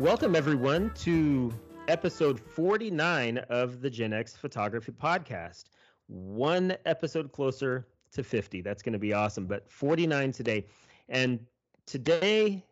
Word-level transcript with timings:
Welcome, 0.00 0.34
everyone, 0.34 0.92
to 1.00 1.52
episode 1.86 2.40
49 2.40 3.36
of 3.50 3.82
the 3.82 3.90
Gen 3.90 4.14
X 4.14 4.34
Photography 4.34 4.92
Podcast. 4.92 5.64
One 6.06 6.74
episode 6.86 7.32
closer 7.32 7.86
to 8.12 8.24
50. 8.24 8.62
That's 8.62 8.82
going 8.82 8.94
to 8.94 8.98
be 8.98 9.12
awesome. 9.12 9.44
But 9.44 9.70
49 9.70 10.32
today. 10.32 10.64
And 11.10 11.38
today, 11.84 12.64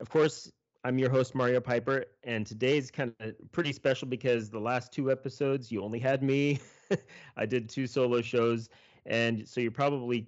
of 0.00 0.10
course, 0.10 0.50
I'm 0.82 0.98
your 0.98 1.08
host, 1.08 1.36
Mario 1.36 1.60
Piper. 1.60 2.06
And 2.24 2.44
today's 2.44 2.90
kind 2.90 3.14
of 3.20 3.34
pretty 3.52 3.72
special 3.72 4.08
because 4.08 4.50
the 4.50 4.58
last 4.58 4.92
two 4.92 5.12
episodes, 5.12 5.70
you 5.70 5.84
only 5.84 6.00
had 6.00 6.20
me. 6.20 6.58
I 7.36 7.46
did 7.46 7.68
two 7.68 7.86
solo 7.86 8.20
shows. 8.22 8.70
And 9.06 9.46
so 9.48 9.60
you're 9.60 9.70
probably 9.70 10.26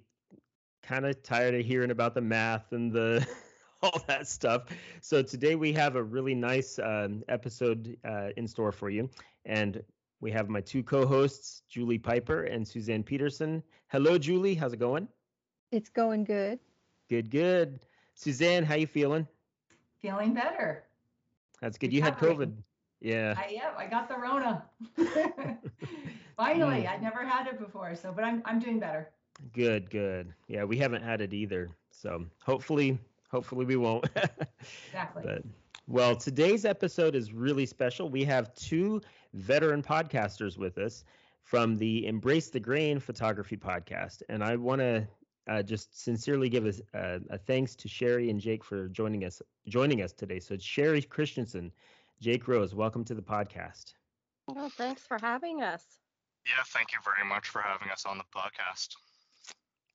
kind 0.83 1.05
of 1.05 1.21
tired 1.21 1.53
of 1.55 1.65
hearing 1.65 1.91
about 1.91 2.15
the 2.15 2.21
math 2.21 2.71
and 2.71 2.93
the 2.93 3.27
all 3.83 4.01
that 4.07 4.27
stuff. 4.27 4.63
So 5.01 5.21
today 5.21 5.55
we 5.55 5.71
have 5.73 5.95
a 5.95 6.03
really 6.03 6.35
nice 6.35 6.79
um, 6.79 7.23
episode 7.29 7.97
uh, 8.05 8.29
in 8.35 8.47
store 8.47 8.71
for 8.71 8.89
you, 8.89 9.09
and 9.45 9.81
we 10.19 10.31
have 10.31 10.49
my 10.49 10.59
two 10.59 10.83
co-hosts, 10.83 11.61
Julie 11.69 11.97
Piper 11.97 12.43
and 12.43 12.67
Suzanne 12.67 13.03
Peterson. 13.03 13.63
Hello, 13.87 14.17
Julie. 14.17 14.53
How's 14.53 14.73
it 14.73 14.79
going? 14.79 15.07
It's 15.71 15.89
going 15.89 16.25
good. 16.25 16.59
Good, 17.09 17.31
good. 17.31 17.79
Suzanne, 18.15 18.65
how 18.65 18.75
you 18.75 18.87
feeling? 18.87 19.25
Feeling 20.01 20.33
better. 20.33 20.83
That's 21.61 21.77
good. 21.77 21.93
You 21.93 22.01
had 22.01 22.17
COVID. 22.17 22.53
Yeah. 22.99 23.35
I 23.37 23.59
am. 23.63 23.73
I 23.77 23.85
got 23.85 24.09
the 24.09 24.17
Rona. 24.17 24.65
Finally, 26.35 26.81
mm. 26.81 26.89
I'd 26.89 27.01
never 27.01 27.25
had 27.25 27.47
it 27.47 27.59
before. 27.59 27.95
So, 27.95 28.11
but 28.11 28.25
I'm 28.25 28.41
I'm 28.45 28.59
doing 28.59 28.79
better. 28.79 29.11
Good, 29.53 29.89
good. 29.89 30.33
Yeah, 30.47 30.65
we 30.65 30.77
haven't 30.77 31.03
had 31.03 31.21
it 31.21 31.33
either. 31.33 31.69
So 31.91 32.25
hopefully 32.43 32.99
hopefully 33.29 33.65
we 33.65 33.75
won't. 33.75 34.05
exactly. 34.87 35.23
But, 35.25 35.43
well, 35.87 36.15
today's 36.15 36.65
episode 36.65 37.15
is 37.15 37.33
really 37.33 37.65
special. 37.65 38.09
We 38.09 38.23
have 38.25 38.53
two 38.53 39.01
veteran 39.33 39.81
podcasters 39.81 40.57
with 40.57 40.77
us 40.77 41.03
from 41.43 41.77
the 41.77 42.05
Embrace 42.05 42.49
the 42.49 42.59
Grain 42.59 42.99
photography 42.99 43.57
podcast, 43.57 44.21
and 44.29 44.43
I 44.43 44.55
want 44.55 44.81
to 44.81 45.07
uh, 45.49 45.63
just 45.63 45.99
sincerely 45.99 46.47
give 46.47 46.67
a, 46.67 46.73
a, 46.93 47.19
a, 47.31 47.37
thanks 47.39 47.75
to 47.77 47.87
Sherry 47.87 48.29
and 48.29 48.39
Jake 48.39 48.63
for 48.63 48.87
joining 48.89 49.25
us 49.25 49.41
joining 49.67 50.03
us 50.03 50.13
today. 50.13 50.39
So 50.39 50.53
it's 50.53 50.63
Sherry 50.63 51.01
Christensen, 51.01 51.71
Jake 52.21 52.47
Rose. 52.47 52.75
Welcome 52.75 53.03
to 53.05 53.15
the 53.15 53.21
podcast. 53.21 53.93
Well, 54.47 54.69
thanks 54.69 55.01
for 55.07 55.17
having 55.19 55.63
us. 55.63 55.83
Yeah, 56.45 56.63
thank 56.67 56.91
you 56.93 56.99
very 57.03 57.27
much 57.27 57.47
for 57.49 57.61
having 57.61 57.89
us 57.89 58.05
on 58.05 58.17
the 58.17 58.23
podcast. 58.35 58.95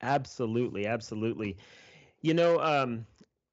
Absolutely, 0.03 0.87
absolutely. 0.87 1.57
You 2.21 2.35
know, 2.35 2.61
um, 2.61 3.07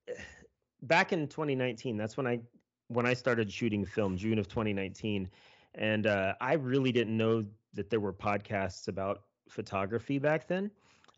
back 0.83 1.13
in 1.13 1.27
2019, 1.27 1.97
that's 1.97 2.17
when 2.17 2.27
I 2.27 2.39
when 2.87 3.05
I 3.05 3.13
started 3.13 3.49
shooting 3.51 3.85
film, 3.85 4.17
June 4.17 4.37
of 4.37 4.49
2019, 4.49 5.29
and 5.75 6.07
uh, 6.07 6.33
I 6.41 6.53
really 6.53 6.91
didn't 6.91 7.15
know 7.15 7.45
that 7.73 7.89
there 7.89 8.01
were 8.01 8.11
podcasts 8.11 8.89
about 8.89 9.21
photography 9.47 10.19
back 10.19 10.47
then. 10.47 10.69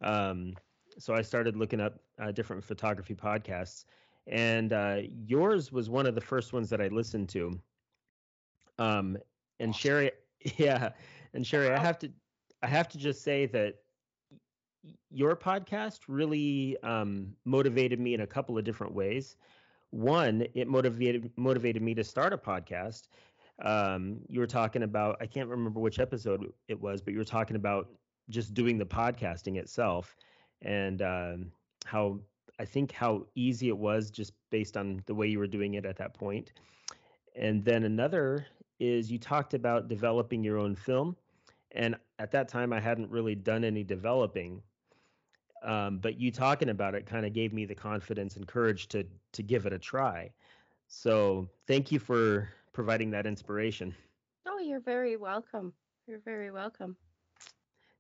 Um, 0.02 0.54
so 1.00 1.16
I 1.16 1.22
started 1.24 1.56
looking 1.56 1.82
up 1.82 2.00
uh, 2.22 2.32
different 2.32 2.64
photography 2.64 3.16
podcasts, 3.16 3.86
and 4.28 4.72
uh, 4.72 4.98
yours 5.26 5.72
was 5.72 5.90
one 5.90 6.06
of 6.06 6.16
the 6.16 6.22
first 6.22 6.54
ones 6.54 6.70
that 6.70 6.80
I 6.82 6.88
listened 6.90 7.30
to. 7.30 7.60
Um, 8.78 9.18
and 9.60 9.76
Sherry, 9.76 10.12
yeah, 10.58 10.90
and 11.34 11.46
Sherry, 11.46 11.72
I 11.72 11.80
have 11.80 11.98
to, 12.00 12.12
I 12.62 12.68
have 12.68 12.88
to 12.90 12.98
just 12.98 13.24
say 13.24 13.48
that 13.48 13.83
your 15.14 15.36
podcast 15.36 16.00
really 16.08 16.78
um, 16.84 17.34
motivated 17.46 18.00
me 18.00 18.14
in 18.14 18.22
a 18.22 18.28
couple 18.28 18.58
of 18.58 18.64
different 18.64 18.94
ways. 18.94 19.38
One, 19.92 20.46
it 20.56 20.68
motivated 20.68 21.32
motivated 21.38 21.84
me 21.84 21.94
to 21.94 22.04
start 22.04 22.34
a 22.34 22.38
podcast. 22.38 23.10
Um, 23.64 24.20
you 24.28 24.40
were 24.40 24.48
talking 24.48 24.84
about 24.84 25.18
I 25.22 25.28
can't 25.28 25.48
remember 25.48 25.80
which 25.80 26.00
episode 26.00 26.52
it 26.68 26.82
was, 26.82 27.02
but 27.02 27.14
you 27.14 27.20
were 27.20 27.26
talking 27.26 27.56
about 27.56 27.90
just 28.30 28.54
doing 28.54 28.78
the 28.78 28.86
podcasting 28.86 29.58
itself 29.58 30.16
and 30.64 31.02
um, 31.04 31.52
how 31.86 32.20
I 32.60 32.66
think 32.66 32.92
how 32.92 33.28
easy 33.36 33.68
it 33.68 33.78
was 33.78 34.10
just 34.10 34.34
based 34.50 34.78
on 34.78 35.04
the 35.06 35.14
way 35.14 35.28
you 35.28 35.38
were 35.38 35.48
doing 35.48 35.76
it 35.76 35.86
at 35.86 35.98
that 35.98 36.14
point. 36.16 36.54
And 37.36 37.64
then 37.64 37.84
another 37.84 38.48
is 38.80 39.12
you 39.12 39.20
talked 39.20 39.54
about 39.54 39.88
developing 39.88 40.44
your 40.44 40.58
own 40.58 40.76
film. 40.76 41.16
And 41.72 41.96
at 42.20 42.32
that 42.32 42.48
time, 42.48 42.72
I 42.72 42.80
hadn't 42.80 43.10
really 43.10 43.36
done 43.36 43.64
any 43.64 43.84
developing. 43.84 44.62
Um, 45.64 46.00
but 46.00 46.20
you 46.20 46.32
talking 46.32 46.70
about 46.70 46.94
it 46.94 47.06
kind 47.06 47.26
of 47.26 47.34
gave 47.34 47.54
me 47.54 47.66
the 47.66 47.76
confidence 47.76 48.36
and 48.36 48.48
courage 48.48 48.88
to 48.90 49.06
to 49.32 49.44
give 49.44 49.66
it 49.66 49.74
a 49.74 49.80
try. 49.80 50.30
So 50.88 51.50
thank 51.68 51.92
you 51.92 52.00
for 52.00 52.50
providing 52.74 53.12
that 53.12 53.26
inspiration. 53.26 53.96
Oh, 54.46 54.60
you're 54.60 54.82
very 54.82 55.16
welcome. 55.16 55.74
You're 56.08 56.22
very 56.26 56.52
welcome. 56.52 56.98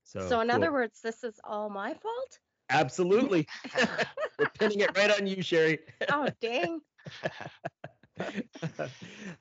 So, 0.03 0.27
so 0.27 0.41
in 0.41 0.49
cool. 0.49 0.55
other 0.57 0.71
words, 0.71 0.99
this 1.01 1.23
is 1.23 1.39
all 1.43 1.69
my 1.69 1.93
fault? 1.93 2.39
Absolutely. 2.69 3.47
We're 4.39 4.49
pinning 4.59 4.81
it 4.81 4.97
right 4.97 5.11
on 5.19 5.27
you, 5.27 5.41
Sherry. 5.41 5.79
oh, 6.09 6.27
dang. 6.41 6.81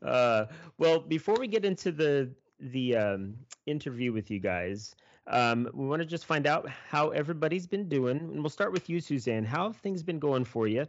uh, 0.02 0.46
well, 0.78 1.00
before 1.00 1.36
we 1.38 1.48
get 1.48 1.64
into 1.64 1.92
the 1.92 2.30
the 2.60 2.96
um, 2.96 3.34
interview 3.66 4.12
with 4.12 4.30
you 4.30 4.38
guys, 4.38 4.94
um, 5.26 5.68
we 5.72 5.86
want 5.86 6.00
to 6.02 6.06
just 6.06 6.26
find 6.26 6.46
out 6.46 6.68
how 6.68 7.10
everybody's 7.10 7.66
been 7.66 7.88
doing, 7.88 8.18
and 8.18 8.40
we'll 8.40 8.50
start 8.50 8.72
with 8.72 8.90
you, 8.90 9.00
Suzanne. 9.00 9.44
How 9.44 9.68
have 9.68 9.76
things 9.76 10.02
been 10.02 10.18
going 10.18 10.44
for 10.44 10.66
you? 10.66 10.86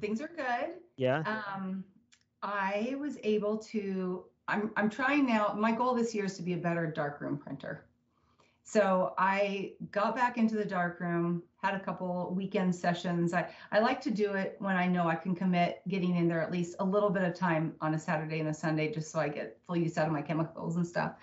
Things 0.00 0.20
are 0.20 0.28
good. 0.28 0.74
Yeah. 0.96 1.22
Um, 1.26 1.84
I 2.42 2.96
was 2.98 3.18
able 3.22 3.58
to. 3.58 4.24
I'm 4.48 4.70
I'm 4.76 4.88
trying 4.88 5.26
now. 5.26 5.54
My 5.56 5.72
goal 5.72 5.94
this 5.94 6.14
year 6.14 6.24
is 6.24 6.36
to 6.36 6.42
be 6.42 6.54
a 6.54 6.58
better 6.58 6.86
darkroom 6.86 7.36
printer. 7.36 7.84
So 8.62 9.14
I 9.18 9.72
got 9.90 10.14
back 10.14 10.38
into 10.38 10.54
the 10.54 10.64
darkroom, 10.64 11.42
had 11.56 11.74
a 11.74 11.80
couple 11.80 12.32
weekend 12.36 12.74
sessions. 12.74 13.34
I, 13.34 13.48
I 13.72 13.80
like 13.80 14.00
to 14.02 14.12
do 14.12 14.34
it 14.34 14.56
when 14.60 14.76
I 14.76 14.86
know 14.86 15.08
I 15.08 15.16
can 15.16 15.34
commit 15.34 15.82
getting 15.88 16.14
in 16.14 16.28
there 16.28 16.40
at 16.40 16.52
least 16.52 16.76
a 16.78 16.84
little 16.84 17.10
bit 17.10 17.24
of 17.24 17.34
time 17.34 17.74
on 17.80 17.94
a 17.94 17.98
Saturday 17.98 18.38
and 18.38 18.48
a 18.48 18.54
Sunday, 18.54 18.92
just 18.92 19.10
so 19.10 19.18
I 19.18 19.28
get 19.28 19.58
full 19.66 19.76
use 19.76 19.98
out 19.98 20.06
of 20.06 20.12
my 20.12 20.22
chemicals 20.22 20.76
and 20.76 20.86
stuff. 20.86 21.14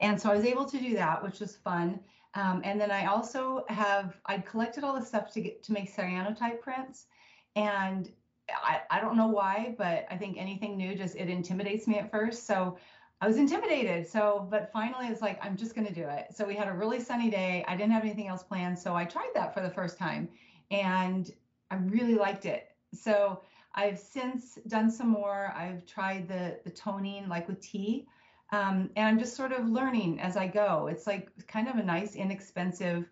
And 0.00 0.20
so 0.20 0.30
I 0.30 0.36
was 0.36 0.44
able 0.44 0.66
to 0.66 0.78
do 0.78 0.94
that, 0.94 1.22
which 1.22 1.40
was 1.40 1.56
fun. 1.56 2.00
Um, 2.34 2.60
and 2.64 2.78
then 2.80 2.90
I 2.90 3.06
also 3.06 3.64
have 3.68 4.18
I 4.26 4.38
collected 4.38 4.84
all 4.84 4.94
the 4.98 5.04
stuff 5.04 5.32
to 5.32 5.40
get 5.40 5.62
to 5.64 5.72
make 5.72 5.94
cyanotype 5.94 6.60
prints, 6.60 7.06
and 7.54 8.10
I, 8.50 8.82
I 8.90 9.00
don't 9.00 9.16
know 9.16 9.28
why, 9.28 9.74
but 9.78 10.06
I 10.10 10.16
think 10.16 10.36
anything 10.36 10.76
new 10.76 10.94
just 10.94 11.16
it 11.16 11.30
intimidates 11.30 11.86
me 11.86 11.98
at 11.98 12.10
first. 12.10 12.46
So 12.46 12.76
I 13.22 13.26
was 13.26 13.38
intimidated. 13.38 14.06
So, 14.06 14.46
but 14.50 14.70
finally, 14.70 15.06
it's 15.06 15.22
like 15.22 15.42
I'm 15.42 15.56
just 15.56 15.74
going 15.74 15.86
to 15.86 15.94
do 15.94 16.06
it. 16.06 16.26
So 16.34 16.44
we 16.44 16.54
had 16.54 16.68
a 16.68 16.72
really 16.72 17.00
sunny 17.00 17.30
day. 17.30 17.64
I 17.66 17.74
didn't 17.74 17.92
have 17.92 18.04
anything 18.04 18.28
else 18.28 18.42
planned, 18.42 18.78
so 18.78 18.94
I 18.94 19.06
tried 19.06 19.30
that 19.34 19.54
for 19.54 19.62
the 19.62 19.70
first 19.70 19.96
time, 19.96 20.28
and 20.70 21.32
I 21.70 21.76
really 21.76 22.16
liked 22.16 22.44
it. 22.44 22.68
So 22.92 23.40
I've 23.74 23.98
since 23.98 24.58
done 24.68 24.90
some 24.90 25.08
more. 25.08 25.54
I've 25.56 25.86
tried 25.86 26.28
the 26.28 26.58
the 26.64 26.70
toning 26.70 27.28
like 27.28 27.48
with 27.48 27.60
tea. 27.62 28.06
Um, 28.52 28.90
and 28.96 29.06
I'm 29.08 29.18
just 29.18 29.36
sort 29.36 29.52
of 29.52 29.66
learning 29.68 30.20
as 30.20 30.36
I 30.36 30.46
go. 30.46 30.86
It's 30.86 31.06
like 31.06 31.30
kind 31.46 31.68
of 31.68 31.76
a 31.76 31.82
nice, 31.82 32.14
inexpensive 32.14 33.08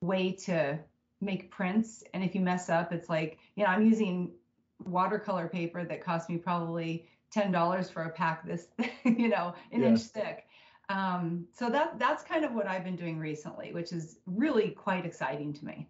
way 0.00 0.32
to 0.32 0.78
make 1.20 1.50
prints. 1.50 2.02
And 2.12 2.24
if 2.24 2.34
you 2.34 2.40
mess 2.40 2.68
up, 2.68 2.92
it's 2.92 3.08
like, 3.08 3.38
you 3.56 3.64
know, 3.64 3.70
I'm 3.70 3.86
using 3.86 4.32
watercolor 4.84 5.48
paper 5.48 5.84
that 5.84 6.02
cost 6.02 6.28
me 6.28 6.36
probably 6.36 7.06
$10 7.34 7.92
for 7.92 8.04
a 8.04 8.10
pack 8.10 8.46
this, 8.46 8.68
you 9.04 9.28
know, 9.28 9.54
an 9.72 9.82
yeah. 9.82 9.88
inch 9.88 10.00
thick. 10.00 10.46
Um, 10.88 11.46
so 11.52 11.70
that 11.70 11.98
that's 11.98 12.22
kind 12.22 12.44
of 12.44 12.52
what 12.52 12.66
I've 12.66 12.84
been 12.84 12.96
doing 12.96 13.18
recently, 13.18 13.72
which 13.72 13.92
is 13.92 14.18
really 14.26 14.70
quite 14.70 15.06
exciting 15.06 15.52
to 15.54 15.64
me. 15.64 15.88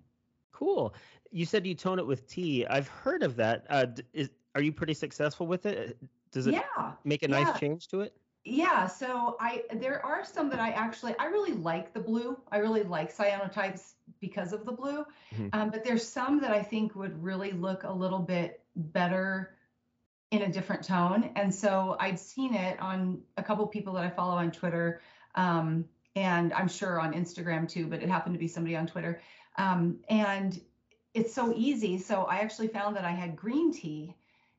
Cool. 0.52 0.94
You 1.32 1.44
said 1.44 1.66
you 1.66 1.74
tone 1.74 1.98
it 1.98 2.06
with 2.06 2.28
tea. 2.28 2.64
I've 2.66 2.86
heard 2.86 3.24
of 3.24 3.34
that. 3.36 3.66
Uh, 3.68 3.86
is, 4.12 4.30
are 4.54 4.62
you 4.62 4.72
pretty 4.72 4.94
successful 4.94 5.48
with 5.48 5.66
it? 5.66 5.98
Does 6.30 6.46
it 6.46 6.54
yeah. 6.54 6.92
make 7.04 7.24
a 7.24 7.28
nice 7.28 7.48
yeah. 7.48 7.58
change 7.58 7.88
to 7.88 8.02
it? 8.02 8.14
Yeah, 8.46 8.86
so 8.86 9.36
I 9.40 9.62
there 9.72 10.04
are 10.04 10.22
some 10.22 10.50
that 10.50 10.60
I 10.60 10.70
actually 10.70 11.14
I 11.18 11.26
really 11.26 11.52
like 11.52 11.94
the 11.94 12.00
blue. 12.00 12.38
I 12.52 12.58
really 12.58 12.82
like 12.82 13.14
cyanotypes 13.16 13.92
because 14.20 14.52
of 14.52 14.66
the 14.66 14.72
blue. 14.72 15.06
Mm-hmm. 15.34 15.48
Um, 15.54 15.70
but 15.70 15.82
there's 15.82 16.06
some 16.06 16.40
that 16.42 16.50
I 16.50 16.62
think 16.62 16.94
would 16.94 17.22
really 17.22 17.52
look 17.52 17.84
a 17.84 17.92
little 17.92 18.18
bit 18.18 18.60
better 18.76 19.56
in 20.30 20.42
a 20.42 20.52
different 20.52 20.84
tone. 20.84 21.30
And 21.36 21.54
so 21.54 21.96
I'd 21.98 22.18
seen 22.18 22.54
it 22.54 22.78
on 22.80 23.22
a 23.38 23.42
couple 23.42 23.66
people 23.66 23.94
that 23.94 24.04
I 24.04 24.10
follow 24.10 24.34
on 24.34 24.50
Twitter, 24.50 25.00
um, 25.36 25.86
and 26.14 26.52
I'm 26.52 26.68
sure 26.68 27.00
on 27.00 27.14
Instagram 27.14 27.66
too. 27.66 27.86
But 27.86 28.02
it 28.02 28.10
happened 28.10 28.34
to 28.34 28.38
be 28.38 28.48
somebody 28.48 28.76
on 28.76 28.86
Twitter, 28.86 29.22
um, 29.56 30.00
and 30.10 30.60
it's 31.14 31.32
so 31.32 31.54
easy. 31.56 31.96
So 31.96 32.24
I 32.24 32.40
actually 32.40 32.68
found 32.68 32.94
that 32.96 33.06
I 33.06 33.12
had 33.12 33.36
green 33.36 33.72
tea 33.72 34.14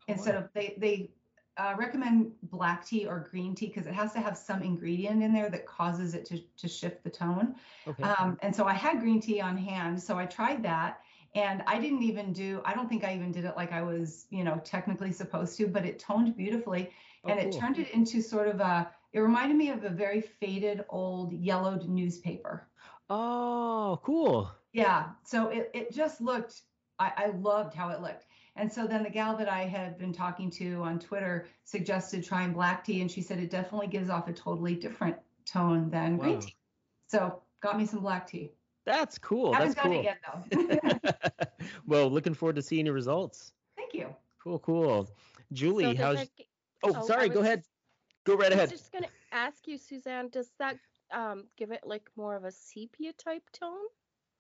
instead 0.08 0.36
of 0.36 0.50
they 0.54 0.76
they 0.80 1.12
uh, 1.58 1.74
recommend 1.78 2.32
black 2.44 2.86
tea 2.86 3.06
or 3.08 3.28
green 3.32 3.56
tea 3.56 3.68
because 3.68 3.88
it 3.88 3.94
has 3.94 4.12
to 4.14 4.20
have 4.20 4.38
some 4.38 4.62
ingredient 4.62 5.24
in 5.24 5.34
there 5.34 5.50
that 5.50 5.66
causes 5.66 6.14
it 6.14 6.26
to, 6.26 6.40
to 6.58 6.68
shift 6.68 7.04
the 7.04 7.10
tone. 7.10 7.56
Okay. 7.88 8.04
Um, 8.04 8.38
and 8.42 8.56
so 8.56 8.66
I 8.66 8.74
had 8.74 9.00
green 9.00 9.22
tea 9.22 9.42
on 9.42 9.58
hand, 9.58 10.02
so 10.02 10.18
I 10.18 10.26
tried 10.26 10.64
that, 10.64 11.00
And 11.36 11.64
I 11.68 11.80
didn't 11.80 12.02
even 12.02 12.32
do, 12.32 12.62
I 12.64 12.74
don't 12.74 12.88
think 12.88 13.04
I 13.04 13.14
even 13.14 13.32
did 13.32 13.44
it 13.44 13.58
like 13.58 13.74
I 13.74 13.82
was, 13.82 14.26
you 14.30 14.46
know, 14.46 14.62
technically 14.64 15.12
supposed 15.12 15.58
to, 15.58 15.68
but 15.68 15.86
it 15.86 16.00
toned 16.00 16.36
beautifully. 16.38 16.92
Oh, 17.26 17.30
and 17.30 17.40
it 17.40 17.52
turned 17.52 17.78
it 17.78 17.90
into 17.92 18.22
sort 18.22 18.48
of 18.48 18.62
a, 18.62 18.90
it 19.12 19.20
reminded 19.20 19.58
me 19.58 19.70
of 19.70 19.84
a 19.84 19.90
very 19.90 20.22
faded 20.22 20.86
old 20.90 21.34
yellowed 21.34 21.90
newspaper. 21.90 22.70
Oh, 23.10 24.00
cool. 24.04 24.50
Yeah. 24.72 25.10
So 25.26 25.50
it, 25.50 25.72
it 25.74 25.94
just 25.94 26.22
looked, 26.22 26.62
I, 27.00 27.12
I 27.18 27.28
loved 27.38 27.74
how 27.74 27.90
it 27.90 28.02
looked. 28.02 28.25
And 28.56 28.72
so 28.72 28.88
then 28.88 29.04
the 29.04 29.10
gal 29.10 29.36
that 29.38 29.50
I 29.50 29.64
had 29.64 29.98
been 29.98 30.14
talking 30.14 30.50
to 30.52 30.82
on 30.84 31.00
Twitter 31.00 31.48
suggested 31.66 32.24
trying 32.24 32.54
black 32.54 32.86
tea, 32.86 33.02
and 33.02 33.12
she 33.12 33.22
said 33.22 33.40
it 33.40 33.50
definitely 33.50 33.88
gives 33.88 34.10
off 34.10 34.28
a 34.30 34.34
totally 34.34 34.76
different 34.76 35.18
tone 35.46 35.90
than 35.90 36.18
green 36.18 36.40
tea. 36.40 36.56
So 37.08 37.42
got 37.62 37.78
me 37.78 37.86
some 37.86 38.00
black 38.00 38.28
tea. 38.28 38.52
That's 38.86 39.18
cool. 39.18 39.54
Haven't 39.54 39.76
That's 39.76 39.82
done 39.82 39.92
cool. 39.92 40.00
it 40.00 40.78
yet 40.84 41.20
though. 41.32 41.48
well, 41.88 42.10
looking 42.10 42.34
forward 42.34 42.56
to 42.56 42.62
seeing 42.62 42.86
your 42.86 42.96
results. 42.96 43.52
Thank 43.76 43.94
you. 43.94 44.16
Cool, 44.42 44.60
cool. 44.60 45.10
Julie, 45.52 45.96
So 45.96 46.04
how's 46.04 46.18
that 46.18 46.30
Oh, 46.84 46.94
oh, 46.96 47.08
sorry, 47.08 47.30
go 47.30 47.40
was 47.40 47.48
ahead. 47.48 47.64
Go 48.26 48.36
right 48.36 48.52
ahead. 48.52 48.70
I 48.70 48.72
was 48.72 48.80
just 48.80 48.92
gonna 48.92 49.08
ask 49.32 49.68
you, 49.68 49.78
Suzanne, 49.78 50.30
does 50.30 50.52
that 50.60 50.78
um 51.12 51.46
give 51.58 51.72
it 51.72 51.82
like 51.86 52.10
more 52.16 52.36
of 52.36 52.44
a 52.44 52.52
sepia 52.52 53.14
type 53.14 53.44
tone? 53.52 53.86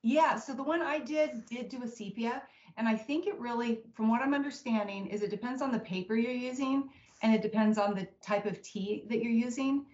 Yeah, 0.03 0.37
so 0.37 0.53
the 0.53 0.63
one 0.63 0.81
I 0.81 0.99
did 0.99 1.45
did 1.47 1.69
do 1.69 1.83
a 1.83 1.87
sepia, 1.87 2.43
and 2.77 2.87
I 2.87 2.95
think 2.95 3.27
it 3.27 3.39
really, 3.39 3.81
from 3.93 4.09
what 4.09 4.21
I'm 4.21 4.33
understanding, 4.33 5.07
is 5.07 5.21
it 5.21 5.29
depends 5.29 5.61
on 5.61 5.71
the 5.71 5.79
paper 5.79 6.15
you're 6.15 6.31
using, 6.31 6.89
and 7.21 7.33
it 7.33 7.41
depends 7.41 7.77
on 7.77 7.95
the 7.95 8.07
type 8.21 8.45
of 8.45 8.61
tea 8.61 9.05
that 9.09 9.21
you're 9.21 9.31
using, 9.31 9.85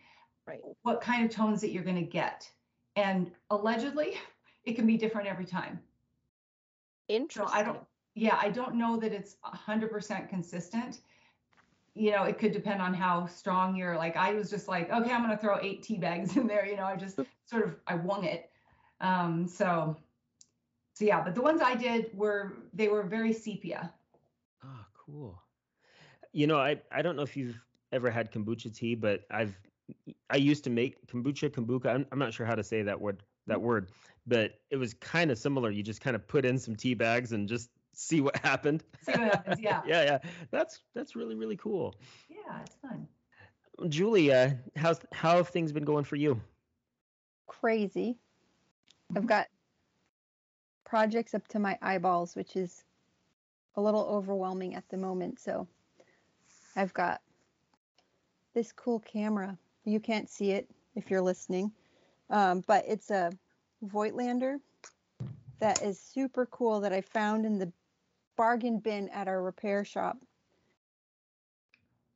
Right. 0.47 0.61
what 0.81 1.01
kind 1.01 1.23
of 1.23 1.31
tones 1.31 1.61
that 1.61 1.71
you're 1.71 1.83
going 1.83 1.95
to 1.95 2.01
get, 2.01 2.49
and 2.95 3.31
allegedly, 3.49 4.17
it 4.65 4.73
can 4.73 4.87
be 4.87 4.97
different 4.97 5.27
every 5.27 5.45
time. 5.45 5.79
So 7.07 7.15
Interesting. 7.15 7.59
I 7.59 7.63
don't, 7.63 7.79
yeah, 8.15 8.37
I 8.41 8.49
don't 8.49 8.75
know 8.75 8.97
that 8.97 9.11
it's 9.11 9.35
100% 9.45 10.29
consistent. 10.29 10.99
You 11.93 12.11
know, 12.11 12.23
it 12.23 12.39
could 12.39 12.53
depend 12.53 12.81
on 12.81 12.93
how 12.93 13.25
strong 13.27 13.75
you're. 13.75 13.97
Like 13.97 14.15
I 14.15 14.33
was 14.33 14.49
just 14.49 14.67
like, 14.67 14.89
okay, 14.91 15.11
I'm 15.11 15.23
going 15.23 15.35
to 15.35 15.41
throw 15.41 15.59
eight 15.61 15.83
tea 15.83 15.97
bags 15.97 16.37
in 16.37 16.47
there. 16.47 16.65
You 16.65 16.77
know, 16.77 16.85
I 16.85 16.95
just 16.95 17.19
sort 17.45 17.65
of 17.65 17.75
I 17.85 17.95
wung 17.95 18.23
it. 18.23 18.49
Um, 19.01 19.47
so, 19.47 19.97
so 21.01 21.07
yeah, 21.07 21.19
but 21.23 21.33
the 21.33 21.41
ones 21.41 21.61
I 21.63 21.73
did 21.73 22.15
were 22.15 22.53
they 22.75 22.87
were 22.87 23.01
very 23.01 23.33
sepia. 23.33 23.91
Oh, 24.63 24.85
cool. 24.93 25.41
You 26.31 26.45
know, 26.45 26.59
I 26.59 26.79
I 26.91 27.01
don't 27.01 27.15
know 27.15 27.23
if 27.23 27.35
you've 27.35 27.59
ever 27.91 28.11
had 28.11 28.31
kombucha 28.31 28.71
tea, 28.71 28.93
but 28.93 29.21
I've 29.31 29.59
I 30.29 30.35
used 30.35 30.63
to 30.65 30.69
make 30.69 31.07
kombucha, 31.07 31.49
kombucha. 31.49 31.87
I'm, 31.87 32.05
I'm 32.11 32.19
not 32.19 32.35
sure 32.35 32.45
how 32.45 32.53
to 32.53 32.63
say 32.63 32.83
that 32.83 33.01
word 33.01 33.23
that 33.47 33.59
word, 33.59 33.89
but 34.27 34.59
it 34.69 34.77
was 34.77 34.93
kind 34.93 35.31
of 35.31 35.39
similar. 35.39 35.71
You 35.71 35.81
just 35.81 36.01
kind 36.01 36.15
of 36.15 36.27
put 36.27 36.45
in 36.45 36.59
some 36.59 36.75
tea 36.75 36.93
bags 36.93 37.31
and 37.31 37.49
just 37.49 37.71
see 37.93 38.21
what 38.21 38.37
happened. 38.43 38.83
See 39.01 39.13
what 39.13 39.21
happens. 39.21 39.59
Yeah, 39.59 39.81
yeah, 39.87 40.03
yeah. 40.03 40.17
That's 40.51 40.81
that's 40.93 41.15
really 41.15 41.33
really 41.33 41.57
cool. 41.57 41.95
yeah, 42.29 42.61
it's 42.61 42.75
fun. 42.75 43.07
Julia, 43.89 44.59
uh, 44.61 44.79
how's 44.79 44.99
how 45.13 45.37
have 45.37 45.47
things 45.47 45.71
been 45.71 45.83
going 45.83 46.03
for 46.03 46.15
you? 46.15 46.39
crazy. 47.47 48.17
I've 49.15 49.25
got 49.25 49.47
projects 50.91 51.33
up 51.33 51.47
to 51.47 51.57
my 51.57 51.77
eyeballs, 51.81 52.35
which 52.35 52.57
is 52.57 52.83
a 53.77 53.81
little 53.81 54.05
overwhelming 54.07 54.75
at 54.75 54.83
the 54.89 54.97
moment. 54.97 55.39
So 55.39 55.65
I've 56.75 56.93
got 56.93 57.21
this 58.53 58.73
cool 58.73 58.99
camera. 58.99 59.57
You 59.85 60.01
can't 60.01 60.29
see 60.29 60.51
it 60.51 60.69
if 60.95 61.09
you're 61.09 61.21
listening, 61.21 61.71
um, 62.29 62.61
but 62.67 62.83
it's 62.85 63.09
a 63.09 63.31
Voigtlander 63.85 64.57
that 65.61 65.81
is 65.81 65.97
super 65.97 66.45
cool 66.47 66.81
that 66.81 66.91
I 66.91 66.99
found 66.99 67.45
in 67.45 67.57
the 67.57 67.71
bargain 68.35 68.79
bin 68.79 69.07
at 69.09 69.29
our 69.29 69.41
repair 69.41 69.85
shop. 69.85 70.17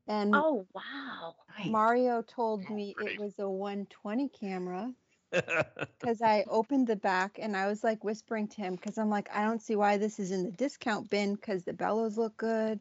And 0.09 0.35
Oh 0.35 0.67
wow. 0.73 1.35
Nice. 1.57 1.69
Mario 1.69 2.21
told 2.23 2.69
me 2.69 2.93
it 2.99 3.17
was 3.21 3.39
a 3.39 3.49
120 3.49 4.27
camera 4.37 4.91
because 5.99 6.21
I 6.21 6.45
opened 6.47 6.87
the 6.87 6.95
back 6.95 7.39
and 7.41 7.55
I 7.55 7.67
was 7.67 7.83
like 7.83 8.03
whispering 8.03 8.47
to 8.49 8.57
him 8.57 8.75
because 8.75 8.97
I'm 8.97 9.09
like, 9.09 9.29
I 9.33 9.43
don't 9.43 9.61
see 9.61 9.75
why 9.75 9.97
this 9.97 10.19
is 10.19 10.31
in 10.31 10.43
the 10.43 10.51
discount 10.51 11.09
bin 11.09 11.35
because 11.35 11.63
the 11.63 11.73
bellows 11.73 12.17
look 12.17 12.35
good. 12.37 12.79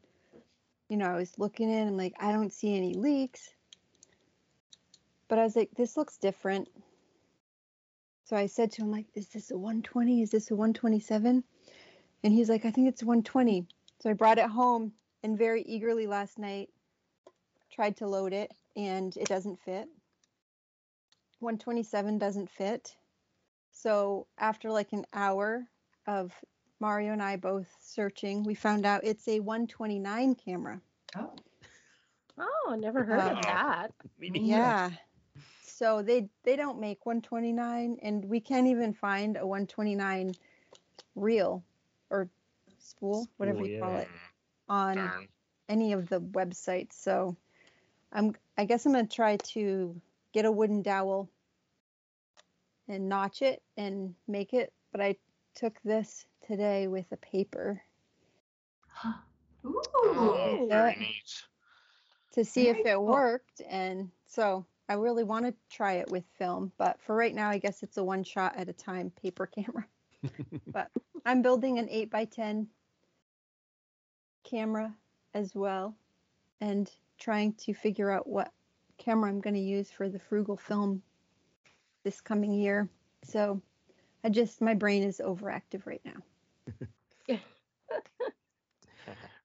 You 0.88 0.96
know, 0.96 1.06
I 1.06 1.16
was 1.16 1.38
looking 1.38 1.70
in 1.70 1.88
and 1.88 1.96
like, 1.96 2.14
I 2.20 2.32
don't 2.32 2.52
see 2.52 2.76
any 2.76 2.94
leaks. 2.94 3.50
But 5.28 5.38
I 5.38 5.44
was 5.44 5.56
like, 5.56 5.70
this 5.76 5.96
looks 5.96 6.18
different. 6.18 6.68
So 8.24 8.36
I 8.36 8.46
said 8.46 8.72
to 8.72 8.82
him, 8.82 8.90
like, 8.90 9.06
is 9.14 9.28
this 9.28 9.50
a 9.50 9.56
120? 9.56 10.22
Is 10.22 10.30
this 10.30 10.50
a 10.50 10.54
127? 10.54 11.42
And 12.22 12.32
he's 12.32 12.48
like, 12.48 12.64
I 12.64 12.70
think 12.70 12.88
it's 12.88 13.02
120. 13.02 13.66
So 14.00 14.10
I 14.10 14.12
brought 14.12 14.38
it 14.38 14.46
home 14.46 14.92
and 15.22 15.36
very 15.36 15.62
eagerly 15.62 16.06
last 16.06 16.38
night 16.38 16.70
tried 17.74 17.96
to 17.96 18.06
load 18.06 18.32
it 18.32 18.52
and 18.76 19.16
it 19.16 19.26
doesn't 19.26 19.58
fit. 19.60 19.88
127 21.40 22.18
doesn't 22.18 22.50
fit. 22.50 22.94
So 23.70 24.26
after 24.38 24.70
like 24.70 24.92
an 24.92 25.04
hour 25.12 25.66
of 26.06 26.32
Mario 26.80 27.12
and 27.12 27.22
I 27.22 27.36
both 27.36 27.68
searching, 27.80 28.44
we 28.44 28.54
found 28.54 28.86
out 28.86 29.04
it's 29.04 29.26
a 29.28 29.40
129 29.40 30.34
camera. 30.36 30.80
Oh, 31.16 31.32
Oh, 32.38 32.70
I 32.72 32.76
never 32.76 33.04
heard 33.04 33.20
of 33.20 33.38
uh, 33.38 33.42
that. 33.42 33.92
Yeah. 34.20 34.90
So 35.62 36.02
they 36.02 36.28
they 36.44 36.56
don't 36.56 36.80
make 36.80 37.04
129 37.04 37.98
and 38.02 38.24
we 38.24 38.40
can't 38.40 38.66
even 38.66 38.92
find 38.92 39.36
a 39.36 39.46
129 39.46 40.34
reel 41.14 41.62
or 42.10 42.28
spool, 42.78 43.26
whatever 43.36 43.58
Spool, 43.58 43.68
you 43.68 43.80
call 43.80 43.96
it, 43.96 44.08
on 44.68 44.96
Darn. 44.96 45.28
any 45.68 45.92
of 45.92 46.08
the 46.08 46.20
websites. 46.20 46.92
So 46.92 47.36
I'm 48.12 48.34
I 48.56 48.64
guess 48.64 48.86
I'm 48.86 48.92
gonna 48.92 49.06
try 49.06 49.36
to 49.36 50.00
get 50.34 50.44
a 50.44 50.52
wooden 50.52 50.82
dowel 50.82 51.30
and 52.88 53.08
notch 53.08 53.40
it 53.40 53.62
and 53.78 54.14
make 54.28 54.52
it. 54.52 54.72
But 54.92 55.00
I 55.00 55.16
took 55.54 55.80
this 55.84 56.26
today 56.46 56.88
with 56.88 57.06
a 57.12 57.16
paper 57.16 57.80
ooh, 59.64 59.80
Oh, 59.94 60.66
very 60.68 60.96
neat. 60.96 61.42
to 62.32 62.44
see 62.44 62.68
if 62.68 62.78
it 62.78 62.94
cool. 62.94 63.06
worked. 63.06 63.62
And 63.68 64.10
so 64.26 64.66
I 64.88 64.94
really 64.94 65.24
want 65.24 65.46
to 65.46 65.54
try 65.70 65.94
it 65.94 66.10
with 66.10 66.24
film. 66.36 66.72
But 66.76 67.00
for 67.00 67.14
right 67.14 67.34
now, 67.34 67.48
I 67.48 67.58
guess 67.58 67.82
it's 67.82 67.96
a 67.96 68.04
one 68.04 68.24
shot 68.24 68.56
at 68.56 68.68
a 68.68 68.72
time 68.72 69.10
paper 69.22 69.46
camera. 69.54 69.86
but 70.66 70.90
I'm 71.24 71.42
building 71.42 71.78
an 71.78 71.88
8 71.88 72.10
by 72.10 72.24
10 72.24 72.66
camera 74.42 74.94
as 75.32 75.54
well 75.54 75.94
and 76.60 76.90
trying 77.18 77.52
to 77.54 77.74
figure 77.74 78.10
out 78.10 78.26
what 78.26 78.52
camera 78.98 79.30
I'm 79.30 79.40
going 79.40 79.54
to 79.54 79.60
use 79.60 79.90
for 79.90 80.08
the 80.08 80.18
frugal 80.18 80.56
film 80.56 81.02
this 82.04 82.20
coming 82.20 82.52
year. 82.52 82.88
So 83.22 83.60
I 84.22 84.28
just, 84.28 84.60
my 84.60 84.74
brain 84.74 85.02
is 85.02 85.20
overactive 85.24 85.86
right 85.86 86.02
now. 86.04 87.36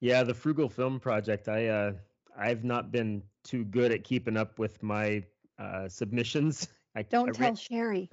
Yeah, 0.01 0.23
the 0.23 0.33
frugal 0.33 0.69
film 0.69 0.99
project. 0.99 1.49
I 1.49 1.67
uh, 1.67 1.91
I've 2.37 2.63
not 2.63 2.91
been 2.91 3.21
too 3.43 3.65
good 3.65 3.91
at 3.91 4.03
keeping 4.03 4.37
up 4.37 4.57
with 4.57 4.81
my 4.81 5.23
uh, 5.57 5.89
submissions. 5.89 6.67
I 6.95 7.03
Don't 7.03 7.29
I 7.29 7.31
tell 7.33 7.47
ran- 7.47 7.55
Sherry. 7.55 8.09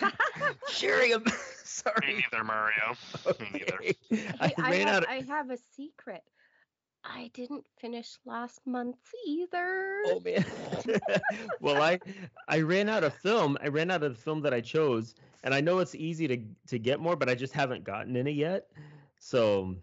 Sherry. 0.70 1.12
I'm 1.14 1.24
Me 1.24 1.32
sorry. 1.64 2.24
neither, 2.30 2.44
Mario. 2.44 2.94
Me 3.40 3.46
neither. 3.52 3.74
Okay. 3.74 3.94
I 4.40 4.52
I, 4.58 4.74
have, 4.76 4.88
out. 4.88 5.02
Of, 5.02 5.08
I 5.08 5.20
have 5.26 5.50
a 5.50 5.58
secret. 5.76 6.22
I 7.08 7.30
didn't 7.34 7.66
finish 7.78 8.18
last 8.24 8.66
month 8.66 8.98
either. 9.26 10.02
oh 10.04 10.20
man. 10.20 10.44
well, 11.60 11.80
I 11.80 12.00
I 12.48 12.60
ran 12.60 12.88
out 12.88 13.04
of 13.04 13.14
film. 13.14 13.56
I 13.62 13.68
ran 13.68 13.90
out 13.90 14.02
of 14.02 14.14
the 14.14 14.20
film 14.20 14.40
that 14.42 14.52
I 14.54 14.60
chose, 14.60 15.14
and 15.42 15.54
I 15.54 15.60
know 15.60 15.78
it's 15.78 15.94
easy 15.94 16.26
to 16.28 16.38
to 16.68 16.78
get 16.78 17.00
more, 17.00 17.16
but 17.16 17.28
I 17.28 17.34
just 17.34 17.52
haven't 17.52 17.84
gotten 17.84 18.16
any 18.16 18.32
yet. 18.32 18.70
So 19.18 19.76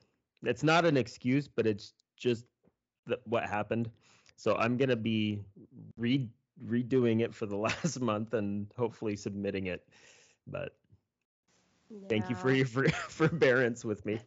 it's 0.44 0.64
not 0.64 0.86
an 0.86 0.98
excuse, 0.98 1.48
but 1.48 1.66
it's 1.68 1.94
just 2.18 2.46
th- 3.08 3.20
what 3.26 3.46
happened. 3.46 3.90
So 4.36 4.56
I'm 4.56 4.78
gonna 4.78 4.96
be 4.96 5.42
re- 5.98 6.30
redoing 6.66 7.22
it 7.22 7.34
for 7.34 7.46
the 7.46 7.58
last 7.68 8.00
month 8.02 8.34
and 8.34 8.68
hopefully 8.78 9.16
submitting 9.16 9.68
it. 9.68 9.88
But 10.48 10.76
thank 12.10 12.30
you 12.30 12.36
for 12.36 12.52
Yeah. 12.52 12.54
your 12.54 12.66
for, 12.66 12.88
forbearance 13.10 13.84
with 13.86 14.06
me. 14.06 14.20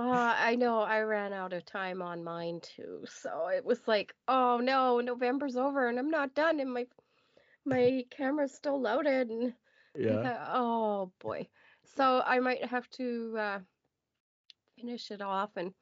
Uh, 0.00 0.34
I 0.38 0.56
know 0.56 0.80
I 0.80 1.00
ran 1.00 1.34
out 1.34 1.52
of 1.52 1.66
time 1.66 2.00
on 2.00 2.24
mine 2.24 2.60
too. 2.62 3.04
So 3.06 3.48
it 3.48 3.64
was 3.64 3.86
like, 3.86 4.14
oh 4.28 4.58
no, 4.58 5.00
November's 5.00 5.56
over 5.56 5.88
and 5.88 5.98
I'm 5.98 6.10
not 6.10 6.34
done 6.34 6.58
and 6.58 6.72
my 6.72 6.86
my 7.66 8.04
camera's 8.10 8.54
still 8.54 8.80
loaded 8.80 9.28
and 9.28 9.52
I 9.52 10.00
yeah. 10.00 10.46
oh 10.54 11.12
boy. 11.20 11.48
So 11.96 12.22
I 12.24 12.40
might 12.40 12.64
have 12.64 12.88
to 12.92 13.34
uh, 13.38 13.58
finish 14.78 15.10
it 15.10 15.20
off 15.20 15.50
and 15.56 15.74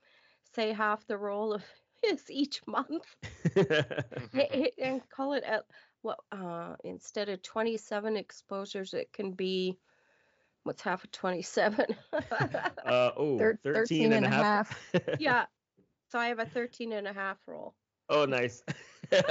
say 0.55 0.73
half 0.73 1.07
the 1.07 1.17
roll 1.17 1.53
of 1.55 1.63
his 2.03 2.29
each 2.29 2.61
month 2.67 3.07
and 3.57 5.09
call 5.11 5.33
it 5.33 5.45
at 5.45 5.65
what 6.03 6.19
uh 6.33 6.75
instead 6.85 7.29
of 7.29 7.43
27 7.43 8.17
exposures 8.17 8.95
it 8.95 9.13
can 9.13 9.33
be 9.33 9.77
What's 10.69 10.83
half 10.83 11.03
of 11.03 11.11
27? 11.13 11.97
Uh, 12.85 13.11
oh, 13.17 13.39
Thir- 13.39 13.59
13 13.65 14.13
and 14.13 14.27
a 14.27 14.29
half. 14.29 14.79
yeah. 15.19 15.47
So 16.11 16.19
I 16.19 16.29
have 16.29 16.39
a 16.39 16.47
13 16.47 16.93
and 16.93 17.07
a 17.07 17.13
half 17.13 17.37
roll. 17.47 17.75
Oh, 18.11 18.25
nice. 18.27 18.63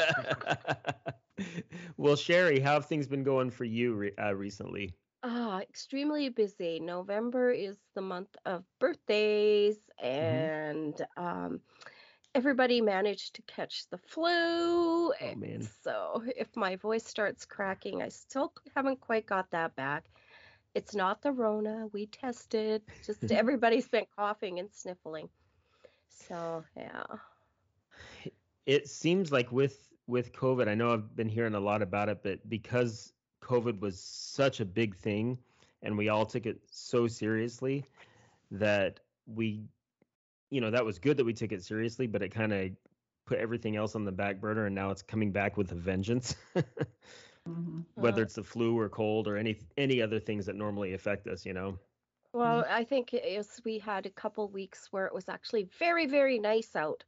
well, 1.98 2.16
Sherry, 2.16 2.60
how 2.60 2.74
have 2.74 2.86
things 2.86 3.08
been 3.08 3.24
going 3.24 3.50
for 3.52 3.66
you 3.66 3.94
re- 3.96 4.14
uh, 4.20 4.36
recently? 4.36 4.94
Ah, 5.24 5.60
extremely 5.60 6.30
busy. 6.30 6.80
November 6.80 7.52
is 7.52 7.78
the 7.96 8.02
month 8.02 8.36
of 8.46 8.64
birthdays, 8.80 9.78
and 10.00 11.00
um, 11.18 11.62
everybody 12.36 12.82
managed 12.82 13.36
to 13.36 13.42
catch 13.44 13.88
the 13.90 13.98
flu. 13.98 15.14
Oh, 15.14 15.36
man. 15.36 15.68
So 15.84 16.24
if 16.36 16.56
my 16.56 16.76
voice 16.76 17.06
starts 17.06 17.46
cracking, 17.46 18.02
I 18.04 18.10
still 18.10 18.54
haven't 18.76 19.02
quite 19.02 19.26
got 19.26 19.50
that 19.52 19.76
back. 19.76 20.06
It's 20.76 20.96
not 20.96 21.22
the 21.22 21.32
Rona. 21.32 21.88
We 21.92 22.06
tested. 22.06 22.84
Just 23.06 23.22
mm-hmm. 23.22 23.36
everybody's 23.36 23.88
been 23.88 24.06
coughing 24.16 24.60
and 24.60 24.70
sniffling. 24.72 25.30
So 26.28 26.64
yeah. 26.76 27.04
It 28.66 28.88
seems 28.88 29.32
like 29.32 29.52
with 29.52 29.88
with 30.08 30.34
COVID, 30.34 30.68
I 30.68 30.76
know 30.76 30.94
I've 30.94 31.16
been 31.16 31.30
hearing 31.30 31.56
a 31.56 31.60
lot 31.60 31.82
about 31.82 32.10
it, 32.10 32.20
but 32.24 32.48
because 32.50 33.14
COVID 33.42 33.80
was 33.80 34.00
such 34.00 34.60
a 34.60 34.66
big 34.66 34.96
thing 34.96 35.38
and 35.84 35.98
we 35.98 36.10
all 36.10 36.26
took 36.26 36.46
it 36.46 36.60
so 36.70 37.08
seriously 37.08 37.86
that 38.52 39.00
we 39.26 39.64
you 40.50 40.62
know, 40.62 40.72
that 40.72 40.86
was 40.86 41.00
good 41.00 41.18
that 41.18 41.26
we 41.26 41.34
took 41.34 41.52
it 41.52 41.64
seriously, 41.64 42.08
but 42.08 42.22
it 42.22 42.30
kind 42.30 42.54
of 42.54 42.72
put 43.26 43.38
everything 43.40 43.76
else 43.76 43.96
on 43.96 44.06
the 44.06 44.12
back 44.12 44.40
burner 44.40 44.66
and 44.66 44.76
now 44.76 44.92
it's 44.92 45.02
coming 45.02 45.32
back 45.32 45.58
with 45.58 45.72
a 45.72 45.76
vengeance. 45.76 46.36
Mhm. 47.48 47.86
Whether 47.96 48.18
Well- 48.18 48.24
it's 48.24 48.36
the 48.36 48.44
flu 48.44 48.78
or 48.78 48.90
cold 48.90 49.28
or 49.28 49.38
any 49.38 49.60
any 49.78 50.02
other 50.02 50.20
things 50.20 50.46
that 50.46 50.56
normally 50.56 50.94
affect 50.94 51.28
us, 51.28 51.46
you 51.46 51.54
know. 51.54 51.80
Well, 52.34 52.66
I 52.70 52.84
think 52.84 53.14
it 53.14 53.26
is 53.26 53.62
we 53.66 53.80
had 53.80 54.06
a 54.06 54.12
couple 54.12 54.48
weeks 54.50 54.92
where 54.92 55.08
it 55.08 55.14
was 55.14 55.30
actually 55.30 55.64
very, 55.64 56.06
very 56.06 56.40
nice 56.40 56.76
out. 56.76 57.04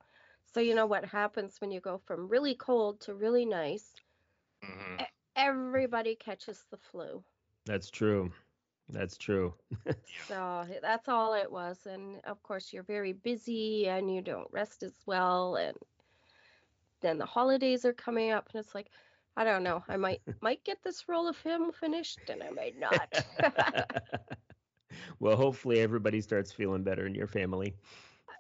So 0.46 0.60
you 0.60 0.74
know 0.75 0.86
what 0.88 1.05
happens 1.05 1.62
when 1.62 1.72
you 1.72 1.79
go 1.79 1.98
from 2.00 2.27
really 2.27 2.55
cold 2.55 3.01
to 3.01 3.13
really 3.13 3.46
nice? 3.46 3.96
hmm 4.63 4.98
Everybody 5.36 6.15
catches 6.15 6.65
the 6.69 6.77
flu. 6.77 7.24
That's 7.65 7.89
true. 7.89 8.31
That's 8.89 9.17
true. 9.17 9.53
So 10.27 10.67
that's 10.81 11.08
all 11.08 11.34
it 11.34 11.51
was. 11.51 11.86
And 11.86 12.22
of 12.25 12.41
course, 12.43 12.74
you're 12.74 12.84
very 12.84 13.13
busy 13.13 13.88
and 13.88 14.13
you 14.13 14.22
don't 14.22 14.51
rest 14.51 14.84
as 14.84 15.03
well. 15.05 15.55
And 15.55 15.77
then 17.01 17.17
the 17.17 17.25
holidays 17.25 17.86
are 17.86 17.93
coming 17.93 18.31
up, 18.31 18.50
and 18.53 18.60
it's 18.63 18.75
like, 18.75 18.89
I 19.39 19.46
don't 19.46 19.63
know. 19.63 19.81
I 19.88 19.96
might 19.96 20.22
might 20.41 20.65
get 20.65 20.84
this 20.84 21.08
roll 21.08 21.29
of 21.29 21.38
film 21.38 21.72
finished, 21.72 22.19
and 22.27 22.43
I 22.43 22.50
might 22.50 22.77
not. 22.77 23.24
well, 25.19 25.38
hopefully 25.38 25.79
everybody 25.79 26.19
starts 26.19 26.51
feeling 26.51 26.84
better 26.84 27.05
in 27.05 27.15
your 27.15 27.25
family. 27.25 27.74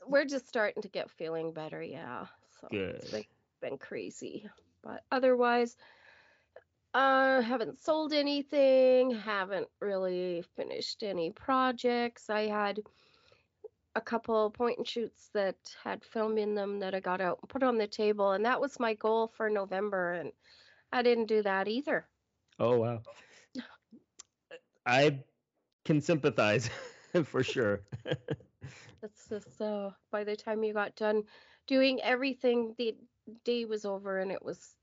We're 0.05 0.25
just 0.25 0.49
starting 0.49 0.81
to 0.81 0.89
get 0.89 1.09
feeling 1.09 1.53
better, 1.53 1.81
yeah. 1.81 2.25
So 2.59 2.67
it's 2.69 3.11
Good. 3.11 3.25
been, 3.61 3.69
been 3.69 3.77
crazy, 3.77 4.49
but 4.83 5.03
otherwise, 5.09 5.77
uh, 6.93 7.41
haven't 7.43 7.81
sold 7.81 8.11
anything. 8.11 9.11
Haven't 9.11 9.69
really 9.79 10.43
finished 10.57 11.01
any 11.01 11.31
projects. 11.31 12.29
I 12.29 12.47
had 12.47 12.81
a 13.95 14.01
couple 14.01 14.49
point 14.51 14.79
and 14.79 14.87
shoots 14.87 15.29
that 15.33 15.55
had 15.81 16.03
film 16.03 16.37
in 16.37 16.55
them 16.55 16.79
that 16.79 16.93
I 16.93 16.99
got 16.99 17.21
out 17.21 17.39
and 17.41 17.49
put 17.49 17.63
on 17.63 17.77
the 17.77 17.87
table, 17.87 18.33
and 18.33 18.43
that 18.43 18.59
was 18.59 18.81
my 18.81 18.95
goal 18.95 19.27
for 19.29 19.49
November, 19.49 20.11
and 20.11 20.33
I 20.91 21.01
didn't 21.01 21.27
do 21.27 21.41
that 21.43 21.67
either. 21.67 22.07
Oh 22.59 22.77
wow. 22.77 23.01
I 24.85 25.19
can 25.85 26.01
sympathize 26.01 26.69
for 27.25 27.43
sure. 27.43 27.81
That's 29.01 29.29
just 29.29 29.61
uh, 29.61 29.91
by 30.11 30.23
the 30.23 30.35
time 30.35 30.63
you 30.63 30.73
got 30.73 30.95
done 30.95 31.23
doing 31.67 32.01
everything, 32.01 32.75
the 32.77 32.95
day 33.45 33.65
was 33.65 33.85
over, 33.85 34.19
and 34.19 34.31
it 34.31 34.43
was 34.43 34.75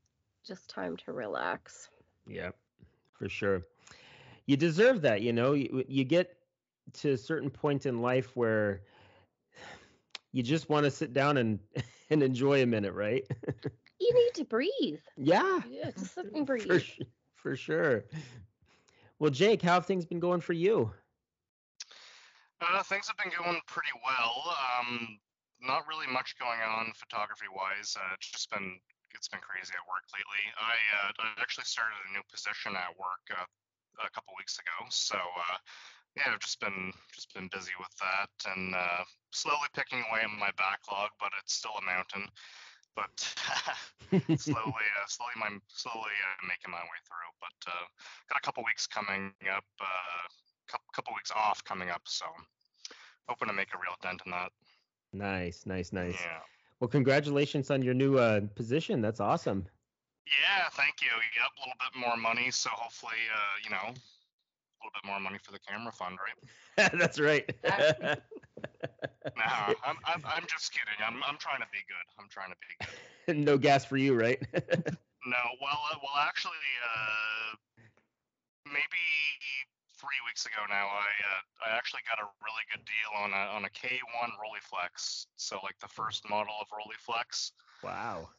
just 0.45 0.69
time 0.69 0.97
to 0.97 1.13
relax. 1.13 1.89
yeah, 2.27 2.51
for 3.17 3.29
sure. 3.29 3.61
You 4.45 4.57
deserve 4.57 5.01
that, 5.01 5.21
you 5.21 5.33
know. 5.33 5.53
You, 5.53 5.83
you 5.87 6.03
get 6.03 6.37
to 6.93 7.11
a 7.11 7.17
certain 7.17 7.49
point 7.49 7.85
in 7.85 8.01
life 8.01 8.35
where 8.35 8.81
you 10.31 10.43
just 10.43 10.69
want 10.69 10.85
to 10.85 10.91
sit 10.91 11.13
down 11.13 11.37
and 11.37 11.59
and 12.09 12.23
enjoy 12.23 12.61
a 12.61 12.65
minute, 12.65 12.93
right? 12.93 13.25
You 13.99 14.13
need 14.13 14.33
to 14.35 14.45
breathe. 14.45 14.99
yeah. 15.17 15.59
Yeah, 15.69 15.91
just 15.91 16.15
sit 16.15 16.33
and 16.33 16.45
breathe. 16.45 16.67
For, 16.67 16.79
su- 16.79 17.05
for 17.35 17.55
sure. 17.55 18.05
Well, 19.19 19.31
Jake, 19.31 19.61
how 19.61 19.73
have 19.73 19.85
things 19.85 20.05
been 20.05 20.19
going 20.19 20.41
for 20.41 20.53
you? 20.53 20.91
Uh, 22.61 22.83
things 22.83 23.07
have 23.07 23.17
been 23.17 23.33
going 23.33 23.59
pretty 23.67 23.93
well. 24.05 24.53
Um, 24.53 25.17
not 25.61 25.87
really 25.87 26.07
much 26.07 26.37
going 26.37 26.61
on 26.61 26.93
photography 26.93 27.49
wise. 27.49 27.97
Uh, 27.97 28.13
it's 28.13 28.29
just 28.29 28.49
been 28.49 28.77
it's 29.15 29.27
been 29.27 29.41
crazy 29.41 29.73
at 29.73 29.85
work 29.89 30.05
lately. 30.13 30.43
I 30.57 30.77
uh, 31.01 31.09
I 31.17 31.41
actually 31.41 31.65
started 31.65 31.97
a 32.09 32.13
new 32.13 32.21
position 32.29 32.77
at 32.77 32.93
work 32.97 33.25
uh, 33.33 33.45
a 34.05 34.09
couple 34.13 34.33
weeks 34.37 34.57
ago, 34.61 34.85
so 34.89 35.17
uh, 35.17 35.57
yeah, 36.17 36.33
I've 36.33 36.41
just 36.41 36.59
been 36.59 36.93
just 37.13 37.33
been 37.33 37.49
busy 37.49 37.73
with 37.77 37.93
that 38.01 38.29
and 38.53 38.73
uh, 38.73 39.05
slowly 39.31 39.69
picking 39.73 40.01
away 40.09 40.21
at 40.25 40.33
my 40.33 40.53
backlog, 40.57 41.13
but 41.21 41.33
it's 41.41 41.53
still 41.53 41.77
a 41.77 41.85
mountain. 41.85 42.29
But 42.97 43.13
slowly, 44.41 44.87
uh, 44.97 45.07
slowly, 45.07 45.37
my 45.37 45.49
slowly 45.69 46.17
uh, 46.17 46.47
making 46.49 46.73
my 46.73 46.81
way 46.81 46.99
through. 47.05 47.29
But 47.39 47.71
uh, 47.71 47.85
got 48.27 48.39
a 48.39 48.41
couple 48.41 48.63
weeks 48.65 48.87
coming 48.87 49.31
up, 49.55 49.63
uh, 49.79 50.25
couple 50.67 50.87
couple 50.93 51.13
weeks 51.13 51.31
off 51.31 51.63
coming 51.63 51.91
up, 51.91 52.01
so 52.05 52.25
hoping 53.29 53.49
to 53.49 53.53
make 53.53 53.69
a 53.73 53.77
real 53.77 53.95
dent 54.01 54.21
in 54.25 54.31
that. 54.31 54.51
nice, 55.13 55.67
nice, 55.67 55.93
nice. 55.93 56.17
Yeah. 56.19 56.39
Well, 56.79 56.87
congratulations 56.87 57.69
on 57.69 57.83
your 57.83 57.93
new 57.93 58.17
uh, 58.17 58.41
position. 58.55 58.99
That's 59.01 59.19
awesome. 59.19 59.67
Yeah, 60.25 60.69
thank 60.71 61.01
you. 61.01 61.07
Yep, 61.07 61.51
a 61.55 61.61
little 61.61 61.79
bit 61.79 62.07
more 62.07 62.17
money, 62.17 62.51
so 62.51 62.69
hopefully, 62.73 63.21
uh, 63.33 63.55
you 63.63 63.69
know, 63.69 63.77
a 63.77 64.79
little 64.81 64.93
bit 64.93 65.05
more 65.05 65.19
money 65.19 65.37
for 65.41 65.51
the 65.51 65.59
camera 65.59 65.91
fund, 65.91 66.17
right? 66.19 66.91
That's 66.99 67.19
right. 67.19 67.49
Nah, 69.35 69.73
I'm, 69.85 69.97
I'm, 70.05 70.21
I'm 70.25 70.45
just 70.47 70.71
kidding. 70.71 70.97
I'm, 71.05 71.21
I'm 71.27 71.37
trying 71.37 71.59
to 71.59 71.67
be 71.71 71.79
good. 71.87 72.07
I'm 72.19 72.29
trying 72.29 72.49
to 72.49 72.57
be 72.57 72.85
good. 72.85 73.37
no 73.45 73.57
gas 73.57 73.85
for 73.85 73.97
you, 73.97 74.13
right? 74.13 74.41
No, 75.27 75.43
well, 75.59 75.75
uh, 75.91 75.99
well, 75.99 76.23
actually, 76.23 76.63
uh, 76.87 77.51
maybe 78.63 79.03
three 79.99 80.15
weeks 80.23 80.45
ago 80.45 80.63
now, 80.69 80.87
I 80.87 81.03
uh, 81.03 81.67
I 81.67 81.75
actually 81.75 82.07
got 82.07 82.23
a 82.23 82.31
really 82.39 82.63
good 82.71 82.85
deal 82.87 83.11
on 83.11 83.35
a 83.35 83.43
on 83.51 83.65
a 83.65 83.71
K1 83.75 84.29
Rolleiflex. 84.39 85.27
So 85.35 85.59
like 85.63 85.75
the 85.79 85.89
first 85.91 86.29
model 86.29 86.53
of 86.61 86.67
Rolleiflex, 86.71 87.51
wow. 87.83 88.29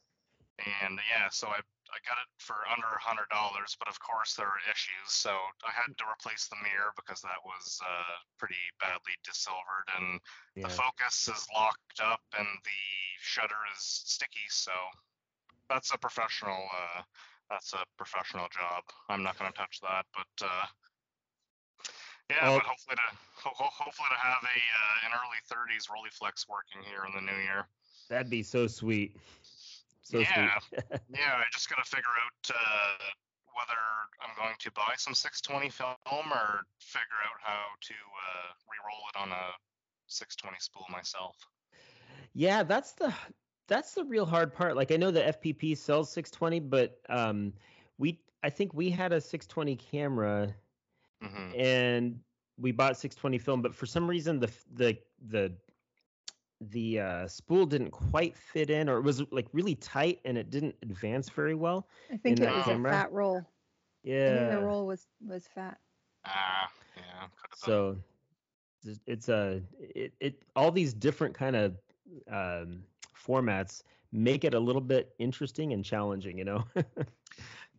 and 0.80 0.98
yeah, 1.12 1.28
so 1.28 1.48
I 1.48 1.60
I 1.88 1.98
got 2.04 2.20
it 2.20 2.28
for 2.36 2.56
under 2.68 2.86
a 2.86 3.00
hundred 3.00 3.28
dollars, 3.32 3.76
but 3.78 3.88
of 3.88 3.96
course 4.00 4.34
there 4.36 4.46
are 4.46 4.60
issues. 4.70 5.08
So 5.08 5.30
I 5.64 5.72
had 5.72 5.96
to 5.96 6.04
replace 6.04 6.48
the 6.48 6.60
mirror 6.62 6.92
because 6.96 7.22
that 7.22 7.40
was 7.44 7.80
uh, 7.80 8.16
pretty 8.38 8.60
badly 8.80 9.16
disilvered, 9.24 9.88
and 9.96 10.20
Yeah. 10.54 10.68
the 10.68 10.74
focus 10.74 11.28
is 11.32 11.46
locked 11.54 12.00
up 12.04 12.20
and 12.36 12.46
the 12.64 12.82
shutter 13.20 13.58
is 13.76 13.82
sticky. 13.82 14.48
So 14.50 14.72
that's 15.68 15.92
a 15.92 15.98
professional. 15.98 16.68
Uh, 16.68 17.02
that's 17.48 17.72
a 17.72 17.80
professional 17.96 18.48
job. 18.52 18.84
I'm 19.08 19.22
not 19.22 19.38
going 19.38 19.50
to 19.50 19.56
touch 19.56 19.80
that, 19.80 20.04
but 20.12 20.46
uh, 20.46 20.66
yeah, 22.30 22.48
Well- 22.48 22.58
but 22.58 22.66
hopefully 22.66 22.96
to 22.96 23.08
ho- 23.40 23.54
ho- 23.56 23.72
hopefully 23.84 24.08
to 24.12 24.20
have 24.20 24.42
a 24.44 24.58
uh, 24.58 25.06
an 25.08 25.12
early 25.16 25.40
30s 25.48 25.88
Rolleiflex 25.88 26.48
working 26.48 26.82
here 26.84 27.04
in 27.08 27.14
the 27.14 27.24
new 27.24 27.38
year. 27.40 27.66
That'd 28.08 28.28
be 28.30 28.42
so 28.42 28.66
sweet. 28.66 29.16
So 30.08 30.20
Yeah. 30.20 30.58
Yeah, 31.10 31.36
I 31.36 31.44
just 31.52 31.68
got 31.68 31.82
to 31.82 31.88
figure 31.88 32.10
out 32.10 32.50
uh, 32.50 33.04
whether 33.56 33.80
I'm 34.20 34.36
going 34.36 34.56
to 34.60 34.70
buy 34.72 34.94
some 34.96 35.14
620 35.14 35.70
film 35.70 35.96
or 36.32 36.64
figure 36.80 37.20
out 37.24 37.40
how 37.40 37.64
to 37.80 37.94
uh, 37.94 38.52
re-roll 38.70 39.02
it 39.14 39.18
on 39.18 39.32
a 39.32 39.52
620 40.08 40.56
spool 40.60 40.86
myself. 40.90 41.36
yeah, 42.34 42.62
that's 42.62 42.92
the 42.92 43.14
that's 43.68 43.94
the 43.94 44.04
real 44.04 44.26
hard 44.26 44.52
part. 44.54 44.76
Like 44.76 44.92
I 44.92 44.96
know 44.96 45.10
the 45.10 45.22
FPP 45.22 45.76
sells 45.76 46.10
620, 46.12 46.60
but 46.60 47.00
um, 47.08 47.52
we 47.98 48.20
I 48.42 48.50
think 48.50 48.74
we 48.74 48.90
had 48.90 49.12
a 49.12 49.20
620 49.20 49.76
camera 49.76 50.54
hmm 51.22 51.52
and 51.52 52.20
we 52.58 52.72
bought 52.72 52.96
620 52.96 53.38
film, 53.38 53.62
but 53.62 53.74
for 53.74 53.86
some 53.86 54.08
reason 54.08 54.40
the 54.40 54.50
the 54.74 54.98
the 55.28 55.52
the 56.60 57.00
uh, 57.00 57.28
spool 57.28 57.66
didn't 57.66 57.90
quite 57.90 58.36
fit 58.36 58.70
in, 58.70 58.88
or 58.88 58.98
it 58.98 59.02
was 59.02 59.22
like 59.30 59.46
really 59.52 59.74
tight 59.76 60.20
and 60.24 60.36
it 60.36 60.50
didn't 60.50 60.74
advance 60.82 61.28
very 61.28 61.54
well. 61.54 61.88
I 62.12 62.16
think 62.16 62.38
In 62.38 62.44
it 62.44 62.52
was 62.52 62.64
camera? 62.64 62.90
a 62.90 62.92
fat 62.94 63.12
roll. 63.12 63.36
I 63.38 63.40
think 63.40 63.50
Yeah. 64.04 64.50
the 64.50 64.60
roll 64.60 64.86
was 64.86 65.06
was 65.26 65.46
fat. 65.46 65.78
Ah, 66.24 66.70
yeah, 66.96 67.02
could 67.36 67.50
have 67.50 67.50
been. 67.50 67.56
So 67.58 67.90
it's- 68.84 69.00
it's 69.06 69.28
a 69.28 69.62
it, 69.78 70.14
it 70.20 70.42
all 70.56 70.70
these 70.72 70.92
different 70.94 71.34
kind 71.34 71.56
of 71.56 71.76
um, 72.30 72.84
formats 73.14 73.82
make 74.12 74.44
it 74.44 74.54
a 74.54 74.58
little 74.60 74.80
bit 74.80 75.14
interesting 75.18 75.72
and 75.72 75.84
challenging, 75.84 76.38
you 76.38 76.44
know. 76.44 76.64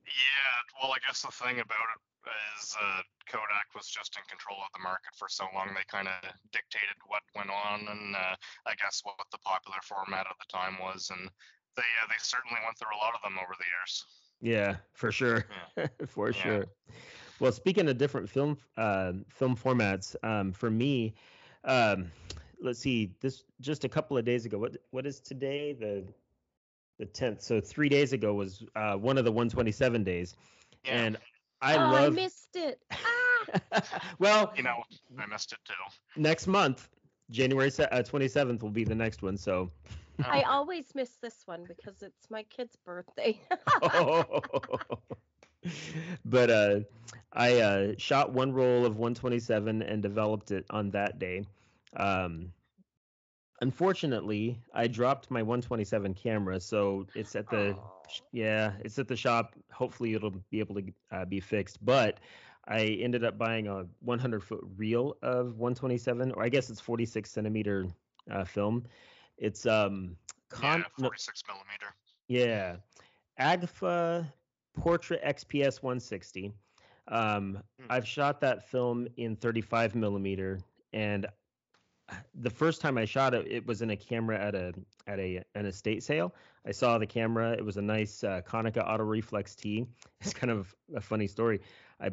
Yeah, 0.05 0.81
well, 0.81 0.91
I 0.91 0.97
guess 1.05 1.21
the 1.21 1.27
thing 1.31 1.59
about 1.59 1.85
it 1.95 2.01
is 2.27 2.75
uh, 2.75 3.01
Kodak 3.27 3.71
was 3.75 3.87
just 3.87 4.17
in 4.17 4.23
control 4.27 4.57
of 4.59 4.71
the 4.73 4.83
market 4.83 5.13
for 5.15 5.27
so 5.29 5.45
long. 5.53 5.69
They 5.73 5.85
kind 5.87 6.07
of 6.07 6.19
dictated 6.51 6.97
what 7.07 7.23
went 7.35 7.49
on, 7.49 7.87
and 7.87 8.15
uh, 8.15 8.35
I 8.67 8.75
guess 8.75 9.01
what 9.03 9.15
the 9.31 9.37
popular 9.39 9.79
format 9.83 10.27
of 10.27 10.35
the 10.39 10.51
time 10.51 10.77
was, 10.81 11.09
and 11.11 11.29
they 11.75 11.89
uh, 12.03 12.07
they 12.07 12.19
certainly 12.19 12.59
went 12.65 12.77
through 12.77 12.95
a 12.95 13.01
lot 13.03 13.15
of 13.15 13.21
them 13.23 13.37
over 13.39 13.53
the 13.57 13.65
years. 13.65 14.05
Yeah, 14.41 14.77
for 14.93 15.11
sure, 15.11 15.45
Yeah. 15.77 15.87
for 16.07 16.31
Yeah. 16.31 16.41
sure. 16.41 16.65
Well, 17.39 17.51
speaking 17.51 17.87
of 17.87 17.97
different 17.97 18.29
film 18.29 18.57
uh, 18.77 19.13
film 19.29 19.55
formats, 19.55 20.15
um, 20.23 20.51
for 20.51 20.69
me, 20.69 21.13
um, 21.63 22.11
let's 22.61 22.79
see, 22.79 23.11
this 23.21 23.43
just 23.61 23.83
a 23.83 23.89
couple 23.89 24.17
of 24.17 24.25
days 24.25 24.45
ago. 24.45 24.57
What 24.57 24.77
what 24.91 25.05
is 25.05 25.19
today? 25.19 25.73
The 25.73 26.03
the 26.97 27.05
tenth. 27.05 27.41
So 27.41 27.61
three 27.61 27.87
days 27.87 28.11
ago 28.11 28.33
was 28.33 28.63
uh, 28.75 28.95
one 28.95 29.17
of 29.17 29.23
the 29.23 29.31
127 29.31 30.03
days, 30.03 30.35
Yeah. 30.83 31.03
and 31.05 31.17
I 31.61 31.75
oh, 31.75 31.95
I 31.95 32.09
missed 32.09 32.55
it. 32.55 32.79
Ah! 32.91 33.81
well, 34.19 34.53
you 34.55 34.63
know, 34.63 34.83
I 35.17 35.25
missed 35.25 35.51
it 35.51 35.59
too. 35.65 35.73
next 36.21 36.47
month, 36.47 36.89
January 37.29 37.69
uh, 37.79 38.03
27th 38.03 38.61
will 38.61 38.69
be 38.69 38.83
the 38.83 38.95
next 38.95 39.21
one. 39.21 39.37
So. 39.37 39.71
I 40.25 40.41
always 40.41 40.93
miss 40.95 41.11
this 41.21 41.43
one 41.45 41.63
because 41.65 42.01
it's 42.01 42.29
my 42.29 42.43
kid's 42.43 42.75
birthday. 42.75 43.39
but 46.25 46.49
uh, 46.49 46.79
I 47.31 47.59
uh, 47.59 47.93
shot 47.97 48.33
one 48.33 48.51
roll 48.51 48.85
of 48.85 48.97
127 48.97 49.81
and 49.81 50.01
developed 50.01 50.51
it 50.51 50.65
on 50.69 50.91
that 50.91 51.19
day. 51.19 51.45
Um, 51.95 52.51
unfortunately, 53.61 54.59
I 54.73 54.87
dropped 54.87 55.29
my 55.31 55.41
127 55.41 56.13
camera, 56.13 56.59
so 56.59 57.05
it's 57.15 57.35
at 57.35 57.49
the 57.49 57.77
yeah, 58.31 58.73
it's 58.81 58.97
at 58.99 59.07
the 59.07 59.15
shop. 59.15 59.55
Hopefully, 59.71 60.13
it'll 60.13 60.33
be 60.49 60.59
able 60.59 60.75
to 60.75 60.83
uh, 61.11 61.25
be 61.25 61.39
fixed. 61.39 61.83
But 61.85 62.19
I 62.67 62.97
ended 63.01 63.23
up 63.23 63.37
buying 63.37 63.67
a 63.67 63.85
100 64.01 64.43
foot 64.43 64.61
reel 64.77 65.17
of 65.21 65.57
127, 65.57 66.31
or 66.33 66.43
I 66.43 66.49
guess 66.49 66.69
it's 66.69 66.79
46 66.81 67.29
centimeter 67.29 67.87
uh, 68.31 68.43
film. 68.43 68.85
It's 69.37 69.65
um 69.65 70.15
con- 70.49 70.79
yeah, 70.79 70.85
no- 70.99 71.07
46 71.07 71.43
millimeter. 71.47 71.95
yeah. 72.27 72.75
Agfa 73.39 74.27
Portrait 74.77 75.21
XPS 75.23 75.81
160. 75.81 76.51
Um, 77.07 77.63
Hmm. 77.79 77.85
I've 77.89 78.05
shot 78.07 78.41
that 78.41 78.67
film 78.69 79.07
in 79.17 79.35
35 79.37 79.95
millimeter, 79.95 80.59
and 80.93 81.25
the 82.35 82.49
first 82.49 82.81
time 82.81 82.97
I 82.97 83.05
shot 83.05 83.33
it, 83.33 83.47
it 83.49 83.65
was 83.65 83.81
in 83.81 83.91
a 83.91 83.95
camera 83.97 84.37
at 84.39 84.55
a 84.55 84.73
at 85.07 85.19
a 85.19 85.43
an 85.55 85.65
estate 85.65 86.03
sale. 86.03 86.33
I 86.65 86.71
saw 86.71 86.97
the 86.97 87.07
camera. 87.07 87.51
It 87.53 87.63
was 87.63 87.77
a 87.77 87.81
nice 87.81 88.23
uh, 88.23 88.41
Konica 88.47 88.85
Auto 88.87 89.03
Reflex 89.03 89.55
T. 89.55 89.85
It's 90.21 90.33
kind 90.33 90.51
of 90.51 90.75
a 90.95 91.01
funny 91.01 91.27
story. 91.27 91.61
I 92.01 92.11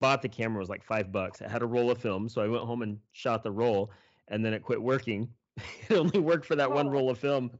bought 0.00 0.22
the 0.22 0.28
camera. 0.28 0.58
It 0.58 0.60
was 0.60 0.68
like 0.68 0.84
five 0.84 1.10
bucks. 1.10 1.42
I 1.42 1.48
had 1.48 1.62
a 1.62 1.66
roll 1.66 1.90
of 1.90 1.98
film, 1.98 2.28
so 2.28 2.40
I 2.40 2.46
went 2.46 2.62
home 2.64 2.82
and 2.82 2.98
shot 3.12 3.42
the 3.42 3.50
roll, 3.50 3.90
and 4.28 4.44
then 4.44 4.52
it 4.54 4.62
quit 4.62 4.80
working. 4.80 5.28
it 5.88 5.94
only 5.96 6.20
worked 6.20 6.46
for 6.46 6.54
that 6.56 6.70
one 6.70 6.88
Oh. 6.88 6.90
roll 6.90 7.10
of 7.10 7.18
film. 7.18 7.50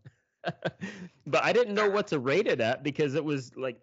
but 1.26 1.42
I 1.42 1.52
didn't 1.52 1.74
know 1.74 1.90
what 1.90 2.06
to 2.08 2.20
rate 2.20 2.46
it 2.46 2.60
at 2.60 2.84
because 2.84 3.14
it 3.16 3.24
was 3.24 3.56
like 3.56 3.80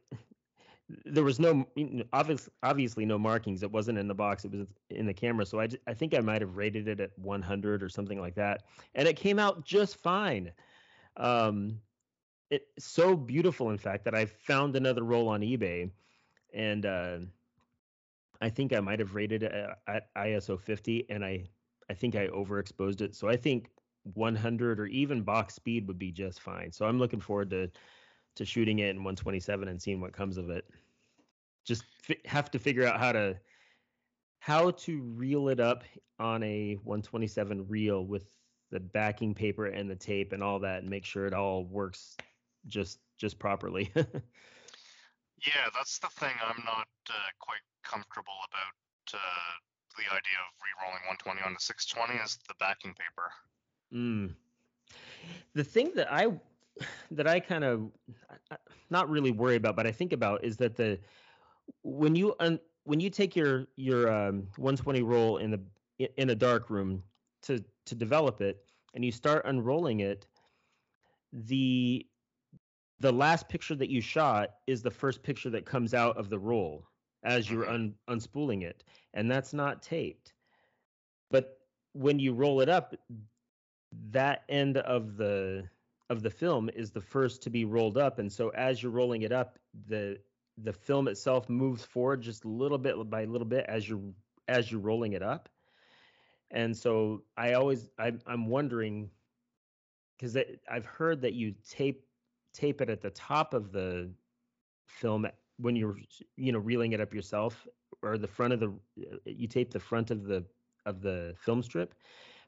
there 1.05 1.23
was 1.23 1.39
no 1.39 1.65
obvious, 2.11 2.49
obviously 2.61 3.05
no 3.05 3.17
markings. 3.17 3.63
It 3.63 3.71
wasn't 3.71 3.97
in 3.97 4.07
the 4.07 4.13
box. 4.13 4.45
It 4.45 4.51
was 4.51 4.67
in 4.89 5.05
the 5.05 5.13
camera. 5.13 5.45
So 5.45 5.59
I, 5.59 5.69
I 5.87 5.93
think 5.93 6.13
I 6.13 6.19
might 6.19 6.41
have 6.41 6.57
rated 6.57 6.87
it 6.87 6.99
at 6.99 7.17
100 7.17 7.83
or 7.83 7.89
something 7.89 8.19
like 8.19 8.35
that, 8.35 8.63
and 8.95 9.07
it 9.07 9.15
came 9.15 9.39
out 9.39 9.65
just 9.65 9.97
fine. 9.97 10.51
Um, 11.17 11.79
it's 12.49 12.85
so 12.85 13.15
beautiful, 13.15 13.71
in 13.71 13.77
fact, 13.77 14.05
that 14.05 14.15
I 14.15 14.25
found 14.25 14.75
another 14.75 15.03
roll 15.03 15.27
on 15.29 15.41
eBay, 15.41 15.89
and 16.53 16.85
uh, 16.85 17.17
I 18.41 18.49
think 18.49 18.73
I 18.73 18.79
might 18.79 18.99
have 18.99 19.15
rated 19.15 19.43
it 19.43 19.51
at, 19.51 19.79
at 19.87 20.13
ISO 20.15 20.59
50, 20.59 21.07
and 21.09 21.23
I 21.23 21.45
I 21.89 21.93
think 21.93 22.15
I 22.15 22.27
overexposed 22.27 23.01
it. 23.01 23.15
So 23.15 23.27
I 23.27 23.35
think 23.35 23.69
100 24.13 24.79
or 24.79 24.85
even 24.87 25.21
box 25.21 25.55
speed 25.55 25.87
would 25.87 25.99
be 25.99 26.11
just 26.11 26.41
fine. 26.41 26.71
So 26.71 26.85
I'm 26.85 26.99
looking 26.99 27.19
forward 27.21 27.49
to 27.51 27.69
to 28.35 28.45
shooting 28.45 28.79
it 28.79 28.89
in 28.89 28.97
127 28.97 29.67
and 29.67 29.81
seeing 29.81 30.01
what 30.01 30.11
comes 30.11 30.37
of 30.37 30.49
it. 30.49 30.65
Just 31.65 31.83
fi- 32.01 32.21
have 32.25 32.51
to 32.51 32.59
figure 32.59 32.85
out 32.85 32.99
how 32.99 33.11
to 33.11 33.37
how 34.39 34.71
to 34.71 35.01
reel 35.15 35.47
it 35.47 35.59
up 35.59 35.83
on 36.19 36.43
a 36.43 36.75
127 36.83 37.67
reel 37.67 38.05
with 38.05 38.25
the 38.71 38.79
backing 38.79 39.33
paper 39.33 39.67
and 39.67 39.89
the 39.89 39.95
tape 39.95 40.33
and 40.33 40.43
all 40.43 40.59
that 40.59 40.81
and 40.81 40.89
make 40.89 41.05
sure 41.05 41.25
it 41.25 41.33
all 41.33 41.65
works 41.65 42.17
just 42.67 42.99
just 43.17 43.39
properly. 43.39 43.91
Yeah, 45.45 45.67
that's 45.75 45.99
the 45.99 46.07
thing 46.07 46.31
I'm 46.41 46.63
not 46.63 46.87
uh, 47.09 47.13
quite 47.39 47.63
comfortable 47.83 48.33
about. 48.47 49.19
Uh, 49.19 49.53
the 49.97 50.07
idea 50.07 50.39
of 50.39 50.55
re-rolling 50.63 51.03
120 51.05 51.41
onto 51.45 51.59
620 51.59 52.23
is 52.23 52.39
the 52.47 52.55
backing 52.59 52.95
paper. 52.95 53.29
Mm. 53.93 54.35
The 55.53 55.63
thing 55.63 55.91
that 55.95 56.11
I 56.11 56.31
that 57.11 57.27
I 57.27 57.39
kind 57.39 57.63
of 57.63 57.91
not 58.89 59.09
really 59.09 59.31
worry 59.31 59.55
about, 59.55 59.75
but 59.75 59.85
I 59.85 59.91
think 59.91 60.13
about 60.13 60.43
is 60.43 60.57
that 60.57 60.75
the 60.75 60.97
when 61.83 62.15
you 62.15 62.35
un, 62.39 62.59
when 62.85 62.99
you 62.99 63.09
take 63.09 63.35
your 63.35 63.67
your 63.75 64.11
um, 64.11 64.47
120 64.57 65.01
roll 65.03 65.37
in 65.37 65.51
the 65.51 65.59
in 66.17 66.29
a 66.29 66.35
dark 66.35 66.69
room 66.69 67.03
to 67.43 67.63
to 67.85 67.95
develop 67.95 68.41
it 68.41 68.65
and 68.95 69.03
you 69.03 69.11
start 69.11 69.45
unrolling 69.45 69.99
it, 69.99 70.25
the 71.31 72.05
the 72.99 73.11
last 73.11 73.49
picture 73.49 73.75
that 73.75 73.89
you 73.89 74.01
shot 74.01 74.55
is 74.67 74.81
the 74.81 74.91
first 74.91 75.21
picture 75.23 75.49
that 75.49 75.65
comes 75.65 75.93
out 75.93 76.17
of 76.17 76.29
the 76.29 76.39
roll 76.39 76.87
as 77.23 77.49
you're 77.49 77.69
un, 77.69 77.93
unspooling 78.09 78.63
it, 78.63 78.83
and 79.13 79.29
that's 79.29 79.53
not 79.53 79.81
taped. 79.81 80.33
But 81.31 81.57
when 81.93 82.19
you 82.19 82.33
roll 82.33 82.61
it 82.61 82.69
up, 82.69 82.95
that 84.11 84.43
end 84.49 84.77
of 84.77 85.17
the 85.17 85.63
of 86.09 86.21
the 86.21 86.29
film 86.29 86.69
is 86.75 86.91
the 86.91 87.01
first 87.01 87.41
to 87.43 87.49
be 87.49 87.65
rolled 87.65 87.97
up 87.97 88.19
and 88.19 88.31
so 88.31 88.49
as 88.49 88.83
you're 88.83 88.91
rolling 88.91 89.21
it 89.23 89.31
up 89.31 89.57
the 89.87 90.17
the 90.57 90.73
film 90.73 91.07
itself 91.07 91.49
moves 91.49 91.83
forward 91.83 92.21
just 92.21 92.45
a 92.45 92.47
little 92.47 92.77
bit 92.77 92.95
by 93.09 93.25
little 93.25 93.47
bit 93.47 93.65
as 93.67 93.87
you're 93.87 94.13
as 94.47 94.71
you're 94.71 94.81
rolling 94.81 95.13
it 95.13 95.21
up 95.21 95.49
and 96.51 96.75
so 96.75 97.23
i 97.37 97.53
always 97.53 97.89
I, 97.97 98.13
i'm 98.27 98.47
wondering 98.47 99.09
because 100.17 100.37
i've 100.69 100.85
heard 100.85 101.21
that 101.21 101.33
you 101.33 101.53
tape 101.67 102.05
tape 102.53 102.81
it 102.81 102.89
at 102.89 103.01
the 103.01 103.09
top 103.11 103.53
of 103.53 103.71
the 103.71 104.13
film 104.85 105.27
when 105.57 105.75
you're 105.75 105.97
you 106.35 106.51
know 106.51 106.59
reeling 106.59 106.93
it 106.93 106.99
up 107.01 107.13
yourself 107.13 107.67
or 108.01 108.17
the 108.17 108.27
front 108.27 108.53
of 108.53 108.59
the 108.59 108.73
you 109.25 109.47
tape 109.47 109.71
the 109.71 109.79
front 109.79 110.11
of 110.11 110.23
the 110.25 110.45
of 110.85 111.01
the 111.01 111.33
film 111.37 111.61
strip 111.61 111.95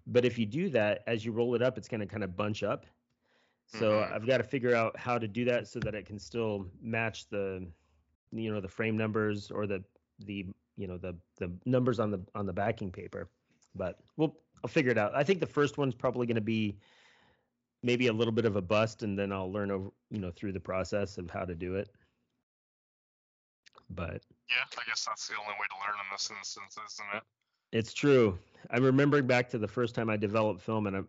but 0.08 0.26
if 0.26 0.38
you 0.38 0.46
do 0.46 0.70
that, 0.70 1.04
as 1.08 1.26
you 1.26 1.32
roll 1.32 1.56
it 1.56 1.62
up, 1.62 1.78
it's 1.78 1.88
going 1.88 2.02
to 2.02 2.06
kind 2.06 2.24
of 2.24 2.36
bunch 2.36 2.64
up. 2.64 2.86
So 3.66 4.00
Mhm. 4.00 4.12
I've 4.12 4.26
got 4.26 4.38
to 4.38 4.44
figure 4.44 4.76
out 4.76 4.98
how 4.98 5.18
to 5.18 5.28
do 5.28 5.46
that 5.46 5.68
so 5.68 5.80
that 5.80 5.96
it 5.96 6.06
can 6.06 6.20
still 6.20 6.70
match 6.82 7.28
the, 7.30 7.72
you 8.36 8.54
know, 8.54 8.62
the 8.62 8.68
frame 8.68 8.98
numbers 8.98 9.52
or 9.52 9.68
the 9.68 9.84
the 10.20 10.46
you 10.78 10.88
know 10.88 10.98
the 10.98 11.16
the 11.38 11.52
numbers 11.66 12.00
on 12.00 12.12
the 12.12 12.22
on 12.36 12.46
the 12.46 12.54
backing 12.54 12.92
paper. 12.92 13.30
But 13.76 14.00
we'll 14.18 14.36
I'll 14.64 14.70
figure 14.70 14.92
it 14.92 14.98
out. 14.98 15.16
I 15.16 15.24
think 15.24 15.40
the 15.40 15.48
first 15.48 15.78
one's 15.78 15.96
probably 15.96 16.26
going 16.28 16.36
to 16.36 16.42
be 16.42 16.78
maybe 17.84 18.08
a 18.08 18.14
little 18.14 18.32
bit 18.32 18.46
of 18.46 18.56
a 18.56 18.62
bust, 18.62 19.04
and 19.04 19.18
then 19.18 19.32
I'll 19.32 19.52
learn 19.52 19.72
over 19.72 19.90
you 20.10 20.20
know 20.20 20.32
through 20.32 20.54
the 20.54 20.60
process 20.60 21.18
of 21.18 21.30
how 21.30 21.46
to 21.46 21.56
do 21.56 21.76
it. 21.76 21.90
But 23.90 24.24
Yeah, 24.50 24.66
I 24.78 24.88
guess 24.88 25.06
that's 25.06 25.28
the 25.28 25.36
only 25.36 25.54
way 25.54 25.68
to 25.70 25.76
learn 25.86 26.00
in 26.00 26.12
this 26.12 26.32
instance, 26.36 26.78
isn't 26.94 27.18
it? 27.18 27.24
It's 27.72 27.94
true. 27.94 28.38
I'm 28.72 28.84
remembering 28.84 29.28
back 29.28 29.50
to 29.50 29.58
the 29.58 29.68
first 29.68 29.96
time 29.96 30.10
I 30.10 30.18
developed 30.18 30.62
film, 30.62 30.88
and 30.88 31.06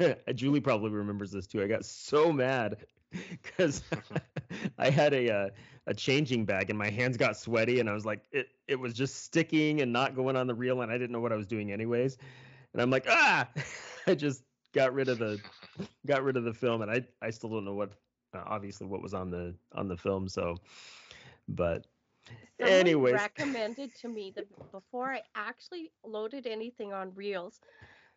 I'm, 0.00 0.16
Julie 0.34 0.60
probably 0.60 0.90
remembers 0.90 1.30
this 1.30 1.46
too. 1.46 1.62
I 1.62 1.66
got 1.66 1.84
so 1.84 2.32
mad 2.32 2.78
because 3.42 3.82
I 4.78 4.90
had 4.90 5.12
a 5.14 5.32
uh, 5.32 5.50
a 5.86 5.94
changing 5.94 6.44
bag, 6.46 6.70
and 6.70 6.78
my 6.78 6.90
hands 6.90 7.16
got 7.16 7.36
sweaty, 7.36 7.80
and 7.80 7.88
I 7.88 7.92
was 7.94 8.06
like, 8.06 8.24
it 8.32 8.48
it 8.66 8.76
was 8.76 8.94
just 8.94 9.24
sticking 9.24 9.80
and 9.80 9.92
not 9.92 10.14
going 10.14 10.36
on 10.36 10.46
the 10.46 10.54
reel, 10.54 10.82
and 10.82 10.90
I 10.90 10.98
didn't 10.98 11.12
know 11.12 11.20
what 11.20 11.32
I 11.32 11.36
was 11.36 11.46
doing 11.46 11.72
anyways. 11.72 12.18
And 12.72 12.82
I'm 12.82 12.90
like, 12.90 13.06
ah! 13.08 13.48
I 14.06 14.14
just 14.14 14.44
got 14.72 14.92
rid 14.94 15.08
of 15.08 15.18
the 15.18 15.42
got 16.06 16.22
rid 16.22 16.36
of 16.36 16.44
the 16.44 16.54
film, 16.54 16.82
and 16.82 16.90
I 16.90 17.06
I 17.22 17.30
still 17.30 17.50
don't 17.50 17.64
know 17.64 17.74
what 17.74 17.92
uh, 18.34 18.42
obviously 18.44 18.86
what 18.86 19.02
was 19.02 19.14
on 19.14 19.30
the 19.30 19.56
on 19.72 19.88
the 19.88 19.96
film. 19.96 20.28
So, 20.28 20.56
but 21.48 21.86
Someone 22.60 22.90
anyways, 22.90 23.10
recommended 23.10 23.94
to 23.94 24.08
me 24.08 24.30
that 24.32 24.48
before 24.70 25.12
I 25.12 25.22
actually 25.34 25.92
loaded 26.02 26.46
anything 26.46 26.92
on 26.92 27.14
reels 27.14 27.60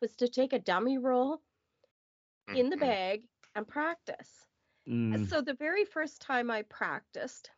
was 0.01 0.15
to 0.17 0.27
take 0.27 0.53
a 0.53 0.59
dummy 0.59 0.97
roll 0.97 1.43
in 2.53 2.69
the 2.69 2.77
Mhm. 2.77 2.77
bag 2.77 3.29
and 3.55 3.67
practice. 3.67 4.48
Mm, 4.87 5.25
So 5.27 5.41
the 5.41 5.53
very 5.53 5.85
first 5.85 6.21
time 6.21 6.49
I 6.51 6.63
practiced, 6.63 7.51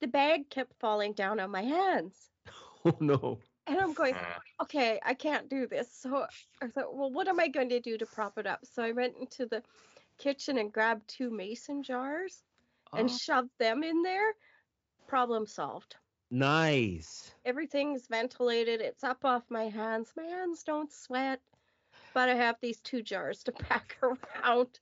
the 0.00 0.06
bag 0.06 0.50
kept 0.50 0.78
falling 0.78 1.14
down 1.14 1.40
on 1.40 1.50
my 1.50 1.62
hands. 1.62 2.30
oh 2.84 2.96
no. 3.00 3.38
And 3.66 3.78
I'm 3.80 3.92
going, 3.94 4.16
Uh, 4.16 4.38
okay, 4.62 5.00
I 5.02 5.14
can't 5.14 5.48
do 5.48 5.66
this. 5.66 5.92
So 5.92 6.26
I 6.60 6.68
thought, 6.68 6.94
well, 6.96 7.10
what 7.10 7.28
am 7.28 7.40
I 7.40 7.48
going 7.48 7.68
to 7.70 7.80
do 7.80 7.96
to 7.98 8.06
prop 8.06 8.38
it 8.38 8.46
up? 8.46 8.64
So 8.66 8.82
I 8.82 8.92
went 8.92 9.16
into 9.16 9.46
the 9.46 9.62
kitchen 10.18 10.58
and 10.58 10.72
grabbed 10.72 11.08
two 11.08 11.30
mason 11.30 11.82
jars 11.82 12.44
and 12.94 13.10
Oh. 13.10 13.18
shoved 13.18 13.56
them 13.58 13.82
in 13.82 14.02
there. 14.02 14.34
Problem 15.06 15.46
solved. 15.46 15.96
Nice. 16.30 17.34
Everything's 17.44 18.06
ventilated. 18.08 18.80
It's 18.82 19.02
up 19.02 19.24
off 19.24 19.50
my 19.50 19.68
hands. 19.68 20.12
My 20.16 20.24
hands 20.24 20.62
don't 20.64 20.92
sweat, 20.92 21.40
but 22.12 22.28
I 22.28 22.34
have 22.34 22.60
these 22.60 22.80
two 22.80 23.02
jars 23.02 23.44
to 23.44 23.52
pack 23.52 23.98
around. 24.02 24.80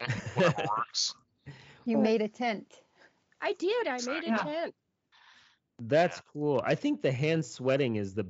Whatever 0.34 0.62
works. 0.76 1.14
You 1.84 1.96
made 1.98 2.20
a 2.22 2.28
tent. 2.28 2.82
I 3.40 3.52
did. 3.52 3.86
I 3.86 4.00
made 4.00 4.24
a 4.24 4.32
Yeah. 4.32 4.44
tent. 4.44 4.74
That's 5.80 6.20
cool. 6.20 6.62
I 6.64 6.74
think 6.74 7.02
the 7.02 7.12
hand 7.12 7.44
sweating 7.44 7.96
is 7.96 8.14
the 8.14 8.26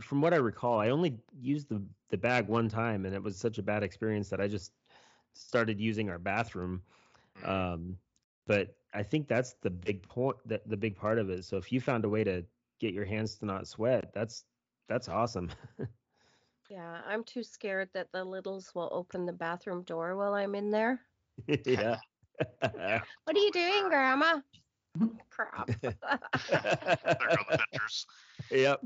from 0.00 0.20
what 0.20 0.32
I 0.32 0.36
recall, 0.36 0.78
I 0.80 0.90
only 0.90 1.18
used 1.40 1.68
the 1.68 1.82
the 2.10 2.18
bag 2.18 2.48
one 2.48 2.68
time 2.68 3.04
and 3.04 3.14
it 3.14 3.22
was 3.22 3.36
such 3.36 3.58
a 3.58 3.62
bad 3.62 3.82
experience 3.82 4.30
that 4.30 4.40
I 4.40 4.48
just 4.48 4.72
started 5.34 5.80
using 5.80 6.10
our 6.10 6.18
bathroom. 6.18 6.82
Mm. 7.36 7.68
Um 7.74 7.98
but 8.46 8.76
I 8.92 9.02
think 9.02 9.28
that's 9.28 9.54
the 9.54 9.70
big 9.70 10.02
point 10.08 10.38
that 10.46 10.68
the 10.68 10.76
big 10.76 10.96
part 10.96 11.18
of 11.18 11.30
it. 11.30 11.44
So 11.44 11.56
if 11.58 11.72
you 11.72 11.80
found 11.80 12.04
a 12.04 12.08
way 12.08 12.24
to 12.24 12.44
get 12.80 12.94
your 12.94 13.04
hands 13.04 13.36
to 13.38 13.46
not 13.46 13.66
sweat, 13.66 14.12
that's 14.14 14.44
that's 14.88 15.08
awesome. 15.08 15.50
Yeah, 16.68 17.02
I'm 17.04 17.24
too 17.24 17.42
scared 17.42 17.90
that 17.92 18.12
the 18.12 18.24
littles 18.24 18.74
will 18.74 18.88
open 18.92 19.26
the 19.26 19.32
bathroom 19.32 19.82
door 19.82 20.16
while 20.16 20.34
I'm 20.34 20.54
in 20.54 20.70
there. 20.70 21.00
yeah. 21.66 21.98
What 23.24 23.36
are 23.36 23.40
you 23.40 23.50
doing, 23.52 23.88
Grandma? 23.88 24.40
Crap. 25.30 25.70
There 27.18 27.30
go 27.30 27.42
the 27.48 27.56
pictures. 27.58 28.06
yep. 28.50 28.80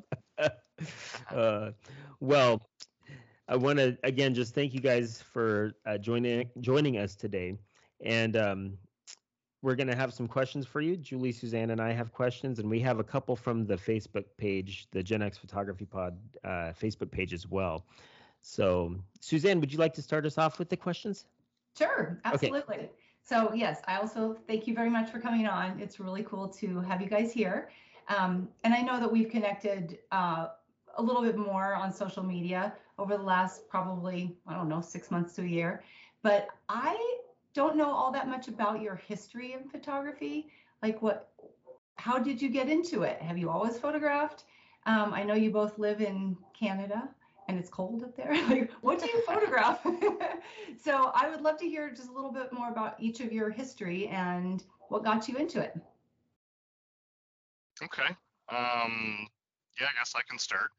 uh, 1.31 1.71
well, 2.21 2.61
I 3.49 3.57
want 3.57 3.79
to 3.79 3.97
again 4.05 4.35
just 4.35 4.55
thank 4.55 4.75
you 4.75 4.81
guys 4.81 5.23
for 5.23 5.73
uh, 5.87 5.99
joining 5.99 6.51
joining 6.61 6.99
us 6.99 7.15
today, 7.17 7.57
and 8.05 8.37
um, 8.37 8.79
we're 9.63 9.77
gonna 9.77 9.97
have 9.97 10.13
some 10.13 10.29
questions 10.29 10.67
for 10.67 10.81
you. 10.81 10.97
Julie, 10.97 11.33
Suzanne, 11.33 11.71
and 11.71 11.81
I 11.81 11.93
have 11.93 12.13
questions, 12.13 12.59
and 12.59 12.69
we 12.69 12.81
have 12.81 12.99
a 12.99 13.05
couple 13.05 13.37
from 13.37 13.65
the 13.65 13.77
Facebook 13.77 14.25
page, 14.37 14.89
the 14.91 15.03
Gen 15.03 15.23
X 15.23 15.39
Photography 15.39 15.85
Pod 15.87 16.19
uh, 16.45 16.73
Facebook 16.81 17.11
page 17.11 17.33
as 17.33 17.49
well. 17.49 17.85
So, 18.43 18.97
Suzanne, 19.21 19.61
would 19.61 19.73
you 19.73 19.79
like 19.79 19.95
to 19.95 20.03
start 20.03 20.27
us 20.27 20.37
off 20.37 20.59
with 20.59 20.69
the 20.69 20.77
questions? 20.77 21.27
Sure, 21.79 22.21
absolutely. 22.25 22.91
So 23.23 23.53
yes, 23.55 23.81
I 23.87 23.97
also 23.97 24.37
thank 24.49 24.67
you 24.67 24.75
very 24.75 24.91
much 24.91 25.11
for 25.11 25.21
coming 25.21 25.47
on. 25.47 25.79
It's 25.81 26.01
really 26.01 26.25
cool 26.25 26.49
to 26.49 26.81
have 26.81 27.01
you 27.01 27.09
guys 27.09 27.33
here. 27.33 27.71
Um, 28.09 28.49
and 28.65 28.75
I 28.75 28.83
know 28.83 28.99
that 28.99 29.11
we've 29.11 29.31
connected 29.31 29.99
uh, 30.11 30.49
a 30.97 31.03
little 31.03 31.23
bit 31.23 31.37
more 31.37 31.75
on 31.75 31.93
social 31.93 32.23
media 32.23 32.75
over 32.99 33.17
the 33.17 33.23
last 33.23 33.69
probably, 33.69 34.37
I 34.47 34.55
don't 34.55 34.69
know, 34.69 34.81
six 34.81 35.11
months 35.11 35.35
to 35.37 35.43
a 35.43 35.47
year. 35.47 35.85
But 36.23 36.49
I 36.69 37.19
don't 37.55 37.77
know 37.77 37.91
all 37.91 38.13
that 38.13 38.29
much 38.29 38.49
about 38.49 38.81
your 38.81 38.97
history 38.97 39.53
in 39.53 39.69
photography. 39.69 40.49
Like 40.83 41.03
what, 41.03 41.33
how 41.97 42.19
did 42.19 42.41
you 42.41 42.49
get 42.49 42.69
into 42.69 43.03
it? 43.03 43.21
Have 43.21 43.39
you 43.39 43.51
always 43.51 43.79
photographed? 43.79 44.45
Um, 44.87 45.13
I 45.13 45.23
know 45.23 45.35
you 45.35 45.51
both 45.51 45.79
live 45.79 46.01
in 46.01 46.37
Canada 46.59 47.09
and 47.49 47.59
it's 47.59 47.69
cold 47.69 48.03
up 48.03 48.17
there. 48.17 48.33
like, 48.49 48.71
what 48.81 49.01
do 49.01 49.09
you 49.09 49.23
photograph? 49.23 49.85
so 50.83 51.13
I 51.15 51.29
would 51.29 51.43
love 51.43 51.59
to 51.59 51.69
hear 51.69 51.91
just 51.91 52.09
a 52.09 52.13
little 52.13 52.33
bit 52.33 52.53
more 52.53 52.71
about 52.71 52.97
each 52.99 53.21
of 53.21 53.33
your 53.33 53.51
history 53.51 54.09
and 54.09 54.65
what 54.89 55.05
got 55.05 55.29
you 55.29 55.37
into 55.37 55.61
it. 55.61 55.77
Okay. 57.83 58.09
Um, 58.49 59.27
yeah, 59.81 59.87
I 59.87 59.99
guess 59.99 60.15
I 60.17 60.23
can 60.29 60.39
start. 60.39 60.71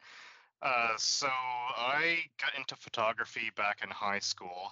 Uh, 0.61 0.93
so 0.97 1.27
I 1.27 2.19
got 2.39 2.57
into 2.57 2.75
photography 2.75 3.51
back 3.57 3.79
in 3.83 3.89
high 3.89 4.19
school. 4.19 4.71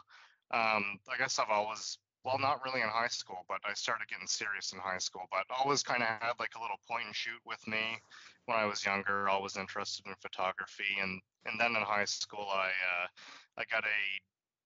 Um, 0.54 1.00
I 1.10 1.18
guess 1.18 1.40
I've 1.40 1.50
always, 1.50 1.98
well, 2.24 2.40
not 2.40 2.64
really 2.64 2.82
in 2.82 2.90
high 2.90 3.08
school, 3.08 3.46
but 3.48 3.60
I 3.66 3.74
started 3.74 4.08
getting 4.08 4.28
serious 4.28 4.74
in 4.74 4.80
high 4.80 4.98
school. 5.00 5.24
But 5.32 5.46
always 5.58 5.84
kind 5.84 6.04
of 6.04 6.10
had 6.10 6.34
like 6.40 6.56
a 6.56 6.62
little 6.62 6.80
point 6.88 7.06
and 7.06 7.16
shoot 7.16 7.40
with 7.46 7.66
me 7.68 7.98
when 8.46 8.58
I 8.58 8.66
was 8.66 8.86
younger. 8.86 9.30
Always 9.30 9.58
interested 9.58 10.06
in 10.08 10.14
photography, 10.22 11.00
and 11.02 11.22
and 11.46 11.60
then 11.60 11.76
in 11.76 11.82
high 11.82 12.06
school, 12.06 12.48
I 12.52 12.68
uh, 12.68 13.08
I 13.58 13.64
got 13.72 13.84
a 13.84 14.22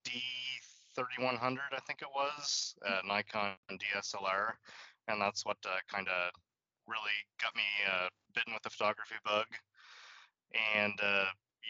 D3100, 0.06 1.60
I 1.74 1.80
think 1.88 2.02
it 2.02 2.08
was, 2.14 2.76
uh, 2.88 3.02
Nikon 3.06 3.56
DSLR, 3.72 4.52
and 5.08 5.22
that's 5.22 5.46
what 5.46 5.58
uh, 5.66 5.78
kind 5.92 6.08
of 6.08 6.32
really 6.88 7.18
got 7.42 7.56
me 7.56 7.64
uh, 7.92 8.08
bitten 8.34 8.54
with 8.54 8.64
the 8.64 8.70
photography 8.70 9.16
bug. 9.26 9.46
And 10.78 10.94
uh, 11.02 11.26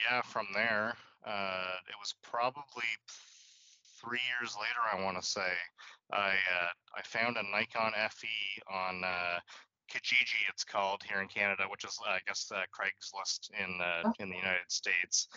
yeah, 0.10 0.22
from 0.22 0.48
there, 0.54 0.96
uh, 1.26 1.76
it 1.88 1.96
was 2.00 2.14
probably 2.22 2.86
three 4.06 4.22
years 4.40 4.56
later, 4.56 4.84
I 4.92 5.04
want 5.04 5.20
to 5.22 5.26
say, 5.26 5.52
I 6.14 6.30
uh, 6.30 6.72
I 6.98 7.02
found 7.04 7.38
a 7.38 7.44
Nikon 7.44 7.94
FE 8.12 8.62
on 8.72 9.04
uh, 9.04 9.40
Kijiji, 9.92 10.42
it's 10.50 10.64
called 10.64 11.02
here 11.08 11.22
in 11.22 11.28
Canada, 11.28 11.64
which 11.70 11.84
is 11.84 11.98
I 12.08 12.20
guess 12.28 12.52
uh, 12.54 12.62
Craigslist 12.74 13.50
in 13.60 13.80
uh, 13.82 14.12
in 14.20 14.30
the 14.30 14.36
United 14.38 14.70
States. 14.70 15.28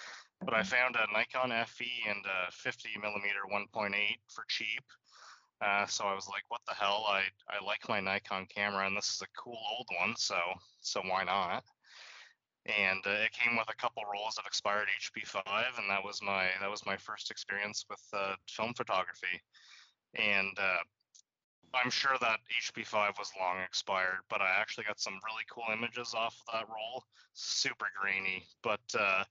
But 0.44 0.54
I 0.54 0.62
found 0.62 0.96
a 0.96 1.12
Nikon 1.12 1.50
FE 1.66 1.90
and 2.08 2.24
a 2.24 2.52
50 2.52 2.90
millimeter 3.02 3.42
1.8 3.52 3.92
for 4.28 4.44
cheap. 4.48 4.84
Uh, 5.60 5.84
so 5.86 6.04
I 6.04 6.14
was 6.14 6.28
like, 6.28 6.44
what 6.48 6.60
the 6.68 6.74
hell? 6.74 7.04
I, 7.08 7.22
I 7.50 7.64
like 7.64 7.88
my 7.88 7.98
Nikon 7.98 8.46
camera 8.46 8.86
and 8.86 8.96
this 8.96 9.10
is 9.10 9.22
a 9.22 9.40
cool 9.40 9.58
old 9.76 9.88
one, 9.98 10.14
so 10.16 10.38
so 10.80 11.00
why 11.00 11.24
not? 11.24 11.64
And 12.68 13.00
uh, 13.06 13.24
it 13.24 13.32
came 13.32 13.56
with 13.56 13.68
a 13.70 13.76
couple 13.76 14.02
rolls 14.12 14.36
of 14.38 14.44
expired 14.46 14.88
HP5, 15.00 15.78
and 15.78 15.88
that 15.88 16.04
was 16.04 16.20
my 16.22 16.48
that 16.60 16.70
was 16.70 16.84
my 16.84 16.98
first 16.98 17.30
experience 17.30 17.86
with 17.88 18.02
uh, 18.12 18.34
film 18.46 18.74
photography. 18.74 19.40
And 20.14 20.56
uh, 20.58 20.84
I'm 21.74 21.90
sure 21.90 22.16
that 22.20 22.40
HP5 22.60 23.18
was 23.18 23.30
long 23.38 23.58
expired, 23.64 24.20
but 24.28 24.42
I 24.42 24.50
actually 24.58 24.84
got 24.84 25.00
some 25.00 25.14
really 25.24 25.44
cool 25.50 25.64
images 25.72 26.14
off 26.14 26.36
of 26.46 26.54
that 26.54 26.68
roll. 26.68 27.04
Super 27.32 27.86
grainy, 27.98 28.44
but 28.62 28.80
uh, 28.98 29.24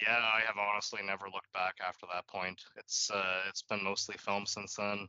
yeah, 0.00 0.18
I 0.18 0.40
have 0.46 0.56
honestly 0.56 1.00
never 1.04 1.26
looked 1.26 1.52
back 1.52 1.76
after 1.86 2.06
that 2.12 2.26
point. 2.26 2.62
It's 2.76 3.10
uh, 3.10 3.40
it's 3.48 3.62
been 3.62 3.84
mostly 3.84 4.16
film 4.16 4.46
since 4.46 4.76
then. 4.76 5.08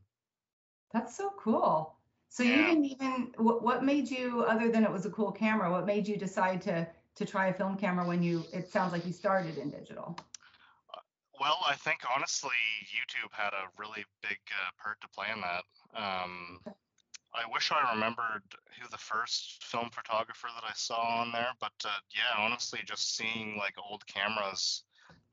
That's 0.94 1.16
so 1.16 1.32
cool. 1.40 1.96
So 2.30 2.44
you 2.44 2.56
didn't 2.58 2.86
even 2.86 3.32
what, 3.38 3.64
what 3.64 3.84
made 3.84 4.10
you 4.10 4.44
other 4.48 4.70
than 4.70 4.84
it 4.84 4.92
was 4.92 5.06
a 5.06 5.10
cool 5.10 5.32
camera, 5.32 5.72
what 5.72 5.86
made 5.86 6.08
you 6.08 6.16
decide 6.16 6.62
to 6.64 6.88
to 7.20 7.26
try 7.26 7.48
a 7.48 7.54
film 7.54 7.78
camera 7.78 8.08
when 8.08 8.24
you 8.24 8.48
it 8.54 8.70
sounds 8.70 8.94
like 8.94 9.06
you 9.06 9.12
started 9.12 9.58
in 9.58 9.70
digital. 9.70 10.18
Well, 11.40 11.58
I 11.66 11.76
think 11.76 12.00
honestly, 12.14 12.58
YouTube 12.84 13.32
had 13.32 13.54
a 13.54 13.68
really 13.78 14.06
big 14.22 14.40
uh, 14.52 14.72
part 14.82 15.00
to 15.02 15.08
play 15.10 15.28
in 15.34 15.42
that. 15.42 15.64
Um, 15.94 16.60
I 17.34 17.44
wish 17.52 17.72
I 17.72 17.94
remembered 17.94 18.44
who 18.80 18.88
the 18.90 18.98
first 18.98 19.64
film 19.64 19.90
photographer 19.90 20.48
that 20.56 20.64
I 20.68 20.74
saw 20.74 21.22
on 21.22 21.32
there, 21.32 21.52
but 21.60 21.74
uh, 21.86 21.90
yeah, 22.16 22.42
honestly, 22.44 22.80
just 22.86 23.16
seeing 23.16 23.58
like 23.58 23.76
old 23.78 24.06
cameras 24.08 24.84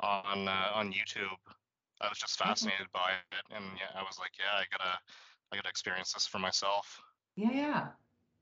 on 0.01 0.49
uh, 0.49 0.71
on 0.75 0.93
YouTube, 0.93 1.39
I 2.01 2.09
was 2.09 2.19
just 2.19 2.39
fascinated 2.39 2.89
by 2.93 3.13
it, 3.33 3.45
and 3.51 3.65
yeah, 3.79 3.99
I 3.99 4.03
was 4.03 4.19
like, 4.19 4.33
yeah, 4.39 4.59
I 4.59 4.65
gotta 4.71 4.99
I 5.53 5.57
gotta 5.57 5.69
experience 5.69 6.13
this 6.13 6.27
for 6.27 6.39
myself. 6.39 7.01
Yeah, 7.37 7.53
yeah. 7.53 7.89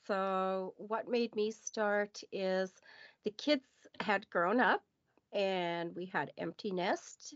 So 0.06 0.76
what 0.78 1.08
made 1.08 1.36
me 1.36 1.52
start 1.52 2.22
is 2.32 2.82
the 3.24 3.32
kids 3.32 3.88
had 4.00 4.30
grown 4.30 4.60
up 4.60 4.86
and 5.32 5.96
we 5.96 6.06
had 6.08 6.34
empty 6.38 6.72
nest 6.72 7.36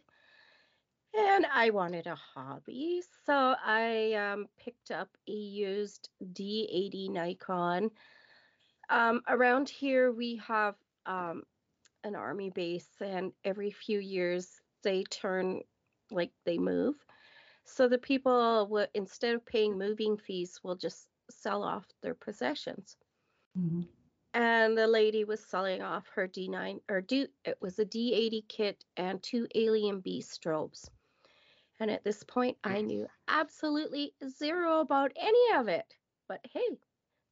and 1.17 1.45
I 1.51 1.69
wanted 1.71 2.07
a 2.07 2.15
hobby. 2.15 3.01
So 3.25 3.55
I 3.63 4.13
um, 4.13 4.47
picked 4.57 4.91
up 4.91 5.09
a 5.27 5.31
used 5.31 6.09
D80 6.33 7.09
Nikon. 7.09 7.91
Um, 8.89 9.21
around 9.27 9.69
here 9.69 10.11
we 10.11 10.37
have 10.37 10.75
um, 11.05 11.43
an 12.03 12.15
army 12.15 12.49
base 12.49 12.89
and 13.01 13.33
every 13.43 13.71
few 13.71 13.99
years 13.99 14.61
they 14.83 15.03
turn 15.03 15.61
like 16.11 16.31
they 16.45 16.57
move. 16.57 16.95
So 17.65 17.87
the 17.87 17.97
people 17.97 18.67
will 18.69 18.87
instead 18.93 19.35
of 19.35 19.45
paying 19.45 19.77
moving 19.77 20.17
fees 20.17 20.59
will 20.63 20.75
just 20.75 21.09
sell 21.29 21.63
off 21.63 21.87
their 22.01 22.15
possessions. 22.15 22.97
Mhm. 23.55 23.87
And 24.33 24.77
the 24.77 24.87
lady 24.87 25.23
was 25.23 25.43
selling 25.43 25.81
off 25.81 26.07
her 26.09 26.27
D9 26.27 26.81
or 26.89 27.01
D 27.01 27.27
it 27.43 27.59
was 27.61 27.79
a 27.79 27.85
D80 27.85 28.41
kit 28.47 28.85
and 28.97 29.23
two 29.23 29.47
AlienBee 29.55 30.23
strobes. 30.23 30.89
And 31.79 31.91
at 31.91 32.03
this 32.03 32.23
point 32.23 32.57
I 32.63 32.81
knew 32.81 33.07
absolutely 33.27 34.13
zero 34.27 34.79
about 34.79 35.11
any 35.15 35.53
of 35.55 35.67
it. 35.67 35.85
But 36.27 36.39
hey, 36.51 36.77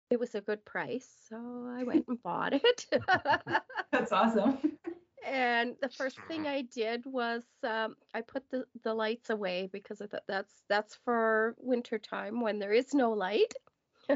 it 0.10 0.20
was 0.20 0.36
a 0.36 0.42
good 0.42 0.64
price, 0.66 1.08
so 1.30 1.38
I 1.76 1.84
went 1.84 2.06
and 2.08 2.22
bought 2.22 2.54
it. 2.54 2.86
That's 3.92 4.12
awesome. 4.12 4.60
and 5.26 5.76
the 5.82 5.90
first 5.90 6.20
thing 6.28 6.48
I 6.48 6.64
did 6.64 7.06
was 7.06 7.44
um, 7.64 7.96
I 8.14 8.22
put 8.22 8.44
the, 8.52 8.66
the 8.84 8.94
lights 8.94 9.30
away 9.30 9.70
because 9.72 10.02
I 10.02 10.08
thought 10.08 10.28
that's 10.28 10.54
that's 10.70 11.00
for 11.06 11.56
winter 11.58 11.98
time 11.98 12.42
when 12.42 12.60
there 12.60 12.74
is 12.74 12.94
no 12.94 13.12
light. 13.12 13.54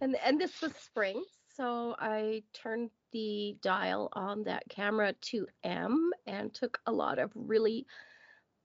and 0.00 0.16
and 0.24 0.40
this 0.40 0.60
was 0.60 0.72
spring, 0.74 1.22
so 1.56 1.94
I 1.98 2.42
turned 2.52 2.90
the 3.12 3.56
dial 3.62 4.08
on 4.14 4.44
that 4.44 4.64
camera 4.68 5.12
to 5.12 5.46
M 5.62 6.10
and 6.26 6.52
took 6.52 6.80
a 6.86 6.92
lot 6.92 7.18
of 7.18 7.30
really 7.34 7.86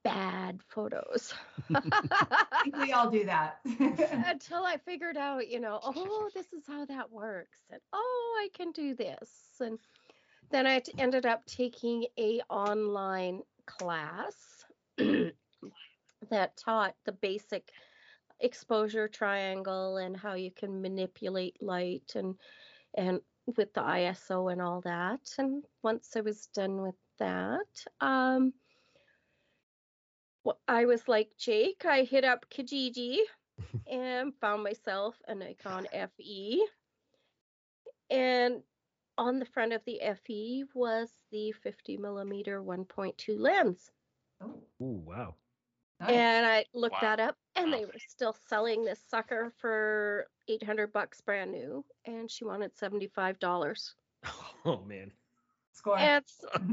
bad 0.08 0.60
photos. 0.70 1.34
We 2.80 2.92
all 2.92 3.10
do 3.10 3.26
that. 3.26 3.60
Until 3.66 4.64
I 4.64 4.78
figured 4.78 5.18
out, 5.18 5.48
you 5.48 5.60
know, 5.60 5.80
oh, 5.84 6.30
this 6.34 6.52
is 6.54 6.64
how 6.68 6.86
that 6.86 7.12
works, 7.12 7.60
and 7.72 7.82
oh, 7.94 8.40
I 8.40 8.50
can 8.54 8.72
do 8.72 8.94
this, 8.94 9.30
and 9.60 9.80
then 10.52 10.68
I 10.68 10.80
t- 10.80 10.94
ended 10.98 11.26
up 11.26 11.46
taking 11.46 12.06
a 12.18 12.42
online 12.50 13.42
class 13.66 14.66
that 14.98 16.58
taught 16.58 16.96
the 17.06 17.12
basic 17.14 17.70
exposure 18.40 19.08
triangle 19.08 19.98
and 19.98 20.16
how 20.16 20.34
you 20.34 20.52
can 20.52 20.82
manipulate 20.82 21.62
light 21.62 22.12
and 22.16 22.36
and 22.96 23.20
with 23.58 23.74
the 23.74 23.82
ISO 23.82 24.52
and 24.52 24.62
all 24.62 24.82
that. 24.82 25.22
And 25.38 25.64
once 25.84 26.12
I 26.16 26.22
was 26.22 26.48
done 26.48 26.82
with 26.82 26.96
that, 27.20 27.86
um, 28.02 28.54
I 30.68 30.86
was 30.86 31.08
like 31.08 31.36
Jake. 31.38 31.86
I 31.86 32.04
hit 32.04 32.24
up 32.24 32.50
Kijiji 32.50 33.20
and 33.88 34.34
found 34.40 34.64
myself 34.64 35.22
a 35.28 35.34
Nikon 35.36 35.88
FE. 36.18 36.66
And 38.10 38.64
on 39.18 39.40
the 39.40 39.46
front 39.46 39.74
of 39.74 39.84
the 39.86 40.00
FE 40.02 40.66
was 40.74 41.20
the 41.32 41.52
50 41.52 41.98
millimeter 41.98 42.62
1.2 42.62 43.38
lens. 43.38 43.92
oh, 44.42 44.64
Ooh, 44.82 45.02
wow. 45.06 45.36
nice. 46.00 46.24
And 46.24 46.46
I 46.46 46.66
looked 46.74 47.00
Wow. 47.00 47.02
that 47.02 47.20
up 47.20 47.38
and 47.56 47.72
Wow. 47.72 47.80
they 47.80 47.86
were 47.86 48.00
still 48.00 48.34
selling 48.34 48.84
this 48.84 49.02
sucker 49.08 49.52
for 49.58 50.28
800 50.48 50.92
bucks 50.94 51.22
brand 51.22 51.52
new 51.52 51.86
and 52.06 52.30
she 52.30 52.46
wanted 52.46 52.76
$75. 52.76 53.96
Oh 54.66 54.82
man. 54.84 55.12
Score. 55.78 55.98
Yes. 56.00 56.24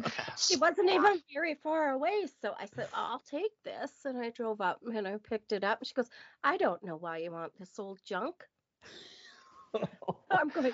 she 0.38 0.56
wasn't 0.56 0.90
even 0.90 1.20
very 1.32 1.54
far 1.54 1.90
away. 1.90 2.26
So 2.40 2.54
I 2.58 2.66
said, 2.66 2.88
I'll 2.94 3.22
take 3.30 3.52
this. 3.64 3.90
And 4.04 4.18
I 4.18 4.30
drove 4.30 4.60
up 4.60 4.80
and 4.84 5.06
I 5.06 5.16
picked 5.28 5.52
it 5.52 5.62
up. 5.62 5.80
And 5.80 5.86
she 5.86 5.94
goes, 5.94 6.08
I 6.42 6.56
don't 6.56 6.82
know 6.82 6.96
why 6.96 7.18
you 7.18 7.30
want 7.30 7.52
this 7.58 7.78
old 7.78 8.00
junk. 8.04 8.34
I'm 10.30 10.48
going, 10.48 10.72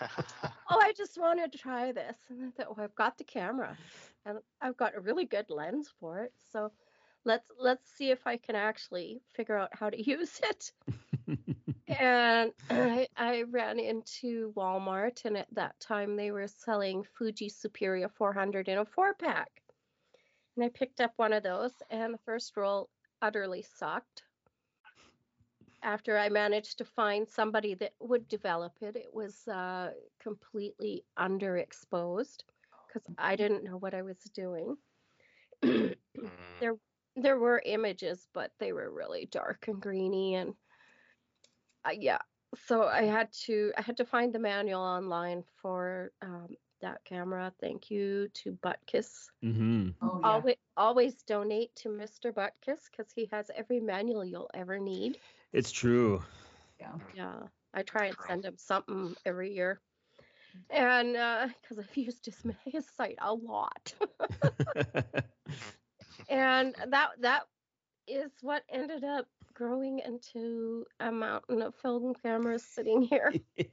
oh, 0.70 0.80
I 0.80 0.92
just 0.96 1.18
wanted 1.18 1.52
to 1.52 1.58
try 1.58 1.92
this. 1.92 2.16
And 2.28 2.44
I 2.44 2.50
thought, 2.50 2.76
well, 2.76 2.84
I've 2.84 2.94
got 2.94 3.18
the 3.18 3.24
camera 3.24 3.76
and 4.26 4.38
I've 4.60 4.76
got 4.76 4.96
a 4.96 5.00
really 5.00 5.24
good 5.24 5.46
lens 5.48 5.88
for 5.98 6.20
it. 6.20 6.32
So 6.52 6.70
let's 7.24 7.48
let's 7.58 7.90
see 7.96 8.10
if 8.10 8.26
I 8.26 8.36
can 8.36 8.56
actually 8.56 9.20
figure 9.34 9.56
out 9.56 9.70
how 9.72 9.90
to 9.90 10.02
use 10.10 10.40
it. 10.42 10.72
And 11.98 12.52
I, 12.70 13.08
I 13.16 13.42
ran 13.42 13.78
into 13.78 14.52
Walmart, 14.56 15.24
and 15.24 15.36
at 15.36 15.52
that 15.54 15.78
time 15.80 16.16
they 16.16 16.30
were 16.30 16.46
selling 16.46 17.04
Fuji 17.16 17.50
Superia 17.50 18.10
400 18.10 18.68
in 18.68 18.78
a 18.78 18.84
four 18.84 19.14
pack. 19.14 19.50
And 20.56 20.64
I 20.64 20.68
picked 20.68 21.00
up 21.00 21.12
one 21.16 21.32
of 21.32 21.42
those, 21.42 21.72
and 21.90 22.14
the 22.14 22.18
first 22.18 22.56
roll 22.56 22.88
utterly 23.22 23.62
sucked. 23.62 24.22
After 25.82 26.18
I 26.18 26.28
managed 26.28 26.78
to 26.78 26.84
find 26.84 27.26
somebody 27.28 27.74
that 27.74 27.92
would 28.00 28.28
develop 28.28 28.72
it, 28.82 28.96
it 28.96 29.12
was 29.12 29.48
uh, 29.48 29.92
completely 30.20 31.04
underexposed 31.18 32.42
because 32.86 33.08
I 33.16 33.36
didn't 33.36 33.64
know 33.64 33.78
what 33.78 33.94
I 33.94 34.02
was 34.02 34.18
doing. 34.34 34.76
Mm, 36.62 36.78
there 37.16 37.38
were 37.38 37.62
images, 37.64 38.28
but 38.32 38.52
they 38.58 38.72
were 38.72 38.90
really 38.90 39.26
dark 39.26 39.68
and 39.68 39.80
greeny, 39.80 40.34
and 40.36 40.54
uh, 41.84 41.90
yeah. 41.98 42.18
So 42.66 42.84
I 42.84 43.02
had 43.02 43.32
to 43.46 43.72
I 43.78 43.82
had 43.82 43.96
to 43.98 44.04
find 44.04 44.32
the 44.32 44.38
manual 44.38 44.80
online 44.80 45.44
for 45.62 46.10
um, 46.20 46.48
that 46.80 47.04
camera. 47.04 47.52
Thank 47.60 47.90
you 47.90 48.28
to 48.34 48.52
Butkus. 48.62 49.30
mm-hmm. 49.44 49.90
oh, 50.02 50.20
yeah. 50.20 50.28
Always 50.28 50.56
always 50.76 51.22
donate 51.22 51.74
to 51.76 51.88
Mr. 51.88 52.32
Butkus 52.32 52.80
because 52.90 53.12
he 53.14 53.28
has 53.30 53.50
every 53.54 53.80
manual 53.80 54.24
you'll 54.24 54.50
ever 54.54 54.78
need. 54.78 55.18
It's 55.52 55.70
true. 55.70 56.22
yeah. 56.80 56.94
Yeah, 57.14 57.42
I 57.72 57.82
try 57.82 58.06
and 58.06 58.16
send 58.26 58.44
him 58.44 58.56
something 58.56 59.14
every 59.24 59.54
year, 59.54 59.80
and 60.70 61.12
because 61.62 61.78
I've 61.78 61.96
used 61.96 62.26
his 62.26 62.42
his 62.64 62.86
site 62.96 63.18
a 63.20 63.32
lot. 63.32 63.94
and 66.28 66.74
that 66.88 67.10
that 67.20 67.42
is 68.08 68.32
what 68.42 68.64
ended 68.68 69.04
up 69.04 69.26
growing 69.60 69.98
into 69.98 70.86
a 71.00 71.12
mountain 71.12 71.60
of 71.60 71.74
film 71.74 72.14
cameras 72.14 72.64
sitting 72.64 73.02
here. 73.02 73.30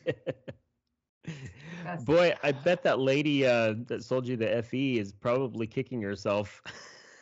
That's- 1.83 2.03
Boy, 2.03 2.33
I 2.43 2.51
bet 2.65 2.83
that 2.83 2.99
lady 2.99 3.45
uh, 3.45 3.75
that 3.87 4.03
sold 4.03 4.27
you 4.27 4.35
the 4.35 4.61
FE 4.63 4.99
is 4.99 5.13
probably 5.13 5.65
kicking 5.65 6.01
herself 6.01 6.61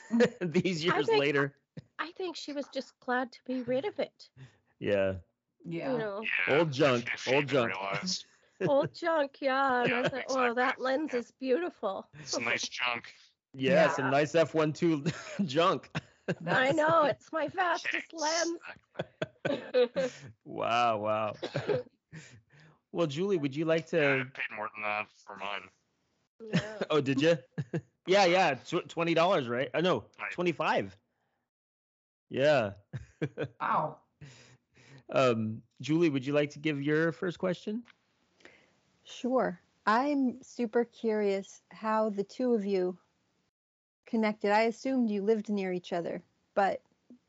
these 0.41 0.83
years 0.83 1.05
think- 1.05 1.19
later. 1.19 1.53
I 1.99 2.11
think 2.17 2.35
she 2.35 2.53
was 2.53 2.65
just 2.73 2.93
glad 3.01 3.31
to 3.33 3.39
be 3.45 3.61
rid 3.61 3.85
of 3.85 3.99
it. 3.99 4.29
Yeah. 4.79 5.13
Yeah. 5.63 5.91
You 5.93 5.97
know, 5.99 6.23
yeah, 6.47 6.57
Old 6.57 6.71
junk, 6.71 7.09
if 7.13 7.21
she 7.21 7.35
old 7.35 7.47
junk. 7.47 7.73
old 8.67 8.93
junk, 8.93 9.31
yeah. 9.41 9.83
And 9.83 9.93
I 9.93 10.01
Yeah, 10.01 10.07
thought, 10.09 10.23
oh, 10.29 10.53
that 10.55 10.79
lens 10.81 11.11
Yeah. 11.13 11.19
is 11.19 11.31
beautiful. 11.39 12.07
It's 12.19 12.37
nice 12.39 12.67
junk. 12.67 13.13
Yeah, 13.53 13.71
Yeah. 13.73 13.89
some 13.91 14.09
nice 14.09 14.31
F12 14.33 15.13
junk. 15.45 15.89
I 16.47 16.71
know 16.71 17.03
it's 17.03 17.31
my 17.31 17.47
fastest 17.49 18.13
lens. 18.13 18.59
wow, 20.45 20.97
wow. 20.97 21.33
well, 22.91 23.07
Julie, 23.07 23.37
would 23.37 23.55
you 23.55 23.65
like 23.65 23.91
Yeah, 23.99 24.13
I 24.13 24.23
to? 24.23 24.25
paid 24.33 24.55
more 24.55 24.69
than 24.75 24.83
that 24.83 25.07
for 25.25 25.35
mine. 25.37 25.69
Yeah. 26.53 26.79
Oh, 26.89 27.01
did 27.01 27.21
you? 27.21 27.37
yeah, 28.07 28.25
yeah. 28.25 28.55
tw- 28.55 28.87
Twenty 28.87 29.13
dollars, 29.13 29.47
right? 29.47 29.69
Oh 29.73 29.79
no, 29.81 30.05
Right. 30.19 30.31
twenty-five. 30.31 30.97
Yeah. 32.29 32.71
Wow. 33.59 33.97
Um, 35.11 35.61
Julie, 35.81 36.09
would 36.09 36.25
you 36.25 36.33
like 36.33 36.51
to 36.51 36.59
give 36.59 36.81
your 36.81 37.11
first 37.11 37.37
question? 37.39 37.83
Sure. 39.03 39.61
I'm 39.85 40.41
super 40.41 40.83
curious 40.85 41.61
how 41.71 42.09
the 42.09 42.23
two 42.23 42.53
of 42.53 42.65
you 42.65 42.97
connected. 44.15 44.51
I 44.51 44.63
assumed 44.63 45.11
you 45.11 45.23
lived 45.23 45.49
near 45.49 45.73
each 45.73 45.93
other, 45.93 46.23
but 46.55 46.81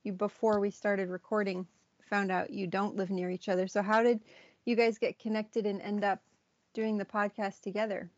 you 0.05 0.13
before 0.13 0.61
we 0.61 0.71
started 0.71 1.11
recording 1.11 1.67
found 2.09 2.31
out 2.31 2.51
you 2.51 2.67
don't 2.69 2.97
live 2.97 3.11
near 3.11 3.31
each 3.31 3.49
other. 3.49 3.69
So 3.69 3.83
how 3.83 4.03
did 4.03 4.25
you 4.65 4.77
guys 4.77 4.99
get 4.99 5.19
connected 5.19 5.67
and 5.67 5.83
end 5.83 6.05
up 6.05 6.23
doing 6.75 6.99
the 6.99 7.05
podcast 7.07 7.63
together? 7.63 8.11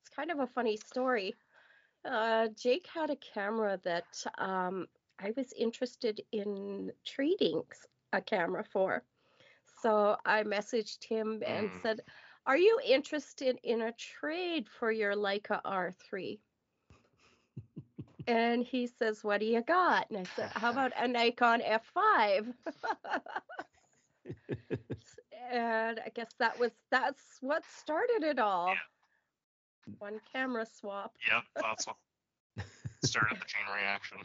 it's 0.00 0.10
kind 0.14 0.30
of 0.30 0.40
a 0.40 0.46
funny 0.46 0.76
story. 0.76 1.34
Uh, 2.04 2.48
Jake 2.56 2.86
had 2.86 3.10
a 3.10 3.16
camera 3.16 3.80
that 3.84 4.24
um, 4.38 4.88
I 5.18 5.32
was 5.36 5.52
interested 5.52 6.20
in 6.32 6.92
trading 7.04 7.62
a 8.12 8.20
camera 8.22 8.64
for. 8.64 9.04
So 9.82 10.16
I 10.24 10.44
messaged 10.44 11.04
him 11.04 11.42
and 11.46 11.72
Mm. 11.72 11.80
said, 11.82 12.00
Are 12.46 12.56
you 12.56 12.80
interested 12.84 13.58
in 13.62 13.82
a 13.82 13.92
trade 13.92 14.68
for 14.68 14.90
your 14.90 15.14
Leica 15.14 15.60
R3? 15.62 16.38
and 18.26 18.64
he 18.64 18.86
says, 18.86 19.22
What 19.22 19.40
do 19.40 19.46
you 19.46 19.62
got? 19.62 20.08
And 20.10 20.18
I 20.18 20.24
said, 20.36 20.50
How 20.54 20.70
about 20.72 20.92
a 20.98 21.06
Nikon 21.06 21.60
F5? 21.60 22.52
and 25.52 26.00
I 26.04 26.08
guess 26.14 26.32
that 26.38 26.58
was 26.58 26.72
that's 26.90 27.38
what 27.40 27.64
started 27.78 28.22
it 28.22 28.38
all. 28.38 28.74
One 29.98 30.20
camera 30.32 30.66
swap. 30.66 31.14
Yep, 31.30 31.42
that's 31.56 31.86
what 31.86 31.96
started 33.04 33.38
the 33.40 33.44
chain 33.44 33.64
reaction. 33.74 34.18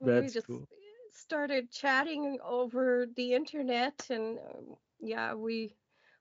we 0.00 0.12
That's 0.12 0.32
just 0.34 0.46
cool. 0.46 0.66
started 1.12 1.70
chatting 1.70 2.38
over 2.44 3.06
the 3.16 3.32
internet 3.34 4.06
and 4.10 4.38
um, 4.38 4.76
yeah 5.00 5.34
we 5.34 5.72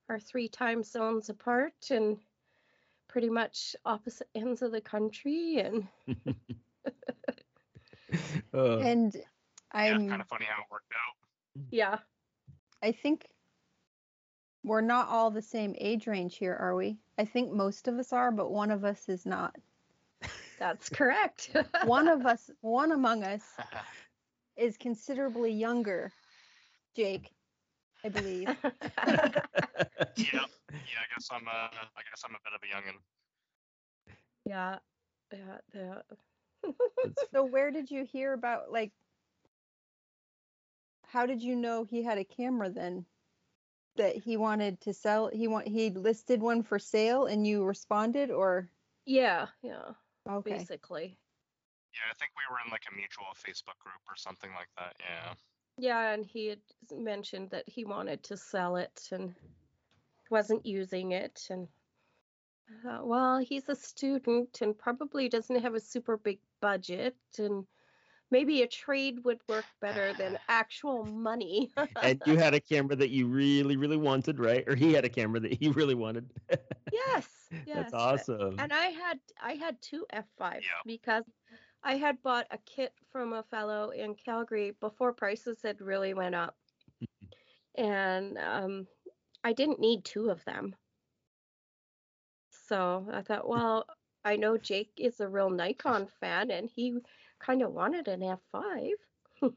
are 0.09 0.19
three 0.19 0.47
time 0.47 0.83
zones 0.83 1.29
apart 1.29 1.73
and 1.91 2.17
pretty 3.07 3.29
much 3.29 3.75
opposite 3.85 4.27
ends 4.35 4.61
of 4.61 4.71
the 4.71 4.81
country 4.81 5.59
and 5.59 5.87
Uh, 8.53 8.77
And 8.79 9.13
I'm 9.71 9.99
yeah, 10.01 10.09
kind 10.09 10.21
of 10.21 10.27
funny 10.27 10.45
how 10.45 10.61
it 10.61 10.67
worked 10.71 10.91
out. 10.93 11.63
yeah 11.71 11.99
I 12.81 12.91
think 12.91 13.27
we're 14.63 14.81
not 14.81 15.07
all 15.09 15.31
the 15.31 15.41
same 15.41 15.75
age 15.77 16.07
range 16.07 16.37
here, 16.37 16.55
are 16.55 16.75
we? 16.75 16.97
I 17.17 17.25
think 17.25 17.51
most 17.51 17.87
of 17.87 17.97
us 17.99 18.13
are, 18.13 18.31
but 18.31 18.51
one 18.51 18.71
of 18.71 18.83
us 18.83 19.07
is 19.09 19.25
not. 19.25 19.55
that's 20.59 20.89
correct 20.89 21.51
One 21.85 22.07
of 22.07 22.25
us, 22.25 22.49
one 22.61 22.91
among 22.91 23.23
us 23.23 23.43
is 24.57 24.77
considerably 24.77 25.51
younger, 25.53 26.11
Jake. 26.95 27.29
I 28.03 28.09
believe. 28.09 28.47
yeah, 28.63 28.73
yeah. 30.15 31.01
I 31.01 31.07
guess 31.13 31.27
I'm 31.31 31.47
a, 31.47 31.69
I 31.95 32.01
guess 32.09 32.23
I'm 32.25 32.35
a 32.35 32.41
bit 32.43 32.53
of 32.53 32.61
a 32.61 32.67
youngin. 32.73 32.97
yeah, 34.45 34.77
yeah, 35.31 35.57
yeah. 35.73 36.01
So 37.33 37.45
where 37.45 37.71
did 37.71 37.91
you 37.91 38.03
hear 38.03 38.33
about 38.33 38.71
like 38.71 38.91
how 41.05 41.25
did 41.25 41.41
you 41.41 41.55
know 41.55 41.83
he 41.83 42.03
had 42.03 42.17
a 42.17 42.25
camera 42.25 42.69
then? 42.69 43.05
That 43.95 44.15
he 44.15 44.37
wanted 44.37 44.79
to 44.81 44.93
sell 44.93 45.29
he 45.33 45.47
want 45.47 45.67
he 45.67 45.89
listed 45.89 46.41
one 46.41 46.61
for 46.61 46.77
sale 46.77 47.25
and 47.25 47.47
you 47.47 47.63
responded 47.63 48.29
or 48.29 48.69
yeah, 49.05 49.47
yeah, 49.63 49.93
okay. 50.29 50.57
basically. 50.57 51.17
Yeah, 51.93 52.11
I 52.11 52.15
think 52.19 52.31
we 52.37 52.43
were 52.51 52.59
in 52.63 52.69
like 52.69 52.85
a 52.91 52.95
mutual 52.95 53.33
Facebook 53.33 53.79
group 53.79 54.01
or 54.07 54.15
something 54.15 54.51
like 54.53 54.69
that. 54.77 54.93
Yeah. 54.99 55.33
Yeah, 55.77 56.11
and 56.11 56.25
he 56.25 56.47
had 56.47 56.61
mentioned 56.91 57.51
that 57.51 57.69
he 57.69 57.85
wanted 57.85 58.23
to 58.23 58.37
sell 58.37 58.75
it 58.77 59.09
and 59.11 59.35
wasn't 60.29 60.65
using 60.65 61.11
it. 61.11 61.47
And 61.49 61.67
I 62.69 62.81
thought, 62.83 63.07
well, 63.07 63.39
he's 63.39 63.69
a 63.69 63.75
student 63.75 64.61
and 64.61 64.77
probably 64.77 65.29
doesn't 65.29 65.61
have 65.61 65.75
a 65.75 65.79
super 65.79 66.17
big 66.17 66.39
budget, 66.59 67.15
and 67.37 67.67
maybe 68.29 68.61
a 68.61 68.67
trade 68.67 69.23
would 69.23 69.41
work 69.47 69.65
better 69.79 70.13
than 70.13 70.37
actual 70.49 71.03
money. 71.05 71.71
and 72.01 72.21
you 72.25 72.37
had 72.37 72.53
a 72.53 72.59
camera 72.59 72.95
that 72.95 73.09
you 73.09 73.27
really, 73.27 73.77
really 73.77 73.97
wanted, 73.97 74.39
right? 74.39 74.67
Or 74.67 74.75
he 74.75 74.93
had 74.93 75.05
a 75.05 75.09
camera 75.09 75.39
that 75.41 75.53
he 75.53 75.69
really 75.69 75.95
wanted. 75.95 76.31
yes, 76.91 77.47
yes. 77.65 77.91
That's 77.91 77.93
awesome. 77.93 78.57
And 78.59 78.73
I 78.73 78.87
had 78.87 79.19
I 79.41 79.53
had 79.53 79.81
two 79.81 80.05
F5s 80.11 80.63
Yeah. 80.63 80.81
because 80.85 81.23
I 81.87 81.95
had 81.95 82.21
bought 82.21 82.47
a 82.51 82.57
kit 82.65 82.91
from 83.13 83.31
a 83.31 83.43
fellow 83.43 83.91
in 83.91 84.13
Calgary 84.15 84.71
before 84.81 85.13
prices 85.13 85.59
had 85.63 85.79
really 85.79 86.13
went 86.13 86.35
up. 86.35 86.57
and 87.75 88.37
um, 88.37 88.87
I 89.45 89.53
didn't 89.53 89.79
need 89.79 90.03
two 90.03 90.29
of 90.29 90.43
them. 90.43 90.75
So 92.67 93.07
I 93.13 93.21
thought, 93.21 93.47
well, 93.47 93.85
I 94.25 94.35
know 94.35 94.57
Jake 94.57 94.91
is 94.97 95.21
a 95.21 95.29
real 95.29 95.49
Nikon 95.49 96.07
fan 96.19 96.51
and 96.51 96.69
he 96.69 96.97
kind 97.39 97.61
of 97.61 97.71
wanted 97.71 98.09
an 98.09 98.19
F5. 98.19 98.89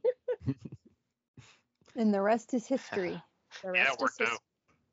And 1.96 2.14
the 2.14 2.22
rest 2.22 2.54
is 2.54 2.66
history. 2.68 3.20
The 3.64 3.72
Yeah, 3.74 3.82
rest 3.82 3.90
it 3.90 3.94
is 3.94 4.00
worked 4.00 4.18
just, 4.20 4.32
out. 4.32 4.38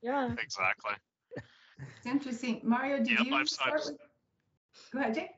yeah. 0.01 0.33
Exactly. 0.41 0.93
It's 1.35 2.05
interesting. 2.07 2.59
Mario, 2.63 2.97
did 2.97 3.09
Yep, 3.19 3.25
you 3.27 3.35
I've- 3.35 3.45
start 3.47 3.73
I've- 3.81 3.91
with? 3.91 4.01
Go 4.91 4.99
ahead, 4.99 5.13
Jake. 5.13 5.29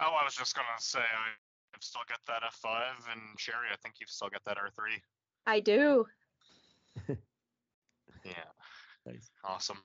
Oh, 0.00 0.14
I 0.20 0.24
was 0.24 0.34
just 0.34 0.54
gonna 0.54 0.66
say 0.78 1.00
I, 1.00 1.30
I've 1.74 1.82
still 1.82 2.02
got 2.08 2.20
that 2.26 2.42
F5, 2.42 3.10
and 3.12 3.20
Sherry, 3.38 3.66
I 3.72 3.76
think 3.76 3.96
you've 4.00 4.10
still 4.10 4.28
got 4.28 4.44
that 4.44 4.56
R3. 4.56 5.00
I 5.46 5.60
do. 5.60 6.06
Yeah. 8.24 8.32
Nice. 9.06 9.30
Awesome. 9.44 9.78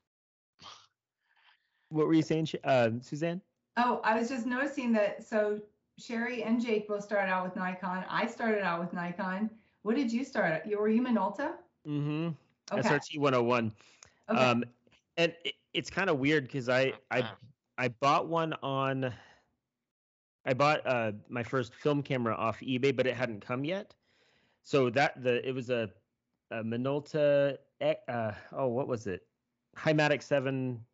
What 1.89 2.08
were 2.08 2.13
you 2.13 2.21
saying, 2.23 2.45
Sh- 2.45 2.56
uh, 2.63 2.89
Suzanne? 3.02 3.39
Oh, 3.78 4.02
I 4.04 4.17
was 4.19 4.28
just 4.28 4.45
noticing 4.45 4.91
that. 4.93 5.23
So 5.28 5.62
Sherry 5.97 6.43
and 6.43 6.60
Jake 6.62 6.88
both 6.88 7.04
started 7.04 7.32
out 7.32 7.45
with 7.45 7.56
Nikon. 7.56 8.04
I 8.10 8.26
started 8.28 8.63
out 8.63 8.80
with 8.80 8.91
Nikon. 8.93 9.49
What 9.84 9.95
did 9.95 10.12
you 10.12 10.23
start 10.26 10.52
at? 10.52 10.67
You 10.67 10.80
were 10.80 10.89
you 10.89 11.02
Minolta? 11.02 11.52
Mm-hmm. 11.88 12.30
Okay. 12.71 12.89
SRT 12.89 13.19
101. 13.19 13.71
okay. 14.30 14.39
Um, 14.39 14.63
and 15.17 15.34
it, 15.45 15.54
it's 15.73 15.89
kind 15.89 16.10
of 16.10 16.17
weird 16.19 16.45
because 16.45 16.67
I, 16.67 16.93
I 17.12 17.23
I 17.78 17.88
bought 17.88 18.28
one 18.28 18.54
on. 18.63 19.13
I 20.45 20.53
bought 20.53 20.86
uh, 20.86 21.13
my 21.29 21.43
first 21.43 21.73
film 21.73 22.03
camera 22.03 22.36
off 22.36 22.60
eBay, 22.60 22.95
but 22.95 23.08
it 23.08 23.15
hadn't 23.15 23.41
come 23.41 23.63
yet. 23.63 23.95
So 24.63 24.89
that 24.91 25.21
the 25.23 25.47
it 25.47 25.53
was 25.53 25.69
a, 25.69 25.89
a 26.51 26.63
Minolta. 26.63 27.58
E- 27.82 27.93
Uh, 28.08 28.34
oh, 28.51 28.67
what 28.67 28.88
was 28.88 29.08
it? 29.08 29.27
Hi-Matic 29.75 30.21
seven. 30.21 30.86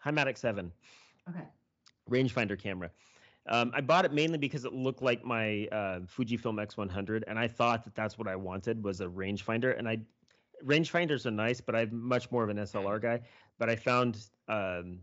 Hi-Matic 0.00 0.38
seven 0.38 0.72
okay. 1.28 1.44
rangefinder 2.08 2.58
camera. 2.58 2.90
Um, 3.46 3.72
I 3.74 3.80
bought 3.80 4.04
it 4.04 4.12
mainly 4.12 4.38
because 4.38 4.64
it 4.64 4.72
looked 4.74 5.02
like 5.02 5.24
my 5.24 5.66
uh, 5.72 6.00
Fujifilm 6.00 6.62
X100, 6.64 7.24
and 7.26 7.38
I 7.38 7.48
thought 7.48 7.84
that 7.84 7.94
that's 7.94 8.18
what 8.18 8.28
I 8.28 8.36
wanted 8.36 8.84
was 8.84 9.00
a 9.00 9.06
rangefinder. 9.06 9.78
And 9.78 9.88
I 9.88 9.98
rangefinders 10.64 11.24
are 11.26 11.30
nice, 11.30 11.60
but 11.60 11.74
I'm 11.74 12.02
much 12.02 12.30
more 12.30 12.44
of 12.44 12.50
an 12.50 12.58
SLR 12.58 13.00
guy. 13.00 13.20
But 13.58 13.70
I 13.70 13.76
found 13.76 14.28
um, 14.48 15.00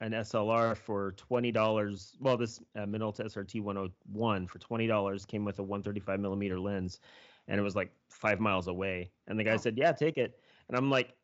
an 0.00 0.12
SLR 0.12 0.76
for 0.76 1.12
twenty 1.12 1.50
dollars. 1.52 2.16
Well, 2.20 2.36
this 2.36 2.60
uh, 2.74 2.80
Minolta 2.86 3.24
SRT 3.24 3.60
101 3.62 4.46
for 4.46 4.58
twenty 4.58 4.86
dollars 4.86 5.24
came 5.24 5.44
with 5.44 5.58
a 5.58 5.62
135 5.62 6.20
millimeter 6.20 6.58
lens, 6.60 7.00
and 7.48 7.58
it 7.58 7.62
was 7.62 7.74
like 7.76 7.92
five 8.10 8.40
miles 8.40 8.68
away. 8.68 9.12
And 9.26 9.38
the 9.38 9.44
guy 9.44 9.54
Oh. 9.54 9.58
said, 9.58 9.76
"Yeah, 9.78 9.92
take 9.92 10.18
it." 10.18 10.40
And 10.68 10.76
I'm 10.76 10.90
like, 10.90 11.14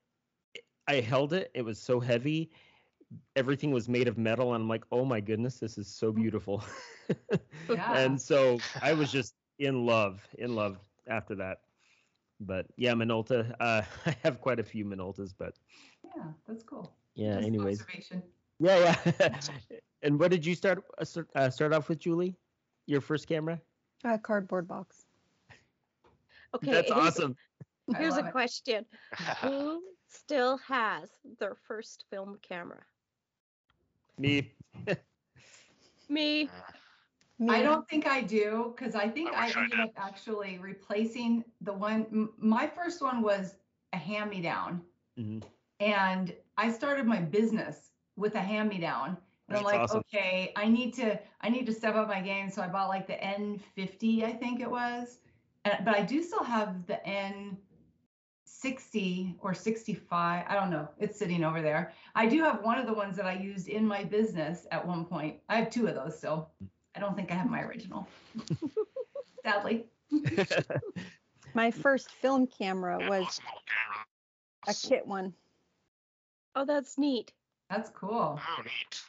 I 0.89 1.01
held 1.01 1.33
it. 1.33 1.51
It 1.55 1.63
was 1.63 1.79
so 1.79 2.01
heavy. 2.01 2.51
Everything 3.37 3.73
was 3.73 3.89
made 3.89 4.09
of 4.09 4.17
metal, 4.17 4.55
and 4.55 4.63
I'm 4.63 4.69
like, 4.69 4.85
"Oh 4.91 5.05
my 5.05 5.21
goodness, 5.21 5.59
this 5.59 5.77
is 5.79 5.87
so 5.89 6.13
beautiful." 6.13 6.63
Yeah. 7.69 7.93
and 7.95 8.21
so 8.21 8.59
I 8.81 8.93
was 8.95 9.13
just 9.13 9.35
in 9.59 9.85
love, 9.85 10.27
in 10.39 10.55
love 10.55 10.79
after 11.07 11.35
that. 11.37 11.59
But 12.41 12.67
yeah, 12.77 12.93
Minolta. 12.95 13.55
Uh, 13.61 13.83
I 14.07 14.17
have 14.23 14.41
quite 14.41 14.59
a 14.61 14.65
few 14.65 14.85
Minoltas, 14.85 15.35
but 15.37 15.59
yeah, 16.17 16.33
that's 16.47 16.63
cool. 16.63 16.97
yeah. 17.15 17.35
Just 17.35 17.47
anyways. 17.47 17.83
Yeah, 18.63 18.97
yeah. 19.21 19.41
and 20.03 20.19
what 20.19 20.31
did 20.31 20.45
you 20.47 20.55
start 20.55 20.85
uh, 20.99 21.05
start- 21.05 21.29
uh, 21.35 21.77
off 21.77 21.89
with, 21.89 21.99
Julie? 21.99 22.37
Your 22.87 23.01
first 23.01 23.29
camera? 23.29 23.61
A 24.05 24.19
cardboard 24.19 24.69
box. 24.69 25.05
Okay. 26.55 26.71
That's 26.73 26.89
here's- 26.93 27.07
awesome. 27.09 27.37
Here's 27.99 28.17
a 28.17 28.27
it. 28.27 28.33
question. 28.33 28.87
Who 29.43 29.83
still 30.09 30.57
has 30.59 31.11
their 31.39 31.55
first 31.55 32.05
film 32.11 32.39
camera? 32.43 32.83
Me. 34.19 34.53
Me. 36.09 36.49
Me. 37.39 37.51
I 37.51 37.63
don't 37.63 37.89
think 37.89 38.07
I 38.07 38.23
do 38.23 38.73
because 38.77 38.95
I 38.95 39.09
think 39.09 39.35
I 39.35 39.43
I, 39.43 39.47
wish 39.47 39.57
I 39.57 39.63
ended 39.65 39.81
up 39.81 39.93
actually 39.97 40.59
replacing 40.59 41.45
the 41.61 41.73
one. 41.73 42.07
m- 42.13 42.33
My 42.39 42.67
first 42.69 43.03
one 43.03 43.21
was 43.23 43.57
a 43.93 43.97
hand 43.97 44.31
me 44.31 44.41
down, 44.41 44.83
Mhm. 45.19 45.43
and 45.81 46.35
I 46.57 46.71
started 46.71 47.07
my 47.07 47.21
business 47.21 47.92
with 48.23 48.35
a 48.37 48.41
hand 48.41 48.71
me 48.71 48.79
down. 48.79 49.19
And 49.49 49.59
I'm 49.59 49.65
like, 49.65 49.81
awesome. 49.81 49.99
okay, 50.15 50.53
I 50.57 50.69
need 50.69 50.95
to, 50.95 51.21
I 51.43 51.51
need 51.51 51.67
to 51.67 51.73
step 51.73 51.95
up 51.95 52.09
my 52.09 52.21
game. 52.21 52.49
So 52.49 52.63
I 52.63 52.69
bought 52.69 52.89
like 52.89 53.07
the 53.07 53.15
N50, 53.15 54.25
I 54.25 54.33
think 54.33 54.61
it 54.61 54.71
was, 54.71 55.19
and, 55.65 55.85
but 55.85 55.95
I 55.95 56.03
do 56.03 56.23
still 56.23 56.45
have 56.45 56.87
the 56.87 57.01
N60 58.65 59.35
or 59.41 59.53
65. 59.53 60.45
I 60.49 60.55
don't 60.55 60.71
know. 60.71 60.89
It's 60.99 61.19
sitting 61.19 61.45
over 61.45 61.61
there. 61.61 61.93
I 62.15 62.27
do 62.27 62.43
have 62.43 62.63
one 62.63 62.79
of 62.79 62.87
the 62.87 62.95
ones 62.95 63.17
that 63.17 63.27
I 63.27 63.35
used 63.35 63.69
in 63.69 63.85
my 63.85 64.05
business 64.05 64.67
at 64.71 64.87
one 64.87 65.05
point. 65.05 65.37
I 65.51 65.57
have 65.57 65.69
two 65.69 65.87
of 65.89 65.95
those 65.95 66.17
still. 66.17 66.49
I 66.95 67.01
don't 67.01 67.15
think 67.17 67.31
I 67.31 67.35
have 67.35 67.51
my 67.51 67.63
original. 67.63 68.09
Sadly. 69.45 69.87
My 71.55 71.71
first 71.71 72.11
film 72.11 72.47
camera 72.47 72.97
was 72.99 73.27
awesome 73.27 73.45
little 73.45 73.63
camera. 73.67 74.07
a 74.69 74.89
kit 74.89 75.07
one. 75.07 75.35
Oh, 76.55 76.65
that's 76.65 76.97
neat. 76.97 77.33
That's 77.73 77.89
cool. 77.89 78.39
Oh, 78.39 78.63
neat. 78.63 79.01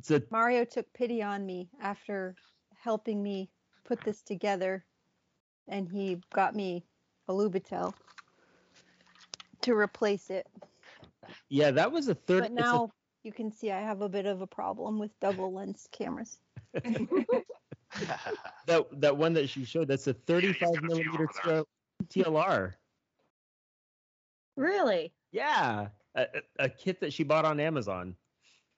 it's 0.00 0.10
a 0.10 0.20
Mario 0.32 0.64
took 0.64 0.92
pity 0.92 1.22
on 1.22 1.46
me 1.46 1.70
after 1.80 2.34
helping 2.74 3.22
me 3.22 3.48
put 3.84 4.00
this 4.00 4.22
together, 4.22 4.84
and 5.68 5.88
he 5.88 6.20
got 6.34 6.56
me 6.56 6.84
a 7.28 7.32
Lubitel 7.32 7.94
to 9.60 9.74
replace 9.74 10.30
it. 10.30 10.48
yeah. 11.48 11.70
That 11.70 11.92
was 11.92 12.08
a 12.08 12.14
third. 12.16 12.42
But 12.42 12.50
it's 12.50 12.60
a- 12.60 12.72
now 12.72 12.90
you 13.22 13.32
can 13.32 13.52
see 13.52 13.70
I 13.70 13.80
have 13.80 14.00
a 14.00 14.08
bit 14.08 14.26
of 14.26 14.40
a 14.40 14.48
problem 14.48 14.98
with 14.98 15.12
double 15.20 15.52
lens 15.52 15.86
cameras. 15.92 16.40
that 18.66 18.84
that 18.94 19.16
one 19.16 19.32
that 19.34 19.48
she 19.48 19.64
showed. 19.64 19.86
That's 19.86 20.08
a 20.08 20.14
35 20.14 20.58
got 20.60 20.68
a 20.70 20.80
few 20.80 20.88
millimeter 20.88 21.22
over 21.22 21.32
there. 21.44 21.64
TL 22.08 22.24
TLR. 22.32 22.72
Really? 24.56 25.12
Yeah, 25.30 25.86
a, 26.14 26.22
a- 26.22 26.64
a 26.64 26.68
kit 26.68 27.00
that 27.00 27.12
she 27.12 27.22
bought 27.24 27.44
on 27.44 27.60
Amazon. 27.60 28.14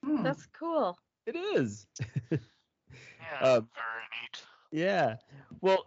Hmm. 0.03 0.23
That's 0.23 0.45
cool. 0.57 0.97
It 1.25 1.35
is. 1.35 1.87
yeah, 2.31 2.37
Uh, 3.41 3.59
very 3.59 4.05
neat. 4.21 4.43
Yeah. 4.71 5.15
Well, 5.61 5.85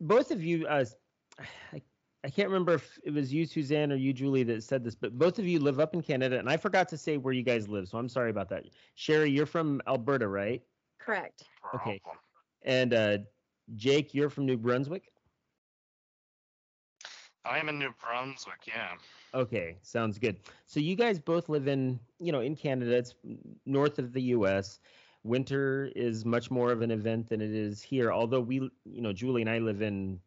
both 0.00 0.30
of 0.30 0.42
you, 0.42 0.66
uh, 0.66 0.84
I, 1.72 1.80
I 2.24 2.28
can't 2.30 2.48
remember 2.48 2.74
if 2.74 2.98
it 3.04 3.12
was 3.12 3.32
you, 3.32 3.46
Suzanne, 3.46 3.92
or 3.92 3.96
you, 3.96 4.12
Julie, 4.12 4.42
that 4.44 4.62
said 4.64 4.82
this, 4.82 4.94
but 4.94 5.16
both 5.18 5.38
of 5.38 5.46
you 5.46 5.60
live 5.60 5.78
up 5.78 5.94
in 5.94 6.02
Canada, 6.02 6.38
and 6.38 6.48
I 6.50 6.56
forgot 6.56 6.88
to 6.88 6.98
say 6.98 7.16
where 7.16 7.32
you 7.32 7.42
guys 7.42 7.68
live, 7.68 7.88
so 7.88 7.96
I'm 7.98 8.08
sorry 8.08 8.30
about 8.30 8.48
that. 8.50 8.64
Sherry, 8.94 9.30
you're 9.30 9.46
from 9.46 9.80
Alberta, 9.86 10.26
right? 10.26 10.62
Correct. 10.98 11.44
Okay. 11.74 12.00
And 12.62 12.92
uh, 12.94 13.18
Jake, 13.76 14.12
you're 14.14 14.30
from 14.30 14.46
New 14.46 14.56
Brunswick. 14.56 15.12
I 17.44 17.58
am 17.58 17.68
in 17.68 17.78
New 17.78 17.92
Brunswick. 18.00 18.66
Yeah. 18.66 18.96
Okay, 19.34 19.78
sounds 19.82 20.18
good. 20.18 20.38
So 20.66 20.80
you 20.80 20.94
guys 20.96 21.18
both 21.18 21.48
live 21.48 21.66
in, 21.68 21.98
you 22.20 22.32
know, 22.32 22.40
in 22.40 22.56
Canada. 22.56 22.96
It's 22.96 23.14
north 23.66 23.98
of 23.98 24.12
the 24.12 24.22
U.S. 24.22 24.80
Winter 25.22 25.90
is 25.96 26.24
much 26.24 26.50
more 26.50 26.70
of 26.72 26.82
an 26.82 26.90
event 26.90 27.28
than 27.28 27.40
it 27.40 27.50
is 27.50 27.82
here. 27.82 28.12
Although 28.12 28.40
we, 28.40 28.70
you 28.84 29.02
know, 29.02 29.12
Julie 29.12 29.42
and 29.42 29.50
I 29.50 29.58
live 29.58 29.82
in 29.82 30.20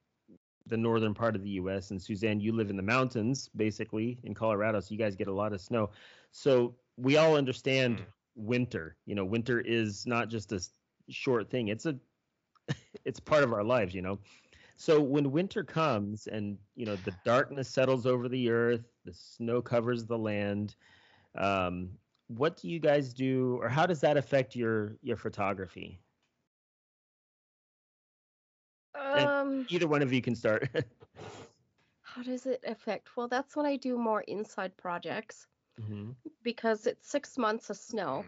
the 0.66 0.78
northern 0.78 1.14
part 1.14 1.36
of 1.36 1.44
the 1.44 1.50
U.S. 1.52 1.92
and 1.92 2.02
Suzanne, 2.02 2.40
you 2.40 2.52
live 2.54 2.70
in 2.70 2.76
the 2.76 2.84
mountains, 2.84 3.50
basically 3.56 4.20
in 4.24 4.34
Colorado, 4.34 4.80
so 4.80 4.92
you 4.94 4.98
guys 4.98 5.16
get 5.16 5.28
a 5.28 5.34
lot 5.34 5.54
of 5.54 5.62
snow. 5.62 5.90
So 6.32 6.76
we 6.98 7.18
all 7.18 7.36
understand 7.36 8.00
Mm. 8.00 8.06
winter. 8.36 8.98
You 9.06 9.16
know, 9.16 9.26
winter 9.26 9.60
is 9.62 10.06
not 10.06 10.30
just 10.30 10.52
a 10.52 10.62
short 11.10 11.50
thing; 11.50 11.68
it's 11.70 11.86
a 11.86 11.96
it's 13.06 13.20
part 13.20 13.44
of 13.44 13.54
our 13.54 13.64
lives. 13.64 13.94
You 13.96 14.02
know, 14.02 14.20
so 14.78 15.02
when 15.02 15.32
winter 15.32 15.64
comes 15.64 16.28
and 16.28 16.60
you 16.76 16.86
know 16.88 16.98
the 16.98 17.14
darkness 17.26 17.70
settles 17.70 18.08
over 18.08 18.30
the 18.30 18.50
earth, 18.50 18.86
the 19.06 19.14
snow 19.14 19.62
covers 19.62 20.06
the 20.08 20.20
land. 20.20 20.76
Um, 21.36 22.00
what 22.28 22.58
do 22.58 22.70
you 22.70 22.80
guys 22.80 23.14
do, 23.14 23.58
or 23.62 23.70
how 23.70 23.88
does 23.88 24.02
that 24.02 24.18
affect 24.18 24.56
your 24.56 24.98
your 25.04 25.18
photography? 25.18 26.02
Um, 28.96 29.68
Either 29.70 29.88
one 29.88 30.04
of 30.04 30.14
you 30.14 30.22
can 30.22 30.36
start. 30.36 30.70
how 32.02 32.24
does 32.24 32.46
it 32.46 32.64
affect? 32.66 33.16
Well, 33.18 33.28
that's 33.28 33.56
when 33.56 33.66
I 33.66 33.78
do 33.78 33.98
more 33.98 34.22
inside 34.22 34.78
projects 34.78 35.48
hmm 35.80 36.12
because 36.44 36.88
it's 36.88 37.08
six 37.08 37.38
months 37.38 37.70
of 37.70 37.78
snow 37.78 38.28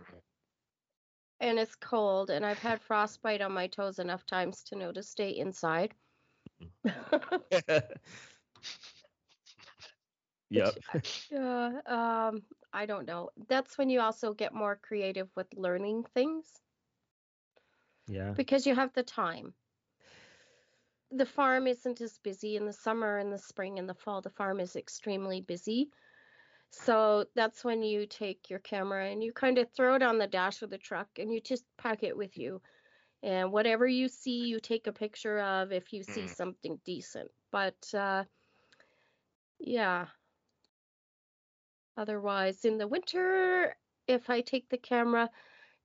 and 1.42 1.60
it's 1.60 1.76
cold, 1.76 2.30
and 2.32 2.46
I've 2.46 2.60
had 2.60 2.82
frostbite 2.82 3.42
on 3.42 3.52
my 3.54 3.68
toes 3.68 4.00
enough 4.00 4.26
times 4.26 4.64
to 4.66 4.76
know 4.76 4.92
to 4.94 5.04
stay 5.04 5.32
inside. 5.32 5.96
yep. 10.50 10.78
Yeah, 11.30 11.82
um, 11.86 12.46
I 12.74 12.86
don't 12.86 13.06
know. 13.06 13.32
That's 13.48 13.78
when 13.78 13.90
you 13.90 14.02
also 14.02 14.34
get 14.34 14.54
more 14.54 14.76
creative 14.76 15.30
with 15.36 15.54
learning 15.56 16.04
things 16.06 16.62
Yeah. 18.08 18.36
because 18.36 18.66
you 18.66 18.76
have 18.76 18.94
the 18.94 19.04
time. 19.04 19.54
The 21.12 21.26
farm 21.26 21.68
isn't 21.68 22.02
as 22.02 22.18
busy 22.18 22.56
in 22.56 22.66
the 22.66 22.74
summer 22.74 23.18
and 23.18 23.32
the 23.32 23.38
spring 23.38 23.78
and 23.80 23.88
the 23.90 23.94
fall. 23.94 24.22
The 24.22 24.30
farm 24.30 24.60
is 24.60 24.76
extremely 24.76 25.42
busy. 25.42 25.92
So 26.72 27.26
that's 27.36 27.64
when 27.64 27.84
you 27.84 28.06
take 28.08 28.50
your 28.50 28.60
camera 28.60 29.08
and 29.10 29.24
you 29.24 29.34
kind 29.34 29.58
of 29.58 29.72
throw 29.72 29.96
it 29.96 30.04
on 30.04 30.18
the 30.18 30.28
dash 30.28 30.62
of 30.62 30.70
the 30.70 30.78
truck 30.78 31.20
and 31.20 31.32
you 31.34 31.42
just 31.42 31.66
pack 31.78 32.04
it 32.04 32.18
with 32.18 32.38
you. 32.38 32.62
And 33.24 33.52
whatever 33.52 33.88
you 33.88 34.08
see, 34.08 34.48
you 34.48 34.60
take 34.60 34.88
a 34.88 34.94
picture 34.94 35.40
of 35.40 35.72
if 35.72 35.94
you 35.94 36.04
see 36.04 36.28
Mm. 36.28 36.36
something 36.36 36.80
decent. 36.86 37.32
But 37.52 37.94
uh, 37.94 38.26
yeah. 39.60 40.08
Otherwise, 41.98 42.66
in 42.66 42.78
the 42.78 42.88
winter, 42.88 43.76
if 44.08 44.30
I 44.30 44.42
take 44.42 44.70
the 44.70 44.78
camera, 44.78 45.30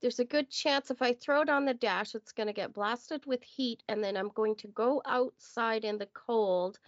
there's 0.01 0.18
a 0.20 0.24
good 0.24 0.51
chance 0.51 0.91
if 0.91 1.03
I 1.03 1.12
throw 1.14 1.43
it 1.43 1.49
on 1.49 1.64
the 1.64 1.74
dash, 1.74 2.14
it's 2.14 2.32
going 2.32 2.47
to 2.47 2.53
get 2.53 2.72
blasted 2.72 3.26
with 3.26 3.43
heat, 3.43 3.82
and 3.89 4.03
then 4.03 4.16
I'm 4.16 4.28
going 4.30 4.57
to 4.57 4.68
go 4.68 5.03
outside 5.05 5.85
in 5.85 5.99
the 5.99 6.07
cold, 6.07 6.78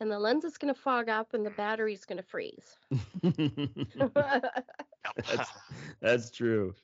and 0.00 0.10
the 0.10 0.18
lens 0.18 0.44
is 0.44 0.58
going 0.58 0.72
to 0.74 0.80
fog 0.80 1.08
up, 1.08 1.34
and 1.34 1.44
the 1.44 1.50
battery's 1.50 2.04
going 2.04 2.18
to 2.18 2.22
freeze. 2.22 2.78
that's 5.26 5.52
that's 6.00 6.30
true. 6.30 6.74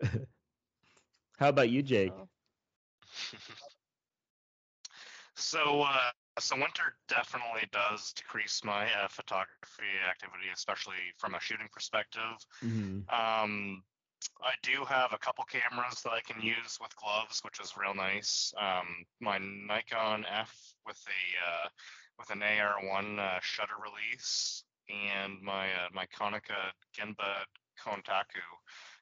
How 1.38 1.48
about 1.48 1.70
you, 1.70 1.82
Jake? 1.82 2.12
So, 2.12 2.28
So, 5.34 5.82
uh, 5.82 6.10
so 6.38 6.56
winter 6.56 6.96
definitely 7.08 7.68
does 7.72 8.12
decrease 8.12 8.62
my 8.64 8.84
uh, 8.92 9.08
photography 9.08 9.90
activity, 10.08 10.48
especially 10.52 11.12
from 11.18 11.34
a 11.34 11.40
shooting 11.40 11.68
perspective. 11.72 12.36
hmm 12.60 13.00
Um, 13.08 13.82
I 14.40 14.54
do 14.62 14.84
have 14.84 15.12
a 15.12 15.18
couple 15.18 15.44
cameras 15.44 16.02
that 16.02 16.12
I 16.12 16.20
can 16.20 16.40
use 16.40 16.78
with 16.80 16.94
gloves, 16.96 17.40
which 17.42 17.58
is 17.60 17.76
real 17.76 17.94
nice. 17.94 18.54
Um, 18.56 19.04
my 19.20 19.38
Nikon 19.38 20.24
F 20.30 20.74
with 20.86 21.02
a 21.08 21.20
uh, 21.50 21.68
with 22.18 22.30
an 22.30 22.40
AR1 22.40 23.18
uh, 23.18 23.40
shutter 23.40 23.74
release, 23.82 24.62
and 24.88 25.40
my 25.42 25.66
uh, 25.66 25.88
my 25.92 26.06
Konica 26.06 26.70
Genba 26.96 27.44
Kantoku 27.82 28.46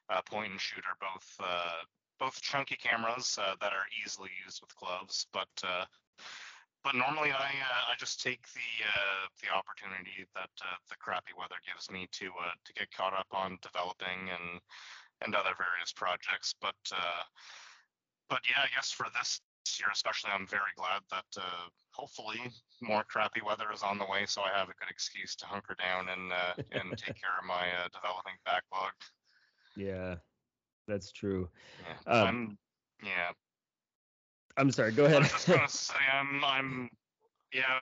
uh, 0.09 0.21
point 0.23 0.51
and 0.51 0.61
shoot 0.61 0.83
are 0.87 0.97
both 0.99 1.35
uh, 1.39 1.83
both 2.21 2.39
chunky 2.39 2.77
cameras 2.77 3.39
uh, 3.41 3.55
that 3.59 3.73
are 3.73 3.89
easily 4.05 4.29
used 4.45 4.61
with 4.61 4.75
gloves, 4.77 5.25
but 5.33 5.49
uh, 5.65 5.85
but 6.83 6.93
normally 6.93 7.33
I 7.33 7.49
uh, 7.49 7.83
I 7.89 7.97
just 7.97 8.21
take 8.21 8.45
the 8.53 8.71
uh, 8.85 9.25
the 9.41 9.49
opportunity 9.49 10.29
that 10.37 10.53
uh, 10.61 10.77
the 10.87 11.01
crappy 11.01 11.33
weather 11.33 11.57
gives 11.65 11.89
me 11.89 12.07
to 12.21 12.29
uh, 12.37 12.53
to 12.63 12.73
get 12.73 12.93
caught 12.93 13.17
up 13.17 13.25
on 13.33 13.57
developing 13.65 14.29
and 14.29 14.61
and 15.25 15.33
other 15.33 15.57
various 15.57 15.91
projects. 15.93 16.53
But 16.61 16.77
uh, 16.93 17.25
but 18.29 18.41
yeah, 18.45 18.61
I 18.61 18.69
guess 18.75 18.91
for 18.91 19.07
this 19.17 19.41
year 19.81 19.89
especially, 19.91 20.29
I'm 20.29 20.45
very 20.45 20.77
glad 20.77 21.01
that 21.09 21.41
uh, 21.41 21.73
hopefully 21.89 22.53
more 22.81 23.03
crappy 23.03 23.41
weather 23.41 23.73
is 23.73 23.81
on 23.81 23.97
the 23.97 24.05
way, 24.05 24.25
so 24.29 24.41
I 24.41 24.53
have 24.53 24.69
a 24.69 24.77
good 24.77 24.93
excuse 24.93 25.35
to 25.37 25.45
hunker 25.45 25.73
down 25.73 26.05
and 26.09 26.31
uh, 26.31 26.53
and 26.69 26.93
take 27.01 27.17
care 27.23 27.33
of 27.41 27.49
my 27.49 27.65
uh, 27.81 27.89
developing 27.89 28.37
backlog. 28.45 28.93
Yeah, 29.75 30.21
that's 30.91 31.11
true. 31.11 31.49
Yeah, 31.79 32.13
Um, 32.13 32.27
I'm 32.27 32.57
yeah. 33.03 33.29
I'm 34.57 34.71
sorry. 34.71 34.91
Go 34.91 35.05
ahead. 35.05 35.17
I 35.17 35.19
was 35.21 35.31
just 35.31 35.47
gonna 35.47 35.69
say 35.69 35.95
I'm 36.11 36.43
I'm 36.43 36.89
yeah. 37.53 37.79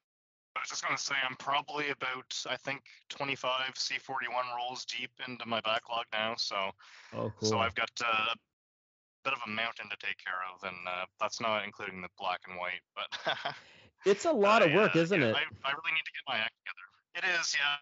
I 0.56 0.60
was 0.62 0.70
just 0.70 0.84
gonna 0.84 0.98
say 0.98 1.16
I'm 1.28 1.36
probably 1.38 1.90
about 1.90 2.36
I 2.50 2.56
think 2.58 2.82
25 3.10 3.74
C41 3.74 4.56
rolls 4.56 4.86
deep 4.86 5.12
into 5.28 5.46
my 5.48 5.62
backlog 5.62 6.06
now, 6.14 6.36
so 6.38 6.72
oh, 7.16 7.32
cool. 7.40 7.50
so 7.50 7.58
I've 7.60 7.76
got 7.76 7.90
uh, 8.04 8.34
a 8.34 8.36
bit 9.24 9.34
of 9.34 9.40
a 9.46 9.50
mountain 9.50 9.90
to 9.90 9.98
take 10.06 10.18
care 10.24 10.42
of, 10.54 10.64
and 10.64 10.78
uh, 10.88 11.06
that's 11.20 11.42
not 11.42 11.66
including 11.66 12.02
the 12.02 12.10
black 12.20 12.42
and 12.48 12.58
white. 12.58 12.82
But 12.96 13.56
it's 14.06 14.26
a 14.26 14.32
lot 14.32 14.62
of 14.62 14.72
I, 14.72 14.76
work, 14.76 14.96
uh, 14.96 15.00
isn't 15.00 15.22
yeah, 15.22 15.30
it? 15.30 15.36
I, 15.36 15.70
I 15.70 15.72
really 15.72 15.94
need 15.94 16.06
to 16.06 16.12
get 16.12 16.24
my 16.28 16.38
act 16.38 16.54
together. 16.64 16.86
It 17.16 17.40
is, 17.40 17.56
yeah. 17.56 17.78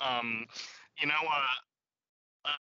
Um, 0.00 0.46
you 1.00 1.06
know, 1.08 1.14
uh, 1.14 1.54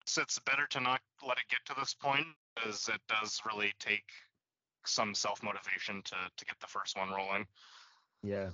it's, 0.03 0.19
it's 0.19 0.39
better 0.41 0.67
to 0.71 0.81
not 0.81 1.01
let 1.27 1.39
it 1.39 1.45
get 1.49 1.61
to 1.67 1.81
this 1.81 1.95
point, 1.95 2.27
as 2.67 2.89
it 2.89 3.01
does 3.09 3.41
really 3.47 3.73
take 3.79 4.05
some 4.85 5.15
self 5.15 5.43
motivation 5.43 6.03
to 6.03 6.17
to 6.37 6.45
get 6.45 6.59
the 6.61 6.67
first 6.67 6.99
one 6.99 7.11
rolling. 7.11 7.47
Yeah, 8.23 8.51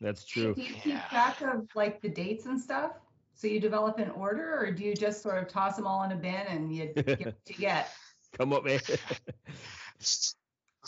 that's 0.00 0.24
true. 0.24 0.54
Do 0.54 0.62
you 0.62 0.74
keep 0.74 0.84
Yeah. 0.86 1.08
track 1.08 1.40
of 1.42 1.68
like 1.74 2.00
the 2.00 2.08
dates 2.08 2.46
and 2.46 2.60
stuff? 2.60 2.92
So 3.34 3.46
you 3.46 3.60
develop 3.60 3.98
an 3.98 4.10
order, 4.10 4.58
or 4.58 4.70
do 4.70 4.82
you 4.82 4.94
just 4.94 5.22
sort 5.22 5.42
of 5.42 5.48
toss 5.48 5.76
them 5.76 5.86
all 5.86 6.02
in 6.04 6.12
a 6.12 6.16
bin 6.16 6.34
and 6.34 6.74
you 6.74 6.86
get 6.94 7.18
what 7.18 7.34
you 7.46 7.56
get? 7.56 7.90
Come 8.38 8.52
up, 8.52 8.64
man. 8.64 8.80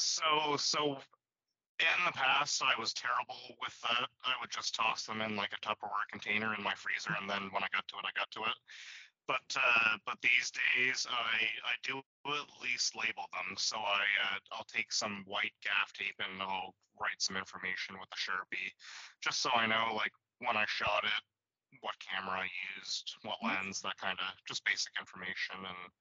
So, 0.01 0.57
so 0.57 0.97
in 1.81 2.05
the 2.07 2.13
past, 2.13 2.63
I 2.63 2.79
was 2.79 2.93
terrible 2.93 3.35
with 3.61 3.75
that. 3.83 4.09
I 4.25 4.33
would 4.41 4.51
just 4.51 4.75
toss 4.75 5.05
them 5.07 5.21
in 5.21 5.35
like 5.35 5.53
a 5.53 5.61
Tupperware 5.61 6.07
container 6.11 6.55
in 6.55 6.63
my 6.63 6.75
freezer, 6.75 7.11
and 7.21 7.29
then 7.29 7.51
when 7.51 7.65
I 7.65 7.69
got 7.73 7.87
to 7.89 7.97
it, 7.97 8.05
I 8.05 8.17
got 8.17 8.31
to 8.33 8.41
it. 8.43 8.57
But 9.29 9.45
uh, 9.55 10.01
but 10.07 10.17
these 10.23 10.51
days, 10.51 11.07
I 11.07 11.45
I 11.63 11.75
do 11.85 12.01
at 12.33 12.49
least 12.65 12.97
label 12.97 13.29
them. 13.37 13.55
So 13.59 13.77
I 13.77 14.03
uh, 14.25 14.39
I'll 14.53 14.73
take 14.73 14.91
some 14.91 15.23
white 15.27 15.53
gaff 15.63 15.93
tape 15.93 16.17
and 16.19 16.41
I'll 16.41 16.75
write 16.99 17.21
some 17.21 17.37
information 17.37 18.01
with 18.01 18.09
a 18.09 18.17
sharpie, 18.19 18.73
just 19.23 19.43
so 19.43 19.51
I 19.55 19.67
know 19.67 19.95
like 19.95 20.13
when 20.41 20.57
I 20.57 20.65
shot 20.67 21.05
it, 21.05 21.23
what 21.83 21.95
camera 22.01 22.41
I 22.41 22.49
used, 22.81 23.17
what 23.23 23.37
lens, 23.45 23.83
that 23.83 23.99
kind 23.99 24.19
of 24.19 24.35
just 24.49 24.65
basic 24.65 24.93
information 24.99 25.57
and. 25.61 25.93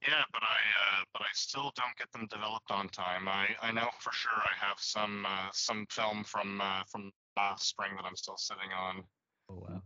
Yeah, 0.00 0.24
but 0.32 0.42
I 0.42 0.56
uh, 0.56 1.04
but 1.12 1.20
I 1.20 1.28
still 1.34 1.72
don't 1.76 1.94
get 1.98 2.10
them 2.12 2.26
developed 2.30 2.70
on 2.70 2.88
time. 2.88 3.28
I, 3.28 3.48
I 3.60 3.70
know 3.70 3.88
for 3.98 4.10
sure 4.12 4.32
I 4.32 4.66
have 4.66 4.78
some 4.78 5.26
uh, 5.28 5.50
some 5.52 5.84
film 5.90 6.24
from 6.24 6.58
uh, 6.58 6.84
from 6.90 7.12
last 7.36 7.68
spring 7.68 7.92
that 7.96 8.06
I'm 8.06 8.16
still 8.16 8.38
sitting 8.38 8.72
on. 8.72 9.04
Oh 9.50 9.66
wow. 9.68 9.82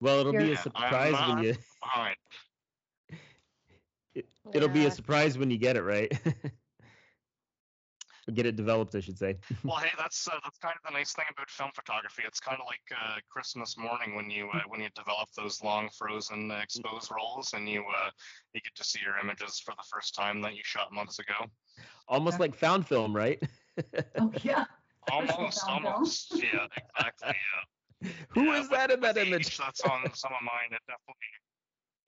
Well, 0.00 0.20
it'll 0.20 0.32
be 0.32 0.38
You're- 0.44 0.52
a 0.54 0.58
surprise 0.58 1.14
I'm, 1.16 1.36
when 1.36 1.44
you. 1.44 1.54
Behind. 1.82 2.16
It, 4.14 4.28
it'll 4.54 4.68
be 4.68 4.86
a 4.86 4.90
surprise 4.90 5.36
when 5.38 5.50
you 5.50 5.58
get 5.58 5.76
it 5.76 5.82
right. 5.82 6.12
Get 8.34 8.46
it 8.46 8.54
developed, 8.54 8.94
I 8.94 9.00
should 9.00 9.18
say. 9.18 9.38
Well, 9.64 9.78
hey, 9.78 9.88
that's 9.98 10.28
uh, 10.28 10.38
that's 10.44 10.58
kind 10.58 10.74
of 10.76 10.88
the 10.88 10.96
nice 10.96 11.12
thing 11.12 11.24
about 11.32 11.50
film 11.50 11.70
photography. 11.74 12.22
It's 12.24 12.38
kind 12.38 12.58
of 12.60 12.66
like 12.66 12.82
uh, 12.96 13.16
Christmas 13.28 13.76
morning 13.76 14.14
when 14.14 14.30
you 14.30 14.48
uh, 14.54 14.60
when 14.68 14.80
you 14.80 14.88
develop 14.94 15.30
those 15.36 15.60
long 15.64 15.88
frozen 15.98 16.48
uh, 16.48 16.58
exposed 16.62 17.10
rolls 17.10 17.54
and 17.54 17.68
you 17.68 17.80
uh, 17.80 18.10
you 18.54 18.60
get 18.60 18.72
to 18.76 18.84
see 18.84 19.00
your 19.04 19.18
images 19.18 19.58
for 19.58 19.72
the 19.76 19.82
first 19.92 20.14
time 20.14 20.40
that 20.42 20.54
you 20.54 20.60
shot 20.62 20.92
months 20.92 21.18
ago. 21.18 21.34
Almost 22.06 22.34
Yeah. 22.36 22.40
like 22.42 22.54
found 22.54 22.86
film, 22.86 23.16
right? 23.16 23.42
Oh 24.18 24.30
yeah. 24.42 24.64
Almost, 25.10 25.66
found 25.66 25.82
film. 25.82 25.94
almost. 25.94 26.32
Yeah, 26.36 26.66
exactly. 26.76 27.28
Yeah. 27.30 27.64
Who 28.30 28.44
Yeah, 28.44 28.56
is 28.60 28.62
with- 28.62 28.70
that 28.70 28.90
in 28.90 29.00
that 29.00 29.16
image? 29.18 29.46
age 29.48 29.58
that's 29.58 29.80
on 29.82 30.02
some 30.14 30.32
of 30.32 30.42
mine. 30.42 30.70
It 30.72 30.80
definitely. 30.86 31.30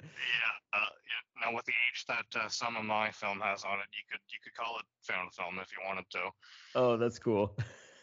Yeah, 0.02 0.78
uh, 0.78 0.86
yeah. 1.06 1.46
Now 1.50 1.54
with 1.56 1.64
the 1.66 1.72
age 1.72 2.04
that 2.08 2.40
uh, 2.40 2.48
some 2.48 2.76
of 2.76 2.84
my 2.84 3.10
film 3.10 3.40
has 3.40 3.64
on 3.64 3.78
it, 3.78 3.86
you 3.92 4.02
could 4.10 4.20
you 4.30 4.38
could 4.42 4.54
call 4.54 4.78
it 4.78 4.84
found 5.02 5.32
film 5.32 5.58
if 5.60 5.70
you 5.72 5.78
wanted 5.86 6.04
to. 6.10 6.30
Oh, 6.74 6.96
that's 6.96 7.18
cool. 7.18 7.56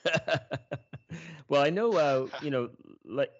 well, 1.47 1.61
I 1.61 1.69
know, 1.69 1.91
uh, 1.95 2.27
you 2.43 2.51
know, 2.51 2.69
like 3.05 3.31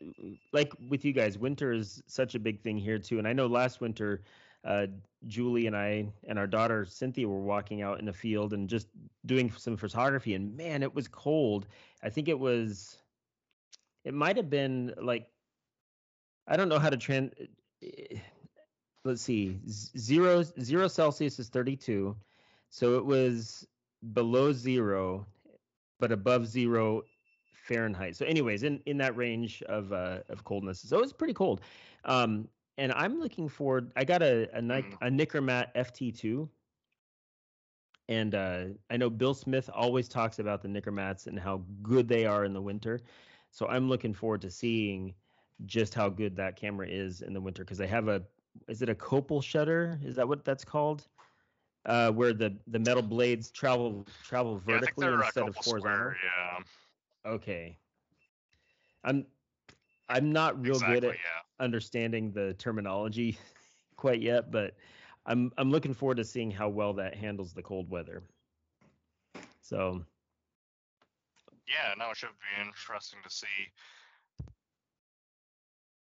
like 0.52 0.74
with 0.88 1.06
you 1.06 1.14
guys, 1.14 1.38
winter 1.38 1.72
is 1.72 2.02
such 2.08 2.36
a 2.36 2.40
big 2.40 2.62
thing 2.62 2.78
here 2.78 3.00
too. 3.00 3.18
And 3.20 3.28
I 3.28 3.34
know 3.34 3.48
last 3.48 3.82
winter, 3.82 4.24
uh, 4.66 4.88
Julie 5.28 5.68
and 5.68 5.76
I 5.76 6.08
and 6.28 6.38
our 6.40 6.48
daughter 6.48 6.86
Cynthia 6.86 7.28
were 7.28 7.40
walking 7.42 7.82
out 7.82 8.00
in 8.00 8.06
the 8.06 8.14
field 8.14 8.54
and 8.54 8.68
just 8.70 8.88
doing 9.26 9.52
some 9.52 9.78
photography. 9.78 10.34
And 10.34 10.56
man, 10.58 10.84
it 10.84 10.94
was 10.94 11.08
cold. 11.08 11.68
I 12.04 12.10
think 12.10 12.28
it 12.28 12.40
was, 12.40 12.99
it 14.04 14.14
might 14.14 14.38
have 14.38 14.50
been 14.50 14.94
like, 15.02 15.28
I 16.48 16.58
don't 16.58 16.70
know 16.70 16.80
how 16.80 16.90
to 16.90 16.98
trans. 16.98 17.32
Let's 19.06 19.22
see, 19.22 19.60
zero 19.68 20.44
zero 20.44 20.88
Celsius 20.88 21.40
is 21.40 21.48
32, 21.50 22.16
so 22.70 22.98
it 22.98 23.06
was 23.06 23.66
below 24.14 24.52
zero, 24.52 25.26
but 26.00 26.12
above 26.12 26.48
zero 26.48 27.04
Fahrenheit. 27.70 28.16
So, 28.16 28.26
anyways, 28.26 28.64
in 28.64 28.82
in 28.86 28.98
that 28.98 29.16
range 29.16 29.64
of 29.64 29.94
uh, 29.94 30.20
of 30.30 30.44
coldness, 30.44 30.82
so 30.82 30.98
it 30.98 31.02
was 31.02 31.14
pretty 31.14 31.34
cold. 31.34 31.62
Um, 32.06 32.48
and 32.78 32.92
I'm 32.94 33.20
looking 33.20 33.48
forward. 33.48 33.92
I 33.96 34.04
got 34.04 34.22
a 34.22 34.50
a, 34.58 34.62
mm. 34.62 34.94
a 35.02 35.10
Nikkormat 35.10 35.68
FT2, 35.76 36.50
and 38.10 38.36
uh, 38.36 38.64
I 38.90 38.98
know 38.98 39.10
Bill 39.10 39.34
Smith 39.34 39.70
always 39.74 40.10
talks 40.10 40.40
about 40.40 40.62
the 40.62 40.68
Nikkormats 40.68 41.28
and 41.28 41.40
how 41.40 41.62
good 41.82 42.08
they 42.08 42.26
are 42.26 42.44
in 42.44 42.54
the 42.54 42.62
winter. 42.62 43.02
So 43.52 43.68
I'm 43.68 43.90
looking 43.90 44.14
forward 44.14 44.42
to 44.42 44.52
seeing 44.52 45.14
just 45.66 45.94
how 45.94 46.10
good 46.10 46.36
that 46.38 46.56
camera 46.56 46.88
is 46.88 47.22
in 47.22 47.34
the 47.34 47.42
winter 47.42 47.64
because 47.64 47.78
they 47.78 47.88
have 47.88 48.08
a 48.08 48.24
is 48.68 48.82
it 48.82 48.90
a 48.90 48.96
copal 48.96 49.42
shutter? 49.42 50.00
Is 50.04 50.16
that 50.16 50.28
what 50.28 50.44
that's 50.44 50.66
called? 50.66 51.08
Uh, 51.86 52.12
where 52.12 52.34
the 52.34 52.56
the 52.68 52.80
metal 52.80 53.02
blades 53.04 53.52
travel 53.52 54.06
travel 54.24 54.58
vertically 54.58 55.08
yeah, 55.08 55.14
instead 55.26 55.48
of 55.48 55.56
horizontal. 55.56 56.14
Yeah. 56.24 57.32
Okay. 57.32 57.78
I'm 59.04 59.26
I'm 60.10 60.32
not 60.32 60.60
real 60.62 60.74
exactly, 60.74 60.96
good 60.96 61.04
at 61.06 61.16
yeah 61.16 61.42
understanding 61.60 62.32
the 62.32 62.54
terminology 62.54 63.38
quite 63.96 64.22
yet, 64.22 64.52
but 64.52 64.76
I'm 65.26 65.52
I'm 65.58 65.72
looking 65.72 65.94
forward 65.94 66.18
to 66.18 66.26
seeing 66.26 66.52
how 66.52 66.70
well 66.70 66.94
that 66.94 67.16
handles 67.16 67.54
the 67.54 67.62
cold 67.62 67.90
weather. 67.90 68.24
So 69.62 70.04
yeah, 71.70 71.94
no, 71.98 72.12
it 72.12 72.18
should 72.18 72.30
be 72.30 72.66
interesting 72.66 73.20
to 73.24 73.30
see. 73.30 73.48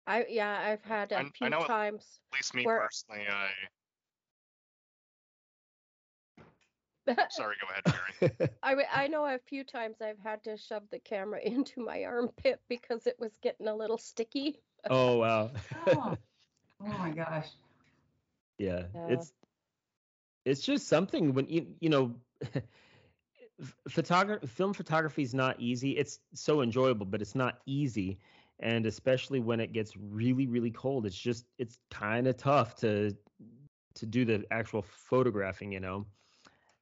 I 0.08 0.26
yeah, 0.30 0.60
I've 0.64 0.84
had 0.84 1.12
a 1.12 1.20
I, 1.20 1.24
few 1.24 1.48
I 1.48 1.68
times. 1.68 2.20
At 2.32 2.38
least 2.38 2.56
me 2.56 2.66
where, 2.66 2.80
personally, 2.80 3.28
I 3.30 3.50
Sorry, 7.30 7.56
go 7.60 7.68
ahead, 7.70 8.30
Jerry. 8.30 8.50
I, 8.64 8.76
I 8.94 9.08
know 9.08 9.26
a 9.26 9.40
few 9.48 9.64
times 9.64 9.98
I've 10.02 10.20
had 10.24 10.44
to 10.44 10.58
shove 10.58 10.84
the 10.92 11.00
camera 11.00 11.40
into 11.44 11.84
my 11.84 12.04
armpit 12.04 12.60
because 12.70 13.08
it 13.08 13.16
was 13.20 13.32
getting 13.42 13.68
a 13.68 13.76
little 13.76 13.98
sticky. 13.98 14.62
Oh 14.90 15.18
wow. 15.18 15.52
oh. 15.88 16.18
oh 16.82 16.98
my 16.98 17.12
gosh. 17.12 17.48
Yeah, 18.58 18.84
yeah, 18.94 19.08
it's 19.10 19.34
it's 20.46 20.62
just 20.62 20.88
something 20.88 21.34
when 21.34 21.48
you 21.48 21.68
you 21.80 21.90
know 21.90 22.16
photography 23.88 24.48
film 24.48 24.74
photography 24.74 25.24
is 25.24 25.34
not 25.34 25.60
easy. 25.60 25.98
It's 25.98 26.20
so 26.34 26.62
enjoyable, 26.62 27.06
but 27.06 27.22
it's 27.22 27.36
not 27.36 27.60
easy 27.66 28.20
and 28.60 28.86
especially 28.86 29.40
when 29.40 29.60
it 29.60 29.74
gets 29.74 29.98
really 29.98 30.46
really 30.46 30.70
cold 30.70 31.08
it's 31.08 31.18
just 31.18 31.48
it's 31.58 31.80
kind 31.90 32.28
of 32.28 32.38
tough 32.38 32.76
to 32.76 33.12
to 33.96 34.06
do 34.06 34.24
the 34.24 34.46
actual 34.52 34.84
photographing 34.84 35.72
you 35.72 35.80
know 35.80 36.06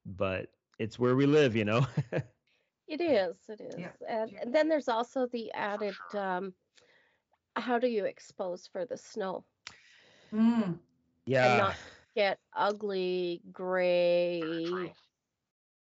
but 0.06 0.50
it's 0.78 0.98
where 0.98 1.16
we 1.16 1.26
live, 1.26 1.56
you 1.56 1.66
know. 1.66 1.86
it 2.88 3.02
is. 3.02 3.38
It 3.48 3.62
is. 3.62 3.76
Yeah. 3.78 3.90
And, 4.08 4.32
and, 4.42 4.56
then 4.56 4.70
there's 4.70 4.88
also 4.88 5.28
the 5.28 5.52
added 5.54 5.96
um, 6.14 6.54
how 7.56 7.78
do 7.78 7.88
you 7.88 8.06
expose 8.06 8.68
for 8.72 8.86
the 8.86 8.98
snow? 8.98 9.44
Mm. 10.34 10.78
Yeah. 11.26 11.50
And 11.50 11.58
not 11.60 11.76
get 12.16 12.40
ugly, 12.56 13.42
gray, 13.52 14.92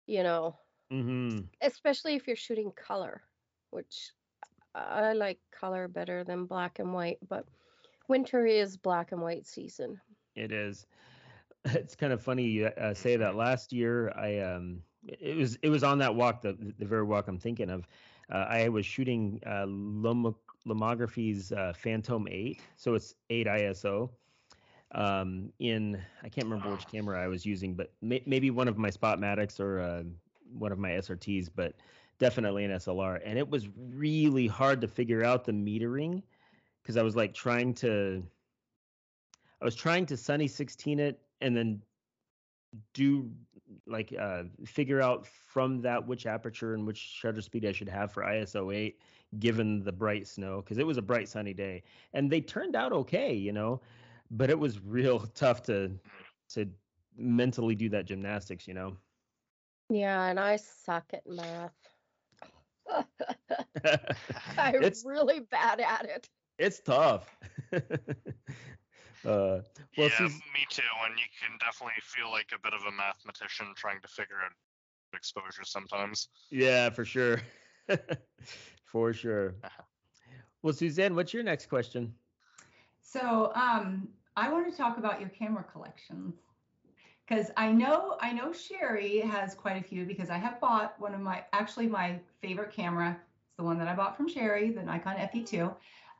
you 0.07 0.23
know. 0.23 0.57
Mm-hmm. 0.93 1.41
Especially 1.63 2.15
if 2.15 2.27
you're 2.27 2.37
shooting 2.37 2.73
color, 2.73 3.23
which 3.71 4.11
I 4.75 5.13
like 5.13 5.39
color 5.53 5.89
better 5.89 6.25
than 6.25 6.47
black 6.47 6.79
and 6.79 6.93
white, 6.93 7.19
but 7.29 7.45
winter 8.09 8.47
is 8.47 8.77
black 8.77 9.13
and 9.13 9.21
white 9.21 9.47
season. 9.47 10.01
It 10.35 10.53
is. 10.53 10.87
it's 11.67 11.95
kind 11.95 12.13
of 12.13 12.23
funny 12.23 12.45
you 12.45 12.67
uh, 12.67 12.95
say 12.95 13.17
that. 13.17 13.37
Last 13.37 13.73
year, 13.73 14.11
I 14.17 14.39
um, 14.39 14.83
it 15.05 15.37
was 15.37 15.57
it 15.63 15.69
was 15.69 15.83
on 15.83 15.99
that 15.99 16.15
walk, 16.15 16.43
the 16.43 16.57
the 16.79 16.87
very 16.87 17.05
walk 17.05 17.29
I'm 17.29 17.39
thinking 17.39 17.71
of. 17.71 17.87
Uh, 18.33 18.47
I 18.49 18.69
was 18.69 18.87
shooting 18.87 19.41
uh, 19.47 19.65
Lom- 19.67 20.37
Lomography's 20.67 21.51
uh, 21.51 21.73
Phantom 21.77 22.29
8, 22.31 22.61
so 22.77 22.95
it's 22.95 23.17
8 23.29 23.49
ISO. 23.49 24.11
Um, 24.93 25.53
in 25.59 26.01
I 26.23 26.29
can't 26.29 26.47
remember 26.47 26.71
which 26.71 26.87
camera 26.93 27.21
I 27.21 27.27
was 27.27 27.45
using, 27.45 27.75
but 27.75 27.93
may, 28.03 28.23
maybe 28.27 28.51
one 28.51 28.69
of 28.69 28.79
my 28.79 28.91
Spotmatics 28.91 29.59
or 29.59 29.81
uh, 29.81 30.03
one 30.53 30.73
of 30.73 30.79
my 30.79 30.91
SRTs, 30.91 31.49
but 31.55 31.75
definitely 32.19 32.65
an 32.65 32.73
SLR. 32.73 33.21
And 33.25 33.39
it 33.39 33.49
was 33.49 33.69
really 33.77 34.47
hard 34.47 34.81
to 34.83 34.89
figure 34.89 35.25
out 35.25 35.45
the 35.45 35.53
metering 35.53 36.23
because 36.83 36.97
I 36.97 37.03
was 37.03 37.17
like 37.17 37.35
trying 37.35 37.75
to 37.75 38.23
I 39.61 39.65
was 39.65 39.75
trying 39.75 40.07
to 40.07 40.17
Sunny 40.17 40.49
16 40.49 41.01
it 41.01 41.21
and 41.41 41.57
then 41.57 41.83
do 42.95 43.31
like 43.87 44.15
uh, 44.19 44.45
figure 44.65 45.03
out 45.03 45.27
from 45.27 45.81
that 45.83 46.07
which 46.07 46.27
aperture 46.27 46.75
and 46.75 46.87
which 46.87 46.99
shutter 46.99 47.41
speed 47.41 47.67
I 47.67 47.73
should 47.73 47.89
have 47.89 48.13
for 48.13 48.23
ISO 48.23 48.75
8 48.75 48.99
given 49.39 49.83
the 49.83 49.93
bright 49.93 50.27
snow 50.27 50.61
because 50.61 50.79
it 50.79 50.87
was 50.87 50.97
a 50.97 51.03
bright 51.03 51.29
sunny 51.29 51.55
day 51.55 51.83
and 52.15 52.31
they 52.31 52.41
turned 52.41 52.75
out 52.75 52.93
okay 52.93 53.33
you 53.33 53.53
know 53.53 53.81
but 54.31 54.51
it 54.51 54.59
was 54.59 54.81
real 54.81 55.21
tough 55.35 55.63
to 55.63 55.93
to 56.51 56.69
mentally 57.17 57.75
do 57.75 57.89
that 57.89 58.07
gymnastics 58.07 58.67
you 58.67 58.75
know 58.75 58.97
yeah 59.91 60.27
and 60.27 60.41
I 60.41 60.57
suck 60.57 61.05
at 61.13 61.27
math 61.27 61.73
I'm 64.59 64.83
it's, 64.83 65.05
really 65.05 65.41
bad 65.41 65.81
at 65.81 66.07
it 66.07 66.29
it's 66.59 66.81
tough 66.81 67.37
Uh, 69.25 69.61
well, 69.99 70.09
yeah, 70.09 70.25
me 70.25 70.67
too. 70.71 70.83
And 71.05 71.19
you 71.19 71.27
can 71.41 71.59
definitely 71.59 72.01
feel 72.03 72.31
like 72.31 72.53
a 72.55 72.59
bit 72.59 72.73
of 72.73 72.81
a 72.87 72.97
mathematician 72.97 73.67
trying 73.77 74.01
to 74.01 74.09
figure 74.09 74.37
out 74.43 74.53
exposure 75.13 75.65
sometimes. 75.65 76.29
Yeah, 76.51 76.91
for 76.91 77.05
sure. 77.05 77.41
for 78.85 79.13
sure. 79.13 79.57
Uh-huh. 79.63 79.83
Well, 80.63 80.73
Suzanne, 80.73 81.15
what's 81.15 81.35
your 81.35 81.43
next 81.43 81.67
question? 81.67 82.15
So, 83.03 83.53
um, 83.55 84.09
I 84.37 84.51
want 84.51 84.71
to 84.71 84.77
talk 84.77 84.97
about 84.97 85.21
your 85.21 85.31
camera 85.31 85.65
collections 85.65 86.37
because 87.31 87.51
I 87.57 87.71
know 87.71 88.17
I 88.21 88.33
know 88.33 88.53
Sherry 88.53 89.21
has 89.21 89.55
quite 89.55 89.77
a 89.77 89.83
few 89.83 90.05
because 90.05 90.31
I 90.31 90.37
have 90.37 90.61
bought 90.61 90.99
one 90.99 91.15
of 91.15 91.21
my 91.21 91.45
actually 91.53 91.87
my 91.87 92.19
favorite 92.43 92.73
camera. 92.73 93.17
It's 93.47 93.57
the 93.57 93.63
one 93.63 93.79
that 93.79 93.87
I 93.87 93.95
bought 93.95 94.17
from 94.17 94.29
Sherry, 94.29 94.71
the 94.71 94.83
Nikon 94.83 95.17
FE2. 95.17 95.73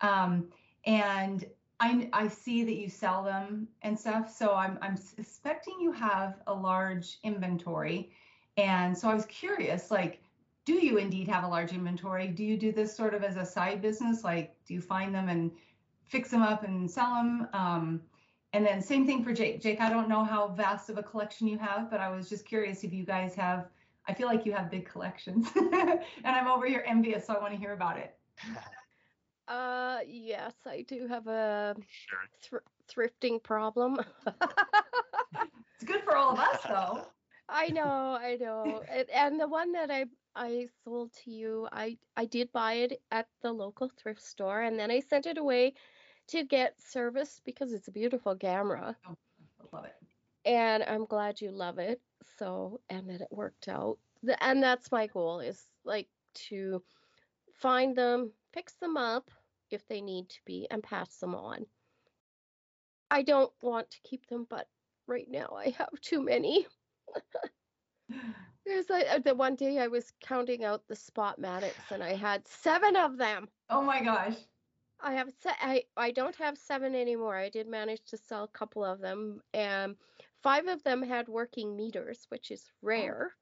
Um, 0.03 0.47
and 0.87 1.45
I, 1.81 2.09
I 2.13 2.29
see 2.29 2.63
that 2.63 2.75
you 2.75 2.89
sell 2.89 3.25
them 3.25 3.67
and 3.83 3.99
stuff. 3.99 4.35
So 4.35 4.55
I'm, 4.55 4.79
I'm 4.83 4.97
suspecting 4.97 5.75
you 5.81 5.93
have 5.93 6.37
a 6.47 6.55
large 6.55 7.19
inventory. 7.25 8.13
And 8.57 8.97
so 8.97 9.09
I 9.09 9.15
was 9.15 9.25
curious, 9.27 9.91
like, 9.91 10.23
do 10.67 10.75
you 10.75 10.99
indeed 10.99 11.27
have 11.29 11.45
a 11.45 11.49
large 11.49 11.73
inventory? 11.73 12.29
Do 12.29 12.45
you 12.45 12.59
do 12.59 12.71
this 12.71 12.95
sort 12.95 13.15
of 13.15 13.25
as 13.25 13.37
a 13.37 13.47
side 13.47 13.81
business? 13.81 14.23
Like, 14.23 14.55
do 14.67 14.75
you 14.75 14.81
find 14.81 15.15
them 15.15 15.29
and 15.29 15.51
fix 16.07 16.31
them 16.31 16.43
up 16.43 16.65
and 16.65 16.91
sell 16.91 17.15
them? 17.15 17.49
Um, 17.55 18.01
and 18.53 18.67
then 18.67 18.83
same 18.83 19.07
thing 19.07 19.23
for 19.23 19.33
Jake. 19.33 19.61
Jake, 19.61 19.81
I 19.81 19.89
don't 19.89 20.09
know 20.09 20.25
how 20.25 20.49
vast 20.49 20.91
of 20.91 20.99
a 20.99 21.03
collection 21.03 21.47
you 21.47 21.59
have, 21.59 21.91
but 21.91 22.01
I 22.01 22.11
was 22.11 22.29
just 22.29 22.45
curious 22.45 22.83
if 22.85 22.93
you 22.93 23.05
guys 23.05 23.35
have. 23.35 23.69
I 24.09 24.15
feel 24.15 24.27
like 24.27 24.45
you 24.45 24.53
have 24.53 24.71
big 24.71 24.89
collections, 24.89 25.49
and 25.57 26.01
I'm 26.25 26.49
over 26.49 26.67
here 26.67 26.83
envious, 26.87 27.27
so 27.27 27.35
I 27.35 27.39
want 27.39 27.53
to 27.53 27.59
hear 27.59 27.73
about 27.73 27.99
it. 27.99 28.17
Uh, 29.47 29.99
yes, 30.07 30.55
I 30.67 30.83
do 30.83 31.07
have 31.07 31.27
a 31.27 31.77
sure. 32.41 32.63
thrifting 32.89 33.43
problem. 33.43 34.01
it's 34.27 35.85
good 35.85 36.03
for 36.03 36.17
all 36.17 36.33
of 36.33 36.39
us, 36.39 36.61
though. 36.67 37.05
I 37.49 37.69
know, 37.69 38.17
I 38.21 38.37
know. 38.41 38.83
And, 38.89 39.11
and 39.11 39.41
the 39.41 39.49
one 39.49 39.73
that 39.73 39.91
I 39.91 40.05
I 40.37 40.69
sold 40.85 41.13
to 41.25 41.31
you, 41.31 41.69
I 41.73 41.99
I 42.17 42.25
did 42.27 42.53
buy 42.53 42.75
it 42.75 43.03
at 43.11 43.27
the 43.43 43.53
local 43.53 43.91
thrift 44.01 44.23
store, 44.23 44.63
and 44.63 44.79
then 44.79 44.91
I 44.91 45.01
sent 45.01 45.27
it 45.27 45.37
away 45.37 45.75
to 46.31 46.45
get 46.45 46.81
service 46.81 47.41
because 47.45 47.73
it's 47.73 47.89
a 47.89 47.93
beautiful 47.93 48.35
camera. 48.35 48.97
Oh, 49.09 49.17
I 49.61 49.77
love 49.77 49.85
it. 49.85 49.97
And 50.45 50.83
I'm 50.83 51.05
glad 51.05 51.41
you 51.41 51.51
love 51.51 51.79
it. 51.79 52.01
So, 52.39 52.81
and 52.89 53.09
that 53.11 53.21
it 53.21 53.29
worked 53.31 53.69
out. 53.69 53.99
And 54.41 54.63
that's 54.63 54.93
my 54.93 55.07
goal 55.07 55.41
is 55.41 55.63
like 55.85 56.09
to 56.49 56.83
find 57.55 57.97
them, 57.97 58.33
fix 58.53 58.75
them 58.75 58.97
up, 58.97 59.31
if 59.71 59.87
they 59.89 60.01
need 60.01 60.29
to 60.29 60.41
be 60.45 60.67
and 60.71 60.83
pass 60.83 61.17
them 61.19 61.35
on. 61.35 61.67
I 63.11 63.23
don't 63.23 63.53
want 63.63 63.91
to 63.91 64.01
keep 64.03 64.27
them, 64.27 64.47
but 64.49 64.69
right 65.07 65.27
now 65.29 65.55
I 65.57 65.71
have 65.79 66.01
too 66.01 66.23
many. 66.23 66.67
There's 68.67 68.91
like 68.91 69.07
uh, 69.11 69.19
the 69.19 69.35
one 69.35 69.57
day 69.57 69.79
I 69.79 69.89
was 69.89 70.13
counting 70.21 70.65
out 70.65 70.87
the 70.87 70.95
Spotmatics 70.95 71.91
and 71.91 72.03
I 72.03 72.15
had 72.15 72.47
seven 72.47 72.95
of 72.97 73.17
them. 73.17 73.49
Oh 73.69 73.83
my 73.83 74.03
gosh. 74.03 74.37
I 75.03 75.13
have 75.15 75.31
se- 75.43 75.51
I 75.61 75.83
I 75.97 76.11
don't 76.11 76.37
have 76.37 76.59
seven 76.59 76.95
anymore. 76.95 77.37
I 77.37 77.49
did 77.49 77.69
manage 77.69 78.03
to 78.07 78.17
sell 78.17 78.45
a 78.45 78.49
couple 78.49 78.85
of 78.85 79.01
them, 79.01 79.41
and 79.55 79.97
five 80.43 80.67
of 80.67 80.83
them 80.83 81.03
had 81.03 81.29
working 81.29 81.77
meters, 81.77 82.27
which 82.29 82.51
is 82.51 82.71
rare. 82.83 83.33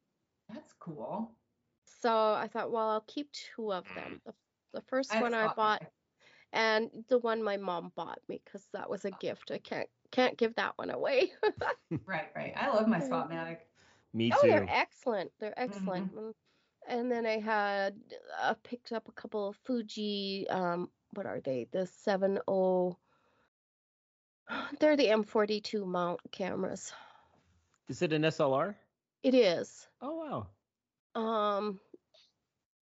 That's 0.53 0.73
cool. 0.79 1.33
So 2.01 2.11
I 2.11 2.49
thought, 2.53 2.71
well, 2.71 2.89
I'll 2.89 3.05
keep 3.07 3.31
two 3.33 3.73
of 3.73 3.85
them. 3.95 4.21
The, 4.25 4.33
the 4.75 4.83
first 4.83 5.13
have 5.13 5.23
one 5.23 5.35
I 5.35 5.45
Spot 5.45 5.57
bought, 5.57 5.83
and 6.53 6.91
the 7.09 7.19
one 7.19 7.43
my 7.43 7.57
mom 7.57 7.93
bought 7.97 8.21
me 8.29 8.41
because 8.45 8.69
that 8.73 8.89
was 8.89 9.05
a 9.05 9.11
gift. 9.13 9.51
I 9.51 9.59
can't 9.59 9.89
can't 10.11 10.37
give 10.37 10.55
that 10.57 10.73
one 10.77 10.91
away. 10.91 11.33
Right, 12.05 12.29
right. 12.37 12.53
I 12.57 12.69
love 12.69 12.87
my 12.87 13.01
Spotmatic. 13.01 13.59
Me 14.13 14.31
too. 14.31 14.37
oh, 14.39 14.43
too. 14.43 14.49
they're 14.49 14.67
excellent. 14.69 15.31
They're 15.41 15.59
excellent. 15.59 16.15
Mm. 16.15 16.33
And 16.87 17.11
then 17.11 17.27
I 17.27 17.39
had 17.39 17.95
uh, 18.43 18.55
picked 18.63 18.93
up 18.93 19.09
a 19.09 19.13
couple 19.13 19.49
of 19.49 19.57
Fuji. 19.65 20.47
Um, 20.49 20.91
what 21.15 21.27
are 21.27 21.41
they? 21.41 21.65
The 21.71 21.87
seven 21.87 22.39
oh. 22.49 22.99
They're 24.81 24.97
the 24.97 25.09
M42 25.11 25.85
mount 25.85 26.21
cameras. 26.31 26.93
Is 27.89 28.03
it 28.03 28.13
an 28.13 28.25
SLR? 28.25 28.77
It 29.23 29.35
is. 29.35 29.89
Oh 30.01 30.17
wow. 30.17 30.49
Um, 31.15 31.81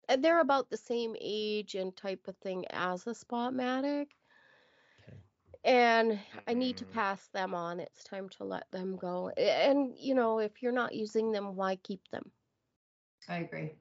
and 0.08 0.24
they're 0.24 0.40
about 0.40 0.70
the 0.70 0.76
same 0.76 1.16
age 1.20 1.74
and 1.74 1.96
type 1.96 2.28
of 2.28 2.36
thing 2.38 2.66
as 2.70 3.06
a 3.06 3.10
Spotmatic. 3.10 4.08
Okay. 5.02 5.18
And 5.64 6.20
I 6.46 6.54
need 6.54 6.78
to 6.78 6.86
Mm. 6.86 6.90
pass 6.92 7.28
them 7.28 7.54
on. 7.54 7.80
It's 7.80 8.04
time 8.04 8.28
to 8.30 8.44
let 8.44 8.70
them 8.70 8.96
go. 8.96 9.28
And 9.30 9.96
you 9.98 10.14
know, 10.14 10.38
if 10.38 10.62
you're 10.62 10.72
not 10.72 10.94
using 10.94 11.32
them, 11.32 11.56
why 11.56 11.76
keep 11.76 12.08
them? 12.08 12.32
I 13.28 13.38
agree. 13.38 13.72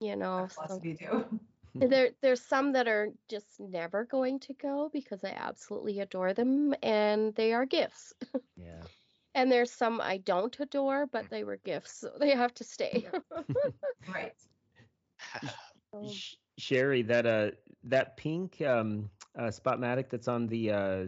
You 0.00 0.16
know, 0.16 0.48
That's 0.48 0.54
so 0.54 0.64
philosophy 0.66 0.94
too. 0.94 1.40
there 1.86 2.10
there's 2.20 2.40
some 2.40 2.72
that 2.72 2.88
are 2.88 3.08
just 3.28 3.60
never 3.60 4.04
going 4.04 4.40
to 4.40 4.54
go 4.54 4.88
because 4.92 5.22
I 5.24 5.30
absolutely 5.36 6.00
adore 6.00 6.32
them 6.32 6.74
and 6.82 7.34
they 7.34 7.52
are 7.52 7.64
gifts. 7.66 8.12
Yeah. 8.56 8.82
And 9.34 9.52
there's 9.52 9.70
some 9.70 10.00
I 10.00 10.16
don't 10.18 10.58
adore, 10.58 11.06
but 11.06 11.30
they 11.30 11.44
were 11.44 11.58
gifts, 11.58 12.00
so 12.00 12.10
they 12.18 12.30
have 12.30 12.54
to 12.54 12.64
stay. 12.64 13.06
Right. 14.12 14.34
So- 15.92 16.10
Sherry, 16.58 17.02
that 17.02 17.26
uh 17.26 17.50
that 17.84 18.16
pink 18.16 18.60
um 18.60 19.10
uh 19.38 19.44
Spotmatic 19.50 20.10
that's 20.10 20.28
on 20.28 20.46
the 20.48 20.70
uh 20.72 21.04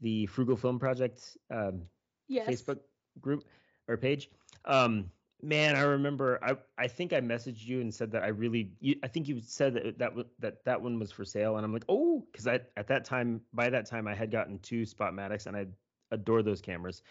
the 0.00 0.26
Frugal 0.26 0.56
Film 0.56 0.78
Project 0.78 1.36
um 1.50 1.82
yes. 2.28 2.48
Facebook 2.48 2.78
group 3.20 3.44
or 3.88 3.96
page. 3.96 4.30
Um 4.64 5.10
man, 5.44 5.76
I 5.76 5.82
remember 5.82 6.38
I 6.42 6.56
I 6.78 6.88
think 6.88 7.12
I 7.12 7.20
messaged 7.20 7.64
you 7.64 7.80
and 7.80 7.94
said 7.94 8.10
that 8.12 8.22
I 8.22 8.28
really 8.28 8.72
you, 8.80 8.96
I 9.02 9.08
think 9.08 9.28
you 9.28 9.40
said 9.40 9.74
that 9.74 9.98
that 9.98 10.12
that 10.38 10.64
that 10.64 10.82
one 10.82 10.98
was 10.98 11.12
for 11.12 11.24
sale 11.24 11.56
and 11.56 11.64
I'm 11.64 11.72
like, 11.72 11.84
"Oh, 11.88 12.26
cuz 12.32 12.46
I 12.46 12.60
at 12.76 12.88
that 12.88 13.04
time 13.04 13.40
by 13.52 13.70
that 13.70 13.86
time 13.86 14.08
I 14.08 14.14
had 14.14 14.30
gotten 14.30 14.58
two 14.58 14.82
Spotmatics 14.82 15.46
and 15.46 15.56
I 15.56 15.66
adore 16.10 16.42
those 16.42 16.60
cameras. 16.60 17.02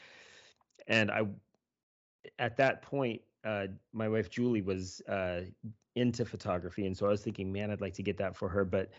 And 0.87 1.11
I 1.11 1.27
at 2.39 2.57
that 2.57 2.81
point 2.81 3.21
uh 3.43 3.67
my 3.93 4.09
wife 4.09 4.29
Julie 4.29 4.61
was 4.61 5.01
uh 5.01 5.41
into 5.95 6.25
photography 6.25 6.87
and 6.87 6.97
so 6.97 7.05
I 7.05 7.09
was 7.09 7.23
thinking, 7.23 7.51
man, 7.53 7.69
I'd 7.71 7.81
like 7.81 7.93
to 7.95 8.03
get 8.03 8.17
that 8.17 8.35
for 8.35 8.49
her, 8.49 8.65
but 8.65 8.91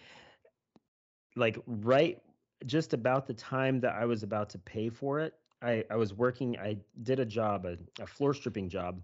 like 1.37 1.59
right 1.67 2.23
just 2.67 2.93
about 2.95 3.27
the 3.27 3.35
time 3.35 3.81
that 3.81 3.95
I 3.95 4.05
was 4.05 4.23
about 4.23 4.49
to 4.51 4.59
pay 4.59 4.89
for 4.89 5.21
it, 5.21 5.35
I, 5.61 5.85
I 5.91 5.97
was 5.97 6.15
working, 6.15 6.59
I 6.59 6.77
did 7.03 7.21
a 7.21 7.25
job, 7.25 7.67
a, 7.67 7.77
a 8.03 8.07
floor 8.07 8.35
stripping 8.35 8.69
job, 8.69 9.03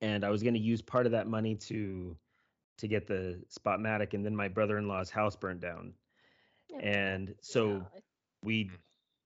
and 0.00 0.24
I 0.24 0.30
was 0.30 0.42
going 0.42 0.54
to 0.54 0.60
use 0.60 0.82
part 0.82 1.06
of 1.06 1.12
that 1.12 1.26
money 1.26 1.54
to 1.56 2.16
to 2.78 2.88
get 2.88 3.06
the 3.06 3.38
Spotmatic, 3.50 4.14
and 4.14 4.24
then 4.24 4.34
my 4.34 4.48
brother-in-law's 4.48 5.10
house 5.10 5.36
burned 5.36 5.60
down, 5.60 5.92
oh, 6.72 6.78
Yeah. 6.78 6.78
and 6.78 7.34
so 7.42 7.68
Yeah, 7.94 8.00
we 8.42 8.70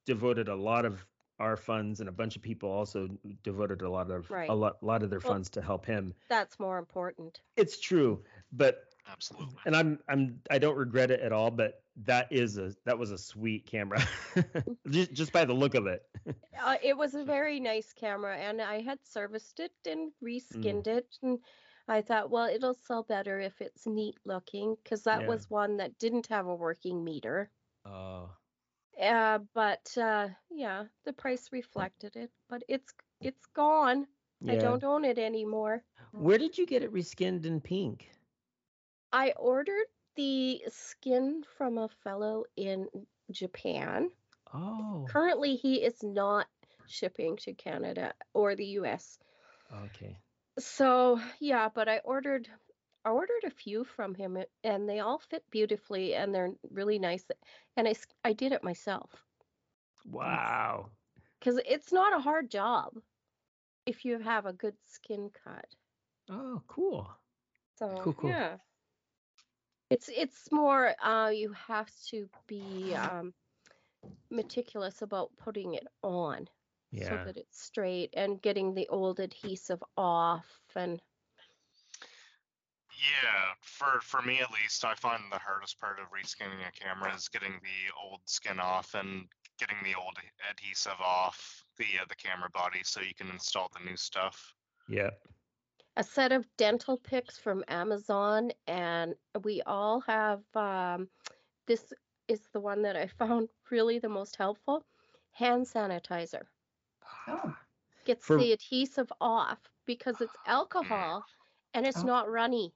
devoted 0.07 0.49
a 0.49 0.55
lot 0.57 0.85
of 0.85 1.07
our 1.39 1.57
funds, 1.57 2.01
and 2.01 2.09
a 2.09 2.12
bunch 2.12 2.35
of 2.37 2.43
people 2.43 2.68
also 2.70 3.09
devoted 3.45 3.83
a 3.83 3.89
lot 3.91 4.11
of 4.11 4.29
Right. 4.31 4.49
a 4.49 4.55
lot, 4.55 4.83
lot 4.83 5.03
of 5.05 5.11
their 5.11 5.20
Well- 5.20 5.35
funds 5.35 5.51
to 5.51 5.62
help 5.62 5.87
him. 5.87 6.14
that's 6.29 6.59
more 6.59 6.79
important. 6.79 7.41
It's 7.57 7.79
true, 7.81 8.25
but 8.53 8.93
Absolutely. 9.07 9.61
and 9.64 9.74
I'm 9.76 9.98
I'm 10.09 10.40
I 10.50 10.59
don't 10.59 10.76
regret 10.76 11.11
it 11.11 11.20
at 11.20 11.32
all, 11.32 11.50
but 11.50 11.82
that 12.05 12.32
is 12.32 12.59
a 12.59 12.72
that 12.84 12.98
was 12.98 13.11
a 13.11 13.18
sweet 13.18 13.66
camera, 13.66 14.00
just 14.88 15.12
just 15.12 15.32
by 15.32 15.44
the 15.44 15.55
look 15.55 15.74
of 15.74 15.86
it. 15.86 16.02
Uh, 16.59 16.76
it 16.82 16.96
was 16.96 17.14
a 17.14 17.24
very 17.24 17.61
nice 17.61 17.92
camera, 17.92 18.36
and 18.36 18.61
I 18.61 18.80
had 18.82 19.05
serviced 19.05 19.61
it 19.61 19.72
and 19.86 20.12
reskinned 20.22 20.86
it, 20.86 21.18
and 21.22 21.44
I 21.86 22.00
thought, 22.02 22.30
well, 22.30 22.46
it'll 22.48 22.74
sell 22.74 23.02
better 23.02 23.38
if 23.40 23.61
it's 23.61 23.86
neat 23.86 24.18
looking, 24.24 24.76
because 24.76 25.05
that 25.05 25.24
Yeah. 25.24 25.26
was 25.26 25.50
one 25.50 25.76
that 25.78 25.98
didn't 25.98 26.26
have 26.28 26.46
a 26.46 26.55
working 26.55 27.05
meter. 27.05 27.50
Oh, 27.84 28.36
Uh, 29.00 29.38
but 29.55 29.96
uh, 29.98 30.30
yeah, 30.50 30.86
the 31.05 31.12
price 31.12 31.52
reflected 31.52 32.16
it, 32.16 32.32
but 32.48 32.62
it's 32.68 32.94
it's 33.20 33.46
gone. 33.46 34.07
I 34.46 34.57
don't 34.57 34.84
own 34.84 35.05
it 35.05 35.18
anymore. 35.18 35.84
Where 36.16 36.38
did 36.38 36.59
you 36.59 36.66
get 36.66 36.82
it 36.82 36.92
reskinned 36.92 37.44
in 37.44 37.61
pink? 37.61 38.13
I 39.14 39.32
ordered 39.32 39.88
the 40.16 40.62
skin 40.68 41.44
from 41.44 41.78
a 41.78 41.88
fellow 41.88 42.44
in 42.56 43.08
Japan. 43.32 44.12
Oh, 44.54 45.06
Currently, 45.06 45.56
he 45.56 45.82
is 45.82 46.02
not 46.02 46.48
shipping 46.86 47.36
to 47.38 47.54
Canada 47.54 48.14
or 48.34 48.54
the 48.56 48.66
US. 48.66 49.18
okay. 49.84 50.22
So, 50.58 51.20
yeah, 51.40 51.68
but 51.70 51.88
I 51.88 51.98
ordered 52.00 52.50
I 53.04 53.10
ordered 53.10 53.44
a 53.44 53.50
few 53.50 53.84
from 53.84 54.14
him 54.14 54.38
and 54.64 54.88
they 54.88 55.00
all 55.00 55.18
fit 55.18 55.48
beautifully 55.50 56.14
and 56.14 56.34
they're 56.34 56.54
really 56.70 56.98
nice. 56.98 57.26
And 57.76 57.88
I 57.88 57.94
I 58.24 58.32
did 58.34 58.52
it 58.52 58.62
myself 58.64 59.24
Wow. 60.04 60.90
cuz 61.40 61.58
it's 61.66 61.92
not 61.92 62.12
a 62.12 62.20
hard 62.20 62.50
job 62.50 63.02
if 63.86 64.04
you 64.04 64.18
have 64.18 64.46
a 64.46 64.52
good 64.52 64.80
skin 64.82 65.30
cut. 65.30 65.76
Oh, 66.30 66.62
cool. 66.68 67.08
So, 67.78 68.12
Cool, 68.12 68.14
cool. 68.14 68.38
yeah. 68.38 68.58
It's 69.95 70.09
it's 70.09 70.51
more 70.51 70.95
uh 71.05 71.28
you 71.28 71.53
have 71.53 71.90
to 72.11 72.28
be 72.49 72.95
um 72.95 73.32
meticulous 74.30 75.03
about 75.03 75.30
putting 75.36 75.74
it 75.74 75.86
on 76.03 76.49
so 77.01 77.16
that 77.24 77.36
it's 77.36 77.62
straight 77.62 78.11
and 78.14 78.42
getting 78.42 78.74
the 78.74 78.88
old 78.88 79.20
adhesive 79.20 79.82
off 79.97 80.47
and 80.74 81.01
Yeah, 82.97 83.55
for 83.62 84.01
for 84.01 84.22
me 84.22 84.40
at 84.40 84.51
least, 84.51 84.84
I 84.84 84.95
find 84.95 85.30
the 85.30 85.38
hardest 85.38 85.78
part 85.78 85.99
of 86.01 86.07
reskinning 86.11 86.66
a 86.66 86.72
camera 86.72 87.14
is 87.14 87.28
getting 87.28 87.61
the 87.62 87.92
old 88.03 88.20
skin 88.28 88.61
off 88.61 88.95
and 88.95 89.28
getting 89.59 89.76
the 89.84 89.95
old 89.95 90.16
adhesive 90.51 91.01
off 91.01 91.64
the 91.76 91.86
uh, 92.01 92.05
the 92.09 92.14
camera 92.16 92.51
body 92.51 92.82
so 92.84 93.01
you 93.01 93.14
can 93.14 93.30
install 93.30 93.70
the 93.74 93.84
new 93.84 93.97
stuff. 93.97 94.55
Yeah. 94.88 95.11
A 95.97 96.03
set 96.03 96.32
of 96.32 96.47
dental 96.57 96.97
picks 96.97 97.38
from 97.38 97.64
Amazon, 97.68 98.51
and 98.66 99.14
we 99.42 99.62
all 99.62 100.01
have. 100.03 100.42
Um, 100.55 101.09
this 101.66 101.92
is 102.28 102.49
the 102.53 102.61
one 102.61 102.82
that 102.82 102.97
I 102.97 103.07
found 103.18 103.49
really 103.70 103.99
the 103.99 104.09
most 104.09 104.36
helpful. 104.36 104.84
Hand 105.32 105.66
sanitizer 105.66 106.42
Oh, 107.26 107.57
gets 108.05 108.24
For- 108.26 108.38
the 108.38 108.53
adhesive 108.53 109.12
off 109.20 109.59
because 109.86 110.20
it's 110.20 110.36
alcohol 110.47 111.24
and 111.74 111.86
it's 111.86 111.99
Oh. 112.03 112.07
not 112.07 112.30
runny. 112.30 112.72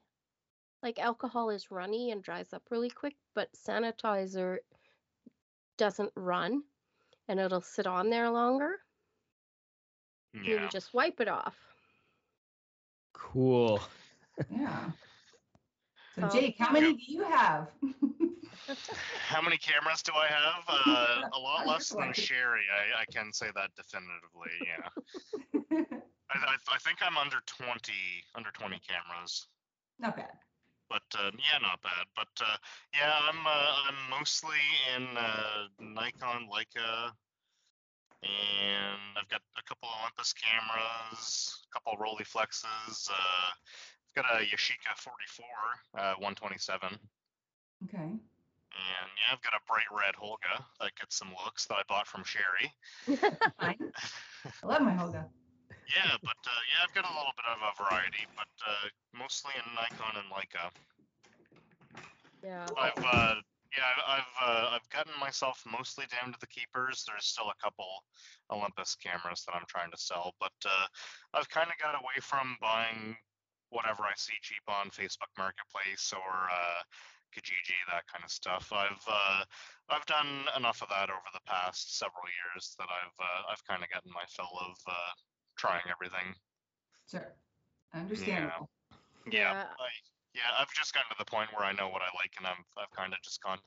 Like 0.82 0.98
alcohol 0.98 1.50
is 1.50 1.70
runny 1.70 2.10
and 2.10 2.22
dries 2.22 2.52
up 2.52 2.62
really 2.70 2.90
quick, 2.90 3.16
but 3.34 3.52
sanitizer 3.52 4.58
doesn't 5.76 6.12
run 6.16 6.62
and 7.28 7.38
it'll 7.40 7.60
sit 7.60 7.86
on 7.86 8.10
there 8.10 8.30
longer. 8.30 8.80
and 10.34 10.44
You 10.44 10.68
just 10.68 10.92
wipe 10.94 11.20
it 11.20 11.28
off. 11.28 11.56
Cool. 13.18 13.80
yeah. 14.50 14.90
So 16.16 16.22
Oh. 16.24 16.28
Jake, 16.30 16.56
how 16.58 16.72
many 16.72 16.94
do 16.94 17.02
you 17.06 17.22
have? 17.24 17.68
How 19.28 19.40
many 19.40 19.56
cameras 19.56 20.02
do 20.02 20.12
I 20.14 20.26
have? 20.26 20.64
Uh, 20.68 21.28
a 21.32 21.38
lot 21.38 21.66
less 21.66 21.88
than 21.88 22.12
Sherry. 22.12 22.64
I, 22.68 23.02
I 23.02 23.04
can 23.06 23.32
say 23.32 23.46
that 23.54 23.70
definitively. 23.76 24.50
Yeah. 24.66 25.86
I, 26.30 26.36
I, 26.36 26.56
I 26.74 26.78
think 26.78 26.98
I'm 27.00 27.16
under 27.16 27.38
20 27.46 27.92
under 28.34 28.50
20 28.50 28.78
cameras. 28.86 29.46
Not 29.98 30.16
bad. 30.16 30.32
but 30.90 31.02
uh, 31.14 31.30
yeah, 31.38 31.58
not 31.62 31.80
bad. 31.82 32.04
But 32.16 32.28
uh, 32.44 32.56
yeah, 32.92 33.12
I'm 33.30 33.46
uh, 33.46 33.72
I'm 33.88 34.10
mostly 34.18 34.58
in 34.96 35.06
uh, 35.16 35.68
Nikon, 35.80 36.48
Leica, 36.52 37.12
and 38.22 39.18
I've 39.20 39.28
got 39.28 39.40
a 39.58 39.62
couple 39.62 39.88
Olympus 40.00 40.32
cameras, 40.34 41.64
a 41.70 41.72
couple 41.72 41.94
Rolleiflexes. 42.02 43.10
Uh, 43.10 43.50
I've 43.54 44.14
got 44.14 44.24
a 44.40 44.44
Yashica 44.44 44.96
44 44.96 45.44
uh, 45.98 46.14
127, 46.18 46.98
and 48.74 49.08
yeah, 49.16 49.32
I've 49.32 49.42
got 49.42 49.54
a 49.54 49.62
bright 49.66 49.88
red 49.90 50.14
Holga 50.14 50.62
that 50.80 50.94
gets 50.98 51.16
some 51.16 51.28
looks 51.44 51.66
that 51.66 51.74
I 51.76 51.82
bought 51.88 52.06
from 52.06 52.24
Sherry. 52.24 52.72
I 53.58 53.76
love 54.66 54.82
my 54.82 54.92
Holga. 54.92 55.24
Yeah, 55.88 56.16
but 56.22 56.36
uh, 56.44 56.62
yeah, 56.68 56.84
I've 56.84 56.94
got 56.94 57.04
a 57.04 57.14
little 57.16 57.32
bit 57.36 57.46
of 57.48 57.58
a 57.64 57.72
variety, 57.82 58.26
but 58.36 58.50
uh, 58.66 58.88
mostly 59.18 59.52
in 59.56 59.64
Nikon 59.74 60.20
and 60.20 60.28
Leica. 60.28 60.70
yeah. 62.44 62.66
I've 62.78 63.04
uh, 63.04 63.34
Yeah, 63.76 63.84
I- 63.84 64.16
I've 64.16 64.32
uh, 64.48 64.68
I've 64.74 64.88
gotten 64.88 65.12
myself 65.20 65.62
mostly 65.70 66.06
down 66.06 66.32
to 66.32 66.38
the 66.40 66.46
keepers. 66.46 67.04
There's 67.06 67.26
still 67.26 67.50
a 67.50 67.62
couple 67.62 67.86
Olympus 68.50 68.94
cameras 68.96 69.44
that 69.44 69.54
I'm 69.54 69.66
trying 69.68 69.90
to 69.90 69.98
sell, 69.98 70.34
but 70.40 70.52
uh, 70.64 70.86
I've 71.34 71.48
kind 71.50 71.68
of 71.70 71.76
got 71.78 71.94
away 71.94 72.16
from 72.22 72.56
buying 72.60 73.16
whatever 73.70 74.04
I 74.04 74.14
see 74.16 74.32
cheap 74.40 74.62
on 74.68 74.88
Facebook 74.88 75.28
Marketplace 75.36 76.12
or 76.16 76.48
uh, 76.48 76.80
Kijiji, 77.36 77.76
that 77.92 78.06
kind 78.06 78.24
of 78.24 78.30
stuff. 78.30 78.72
I've 78.72 79.04
uh, 79.06 79.44
I've 79.90 80.06
done 80.06 80.46
enough 80.56 80.80
of 80.80 80.88
that 80.88 81.10
over 81.10 81.28
the 81.34 81.44
past 81.44 81.98
several 81.98 82.24
years 82.24 82.74
that 82.78 82.88
I've 82.88 83.18
uh, 83.20 83.52
I've 83.52 83.64
kind 83.66 83.82
of 83.82 83.90
gotten 83.90 84.10
my 84.12 84.24
fill 84.30 84.48
of 84.64 84.76
uh, 84.88 85.12
trying 85.56 85.84
everything. 85.90 86.34
Sure. 87.10 87.34
Understandable. 87.92 88.70
Yeah, 89.30 89.52
Yeah. 89.52 89.64
I, 89.78 89.88
yeah, 90.34 90.42
I've 90.58 90.72
just 90.72 90.94
gotten 90.94 91.10
to 91.10 91.16
the 91.18 91.24
point 91.30 91.50
where 91.56 91.64
I 91.64 91.72
know 91.72 91.88
what 91.88 92.02
I 92.02 92.10
like, 92.16 92.32
and 92.38 92.46
I've 92.46 92.64
I've 92.76 92.90
kind 92.96 93.12
of 93.12 93.20
just 93.22 93.40
con- 93.42 93.58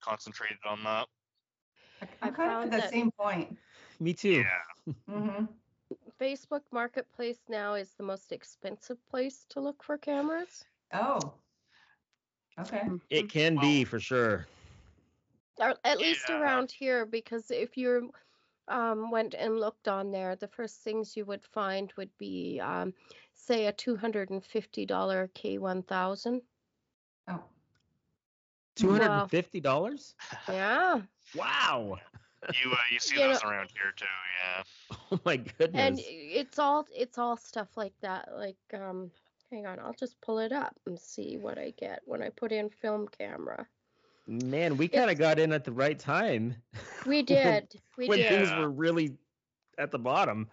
concentrated 0.00 0.58
on 0.66 0.82
that. 0.84 1.06
I- 2.02 2.06
I 2.22 2.26
I'm 2.28 2.34
kind 2.34 2.50
of 2.52 2.64
at 2.64 2.70
that 2.72 2.80
that- 2.82 2.90
same 2.90 3.10
point. 3.12 3.56
Me 4.00 4.12
too. 4.12 4.44
Yeah. 4.44 4.92
hmm 5.08 5.44
Facebook 6.20 6.62
Marketplace 6.72 7.40
now 7.48 7.74
is 7.74 7.92
the 7.94 8.02
most 8.02 8.32
expensive 8.32 8.98
place 9.08 9.44
to 9.50 9.60
look 9.60 9.82
for 9.82 9.96
cameras. 9.98 10.64
Oh. 10.92 11.34
Okay. 12.58 12.88
It 13.10 13.28
can 13.28 13.56
be 13.58 13.84
for 13.84 14.00
sure. 14.00 14.46
or 15.58 15.74
at 15.84 15.98
least 15.98 16.28
Yeah. 16.28 16.40
around 16.40 16.70
here 16.70 17.04
because 17.06 17.50
if 17.50 17.76
you 17.76 18.12
um, 18.68 19.10
went 19.10 19.34
and 19.34 19.60
looked 19.60 19.88
on 19.88 20.10
there 20.10 20.36
the 20.36 20.48
first 20.48 20.80
things 20.82 21.16
you 21.16 21.24
would 21.26 21.44
find 21.44 21.92
would 21.96 22.10
be 22.18 22.58
um, 22.60 22.92
say 23.36 23.66
a 23.66 23.72
$250 23.72 24.40
k1000 24.88 26.40
Oh. 27.28 27.42
Two 28.76 28.90
hundred 28.90 29.10
and 29.10 29.30
fifty 29.30 29.60
dollars. 29.60 30.14
yeah 30.48 31.00
Wow. 31.34 31.98
You 32.62 32.70
uh, 32.72 32.76
you 32.92 32.98
see 33.00 33.16
You 33.16 33.22
those 33.28 33.42
know- 33.42 33.50
around 33.50 33.70
here 33.72 33.92
too, 33.96 34.04
yeah. 34.42 34.96
Oh 35.12 35.20
my 35.24 35.36
goodness. 35.36 35.80
and 35.80 35.98
it's 36.06 36.58
all 36.58 36.86
it's 36.94 37.18
all 37.18 37.36
stuff 37.36 37.68
like 37.76 37.94
that 38.02 38.28
like 38.36 38.56
um 38.74 39.10
hang 39.50 39.66
on 39.66 39.78
i'll 39.80 39.92
just 39.94 40.20
pull 40.20 40.38
it 40.40 40.52
up 40.52 40.74
and 40.86 40.98
see 40.98 41.36
what 41.36 41.56
i 41.58 41.72
get 41.78 42.00
when 42.04 42.20
i 42.22 42.28
put 42.30 42.50
in 42.52 42.68
film 42.68 43.08
camera 43.18 43.66
Man, 44.28 44.76
we 44.76 44.88
kind 44.88 45.08
of 45.08 45.18
got 45.18 45.38
in 45.38 45.52
at 45.52 45.62
the 45.62 45.70
right 45.70 45.96
time. 45.98 46.56
we 47.06 47.22
did 47.34 47.78
we 47.96 48.06
did 48.06 48.08
when 48.08 48.18
did 48.18 48.28
things 48.28 48.48
Yeah. 48.48 48.58
were 48.60 48.70
really 48.70 49.14
at 49.78 49.90
the 49.92 50.00
bottom. 50.00 50.48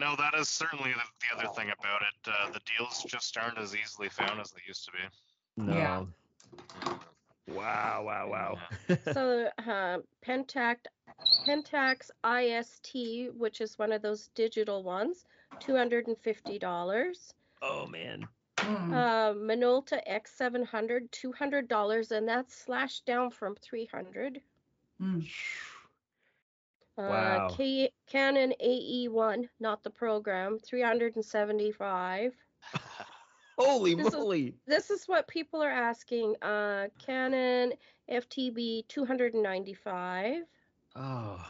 No, 0.00 0.16
that 0.16 0.32
is 0.34 0.48
certainly 0.48 0.92
the, 0.92 1.02
the 1.20 1.38
other 1.38 1.52
thing 1.54 1.70
about 1.78 2.00
it. 2.00 2.30
Uh, 2.32 2.50
the 2.52 2.60
deals 2.64 3.04
just 3.06 3.36
aren't 3.36 3.58
as 3.58 3.76
easily 3.76 4.08
found 4.08 4.40
as 4.40 4.50
they 4.50 4.62
used 4.66 4.86
to 4.86 4.92
be. 4.92 4.98
No. 5.66 5.74
Yeah. 5.74 6.04
Wow, 7.54 8.02
wow, 8.06 8.28
wow. 8.30 8.96
so 9.12 9.48
uh, 9.58 9.98
Pentax 10.26 10.76
Pentax 11.46 12.10
IST, 12.24 13.34
which 13.36 13.60
is 13.60 13.78
one 13.78 13.92
of 13.92 14.00
those 14.00 14.30
digital 14.34 14.82
ones, 14.82 15.26
two 15.58 15.76
hundred 15.76 16.06
and 16.06 16.16
fifty 16.18 16.58
dollars. 16.58 17.34
oh 17.60 17.86
man. 17.86 18.26
Mm. 18.56 18.92
Uh, 18.92 19.34
Minolta 19.34 20.00
X700, 20.10 21.10
two 21.10 21.32
hundred 21.32 21.68
dollars, 21.68 22.10
and 22.12 22.26
that's 22.28 22.54
slashed 22.54 23.04
down 23.04 23.30
from 23.30 23.54
three 23.56 23.88
hundred. 23.92 24.40
Uh, 27.08 27.48
K- 27.50 27.92
Canon 28.06 28.52
AE1, 28.62 29.48
not 29.60 29.82
the 29.82 29.90
program, 29.90 30.58
three 30.58 30.82
hundred 30.82 31.16
and 31.16 31.24
seventy-five. 31.24 32.34
Holy 33.58 33.94
This 33.94 34.06
is- 34.08 34.12
moly. 34.14 34.54
This 34.66 34.90
is 34.90 35.04
what 35.06 35.28
people 35.28 35.62
are 35.62 35.70
asking. 35.70 36.34
Uh, 36.42 36.88
Canon 37.04 37.74
FTB, 38.10 38.88
two 38.88 39.04
hundred 39.04 39.34
and 39.34 39.42
ninety-five. 39.42 40.42
Oh. 40.96 41.44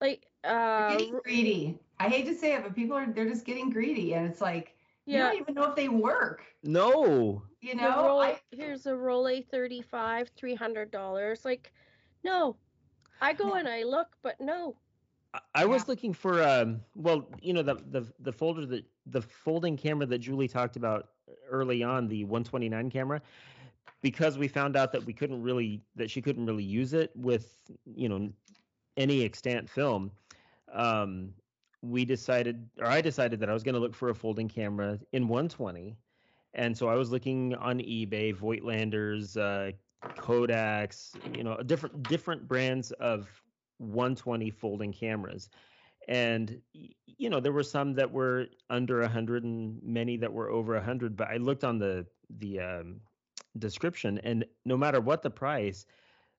Like, 0.00 0.26
uh, 0.42 0.90
getting 0.96 1.18
greedy. 1.24 1.78
I 1.98 2.08
hate 2.08 2.26
to 2.26 2.34
say 2.34 2.54
it, 2.54 2.62
but 2.62 2.74
people 2.74 2.96
are 2.96 3.06
they're 3.06 3.28
just 3.28 3.44
getting 3.44 3.70
greedy, 3.70 4.14
and 4.14 4.26
it's 4.26 4.40
like 4.40 4.74
you 5.06 5.18
don't 5.18 5.36
even 5.36 5.54
know 5.54 5.64
if 5.64 5.76
they 5.76 5.88
work. 5.88 6.42
No. 6.62 7.42
You 7.60 7.74
know, 7.76 8.04
roll, 8.04 8.20
I, 8.20 8.40
here's 8.50 8.86
a 8.86 8.92
Rollei 8.92 9.46
35, 9.48 10.30
three 10.36 10.54
hundred 10.54 10.90
dollars. 10.90 11.44
Like, 11.44 11.72
no, 12.24 12.56
I 13.24 13.32
go 13.34 13.54
No. 13.54 13.54
and 13.54 13.68
I 13.68 13.82
look, 13.84 14.16
but 14.22 14.40
no. 14.40 14.76
I- 15.34 15.40
I 15.54 15.64
was 15.66 15.86
Yeah. 15.86 15.88
looking 15.88 16.12
for 16.12 16.42
um 16.42 16.84
well, 16.94 17.28
you 17.42 17.52
know 17.52 17.62
the 17.62 17.76
the 17.76 18.12
the 18.20 18.32
folder 18.32 18.66
that 18.66 18.84
the 19.06 19.22
folding 19.22 19.76
camera 19.76 20.06
that 20.06 20.18
Julie 20.18 20.48
talked 20.48 20.76
about 20.76 21.10
early 21.48 21.82
on, 21.82 22.08
the 22.08 22.24
129 22.24 22.90
camera, 22.90 23.22
because 24.02 24.38
we 24.38 24.48
found 24.48 24.76
out 24.76 24.92
that 24.92 25.04
we 25.04 25.12
couldn't 25.12 25.42
really 25.42 25.82
that 25.96 26.10
she 26.10 26.22
couldn't 26.22 26.46
really 26.46 26.64
use 26.64 26.92
it 26.94 27.10
with, 27.16 27.70
you 27.84 28.08
know, 28.08 28.32
any 28.96 29.24
extant 29.24 29.68
film. 29.68 30.12
Um 30.72 31.34
we 31.82 32.04
decided 32.04 32.70
or 32.78 32.86
I 32.86 33.00
decided 33.00 33.40
that 33.40 33.50
I 33.50 33.52
was 33.52 33.62
going 33.62 33.74
to 33.74 33.80
look 33.80 33.94
for 33.94 34.08
a 34.10 34.14
folding 34.14 34.48
camera 34.48 34.98
in 35.12 35.28
120. 35.28 35.96
And 36.54 36.76
so 36.76 36.88
I 36.88 36.94
was 36.94 37.10
looking 37.10 37.54
on 37.56 37.78
eBay, 37.80 38.34
Voigtlanders, 38.34 39.36
uh 39.36 39.72
Kodaks, 40.16 41.14
you 41.36 41.44
know, 41.44 41.56
different 41.58 42.06
different 42.08 42.48
brands 42.48 42.90
of 42.92 43.28
120 43.78 44.50
folding 44.50 44.92
cameras. 44.92 45.50
And 46.06 46.60
you 47.18 47.30
know 47.30 47.40
there 47.40 47.52
were 47.52 47.62
some 47.62 47.94
that 47.94 48.10
were 48.10 48.46
under 48.70 49.00
100 49.00 49.44
and 49.44 49.80
many 49.82 50.16
that 50.16 50.32
were 50.32 50.50
over 50.50 50.74
100 50.74 51.16
but 51.16 51.28
i 51.28 51.36
looked 51.36 51.64
on 51.64 51.78
the 51.78 52.06
the 52.38 52.60
um, 52.60 53.00
description 53.58 54.18
and 54.24 54.44
no 54.64 54.76
matter 54.76 55.00
what 55.00 55.22
the 55.22 55.30
price 55.30 55.86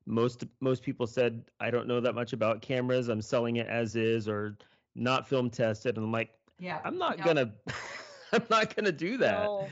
most 0.06 0.44
most 0.60 0.82
people 0.82 1.06
said 1.06 1.44
i 1.60 1.70
don't 1.70 1.88
know 1.88 2.00
that 2.00 2.14
much 2.14 2.32
about 2.32 2.62
cameras. 2.62 3.08
I'm 3.08 3.22
selling 3.22 3.56
it 3.56 3.66
as 3.66 3.96
is 3.96 4.28
or 4.28 4.56
not 4.94 5.28
film 5.28 5.50
tested. 5.50 5.96
And 5.96 6.04
i'm 6.04 6.12
like 6.12 6.30
yeah, 6.58 6.80
i'm 6.84 6.98
not 6.98 7.18
no, 7.18 7.24
gonna 7.24 7.52
i'm 8.32 8.44
not 8.50 8.74
gonna 8.74 8.92
do 8.92 9.16
that. 9.18 9.44
No. 9.44 9.68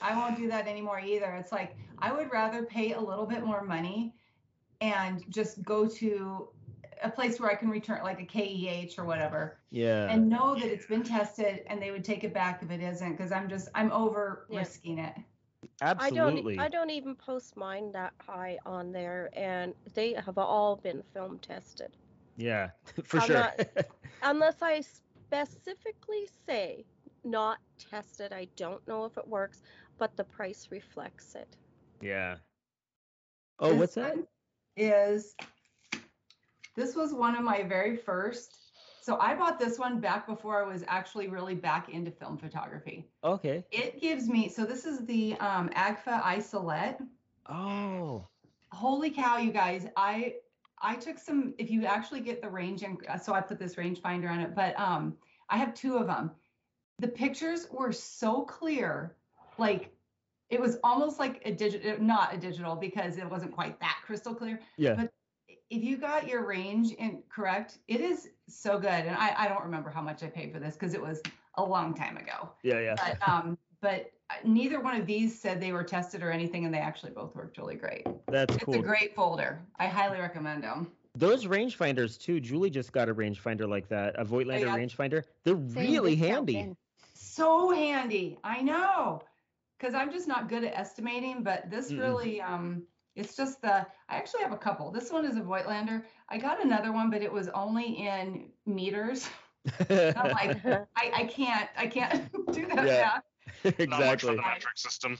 I 0.00 0.16
won't 0.16 0.36
do 0.36 0.48
that 0.48 0.66
anymore 0.66 1.00
either. 1.00 1.34
It's 1.34 1.52
like 1.52 1.76
I 1.98 2.12
would 2.12 2.30
rather 2.32 2.62
pay 2.64 2.92
a 2.92 3.00
little 3.00 3.26
bit 3.26 3.44
more 3.44 3.62
money 3.62 4.14
and 4.80 5.22
just 5.30 5.62
go 5.62 5.86
to 5.86 6.48
a 7.02 7.10
place 7.10 7.40
where 7.40 7.50
I 7.50 7.54
can 7.54 7.68
return 7.70 8.02
like 8.02 8.20
a 8.20 8.24
KEH 8.26 8.98
or 8.98 9.04
whatever 9.06 9.58
yeah 9.70 10.10
and 10.10 10.28
know 10.28 10.54
that 10.54 10.64
it's 10.66 10.84
been 10.86 11.02
tested 11.02 11.62
and 11.66 11.80
they 11.80 11.90
would 11.90 12.04
take 12.04 12.24
it 12.24 12.34
back 12.34 12.62
if 12.62 12.70
it 12.70 12.80
isn't 12.82 13.12
because 13.12 13.32
I'm 13.32 13.48
just 13.48 13.68
I'm 13.74 13.90
over 13.92 14.46
Yeah. 14.50 14.58
risking 14.60 14.98
it. 14.98 15.14
absolutely 15.80 16.54
I 16.58 16.62
don't. 16.62 16.66
I 16.66 16.68
don't 16.68 16.90
even 16.90 17.14
post 17.14 17.56
mine 17.56 17.90
that 17.92 18.12
high 18.20 18.58
on 18.66 18.92
there, 18.92 19.30
and 19.34 19.74
they 19.94 20.12
have 20.14 20.36
all 20.38 20.76
been 20.76 21.02
film 21.14 21.38
tested. 21.38 21.96
yeah 22.36 22.70
for 23.04 23.18
I'm 23.20 23.26
sure 23.26 23.34
not- 23.36 23.66
Unless 24.22 24.56
I 24.60 24.82
specifically 24.82 26.28
say 26.46 26.84
not 27.24 27.58
tested, 27.78 28.32
I 28.32 28.46
don't 28.56 28.86
know 28.88 29.04
if 29.06 29.16
it 29.16 29.26
works, 29.26 29.62
but 30.00 30.16
the 30.16 30.24
price 30.24 30.68
reflects 30.70 31.36
it. 31.36 31.56
yeah 32.00 32.36
oh 33.60 33.70
This 33.70 33.78
what's 33.78 33.94
that? 33.94 34.16
Is 34.76 35.36
this 36.74 36.96
was 36.96 37.12
one 37.12 37.36
of 37.36 37.44
my 37.44 37.62
very 37.62 37.96
first. 37.96 38.56
So 39.02 39.18
I 39.18 39.34
bought 39.34 39.58
this 39.58 39.78
one 39.78 40.00
back 40.00 40.26
before 40.26 40.62
I 40.64 40.66
was 40.72 40.84
actually 40.86 41.28
really 41.28 41.54
back 41.54 41.88
into 41.90 42.10
film 42.10 42.38
photography. 42.38 43.08
okay 43.22 43.64
It 43.70 44.00
gives 44.00 44.28
me 44.28 44.48
so 44.48 44.64
this 44.64 44.84
is 44.84 45.04
the 45.06 45.36
um, 45.38 45.68
Agfa 45.70 46.22
Isolette. 46.24 47.00
oh 47.48 48.26
Holy 48.72 49.10
cow, 49.10 49.36
you 49.36 49.50
guys! 49.52 49.86
I 49.96 50.34
I 50.80 50.94
took 50.94 51.18
some. 51.18 51.54
If 51.58 51.70
you 51.70 51.84
actually 51.86 52.20
get 52.20 52.40
the 52.40 52.48
range, 52.48 52.84
and 52.84 52.96
so 53.20 53.34
I 53.34 53.40
put 53.40 53.58
this 53.58 53.74
rangefinder 53.74 54.30
on 54.30 54.38
it, 54.40 54.54
but 54.54 54.78
um, 54.78 55.16
I 55.48 55.56
have 55.58 55.74
two 55.74 55.96
of 55.96 56.06
them. 56.06 56.30
The 57.00 57.08
pictures 57.08 57.66
were 57.70 57.90
so 57.92 58.42
clear, 58.42 59.16
like 59.60 59.92
it 60.48 60.60
was 60.60 60.78
almost 60.82 61.18
like 61.20 61.40
a 61.44 61.52
digital, 61.52 62.00
not 62.00 62.34
a 62.34 62.38
digital 62.38 62.74
because 62.74 63.16
it 63.16 63.30
wasn't 63.30 63.52
quite 63.52 63.78
that 63.80 63.98
crystal 64.04 64.34
clear. 64.34 64.58
yeah 64.76 64.94
But 64.94 65.12
if 65.70 65.84
you 65.84 65.96
got 65.96 66.26
your 66.26 66.44
range 66.44 66.90
in 66.92 67.22
correct, 67.28 67.78
it 67.86 68.00
is 68.00 68.30
so 68.48 68.78
good. 68.78 68.90
And 68.90 69.14
I, 69.14 69.32
I 69.38 69.48
don't 69.48 69.62
remember 69.62 69.90
how 69.90 70.02
much 70.02 70.24
I 70.24 70.26
paid 70.26 70.52
for 70.52 70.58
this 70.58 70.74
because 70.74 70.94
it 70.94 71.00
was 71.00 71.22
a 71.54 71.64
long 71.64 71.94
time 71.94 72.16
ago. 72.16 72.50
yeah 72.64 72.80
yeah 72.80 72.94
But 72.96 73.28
um, 73.28 73.58
but 73.80 74.12
neither 74.44 74.80
one 74.80 75.00
of 75.00 75.06
these 75.06 75.38
said 75.38 75.60
they 75.60 75.72
were 75.72 75.84
tested 75.84 76.22
or 76.22 76.30
anything, 76.30 76.64
and 76.64 76.74
they 76.74 76.78
actually 76.78 77.12
both 77.12 77.34
worked 77.36 77.56
really 77.58 77.76
great. 77.76 78.06
that's 78.26 78.54
It's 78.54 78.64
cool 78.64 78.74
It's 78.74 78.82
a 78.82 78.86
great 78.86 79.14
folder. 79.14 79.60
I 79.78 79.86
highly 79.86 80.18
recommend 80.18 80.64
them. 80.64 80.90
Those 81.16 81.46
rangefinders 81.46 82.18
too. 82.18 82.40
Julie 82.40 82.70
just 82.70 82.92
got 82.92 83.08
a 83.08 83.14
rangefinder 83.14 83.68
like 83.68 83.88
that, 83.88 84.18
a 84.18 84.24
Voigtlander 84.24 84.60
yeah. 84.60 84.76
rangefinder. 84.76 85.24
They're 85.44 85.56
Same 85.56 85.92
really 85.92 86.16
handy. 86.16 86.74
So 87.14 87.70
handy. 87.70 88.38
I 88.44 88.60
know. 88.62 89.22
Because 89.80 89.94
I'm 89.94 90.12
just 90.12 90.28
not 90.28 90.48
good 90.48 90.62
at 90.64 90.74
estimating, 90.76 91.42
but 91.42 91.70
this 91.70 91.90
Mm-mm. 91.90 92.00
really 92.00 92.40
um 92.40 92.82
it's 93.16 93.34
just 93.36 93.60
the 93.62 93.86
I 94.08 94.16
actually 94.16 94.42
have 94.42 94.52
a 94.52 94.56
couple. 94.58 94.90
This 94.90 95.10
one 95.10 95.24
is 95.24 95.36
a 95.36 95.40
Voigtlander. 95.40 96.02
I 96.28 96.38
got 96.38 96.62
another 96.62 96.92
one, 96.92 97.10
but 97.10 97.22
it 97.22 97.32
was 97.32 97.48
only 97.48 98.06
in 98.06 98.50
meters. 98.66 99.28
I'm 99.90 100.14
like, 100.32 100.64
I, 100.64 101.10
I 101.14 101.24
can't 101.24 101.68
I 101.76 101.86
can't 101.86 102.30
do 102.52 102.66
that 102.66 102.86
Yeah. 102.86 103.20
math. 103.64 103.78
Not 103.88 104.00
much 104.00 104.22
for 104.22 104.32
exactly. 104.32 104.36
the 104.36 104.42
metric 104.42 104.76
system. 104.78 105.18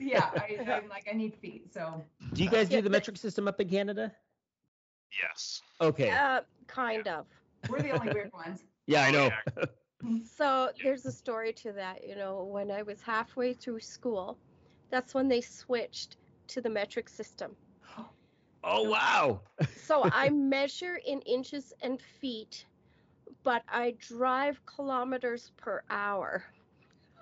Yeah, 0.00 0.30
I, 0.36 0.58
I'm 0.72 0.88
like 0.88 1.08
I 1.10 1.14
need 1.14 1.34
feet. 1.34 1.72
So 1.72 2.02
Do 2.32 2.42
you 2.44 2.50
guys 2.50 2.70
Yeah, 2.70 2.78
do 2.78 2.82
the 2.82 2.90
but- 2.90 2.96
metric 2.96 3.16
system 3.16 3.48
up 3.48 3.60
in 3.60 3.68
Canada? 3.68 4.12
Yes. 5.22 5.60
Okay. 5.80 6.10
Uh, 6.10 6.40
kind 6.66 7.06
of. 7.08 7.26
we're 7.68 7.80
the 7.82 7.90
only 7.90 8.12
weird 8.12 8.32
ones. 8.32 8.64
Yeah, 8.86 9.02
I 9.04 9.10
know. 9.10 9.30
So 10.22 10.72
there's 10.82 11.04
a 11.06 11.12
story 11.12 11.52
to 11.54 11.72
that. 11.72 12.06
You 12.06 12.14
know, 12.16 12.42
when 12.42 12.70
I 12.70 12.82
was 12.82 13.02
halfway 13.02 13.52
through 13.54 13.80
school, 13.80 14.38
that's 14.90 15.14
when 15.14 15.28
they 15.28 15.40
switched 15.40 16.16
to 16.48 16.60
the 16.60 16.70
metric 16.70 17.08
system. 17.08 17.56
oh 18.64 18.82
wow. 18.82 19.40
So 19.74 20.06
I 20.10 20.30
measure 20.30 20.96
in 20.96 21.20
inches 21.22 21.72
and 21.80 22.00
feet, 22.00 22.66
but 23.42 23.62
I 23.68 23.92
drive 23.98 24.64
kilometers 24.66 25.50
per 25.56 25.82
hour. 25.90 26.44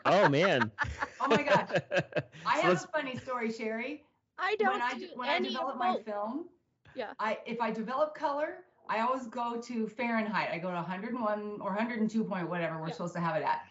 Oh 0.04 0.26
man. 0.26 0.72
Oh 1.20 1.28
my 1.28 1.42
gosh. 1.42 1.68
I 2.46 2.58
So 2.60 2.60
have 2.60 2.82
a 2.82 2.86
funny 2.88 3.16
story, 3.16 3.50
Sherry. 3.50 4.04
I 4.38 4.56
don't 4.58 4.72
when 4.72 4.82
I 4.82 4.94
do 4.94 5.08
when 5.14 5.28
I 5.28 5.38
develop 5.38 5.74
of 5.74 5.78
my 5.78 5.94
film, 6.04 6.48
Yeah. 6.94 7.14
I 7.18 7.38
if 7.46 7.60
I 7.60 7.70
develop 7.70 8.14
color, 8.14 8.64
I 8.90 9.00
always 9.00 9.26
go 9.28 9.60
to 9.60 9.86
Fahrenheit. 9.86 10.48
I 10.52 10.58
go 10.58 10.68
to 10.68 10.74
101 10.74 11.58
or 11.60 11.68
102 11.70 12.24
point 12.24 12.48
whatever 12.50 12.78
we're 12.80 12.88
Yeah. 12.88 12.92
supposed 12.94 13.14
to 13.14 13.20
have 13.20 13.36
it 13.36 13.44
at. 13.44 13.62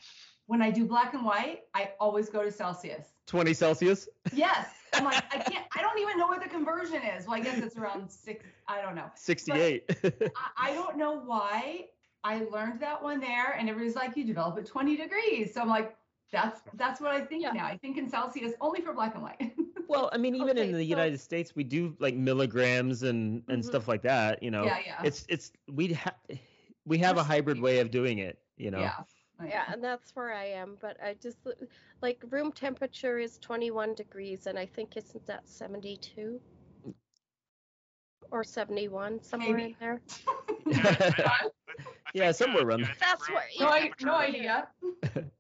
When 0.46 0.62
I 0.62 0.72
do 0.72 0.86
black 0.86 1.14
and 1.14 1.24
white, 1.26 1.64
I 1.76 1.92
always 2.00 2.30
go 2.30 2.42
to 2.44 2.52
Celsius. 2.52 3.14
20 3.28 3.54
Celsius. 3.54 4.08
Yes. 4.34 4.70
I'm 4.94 5.04
like, 5.04 5.24
I 5.32 5.38
can't, 5.40 5.66
I 5.78 5.82
don't 5.82 6.00
even 6.00 6.18
know 6.18 6.26
what 6.26 6.42
the 6.42 6.50
conversion 6.50 7.02
is. 7.04 7.28
Well, 7.28 7.36
I 7.36 7.42
guess 7.42 7.60
it's 7.60 7.78
around 7.78 8.10
six, 8.10 8.46
I 8.68 8.82
don't 8.82 8.96
know. 8.96 9.12
68. 9.14 9.84
I, 10.04 10.30
I 10.58 10.74
don't 10.74 10.98
know 10.98 11.20
why 11.20 11.90
I 12.24 12.46
learned 12.52 12.80
that 12.80 13.04
one 13.04 13.20
there. 13.20 13.52
And 13.54 13.70
everybody's 13.70 13.96
like, 13.96 14.16
you 14.18 14.24
develop 14.24 14.58
at 14.58 14.66
20 14.66 14.96
degrees. 14.98 15.54
So 15.54 15.62
I'm 15.62 15.68
like, 15.70 15.96
that's 16.32 16.62
that's 16.76 17.02
what 17.02 17.12
I 17.12 17.22
think 17.22 17.44
Yeah. 17.44 17.52
now. 17.52 17.66
I 17.66 17.78
think 17.78 17.98
in 17.98 18.08
Celsius 18.10 18.54
only 18.62 18.82
for 18.82 18.94
black 18.94 19.16
and 19.16 19.24
white. 19.24 19.52
well, 19.90 20.10
I 20.14 20.18
mean, 20.18 20.36
even 20.36 20.58
in 20.58 20.72
the 20.72 20.78
so- 20.86 20.96
United 20.98 21.20
States, 21.20 21.56
we 21.56 21.64
do 21.66 21.96
like 22.00 22.16
milligrams 22.16 23.04
and 23.04 23.44
and 23.50 23.62
Mhm. 23.62 23.66
stuff 23.66 23.88
like 23.88 24.04
that. 24.04 24.42
You 24.42 24.52
know, 24.52 24.64
yeah, 24.66 24.80
yeah. 24.86 25.02
it's 25.04 25.26
it's 25.28 25.52
we 25.68 25.94
ha- 25.94 26.16
we 26.86 26.98
have 27.00 27.18
a 27.18 27.20
We're 27.20 27.24
hybrid 27.26 27.58
still- 27.58 27.64
way 27.66 27.80
of 27.80 27.92
doing 27.92 28.20
it. 28.20 28.40
You 28.58 28.72
know. 28.72 28.80
Yeah. 28.80 29.04
Yeah, 29.46 29.64
and 29.72 29.82
that's 29.82 30.14
where 30.18 30.34
I 30.34 30.44
am. 30.46 30.78
But 30.82 31.02
I 31.02 31.14
just 31.14 31.38
like 32.02 32.22
room 32.30 32.52
temperature 32.52 33.20
is 33.20 33.38
21 33.40 33.96
degrees, 33.96 34.48
and 34.48 34.60
I 34.60 34.66
think 34.66 34.98
isn't 34.98 35.26
that 35.28 35.48
72 35.48 36.42
or 38.32 38.44
71 38.44 39.24
somewhere 39.24 39.56
Maybe. 39.58 39.70
in 39.70 39.76
there. 39.80 40.02
Yeah, 42.14 42.32
somewhere 42.32 42.64
around 42.66 42.80
yeah, 42.80 42.86
there. 42.88 42.96
That's 43.00 43.30
room- 43.30 43.36
what- 43.36 43.46
No, 43.60 43.68
I, 43.70 43.80
temperature- 43.82 44.06
no 44.08 44.16
idea. 44.16 44.68
Yeah. 45.16 45.22
Room 45.22 45.32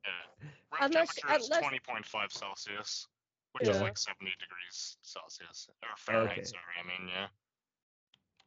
Unless- 0.82 1.16
temperature 1.16 1.40
is 1.42 1.50
unless- 1.50 1.64
20.5 1.64 2.32
Celsius, 2.32 3.08
which 3.54 3.68
is 3.68 3.78
Yeah. 3.78 3.84
like 3.84 3.98
70 3.98 4.32
degrees 4.40 4.98
Celsius 5.02 5.70
or 5.84 5.90
Fahrenheit. 5.98 6.32
Okay. 6.34 6.44
Sorry, 6.44 6.76
I 6.84 6.88
mean 6.88 7.10
yeah. 7.10 7.28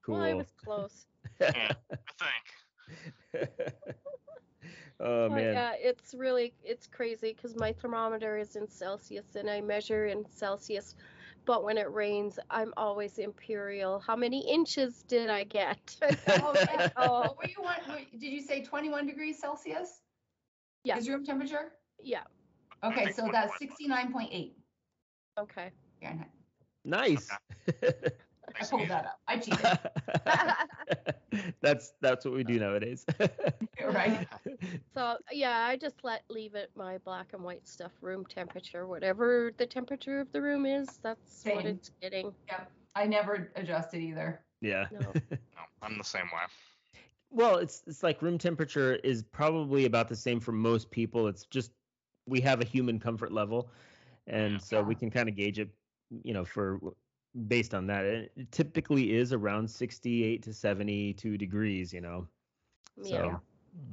Cool. 0.04 0.16
Well, 0.16 0.24
I 0.24 0.34
was 0.34 0.52
close. 0.56 1.06
Yeah, 1.40 1.72
I 1.92 2.12
think. 3.34 3.48
oh 5.00 5.28
But, 5.28 5.34
man. 5.36 5.56
uh, 5.56 5.72
it's 5.78 6.14
really 6.14 6.52
it's 6.64 6.86
crazy 6.86 7.32
because 7.32 7.56
my 7.56 7.72
thermometer 7.72 8.38
is 8.38 8.56
in 8.56 8.68
Celsius 8.68 9.34
and 9.36 9.48
I 9.50 9.60
measure 9.60 10.06
in 10.06 10.24
Celsius, 10.28 10.94
but 11.44 11.64
when 11.64 11.78
it 11.78 11.90
rains, 11.92 12.38
I'm 12.50 12.72
always 12.76 13.18
imperial. 13.18 13.98
How 14.00 14.14
many 14.16 14.40
inches 14.48 15.02
did 15.08 15.30
I 15.30 15.44
get? 15.44 15.96
Oh, 16.28 16.52
yeah. 16.54 16.88
oh, 16.96 17.36
were 17.38 17.48
you 17.48 17.62
want? 17.62 17.86
what- 17.88 18.10
Did 18.18 18.32
you 18.32 18.40
say 18.40 18.62
21 18.62 19.06
degrees 19.06 19.38
Celsius? 19.40 20.00
Yeah. 20.84 20.98
Is 20.98 21.08
room 21.08 21.24
temperature? 21.24 21.72
yeah. 22.02 22.22
Okay, 22.84 23.12
so 23.12 23.28
that's 23.32 23.52
69.8 23.62 24.50
Okay. 25.38 25.70
Fahrenheit. 26.00 26.30
nice. 26.84 27.30
I 28.60 28.64
pulled 28.64 28.88
that 28.88 29.06
up. 29.06 29.20
I 29.28 29.38
cheated. 29.38 29.64
that's 31.62 31.94
that's 32.00 32.24
what 32.24 32.34
we 32.34 32.44
do 32.44 32.58
nowadays. 32.58 33.06
right. 33.84 34.26
So 34.94 35.16
yeah, 35.30 35.66
I 35.66 35.76
just 35.76 35.96
let 36.02 36.22
leave 36.28 36.54
it 36.54 36.70
my 36.74 36.98
black 36.98 37.28
and 37.32 37.42
white 37.42 37.66
stuff 37.66 37.92
room 38.00 38.26
temperature, 38.26 38.86
whatever 38.86 39.52
the 39.56 39.66
temperature 39.66 40.20
of 40.20 40.30
the 40.32 40.42
room 40.42 40.66
is. 40.66 40.86
That's 41.02 41.44
what 41.44 41.62
Same. 41.62 41.66
it's 41.66 41.90
getting. 42.00 42.34
I 42.94 43.06
never 43.06 43.50
adjusted 43.56 44.02
either. 44.02 44.40
yeah. 44.60 44.86
No. 44.92 44.98
No, 45.30 45.38
I'm 45.82 45.96
the 45.96 46.04
same 46.04 46.24
way. 46.24 47.00
Well, 47.30 47.56
it's 47.56 47.82
it's 47.86 48.02
like 48.02 48.20
room 48.20 48.36
temperature 48.38 48.96
is 48.96 49.22
probably 49.22 49.86
about 49.86 50.08
the 50.08 50.16
same 50.16 50.40
for 50.40 50.52
most 50.52 50.90
people. 50.90 51.28
It's 51.28 51.46
just 51.46 51.72
we 52.26 52.40
have 52.40 52.60
a 52.60 52.64
human 52.64 52.98
comfort 52.98 53.32
level, 53.32 53.70
and 54.26 54.60
so 54.60 54.82
we 54.82 54.94
can 54.94 55.10
kind 55.10 55.28
of 55.28 55.36
gauge 55.36 55.58
it, 55.58 55.68
you 56.22 56.32
know, 56.32 56.44
for 56.44 56.78
based 57.48 57.74
on 57.74 57.86
that. 57.86 58.04
It 58.04 58.50
typically 58.50 59.14
is 59.14 59.32
around 59.32 59.68
68 59.68 60.42
to 60.42 60.52
72 60.52 61.38
degrees, 61.38 61.92
you 61.92 62.00
know. 62.00 62.28
So, 63.02 63.16
Yeah. 63.24 63.38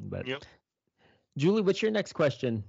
but 0.03 0.27
Yep. 0.27 0.43
Julie, 1.37 1.61
what's 1.61 1.81
your 1.81 1.91
next 1.91 2.13
question? 2.13 2.63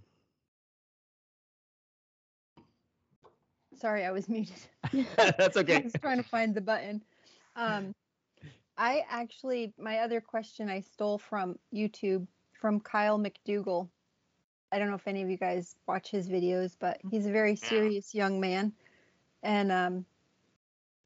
Sorry, 3.74 4.04
I 4.04 4.10
was 4.10 4.28
muted. 4.28 4.54
That's 5.16 5.56
okay. 5.56 5.74
I 5.74 5.78
okay. 5.78 5.82
was 5.82 5.94
trying 6.00 6.18
to 6.18 6.28
find 6.28 6.54
the 6.54 6.60
button. 6.60 7.02
Um, 7.56 7.94
I 8.76 9.04
actually, 9.08 9.72
my 9.78 9.98
other 9.98 10.20
question 10.20 10.68
I 10.68 10.80
stole 10.80 11.18
from 11.18 11.58
YouTube 11.74 12.26
from 12.52 12.80
Kyle 12.80 13.18
McDougall. 13.18 13.88
I 14.72 14.78
don't 14.78 14.88
know 14.88 14.94
if 14.96 15.06
any 15.08 15.22
of 15.22 15.30
you 15.30 15.36
guys 15.36 15.76
watch 15.86 16.10
his 16.10 16.28
videos, 16.28 16.76
but 16.78 16.98
he's 17.10 17.26
a 17.26 17.32
very 17.32 17.56
Yeah. 17.60 17.68
serious 17.68 18.14
young 18.14 18.40
man. 18.40 18.72
And 19.42 19.70
um, 19.72 20.06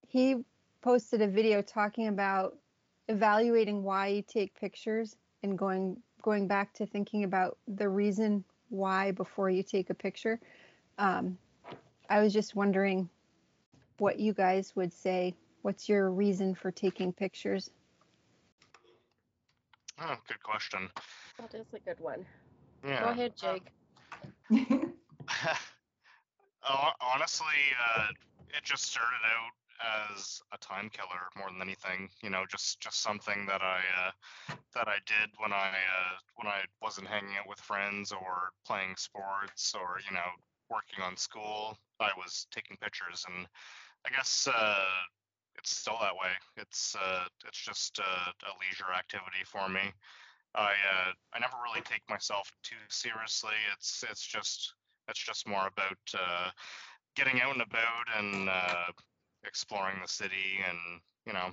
he 0.09 0.45
posted 0.83 1.21
a 1.23 1.29
video 1.29 1.63
talking 1.63 2.09
about 2.09 2.59
evaluating 3.09 3.83
why 3.83 4.09
you 4.09 4.23
take 4.23 4.55
pictures 4.55 5.17
and 5.43 5.59
going 5.59 6.03
going 6.23 6.47
back 6.47 6.73
to 6.75 6.87
thinking 6.87 7.25
about 7.25 7.59
the 7.69 7.89
reason 7.89 8.45
why 8.71 9.11
before 9.13 9.51
you 9.51 9.63
take 9.63 9.91
a 9.91 9.95
picture. 9.95 10.41
Um, 10.99 11.39
I 12.09 12.21
was 12.21 12.33
just 12.33 12.55
wondering 12.55 13.09
what 13.99 14.19
you 14.19 14.33
guys 14.33 14.75
would 14.77 14.93
say. 14.93 15.35
What's 15.63 15.89
your 15.89 16.11
reason 16.11 16.55
for 16.55 16.71
taking 16.71 17.13
pictures? 17.13 17.71
Oh, 20.01 20.17
good 20.29 20.43
question. 20.43 20.91
That 21.39 21.55
is 21.55 21.73
a 21.75 21.79
good 21.81 22.01
one. 22.01 22.27
Yeah. 22.85 23.01
Go 23.01 23.09
ahead, 23.11 23.33
uh, 23.43 23.55
Jake. 23.55 23.73
Hon- 26.61 26.95
Honestly, 27.01 27.47
uh, 27.97 28.09
it 28.51 28.65
just 28.65 28.85
started 28.85 29.21
out 29.25 29.53
as 30.13 30.41
a 30.53 30.59
time 30.59 30.89
killer 30.91 31.29
more 31.37 31.51
than 31.51 31.61
anything. 31.63 32.09
You 32.23 32.31
know, 32.31 32.45
just 32.51 32.81
just 32.81 33.03
something 33.03 33.47
that 33.47 33.63
I 33.63 33.81
uh, 33.99 34.11
that 34.75 34.89
I 34.89 34.97
did 35.07 35.31
when 35.39 35.53
I 35.53 35.69
uh, 35.69 36.17
when 36.37 36.47
I 36.47 36.63
wasn't 36.83 37.09
hanging 37.09 37.37
out 37.39 37.49
with 37.49 37.59
friends 37.61 38.13
or 38.13 38.51
playing 38.67 38.97
sports 38.97 39.75
or 39.75 39.99
you 40.09 40.15
know 40.15 40.31
working 40.71 41.03
on 41.03 41.17
school. 41.17 41.77
I 42.01 42.11
was 42.17 42.47
taking 42.51 42.77
pictures, 42.79 43.25
and 43.29 43.47
I 44.07 44.11
guess 44.11 44.49
uh, 44.53 44.85
it's 45.59 45.77
still 45.77 45.97
that 46.01 46.15
way. 46.15 46.33
It's 46.57 46.95
uh, 46.97 47.25
it's 47.47 47.59
just 47.59 47.99
uh, 47.99 48.31
a 48.31 48.53
leisure 48.61 48.93
activity 48.97 49.45
for 49.45 49.69
me. 49.69 49.93
I 50.55 50.73
uh, 50.73 51.13
I 51.33 51.39
never 51.39 51.57
really 51.65 51.83
take 51.83 52.03
myself 52.09 52.51
too 52.63 52.77
seriously. 52.89 53.55
It's 53.77 54.05
it's 54.09 54.25
just 54.25 54.75
it's 55.09 55.19
just 55.23 55.49
more 55.49 55.67
about 55.67 55.99
uh, 56.15 56.51
getting 57.17 57.41
out 57.41 57.53
and 57.53 57.63
about 57.63 58.07
and 58.19 58.49
uh, 58.49 58.93
exploring 59.45 59.97
the 60.01 60.09
city 60.09 60.63
and 60.69 61.01
you 61.27 61.33
know 61.33 61.51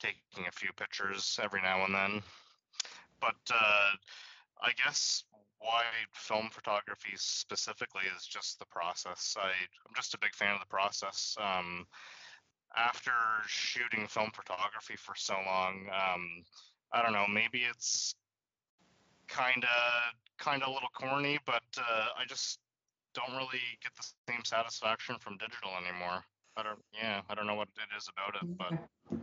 taking 0.00 0.46
a 0.48 0.52
few 0.52 0.70
pictures 0.76 1.38
every 1.42 1.62
now 1.62 1.84
and 1.84 1.94
then. 1.94 2.22
But 3.20 3.40
uh, 3.52 3.90
I 4.62 4.72
guess 4.82 5.24
why 5.58 5.82
film 6.14 6.48
photography 6.50 7.12
specifically 7.16 8.04
is 8.16 8.24
just 8.24 8.58
the 8.58 8.66
process. 8.66 9.36
I 9.38 9.48
I'm 9.48 9.94
just 9.94 10.14
a 10.14 10.18
big 10.18 10.34
fan 10.34 10.54
of 10.54 10.60
the 10.60 10.66
process. 10.66 11.36
Um, 11.40 11.86
after 12.76 13.12
shooting 13.46 14.06
film 14.06 14.30
photography 14.34 14.96
for 14.96 15.14
so 15.16 15.34
long, 15.44 15.88
um, 15.92 16.44
I 16.92 17.02
don't 17.02 17.12
know, 17.12 17.26
maybe 17.28 17.64
it's 17.68 18.14
kind 19.30 19.64
of 19.64 20.14
kind 20.38 20.62
of 20.62 20.68
a 20.68 20.72
little 20.72 20.88
corny, 20.94 21.38
but 21.46 21.62
uh, 21.78 22.06
I 22.18 22.24
just 22.28 22.60
don't 23.14 23.32
really 23.32 23.60
get 23.82 23.94
the 23.96 24.06
same 24.28 24.44
satisfaction 24.44 25.16
from 25.20 25.36
digital 25.38 25.70
anymore. 25.76 26.24
I 26.56 26.62
don't, 26.62 26.78
yeah, 26.92 27.22
I 27.30 27.34
don't 27.34 27.46
know 27.46 27.54
what 27.54 27.68
it 27.76 27.96
is 27.96 28.08
about 28.08 28.34
it, 28.42 28.58
but 28.58 29.18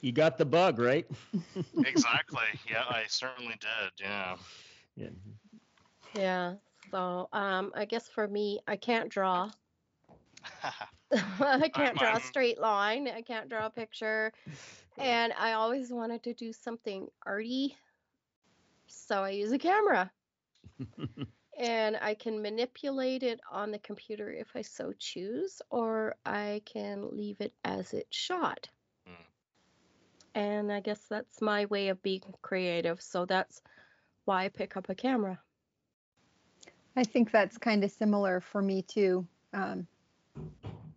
You 0.00 0.12
got 0.12 0.38
the 0.38 0.44
bug, 0.44 0.78
right? 0.78 1.06
exactly, 1.84 2.46
yeah, 2.70 2.84
I 2.88 3.04
certainly 3.08 3.54
did, 3.60 3.92
yeah. 4.00 4.36
Yeah. 4.96 5.08
Yeah. 6.14 6.54
So 6.90 7.28
um, 7.32 7.72
I 7.74 7.84
guess 7.84 8.08
for 8.08 8.26
me, 8.28 8.60
I 8.66 8.76
can't 8.76 9.08
draw. 9.08 9.50
I 11.40 11.68
can't 11.68 11.98
draw 11.98 12.08
a 12.10 12.12
I'm- 12.12 12.20
straight 12.20 12.58
line. 12.60 13.08
I 13.08 13.22
can't 13.22 13.48
draw 13.48 13.66
a 13.66 13.70
picture. 13.70 14.32
And 14.98 15.32
I 15.38 15.52
always 15.52 15.90
wanted 15.92 16.22
to 16.24 16.34
do 16.34 16.52
something 16.52 17.08
arty. 17.26 17.76
So 18.88 19.22
I 19.22 19.30
use 19.30 19.52
a 19.52 19.58
camera. 19.58 20.10
and 21.58 21.98
I 22.00 22.14
can 22.14 22.40
manipulate 22.40 23.22
it 23.22 23.40
on 23.50 23.70
the 23.70 23.78
computer 23.80 24.30
if 24.30 24.48
I 24.54 24.62
so 24.62 24.92
choose, 24.98 25.60
or 25.70 26.14
I 26.24 26.62
can 26.64 27.08
leave 27.10 27.40
it 27.40 27.52
as 27.64 27.92
it 27.92 28.06
shot. 28.10 28.68
Mm. 29.08 30.40
And 30.40 30.72
I 30.72 30.80
guess 30.80 31.00
that's 31.08 31.42
my 31.42 31.64
way 31.66 31.88
of 31.88 32.02
being 32.02 32.22
creative. 32.42 33.02
So 33.02 33.24
that's 33.24 33.60
why 34.24 34.44
I 34.44 34.48
pick 34.48 34.76
up 34.76 34.88
a 34.88 34.94
camera. 34.94 35.40
I 36.96 37.04
think 37.04 37.30
that's 37.30 37.58
kind 37.58 37.84
of 37.84 37.90
similar 37.90 38.40
for 38.40 38.60
me 38.60 38.82
too. 38.82 39.26
Um, 39.52 39.86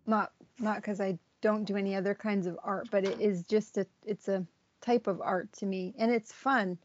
not 0.06 0.32
not 0.58 0.76
because 0.76 1.00
I 1.00 1.18
don't 1.40 1.64
do 1.64 1.76
any 1.76 1.94
other 1.94 2.14
kinds 2.14 2.46
of 2.46 2.58
art, 2.62 2.88
but 2.90 3.04
it 3.04 3.20
is 3.20 3.44
just 3.44 3.78
a 3.78 3.86
it's 4.04 4.28
a 4.28 4.46
type 4.80 5.06
of 5.06 5.20
art 5.20 5.52
to 5.54 5.66
me, 5.66 5.94
and 5.98 6.10
it's 6.10 6.32
fun. 6.32 6.78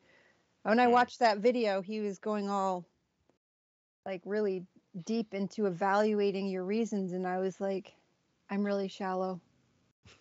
When 0.67 0.79
I 0.79 0.87
Mm. 0.87 0.91
watched 0.91 1.19
that 1.19 1.37
video, 1.39 1.81
he 1.81 2.01
was 2.01 2.19
going 2.19 2.49
all 2.49 2.85
like 4.05 4.21
really 4.25 4.65
deep 5.05 5.33
into 5.33 5.65
evaluating 5.65 6.47
your 6.47 6.65
reasons, 6.65 7.13
and 7.13 7.25
I 7.25 7.39
was 7.39 7.61
like, 7.61 7.93
I'm 8.49 8.65
really 8.65 8.89
shallow. 8.89 9.39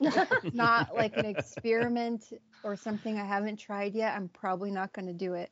Not 0.53 0.95
like 0.95 1.17
an 1.17 1.25
experiment 1.25 2.33
or 2.63 2.77
something 2.77 3.19
I 3.19 3.25
haven't 3.25 3.57
tried 3.57 3.95
yet. 3.95 4.15
I'm 4.17 4.29
probably 4.29 4.71
not 4.71 4.93
going 4.93 5.07
to 5.07 5.13
do 5.13 5.35
it. 5.35 5.51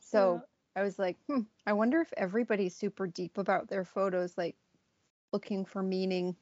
So 0.00 0.42
I 0.76 0.82
was 0.82 0.98
like, 0.98 1.16
hmm, 1.26 1.42
I 1.66 1.72
wonder 1.72 2.00
if 2.00 2.12
everybody's 2.16 2.76
super 2.76 3.06
deep 3.06 3.38
about 3.38 3.68
their 3.68 3.84
photos, 3.84 4.36
like 4.36 4.56
looking 5.32 5.64
for 5.64 5.82
meaning. 5.82 6.36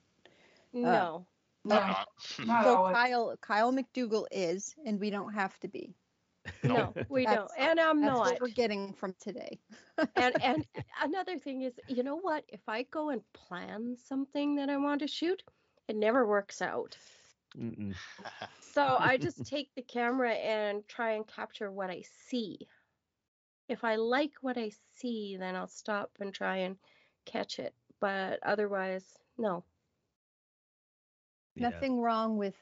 no. 0.72 1.26
No, 1.64 1.76
I'm 1.80 1.88
not. 1.88 2.08
not 2.44 2.64
So. 2.64 2.86
Kyle 2.94 3.36
Kyle 3.40 3.72
McDougall 3.72 4.26
is, 4.32 4.74
and 4.84 5.00
we 5.00 5.10
don't 5.10 5.34
have 5.34 5.58
to 5.60 5.68
be. 5.68 5.94
No, 6.62 6.94
we 7.08 7.24
don't. 7.24 7.50
And 7.58 7.80
I'm 7.80 8.00
That's 8.00 8.14
not. 8.14 8.26
what 8.26 8.40
we're 8.40 8.48
getting 8.48 8.92
from 8.92 9.14
today. 9.20 9.58
and 10.16 10.34
and 10.42 10.64
another 11.02 11.38
thing 11.38 11.62
is, 11.62 11.74
you 11.88 12.02
know 12.02 12.16
what? 12.16 12.44
If 12.48 12.60
I 12.68 12.84
go 12.84 13.10
and 13.10 13.22
plan 13.32 13.96
something 13.96 14.54
that 14.56 14.70
I 14.70 14.76
want 14.76 15.00
to 15.00 15.08
shoot, 15.08 15.42
it 15.88 15.96
never 15.96 16.26
works 16.26 16.62
out. 16.62 16.96
So 18.60 18.96
I 18.98 19.18
just 19.18 19.44
take 19.46 19.68
the 19.74 19.82
camera 19.82 20.32
and 20.32 20.86
try 20.88 21.12
and 21.12 21.26
capture 21.26 21.70
what 21.70 21.90
I 21.90 22.02
see. 22.28 22.66
If 23.68 23.84
I 23.84 23.96
like 23.96 24.32
what 24.40 24.56
I 24.56 24.70
see, 24.96 25.36
then 25.38 25.54
I'll 25.54 25.68
stop 25.68 26.10
and 26.20 26.32
try 26.32 26.56
and 26.58 26.76
catch 27.26 27.58
it. 27.58 27.74
But 28.00 28.40
otherwise, 28.42 29.04
no. 29.38 29.64
Yeah. 31.54 31.68
Nothing 31.68 32.00
wrong 32.00 32.38
with. 32.38 32.54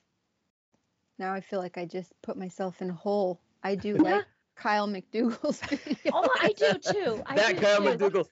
Now 1.18 1.32
I 1.34 1.40
feel 1.40 1.60
like 1.60 1.78
I 1.78 1.84
just 1.84 2.12
put 2.22 2.36
myself 2.36 2.82
in 2.82 2.90
a 2.90 2.94
hole. 2.94 3.40
I 3.62 3.74
do 3.74 3.96
Yeah. 3.96 4.02
like 4.02 4.24
Kyle 4.56 4.88
McDougall's 4.88 5.60
video. 5.68 5.96
Oh, 6.12 6.28
I 6.40 6.52
do 6.52 6.78
too. 6.78 7.22
I 7.26 7.36
That 7.36 7.54
do 7.54 7.60
Kyle 7.60 7.80
too. 7.80 7.96
McDougall. 7.96 8.26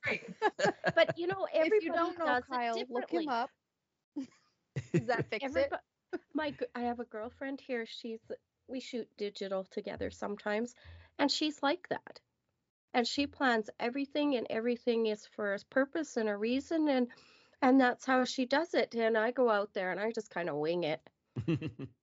But 0.95 1.18
you 1.18 1.26
know, 1.26 1.47
everybody 1.53 1.76
if 1.79 1.83
you 1.85 1.93
don't 1.93 2.18
know 2.18 2.26
does 2.26 2.45
Kyle, 2.51 2.85
look 2.91 3.11
him 3.11 3.29
up. 3.29 3.51
Does 4.97 5.07
that 5.09 5.26
fix 5.31 5.45
it? 5.45 5.45
Everybody, 5.45 5.83
my 6.35 6.51
g- 6.51 6.66
I 6.74 6.81
have 6.83 7.01
a 7.01 7.05
girlfriend 7.05 7.61
here. 7.61 7.85
She's 7.87 8.20
we 8.68 8.81
shoot 8.81 9.09
digital 9.16 9.64
together 9.64 10.11
sometimes, 10.11 10.74
and 11.18 11.31
she's 11.31 11.62
like 11.62 11.89
that. 11.89 12.20
And 12.95 13.07
she 13.07 13.26
plans 13.26 13.70
everything, 13.79 14.37
and 14.37 14.47
everything 14.51 15.07
is 15.07 15.26
for 15.26 15.55
a 15.55 15.59
purpose 15.70 16.16
and 16.16 16.29
a 16.29 16.37
reason, 16.37 16.89
and 16.89 17.09
and 17.62 17.81
that's 17.81 18.05
how 18.07 18.24
she 18.24 18.47
does 18.47 18.74
it. 18.74 18.95
And 18.95 19.16
I 19.16 19.31
go 19.31 19.51
out 19.51 19.72
there 19.74 19.91
and 19.91 20.01
I 20.01 20.11
just 20.12 20.31
kind 20.31 20.49
of 20.49 20.57
wing 20.57 20.85
it. 20.85 21.01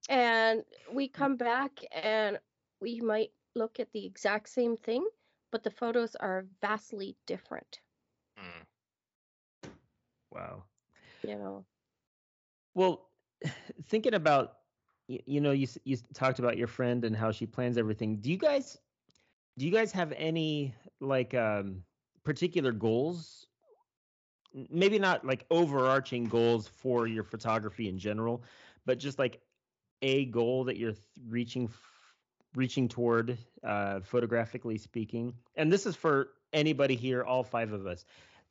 And 0.09 0.63
we 0.91 1.07
come 1.07 1.35
back 1.37 1.71
and 1.91 2.37
we 2.85 3.01
might 3.01 3.33
look 3.55 3.81
at 3.81 3.93
the 3.93 4.05
exact 4.05 4.49
same 4.49 4.77
thing, 4.77 5.09
but 5.51 5.63
the 5.63 5.71
photos 5.71 6.15
are 6.15 6.47
vastly 6.61 7.17
different. 7.27 7.81
Mm. 8.37 8.65
wow. 10.31 10.65
You 11.23 11.37
know. 11.37 11.65
Well, 12.73 13.09
thinking 13.83 14.13
about 14.13 14.53
y- 15.09 15.21
you 15.25 15.41
know 15.41 15.51
you 15.51 15.67
you 15.85 15.97
talked 16.13 16.39
about 16.39 16.57
your 16.57 16.67
friend 16.67 17.05
and 17.05 17.15
how 17.15 17.31
she 17.31 17.45
plans 17.47 17.77
everything. 17.77 18.17
Do 18.21 18.31
you 18.31 18.37
guys 18.37 18.79
do 19.57 19.65
you 19.65 19.71
guys 19.71 19.91
have 19.93 20.13
any 20.17 20.75
like 20.99 21.33
um 21.33 21.83
particular 22.23 22.71
goals? 22.71 23.47
Maybe 24.69 24.99
not 24.99 25.25
like 25.25 25.45
overarching 25.51 26.29
goals 26.29 26.67
for 26.67 27.07
your 27.07 27.23
photography 27.23 27.87
in 27.89 27.97
general, 27.97 28.43
but 28.85 28.99
just 28.99 29.19
like 29.19 29.41
a 30.01 30.25
goal 30.25 30.65
that 30.65 30.77
you're 30.77 30.91
th- 30.93 31.03
reaching 31.27 31.65
f- 31.65 31.94
reaching 32.55 32.87
toward 32.87 33.37
uh 33.63 33.99
photographically 34.01 34.77
speaking. 34.77 35.33
And 35.55 35.71
this 35.71 35.85
is 35.85 35.95
for 35.95 36.29
anybody 36.53 36.95
here, 36.95 37.23
all 37.23 37.43
five 37.43 37.73
of 37.73 37.85
us. 37.85 38.05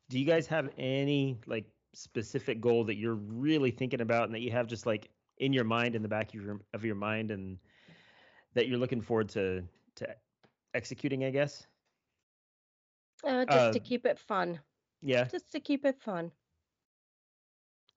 Do 0.09 0.19
you 0.19 0.25
guys 0.25 0.47
have 0.47 0.69
any 0.77 1.39
like 1.47 1.65
specific 1.93 2.59
goal 2.61 2.83
that 2.85 2.95
you're 2.95 3.15
really 3.15 3.71
thinking 3.71 4.01
about 4.01 4.25
and 4.25 4.33
that 4.35 4.41
you 4.41 4.51
have 4.51 4.67
just 4.67 4.85
like 4.85 5.09
in 5.37 5.53
your 5.53 5.63
mind 5.63 5.95
in 5.95 6.01
the 6.01 6.07
back 6.07 6.33
of 6.33 6.41
your 6.43 6.59
of 6.73 6.83
your 6.85 6.95
mind 6.95 7.31
and 7.31 7.57
that 8.53 8.67
you're 8.67 8.77
looking 8.77 9.01
forward 9.01 9.29
to 9.29 9.63
to 9.95 10.15
executing 10.73 11.23
i 11.23 11.29
guess 11.31 11.65
Uh, 13.23 13.45
just 13.45 13.73
to 13.73 13.79
Uh, 13.79 13.83
keep 13.83 14.05
it 14.05 14.19
fun. 14.19 14.59
yeah 15.01 15.23
Just 15.25 15.51
to 15.53 15.59
keep 15.59 15.85
it 15.85 15.99
fun. 15.99 16.31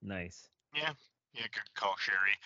nice 0.02 0.48
Yeah. 0.74 0.92
Yeah, 1.34 1.42
good 1.52 1.74
call, 1.74 1.94
Sherry. 1.98 2.36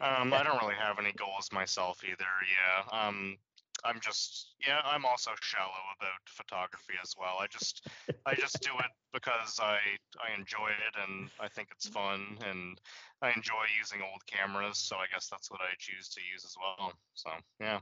Um, 0.00 0.32
I 0.32 0.42
don't 0.42 0.60
really 0.60 0.74
have 0.74 0.98
any 0.98 1.12
goals 1.12 1.50
myself 1.52 2.02
either. 2.04 2.24
Yeah. 2.44 2.98
Um, 3.08 3.36
I'm 3.84 4.00
just 4.00 4.54
yeah, 4.66 4.80
I'm 4.84 5.04
also 5.04 5.30
shallow 5.42 5.70
about 5.98 6.20
photography 6.26 6.94
as 7.02 7.14
well. 7.18 7.36
I 7.40 7.46
just 7.46 7.86
I 8.24 8.34
just 8.34 8.60
do 8.60 8.70
it 8.78 8.90
because 9.12 9.58
I 9.60 9.78
I 10.18 10.36
enjoy 10.38 10.68
it 10.70 11.08
and 11.08 11.28
I 11.40 11.48
think 11.48 11.68
it's 11.72 11.86
fun 11.88 12.38
and 12.46 12.80
I 13.22 13.28
enjoy 13.32 13.64
using 13.78 14.00
old 14.02 14.24
cameras, 14.26 14.78
so 14.78 14.96
I 14.96 15.06
guess 15.12 15.28
that's 15.28 15.50
what 15.50 15.60
I 15.60 15.74
choose 15.78 16.08
to 16.10 16.20
use 16.32 16.44
as 16.44 16.54
well. 16.60 16.92
So 17.14 17.30
yeah. 17.60 17.80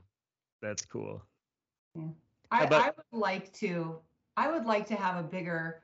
that's 0.61 0.85
cool 0.85 1.21
Yeah. 1.95 2.07
I, 2.51 2.63
about- 2.65 2.81
I 2.81 2.87
would 2.87 3.19
like 3.19 3.51
to 3.53 3.99
I 4.37 4.51
would 4.51 4.65
like 4.65 4.85
to 4.87 4.95
have 4.95 5.17
a 5.17 5.27
bigger 5.27 5.81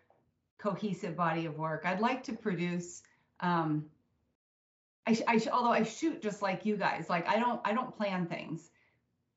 cohesive 0.58 1.16
body 1.16 1.46
of 1.46 1.58
work. 1.58 1.84
I'd 1.86 2.00
like 2.02 2.24
to 2.24 2.34
produce 2.34 3.02
um 3.40 3.90
I, 5.08 5.14
sh- 5.14 5.22
I 5.28 5.38
sh- 5.38 5.48
although 5.48 5.72
I 5.72 5.84
shoot 5.84 6.22
just 6.22 6.42
like 6.42 6.66
you 6.66 6.78
guys, 6.78 7.10
like 7.10 7.28
I 7.28 7.40
don't 7.40 7.60
I 7.66 7.74
don't 7.74 7.96
plan 7.96 8.28
things, 8.28 8.70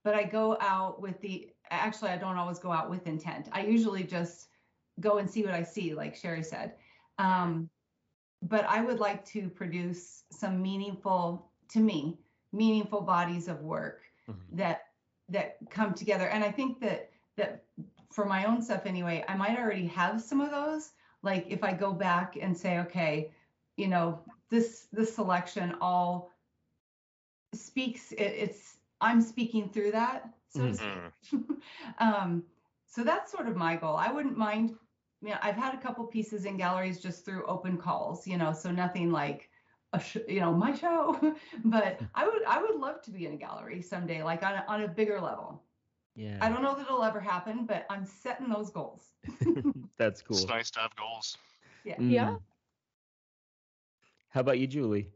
but 0.04 0.14
I 0.14 0.24
go 0.24 0.56
out 0.60 1.00
with 1.00 1.20
the 1.20 1.50
actually 1.70 2.10
I 2.10 2.16
don't 2.16 2.36
always 2.36 2.58
go 2.58 2.70
out 2.72 2.90
with 2.90 3.06
intent. 3.06 3.48
I 3.52 3.62
usually 3.64 4.04
just 4.04 4.48
go 5.00 5.18
and 5.18 5.28
see 5.30 5.42
what 5.44 5.54
I 5.54 5.62
see, 5.62 5.94
like 5.94 6.14
Sherry 6.14 6.42
said. 6.42 6.74
Um, 7.18 7.70
but 8.42 8.64
I 8.66 8.82
would 8.82 9.00
like 9.00 9.24
to 9.26 9.48
produce 9.48 10.24
some 10.30 10.60
meaningful, 10.60 11.50
to 11.70 11.80
me, 11.80 12.18
meaningful 12.52 13.00
bodies 13.00 13.48
of 13.48 13.62
work 13.62 14.02
Mhm. 14.28 14.34
that 14.52 14.82
that 15.30 15.56
come 15.70 15.94
together. 15.94 16.28
And 16.28 16.44
I 16.44 16.50
think 16.52 16.80
that 16.80 17.10
that 17.36 17.64
for 18.12 18.26
my 18.26 18.44
own 18.44 18.60
stuff 18.60 18.86
anyway, 18.86 19.24
I 19.28 19.34
might 19.34 19.58
already 19.58 19.86
have 19.88 20.20
some 20.20 20.40
of 20.40 20.50
those. 20.50 20.92
Like 21.22 21.46
if 21.48 21.64
I 21.64 21.72
go 21.72 21.92
back 21.92 22.36
and 22.40 22.56
say, 22.56 22.78
okay, 22.80 23.32
you 23.76 23.88
know, 23.88 24.22
this 24.50 24.86
this 24.92 25.14
selection 25.14 25.76
all 25.80 26.30
speaks. 27.54 28.12
It, 28.12 28.22
it's 28.22 28.78
I'm 29.00 29.20
speaking 29.20 29.68
through 29.68 29.92
that, 29.92 30.34
so 30.48 30.66
to 30.68 30.74
Mhm. 30.74 30.76
speak. 30.76 31.04
Mm. 31.32 31.60
um, 31.98 32.44
so 32.86 33.04
that's 33.04 33.30
sort 33.32 33.48
of 33.48 33.56
my 33.56 33.76
goal. 33.76 33.96
I 33.96 34.10
wouldn't 34.10 34.36
mind. 34.36 34.76
You 35.22 35.30
know, 35.30 35.38
I've 35.42 35.56
had 35.56 35.74
a 35.74 35.78
couple 35.78 36.06
pieces 36.06 36.44
in 36.44 36.56
galleries 36.56 37.00
just 37.00 37.24
through 37.24 37.46
open 37.46 37.78
calls. 37.78 38.26
You 38.26 38.36
know, 38.38 38.52
so 38.52 38.70
nothing 38.70 39.10
like 39.10 39.50
a 39.92 40.00
sh- 40.00 40.16
you 40.28 40.40
know 40.40 40.52
my 40.52 40.74
show, 40.74 41.34
but 41.64 42.02
I 42.14 42.26
would 42.26 42.44
I 42.44 42.60
would 42.62 42.76
love 42.76 43.02
to 43.02 43.10
be 43.10 43.26
in 43.26 43.32
a 43.34 43.36
gallery 43.36 43.82
someday, 43.82 44.22
like 44.22 44.42
on 44.42 44.54
a, 44.54 44.64
on 44.68 44.82
a 44.82 44.88
bigger 44.88 45.20
level. 45.20 45.62
yeah 46.14 46.40
I 46.40 46.48
don't 46.50 46.62
know 46.62 46.74
that 46.74 46.86
it'll 46.86 47.02
ever 47.04 47.20
happen, 47.20 47.66
but 47.66 47.86
I'm 47.90 48.04
setting 48.04 48.48
those 48.48 48.70
goals. 48.70 49.14
that's 49.98 50.22
cool 50.22 50.46
It's 50.46 50.48
nice 50.48 50.70
to 50.72 50.80
have 50.80 50.94
goals. 50.96 51.36
Yeah. 51.84 52.00
Yeah. 52.06 52.36
How 54.34 54.40
about 54.40 54.58
you 54.58 54.66
julie 54.66 55.06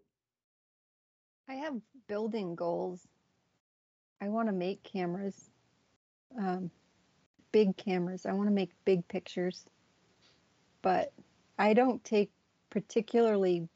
I 1.48 1.54
have 1.54 1.74
building 2.06 2.54
goals. 2.54 3.08
I 4.20 4.28
want 4.28 4.46
to 4.48 4.52
make 4.52 4.84
cameras, 4.84 5.50
um, 6.38 6.70
big 7.50 7.76
cameras. 7.76 8.26
I 8.26 8.32
want 8.32 8.48
to 8.48 8.54
make 8.54 8.70
big 8.84 9.08
pictures, 9.08 9.64
but 10.82 11.12
I 11.58 11.74
don't 11.74 12.04
take 12.04 12.30
particularly 12.70 13.68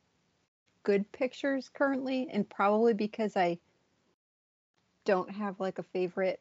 good 0.85 1.11
pictures 1.11 1.69
currently, 1.75 2.29
and 2.33 2.49
probably 2.49 2.95
because 2.95 3.37
I 3.37 3.59
don't 5.05 5.31
have 5.31 5.59
like 5.59 5.81
a 5.81 5.83
favorite 5.83 6.41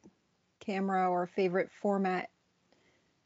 camera 0.60 1.10
or 1.10 1.26
favorite 1.26 1.70
format. 1.80 2.30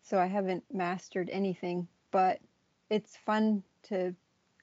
So 0.04 0.18
I 0.18 0.26
haven't 0.26 0.64
mastered 0.72 1.28
anything, 1.28 1.86
but 2.12 2.40
it's 2.88 3.18
fun 3.26 3.62
to 3.88 4.14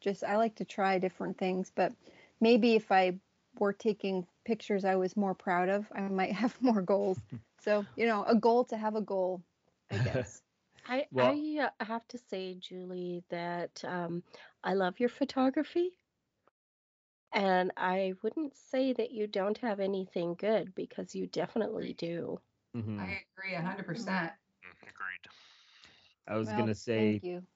just, 0.03 0.23
I 0.23 0.37
like 0.37 0.55
to 0.57 0.65
try 0.65 0.99
different 0.99 1.39
things, 1.39 1.71
but 1.75 1.93
maybe 2.41 2.75
if 2.75 2.91
I 2.91 3.19
were 3.59 3.73
taking 3.73 4.27
pictures 4.45 4.85
I 4.85 4.95
was 4.97 5.17
more 5.17 5.35
proud 5.35 5.69
of, 5.69 5.91
I 5.95 6.03
might 6.03 6.27
have 6.43 6.61
more 6.61 6.81
goals. 6.81 7.23
So, 7.59 7.87
you 7.95 8.05
know, 8.05 8.23
a 8.25 8.35
goal 8.35 8.65
to 8.65 8.77
have 8.77 8.95
a 8.95 9.01
goal, 9.01 9.43
I 9.91 9.99
guess. 9.99 10.43
I 10.85 11.07
Well- 11.11 11.41
I 11.47 11.69
uh, 11.79 11.85
have 11.85 12.07
to 12.09 12.17
say, 12.17 12.55
Julie, 12.55 13.23
that 13.29 13.83
um, 13.85 14.23
I 14.63 14.73
love 14.73 14.99
your 14.99 15.09
photography, 15.09 15.99
and 17.33 17.71
I 17.77 18.13
wouldn't 18.23 18.55
say 18.55 18.93
that 18.93 19.11
you 19.11 19.27
don't 19.27 19.57
have 19.59 19.79
anything 19.79 20.35
good 20.35 20.75
because 20.75 21.15
you 21.15 21.27
definitely 21.27 21.93
do. 21.93 22.39
Mhm. 22.75 23.17
I 23.17 23.23
agree 23.37 23.53
100%. 23.53 24.33
Mm, 24.63 24.89
Agreed. 24.89 25.27
I 26.27 26.37
was 26.37 26.51
Well, 26.51 26.53
gonna 26.53 26.75
say 26.75 27.21
Thank 27.21 27.23
you. 27.23 27.47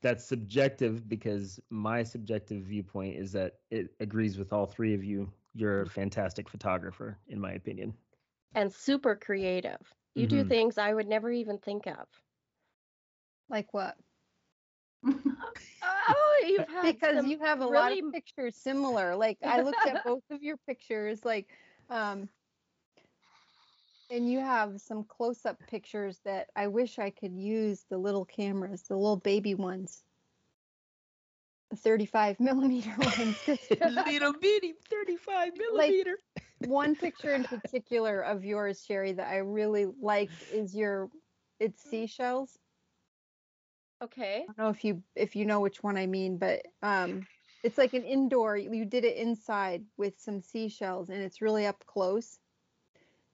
That's 0.00 0.24
subjective 0.24 1.08
because 1.08 1.60
my 1.70 2.02
subjective 2.02 2.62
viewpoint 2.62 3.16
is 3.16 3.32
that 3.32 3.60
it 3.70 3.94
agrees 4.00 4.38
with 4.38 4.52
all 4.52 4.66
three 4.66 4.94
of 4.94 5.04
you. 5.04 5.32
You're 5.54 5.82
a 5.82 5.86
fantastic 5.88 6.48
photographer, 6.48 7.18
in 7.28 7.40
my 7.40 7.52
opinion. 7.52 7.94
And 8.54 8.72
super 8.72 9.14
creative. 9.16 9.94
You 10.14 10.26
do 10.26 10.42
Mhm. 10.42 10.44
things 10.44 10.78
I 10.78 10.92
would 10.94 11.06
never 11.06 11.30
even 11.30 11.58
think 11.58 11.86
of. 11.86 12.22
Like 13.48 13.72
what? 13.74 13.98
Oh, 15.82 16.44
you've 16.46 16.66
had 16.68 16.96
because 17.00 17.24
you 17.24 17.38
have 17.40 17.60
a 17.60 17.66
lot 17.66 17.92
of 17.92 18.00
pictures 18.10 18.56
similar. 18.56 19.16
Like 19.16 19.38
I 19.44 19.60
looked 19.60 19.86
at 19.86 20.02
both 20.02 20.22
of 20.30 20.42
your 20.42 20.56
pictures, 20.56 21.24
like 21.24 21.50
um 21.88 22.28
and 24.10 24.30
you 24.30 24.40
have 24.40 24.80
some 24.80 25.04
close-up 25.04 25.58
pictures 25.68 26.20
that 26.24 26.48
I 26.56 26.68
wish 26.68 26.98
I 26.98 27.10
could 27.10 27.34
use 27.34 27.84
the 27.90 27.98
little 27.98 28.24
cameras, 28.24 28.82
the 28.82 28.96
little 28.96 29.16
baby 29.16 29.54
ones. 29.54 30.02
The 31.70 31.76
35 31.76 32.40
millimeter 32.40 32.94
ones. 32.98 33.36
Little 33.70 34.32
bitty 34.32 34.74
35 34.88 35.52
millimeter. 35.58 36.16
one 36.66 36.96
picture 36.96 37.34
in 37.34 37.44
particular 37.44 38.20
of 38.22 38.42
yours, 38.42 38.82
Sherry, 38.82 39.12
that 39.12 39.28
I 39.28 39.38
really 39.38 39.86
like 40.00 40.30
is 40.50 40.74
your 40.74 41.10
it's 41.60 41.82
seashells. 41.82 42.58
Okay. 44.02 44.46
I 44.48 44.52
don't 44.52 44.58
know 44.58 44.70
if 44.70 44.84
you 44.84 45.02
if 45.14 45.36
you 45.36 45.44
know 45.44 45.60
which 45.60 45.82
one 45.82 45.98
I 45.98 46.06
mean, 46.06 46.38
but 46.38 46.62
um, 46.82 47.26
it's 47.62 47.76
like 47.76 47.92
an 47.92 48.04
indoor. 48.04 48.56
You 48.56 48.84
did 48.86 49.04
it 49.04 49.16
inside 49.16 49.84
with 49.96 50.18
some 50.18 50.40
seashells, 50.40 51.10
and 51.10 51.20
it's 51.20 51.42
really 51.42 51.66
up 51.66 51.84
close. 51.86 52.38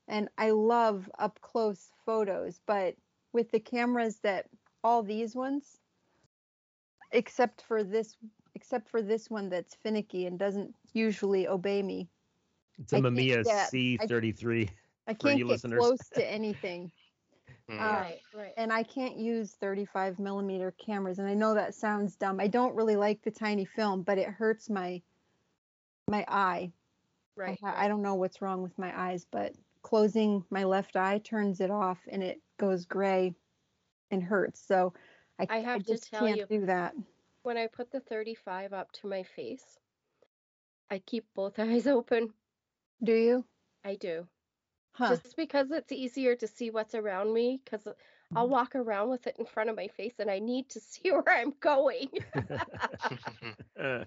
And 0.09 0.29
I 0.39 0.51
love 0.51 1.11
up 1.19 1.41
close 1.41 1.93
photos, 2.05 2.61
but 2.67 2.97
with 3.33 3.51
the 3.51 3.61
cameras 3.61 4.19
that 4.21 4.49
all 4.83 5.03
these 5.03 5.35
ones, 5.35 5.81
except 7.13 7.63
for 7.63 7.83
this, 7.83 8.17
except 8.55 8.89
for 8.89 9.03
this 9.03 9.31
one 9.31 9.49
that's 9.49 9.75
finicky 9.75 10.27
and 10.27 10.39
doesn't 10.39 10.75
usually 10.93 11.47
obey 11.47 11.83
me, 11.83 12.09
It's 12.79 12.93
a 12.93 12.97
I 12.97 13.03
can't 13.03 13.37
Mamiya 13.39 13.45
C33. 13.45 14.71
I 15.07 15.15
For 15.21 15.31
can't 15.31 15.39
you 15.39 15.45
get 15.45 15.47
listeners. 15.47 15.79
close 15.79 16.09
to 16.11 16.25
anything. 16.31 16.93
Mm. 17.69 17.81
Uh, 17.81 18.05
right, 18.05 18.21
right. 18.33 18.55
and 18.57 18.73
I 18.73 18.83
can't 18.83 19.17
use 19.17 19.53
35 19.55 20.19
millimeter 20.19 20.71
cameras. 20.73 21.19
And 21.19 21.29
I 21.29 21.35
know 21.35 21.55
that 21.55 21.75
sounds 21.75 22.17
dumb. 22.17 22.41
I 22.41 22.49
don't 22.49 22.75
really 22.75 22.97
like 22.97 23.23
the 23.23 23.31
tiny 23.31 23.65
film, 23.65 24.03
but 24.03 24.19
it 24.19 24.29
hurts 24.29 24.69
my 24.71 25.03
my 26.09 26.25
eye. 26.29 26.73
right, 27.37 27.59
I, 27.63 27.73
right. 27.73 27.85
I 27.85 27.89
don't 27.89 28.03
know 28.03 28.15
what's 28.15 28.41
wrong 28.43 28.63
with 28.63 28.79
my 28.79 28.93
eyes, 28.99 29.27
but 29.31 29.55
closing 29.85 30.45
my 30.51 30.64
left 30.64 30.97
eye 30.97 31.18
turns 31.18 31.61
it 31.61 31.70
off, 31.70 31.99
and 32.11 32.22
it 32.24 32.41
goes 32.59 32.87
gray 32.87 33.35
and 34.11 34.22
hurts. 34.22 34.61
So 34.66 34.95
I, 35.39 35.47
I 35.49 35.59
have 35.59 35.85
to 35.85 35.93
just 35.93 36.11
tell 36.11 36.26
can't 36.26 36.39
you- 36.39 36.47
do 36.47 36.66
that. 36.66 36.95
When 37.45 37.59
I 37.59 37.66
put 37.66 37.93
the 37.93 38.01
35 38.01 38.72
up 38.72 38.91
to 38.93 39.07
my 39.07 39.22
face, 39.22 39.78
I 40.91 40.99
keep 40.99 41.26
both 41.37 41.59
eyes 41.59 41.87
open. 41.87 42.30
Do 43.03 43.12
you? 43.12 43.45
I 43.85 43.97
do. 43.97 44.26
Huh? 44.93 45.11
Just 45.11 45.37
because 45.37 45.70
it's 45.70 45.93
easier 45.93 46.35
to 46.37 46.49
see 46.49 46.70
what's 46.70 46.97
around 46.97 47.32
me, 47.32 47.61
because. 47.64 47.87
I'll 48.35 48.47
mm. 48.47 48.53
walk 48.53 48.74
around 48.74 49.11
with 49.11 49.26
it 49.26 49.37
in 49.39 49.45
front 49.45 49.68
of 49.68 49.76
my 49.76 49.87
face 49.89 50.14
and 50.18 50.30
I 50.30 50.39
need 50.39 50.70
to 50.70 50.80
see 50.80 51.12
where 51.12 51.28
I'm 51.28 51.53
going. 51.61 52.09
Uh. 53.78 54.05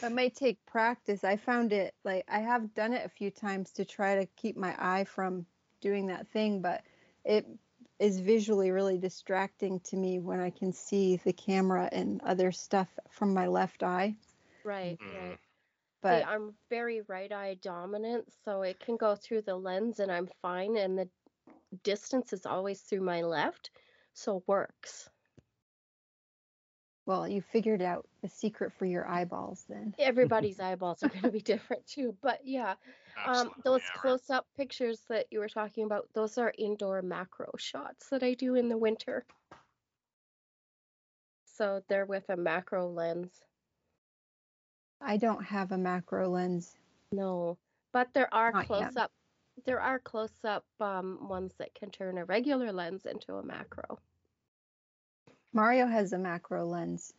That 0.00 0.12
might 0.12 0.34
take 0.34 0.64
practice. 0.66 1.24
I 1.24 1.36
found 1.36 1.72
it 1.72 1.94
like 2.04 2.24
I 2.28 2.40
have 2.40 2.74
done 2.74 2.92
it 2.92 3.04
a 3.04 3.08
few 3.10 3.30
times 3.30 3.72
to 3.72 3.84
try 3.84 4.16
to 4.16 4.26
keep 4.26 4.56
my 4.56 4.74
eye 4.78 5.04
from 5.04 5.46
doing 5.80 6.06
that 6.06 6.28
thing, 6.28 6.60
but 6.62 6.84
it 7.24 7.46
is 7.98 8.20
visually 8.20 8.70
really 8.70 8.98
distracting 8.98 9.80
to 9.80 9.96
me 9.96 10.18
when 10.18 10.40
I 10.40 10.50
can 10.50 10.72
see 10.72 11.16
the 11.16 11.32
camera 11.32 11.88
and 11.92 12.20
other 12.22 12.52
stuff 12.52 12.98
from 13.10 13.34
my 13.34 13.46
left 13.46 13.82
eye. 13.82 14.16
right, 14.64 14.98
Mm. 15.02 15.12
right. 15.12 15.38
But 16.02 16.22
See, 16.22 16.22
I'm 16.24 16.56
very 16.70 17.02
right 17.02 17.32
eye 17.32 17.54
dominant, 17.54 18.32
so 18.44 18.62
it 18.62 18.78
can 18.80 18.96
go 18.96 19.14
through 19.16 19.42
the 19.42 19.56
lens 19.56 20.00
and 20.00 20.10
I'm 20.12 20.28
fine, 20.42 20.76
and 20.76 20.98
the 20.98 21.08
distance 21.82 22.32
is 22.32 22.46
always 22.46 22.82
through 22.82 23.02
my 23.02 23.22
left, 23.22 23.70
so 24.14 24.42
works. 24.46 25.08
Well, 27.06 27.26
you 27.28 27.40
figured 27.40 27.82
out 27.82 28.04
the 28.20 28.28
secret 28.28 28.72
for 28.72 28.84
your 28.84 29.08
eyeballs 29.08 29.64
then. 29.68 29.94
Everybody's 29.98 30.58
eyeballs 30.60 31.02
are 31.02 31.08
going 31.08 31.22
to 31.22 31.30
be 31.30 31.40
different 31.40 31.86
too, 31.86 32.14
but 32.20 32.40
yeah, 32.44 32.74
um, 33.26 33.50
those 33.64 33.82
yeah, 33.82 34.00
close-up 34.00 34.46
pictures 34.56 35.00
that 35.08 35.26
you 35.30 35.38
were 35.38 35.48
talking 35.48 35.84
about, 35.84 36.08
those 36.14 36.36
are 36.36 36.52
indoor 36.58 37.00
macro 37.02 37.50
shots 37.56 38.08
that 38.10 38.22
I 38.22 38.34
do 38.34 38.56
in 38.56 38.68
the 38.68 38.76
winter. 38.76 39.24
So 41.44 41.82
they're 41.88 42.04
with 42.04 42.28
a 42.28 42.36
macro 42.36 42.88
lens. 42.88 43.30
I 45.00 45.16
don't 45.16 45.44
have 45.44 45.72
a 45.72 45.78
macro 45.78 46.28
lens. 46.28 46.74
No, 47.12 47.56
but 47.92 48.08
there 48.12 48.32
are 48.34 48.52
Not 48.52 48.62
yet. 48.62 48.66
close 48.66 48.96
up. 48.96 49.12
There 49.64 49.80
are 49.80 49.98
close 49.98 50.44
up 50.44 50.64
um, 50.80 51.28
ones 51.28 51.54
that 51.58 51.74
can 51.74 51.90
turn 51.90 52.18
a 52.18 52.24
regular 52.24 52.72
lens 52.72 53.06
into 53.06 53.34
a 53.34 53.42
macro. 53.42 53.98
Mario 55.56 55.86
has 55.86 56.12
a 56.12 56.18
macro 56.18 56.66
lens. 56.66 57.14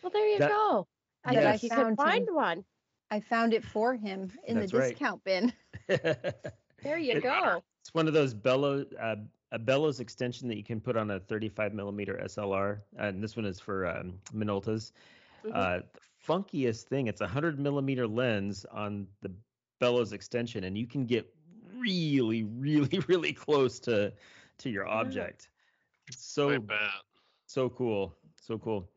Well, 0.00 0.10
there 0.10 0.26
you 0.28 0.38
That- 0.38 0.50
go. 0.50 0.86
I 1.24 1.32
Yes. 1.32 1.60
think 1.60 1.62
you 1.64 1.68
can 1.70 1.78
Found 1.78 1.90
him. 1.90 1.96
find 1.96 2.28
one. 2.34 2.64
I 3.10 3.18
found 3.20 3.52
it 3.52 3.64
for 3.64 3.94
him 3.96 4.32
in 4.44 4.58
That's 4.60 4.70
the 4.72 4.78
right. 4.78 4.88
discount 4.90 5.22
bin. 5.24 5.52
There 6.82 6.96
you 6.96 7.16
It- 7.16 7.22
go. 7.22 7.62
it's 7.82 7.92
one 7.92 8.08
of 8.08 8.14
those 8.14 8.32
bellows 8.32 8.86
uh, 8.98 9.16
a 9.52 9.58
bellows 9.58 9.98
extension 10.00 10.46
that 10.48 10.56
you 10.56 10.62
can 10.64 10.80
put 10.80 10.96
on 10.96 11.10
a 11.10 11.18
35 11.20 11.74
millimeter 11.74 12.16
SLR, 12.24 12.80
and 12.96 13.22
this 13.22 13.36
one 13.36 13.44
is 13.44 13.58
for 13.60 13.86
um, 13.86 14.18
Minoltas. 14.32 14.92
Mhm. 15.44 15.50
Uh, 15.54 15.82
the 15.92 16.00
funkiest 16.26 16.84
thing, 16.84 17.08
it's 17.08 17.20
a 17.20 17.24
100 17.26 17.58
millimeter 17.58 18.06
lens 18.06 18.64
on 18.66 19.08
the 19.20 19.30
bellows 19.80 20.12
extension, 20.12 20.64
and 20.64 20.78
you 20.78 20.86
can 20.86 21.04
get 21.04 21.26
really, 21.74 22.44
really, 22.58 23.00
really 23.08 23.32
close 23.32 23.78
to 23.80 24.14
to 24.58 24.70
your 24.70 24.86
object. 24.86 25.50
It's 26.06 26.16
I 26.38 26.42
so 26.42 26.60
bet. 26.60 26.78
So 27.50 27.68
cool, 27.68 28.14
so 28.40 28.58
cool. 28.58 28.88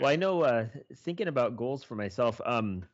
Well, 0.00 0.08
I 0.08 0.14
know. 0.14 0.42
Uh, 0.42 0.66
thinking 0.98 1.26
about 1.26 1.56
goals 1.56 1.82
for 1.82 1.96
myself, 1.96 2.40
um, 2.46 2.84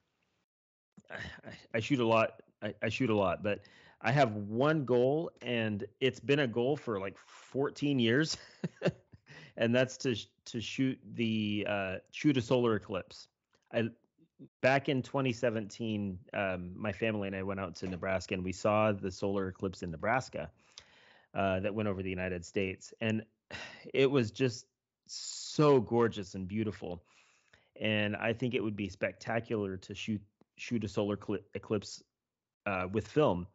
I, 1.10 1.16
I 1.74 1.80
shoot 1.80 2.00
a 2.00 2.06
lot. 2.06 2.40
I, 2.62 2.74
I 2.82 2.88
shoot 2.88 3.10
a 3.10 3.14
lot, 3.14 3.42
but 3.42 3.60
I 4.00 4.10
have 4.12 4.32
one 4.34 4.86
goal, 4.86 5.30
and 5.42 5.84
it's 6.00 6.20
been 6.20 6.40
a 6.40 6.46
goal 6.46 6.74
for 6.74 6.98
like 6.98 7.18
14 7.18 7.98
years, 7.98 8.38
and 9.58 9.74
that's 9.74 9.98
to 9.98 10.16
to 10.46 10.60
shoot 10.60 10.98
the 11.14 11.66
uh, 11.68 11.96
shoot 12.10 12.38
a 12.38 12.40
solar 12.40 12.76
eclipse. 12.76 13.28
I 13.72 13.90
back 14.62 14.88
in 14.88 15.02
2017, 15.02 16.18
um, 16.32 16.72
my 16.74 16.92
family 16.92 17.26
and 17.26 17.36
I 17.36 17.42
went 17.42 17.60
out 17.60 17.74
to 17.76 17.86
Nebraska, 17.88 18.34
and 18.34 18.42
we 18.42 18.52
saw 18.52 18.92
the 18.92 19.10
solar 19.10 19.48
eclipse 19.48 19.82
in 19.82 19.90
Nebraska 19.90 20.50
uh, 21.34 21.60
that 21.60 21.74
went 21.74 21.90
over 21.90 22.02
the 22.02 22.10
United 22.10 22.42
States, 22.42 22.94
and 23.02 23.22
it 23.94 24.10
was 24.10 24.30
just 24.30 24.67
so 25.14 25.80
gorgeous 25.80 26.34
and 26.34 26.46
beautiful. 26.46 27.02
And 27.80 28.16
I 28.16 28.32
think 28.32 28.54
it 28.54 28.62
would 28.62 28.76
be 28.76 28.88
spectacular 28.88 29.76
to 29.76 29.94
shoot 29.94 30.20
shoot 30.56 30.82
a 30.82 30.88
solar 30.88 31.16
cli- 31.16 31.44
eclipse 31.54 32.02
uh, 32.66 32.88
with 32.92 33.06
film. 33.06 33.46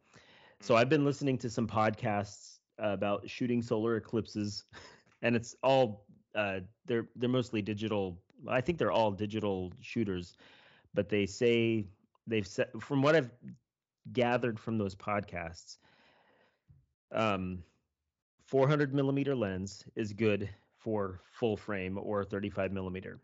So 0.60 0.76
I've 0.76 0.88
been 0.88 1.04
listening 1.04 1.36
to 1.38 1.50
some 1.50 1.66
podcasts 1.66 2.58
about 2.78 3.28
shooting 3.28 3.62
solar 3.62 3.96
eclipses, 3.96 4.64
and 5.22 5.36
it's 5.36 5.54
all 5.62 6.06
uh, 6.34 6.60
they're 6.86 7.08
they're 7.16 7.28
mostly 7.28 7.62
digital. 7.62 8.18
I 8.48 8.60
think 8.60 8.78
they're 8.78 8.92
all 8.92 9.10
digital 9.10 9.72
shooters, 9.80 10.36
but 10.94 11.08
they 11.08 11.26
say 11.26 11.86
they've 12.26 12.46
said 12.46 12.68
from 12.80 13.02
what 13.02 13.14
I've 13.14 13.30
gathered 14.12 14.58
from 14.58 14.78
those 14.78 14.94
podcasts, 14.94 15.78
um, 17.12 17.62
400 18.46 18.94
millimeter 18.94 19.34
lens 19.34 19.84
is 19.94 20.12
good 20.12 20.48
for 20.84 21.20
full 21.32 21.56
frame 21.56 21.98
or 22.00 22.24
35 22.24 22.70
millimeter. 22.70 23.18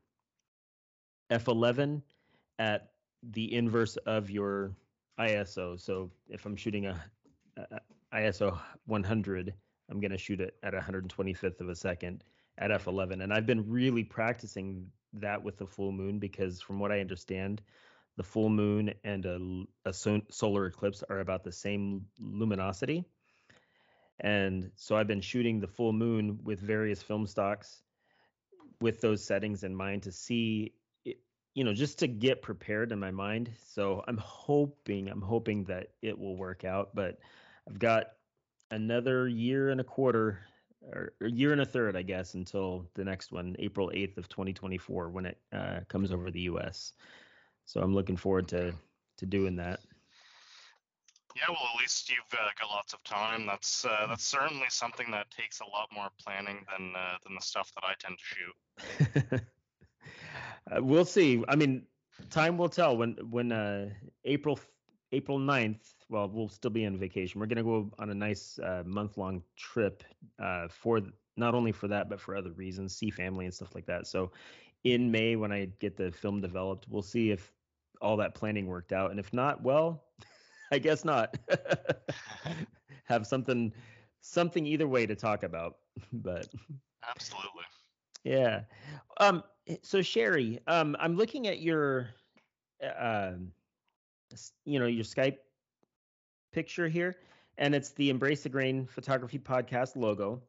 F11 1.30 2.02
at 2.58 2.90
the 3.22 3.54
inverse 3.54 3.96
of 3.98 4.30
your 4.30 4.72
ISO. 5.18 5.78
So 5.78 6.10
if 6.28 6.46
I'm 6.46 6.56
shooting 6.56 6.86
a, 6.86 7.00
a 7.56 7.80
ISO 8.12 8.58
100, 8.86 9.54
I'm 9.90 10.00
going 10.00 10.10
to 10.10 10.18
shoot 10.18 10.40
it 10.40 10.54
at 10.62 10.72
125th 10.72 11.60
of 11.60 11.68
a 11.68 11.76
second 11.76 12.24
at 12.56 12.70
f11. 12.70 13.22
And 13.22 13.32
I've 13.32 13.46
been 13.46 13.68
really 13.68 14.04
practicing 14.04 14.86
that 15.14 15.42
with 15.42 15.58
the 15.58 15.66
full 15.66 15.92
moon 15.92 16.18
because, 16.18 16.60
from 16.60 16.78
what 16.78 16.92
I 16.92 17.00
understand, 17.00 17.60
the 18.16 18.22
full 18.22 18.48
moon 18.48 18.94
and 19.04 19.26
a, 19.26 19.88
a 19.88 19.92
solar 19.92 20.66
eclipse 20.66 21.04
are 21.08 21.20
about 21.20 21.44
the 21.44 21.52
same 21.52 22.06
luminosity. 22.18 23.04
And 24.20 24.70
so 24.74 24.96
I've 24.96 25.06
been 25.06 25.20
shooting 25.20 25.60
the 25.60 25.66
full 25.66 25.92
moon 25.92 26.38
with 26.44 26.60
various 26.60 27.02
film 27.02 27.26
stocks 27.26 27.82
with 28.80 29.00
those 29.00 29.24
settings 29.24 29.62
in 29.62 29.74
mind 29.74 30.02
to 30.04 30.12
see 30.12 30.74
you 31.54 31.64
know 31.64 31.74
just 31.74 31.98
to 31.98 32.06
get 32.06 32.42
prepared 32.42 32.92
in 32.92 32.98
my 32.98 33.10
mind. 33.10 33.50
So 33.66 34.04
i'm 34.06 34.18
hoping 34.18 35.08
i'm 35.08 35.20
hoping 35.20 35.64
that 35.64 35.88
it 36.02 36.18
will 36.18 36.36
work 36.36 36.64
out 36.64 36.94
but 36.94 37.18
i've 37.68 37.78
got 37.78 38.12
another 38.70 39.28
year 39.28 39.70
and 39.70 39.80
a 39.80 39.84
quarter 39.84 40.38
or 40.82 41.12
a 41.20 41.30
year 41.30 41.52
and 41.52 41.60
a 41.60 41.66
third 41.66 41.96
i 41.96 42.02
guess 42.02 42.34
until 42.34 42.86
the 42.94 43.04
next 43.04 43.32
one 43.32 43.56
april 43.58 43.90
8th 43.94 44.16
of 44.16 44.28
2024 44.28 45.10
when 45.10 45.26
it 45.26 45.38
uh, 45.52 45.80
comes 45.88 46.12
over 46.12 46.30
the 46.30 46.40
us 46.42 46.92
so 47.64 47.80
i'm 47.80 47.94
looking 47.94 48.16
forward 48.16 48.48
to 48.48 48.72
to 49.18 49.26
doing 49.26 49.56
that 49.56 49.80
yeah, 51.36 51.42
well, 51.48 51.70
at 51.74 51.80
least 51.80 52.10
you've 52.10 52.18
uh, 52.32 52.48
got 52.58 52.70
lots 52.70 52.92
of 52.92 53.02
time. 53.04 53.46
That's 53.46 53.84
uh, 53.84 54.06
that's 54.08 54.24
certainly 54.24 54.66
something 54.68 55.10
that 55.10 55.30
takes 55.30 55.60
a 55.60 55.64
lot 55.64 55.88
more 55.94 56.08
planning 56.18 56.64
than 56.70 56.92
uh, 56.96 57.16
than 57.24 57.34
the 57.34 57.40
stuff 57.40 57.70
that 57.74 57.84
I 57.84 57.94
tend 57.98 58.18
to 58.18 58.24
shoot. 58.24 59.42
Uh, 60.70 60.82
we'll 60.82 61.06
see. 61.06 61.42
I 61.48 61.56
mean, 61.56 61.82
time 62.28 62.58
will 62.58 62.68
tell. 62.68 62.96
When 62.96 63.16
when 63.30 63.50
uh, 63.50 63.88
April 64.24 64.60
April 65.10 65.38
9th, 65.38 65.80
well, 66.10 66.28
we'll 66.28 66.48
still 66.48 66.70
be 66.70 66.84
on 66.86 66.98
vacation. 66.98 67.40
We're 67.40 67.46
gonna 67.46 67.64
go 67.64 67.90
on 67.98 68.10
a 68.10 68.14
nice 68.14 68.58
uh, 68.62 68.82
month 68.84 69.16
long 69.16 69.42
trip 69.56 70.04
for 70.68 71.00
not 71.36 71.54
only 71.54 71.72
for 71.72 71.88
that 71.88 72.08
but 72.08 72.20
for 72.20 72.36
other 72.36 72.52
reasons, 72.52 72.94
see 72.94 73.10
family 73.10 73.46
and 73.46 73.54
stuff 73.54 73.74
like 73.74 73.86
that. 73.86 74.06
So, 74.06 74.30
in 74.84 75.10
May 75.10 75.34
when 75.34 75.50
I 75.50 75.68
get 75.80 75.96
the 75.96 76.12
film 76.12 76.40
developed, 76.40 76.86
we'll 76.88 77.02
see 77.02 77.30
if 77.30 77.52
all 78.00 78.18
that 78.18 78.34
planning 78.34 78.66
worked 78.66 78.92
out, 78.92 79.10
and 79.10 79.18
if 79.18 79.32
not, 79.32 79.62
well. 79.62 80.04
I 80.70 80.78
guess 80.78 81.04
not. 81.04 81.36
Have 83.04 83.26
something 83.26 83.72
something 84.20 84.66
either 84.66 84.86
way 84.86 85.06
to 85.06 85.16
talk 85.16 85.42
about, 85.42 85.76
but 86.12 86.48
absolutely. 87.08 87.64
Yeah. 88.24 88.62
Um 89.18 89.42
so 89.82 90.02
Sherry, 90.02 90.60
um 90.66 90.96
I'm 91.00 91.16
looking 91.16 91.46
at 91.48 91.60
your 91.60 92.10
uh, 92.82 93.32
you 94.64 94.78
know, 94.78 94.86
your 94.86 95.04
Skype 95.04 95.38
picture 96.52 96.88
here 96.88 97.16
and 97.58 97.74
it's 97.74 97.90
the 97.90 98.10
Embrace 98.10 98.42
the 98.42 98.48
Grain 98.48 98.86
Photography 98.86 99.38
Podcast 99.38 99.96
logo. 99.96 100.40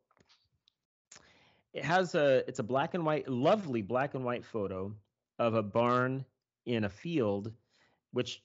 It 1.74 1.84
has 1.84 2.16
a 2.16 2.44
it's 2.48 2.60
a 2.60 2.64
black 2.64 2.94
and 2.94 3.06
white 3.06 3.28
lovely 3.28 3.82
black 3.82 4.14
and 4.14 4.24
white 4.24 4.46
photo 4.46 4.94
of 5.40 5.56
a 5.56 5.64
barn 5.64 6.26
in 6.66 6.84
a 6.84 6.90
field 6.90 7.52
which 8.12 8.44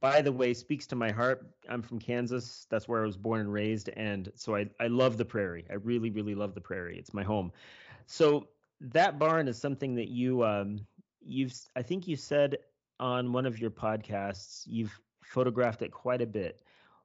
by 0.00 0.22
the 0.22 0.32
way, 0.32 0.54
speaks 0.54 0.86
to 0.88 0.96
my 0.96 1.10
heart. 1.10 1.46
I'm 1.68 1.82
from 1.82 1.98
Kansas. 1.98 2.66
That's 2.70 2.88
where 2.88 3.02
I 3.02 3.06
was 3.06 3.16
born 3.16 3.40
and 3.40 3.52
raised, 3.52 3.88
and 3.90 4.30
so 4.34 4.56
I 4.56 4.68
I 4.80 4.86
love 4.88 5.16
the 5.16 5.24
prairie. 5.24 5.64
I 5.70 5.74
really 5.74 6.10
really 6.10 6.34
love 6.34 6.54
the 6.54 6.60
prairie. 6.60 6.98
It's 6.98 7.14
my 7.14 7.22
home. 7.22 7.52
So 8.06 8.48
that 8.80 9.18
barn 9.18 9.48
is 9.48 9.58
something 9.58 9.94
that 9.96 10.08
you 10.08 10.44
um 10.44 10.86
you've 11.20 11.54
I 11.76 11.82
think 11.82 12.08
you 12.08 12.16
said 12.16 12.58
on 12.98 13.32
one 13.32 13.46
of 13.46 13.58
your 13.58 13.70
podcasts 13.70 14.62
you've 14.66 14.98
photographed 15.22 15.82
it 15.82 15.92
quite 15.92 16.22
a 16.22 16.26
bit. 16.26 16.62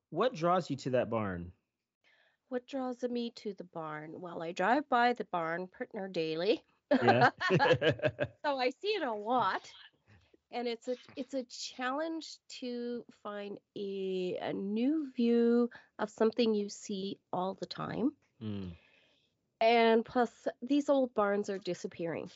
What 0.09 0.33
draws 0.33 0.69
you 0.69 0.75
to 0.77 0.89
that 0.91 1.09
barn? 1.09 1.51
What 2.49 2.65
draws 2.65 3.03
me 3.03 3.31
to 3.35 3.53
the 3.53 3.65
barn? 3.65 4.13
Well, 4.19 4.41
I 4.41 4.53
drive 4.53 4.87
by 4.89 5.13
the 5.13 5.25
barn 5.25 5.67
pretty 5.67 5.97
daily. 6.11 6.63
Yeah. 7.03 7.31
so 7.51 8.57
I 8.57 8.71
see 8.81 8.87
it 8.87 9.03
a 9.03 9.13
lot 9.13 9.69
and 10.51 10.67
it's 10.67 10.87
a 10.87 10.95
it's 11.15 11.33
a 11.33 11.43
challenge 11.43 12.37
to 12.59 13.03
find 13.23 13.57
a, 13.75 14.37
a 14.41 14.53
new 14.53 15.11
view 15.15 15.69
of 15.99 16.09
something 16.09 16.53
you 16.53 16.69
see 16.69 17.19
all 17.33 17.55
the 17.55 17.65
time. 17.65 18.11
Mm. 18.41 18.71
and 19.61 20.05
plus 20.05 20.47
these 20.61 20.89
old 20.89 21.13
barns 21.15 21.49
are 21.49 21.57
disappearing 21.57 22.29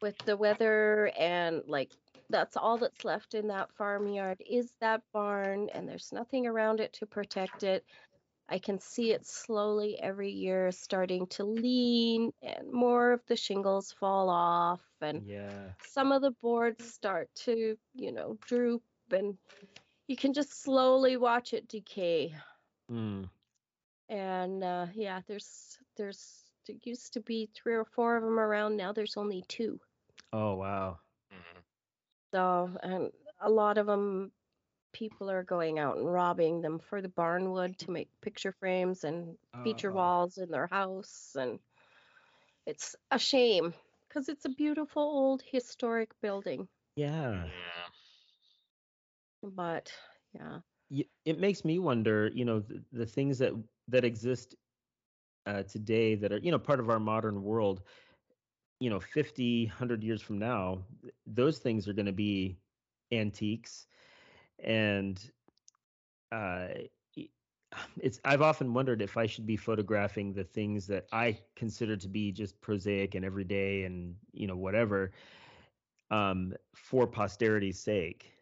with 0.00 0.16
the 0.24 0.36
weather 0.36 1.10
and 1.18 1.62
like 1.66 1.90
that's 2.30 2.56
all 2.56 2.78
that's 2.78 3.04
left 3.04 3.34
in 3.34 3.48
that 3.48 3.70
farmyard 3.76 4.38
is 4.48 4.72
that 4.80 5.02
barn 5.12 5.68
and 5.74 5.88
there's 5.88 6.12
nothing 6.12 6.46
around 6.46 6.80
it 6.80 6.92
to 6.94 7.06
protect 7.06 7.62
it. 7.62 7.84
I 8.48 8.58
can 8.58 8.78
see 8.78 9.12
it 9.12 9.26
slowly 9.26 9.98
every 10.00 10.30
year 10.30 10.72
starting 10.72 11.26
to 11.28 11.44
lean 11.44 12.32
and 12.42 12.72
more 12.72 13.12
of 13.12 13.20
the 13.26 13.36
shingles 13.36 13.92
fall 13.92 14.30
off 14.30 14.80
and 15.00 15.26
yeah. 15.26 15.72
some 15.86 16.12
of 16.12 16.22
the 16.22 16.32
boards 16.42 16.84
start 16.92 17.28
to, 17.34 17.76
you 17.94 18.12
know, 18.12 18.38
droop 18.46 18.82
and 19.10 19.36
you 20.06 20.16
can 20.16 20.32
just 20.32 20.62
slowly 20.62 21.16
watch 21.16 21.52
it 21.52 21.68
decay. 21.68 22.34
Mm. 22.90 23.28
And 24.08 24.64
uh, 24.64 24.86
yeah, 24.94 25.20
there's 25.26 25.78
there's 25.96 26.44
there 26.66 26.76
used 26.82 27.12
to 27.14 27.20
be 27.20 27.50
three 27.54 27.74
or 27.74 27.84
four 27.84 28.16
of 28.16 28.22
them 28.22 28.38
around. 28.38 28.76
Now 28.76 28.92
there's 28.92 29.16
only 29.16 29.44
two. 29.48 29.78
Oh 30.32 30.54
wow. 30.54 30.98
Mm-hmm. 31.32 31.60
So 32.32 32.70
and 32.82 33.10
a 33.40 33.50
lot 33.50 33.78
of 33.78 33.86
them 33.86 34.32
people 34.92 35.30
are 35.30 35.42
going 35.42 35.78
out 35.78 35.96
and 35.96 36.10
robbing 36.12 36.62
them 36.62 36.78
for 36.78 37.02
the 37.02 37.08
barnwood 37.08 37.76
to 37.78 37.90
make 37.90 38.08
picture 38.22 38.52
frames 38.52 39.04
and 39.04 39.36
feature 39.62 39.90
uh, 39.90 39.94
walls 39.94 40.38
in 40.38 40.50
their 40.50 40.66
house 40.66 41.36
and 41.38 41.58
it's 42.66 42.96
a 43.10 43.18
shame 43.18 43.74
because 44.08 44.28
it's 44.28 44.44
a 44.44 44.50
beautiful 44.50 45.02
old 45.02 45.42
historic 45.42 46.18
building. 46.20 46.68
Yeah. 46.96 47.46
But 49.42 49.92
yeah. 50.32 50.60
It 51.24 51.38
makes 51.38 51.64
me 51.64 51.78
wonder 51.78 52.30
you 52.34 52.44
know 52.44 52.60
the, 52.60 52.82
the 52.92 53.06
things 53.06 53.38
that 53.38 53.52
that 53.88 54.04
exist 54.04 54.54
uh, 55.46 55.62
today 55.62 56.14
that 56.16 56.32
are 56.32 56.38
you 56.38 56.50
know 56.50 56.58
part 56.58 56.80
of 56.80 56.88
our 56.90 56.98
modern 57.00 57.42
world 57.42 57.82
you 58.80 58.90
know 58.90 59.00
50 59.00 59.66
100 59.66 60.02
years 60.02 60.22
from 60.22 60.38
now 60.38 60.84
those 61.26 61.58
things 61.58 61.88
are 61.88 61.92
going 61.92 62.06
to 62.06 62.12
be 62.12 62.58
antiques 63.12 63.86
and 64.62 65.30
uh, 66.32 66.68
it's 68.00 68.20
I've 68.24 68.42
often 68.42 68.72
wondered 68.74 69.02
if 69.02 69.16
I 69.16 69.26
should 69.26 69.46
be 69.46 69.56
photographing 69.56 70.32
the 70.32 70.44
things 70.44 70.86
that 70.88 71.06
I 71.12 71.38
consider 71.54 71.96
to 71.96 72.08
be 72.08 72.32
just 72.32 72.60
prosaic 72.60 73.14
and 73.14 73.24
everyday 73.24 73.84
and 73.84 74.16
you 74.32 74.46
know 74.46 74.56
whatever 74.56 75.12
um, 76.10 76.54
for 76.74 77.06
posterity's 77.06 77.78
sake. 77.78 78.32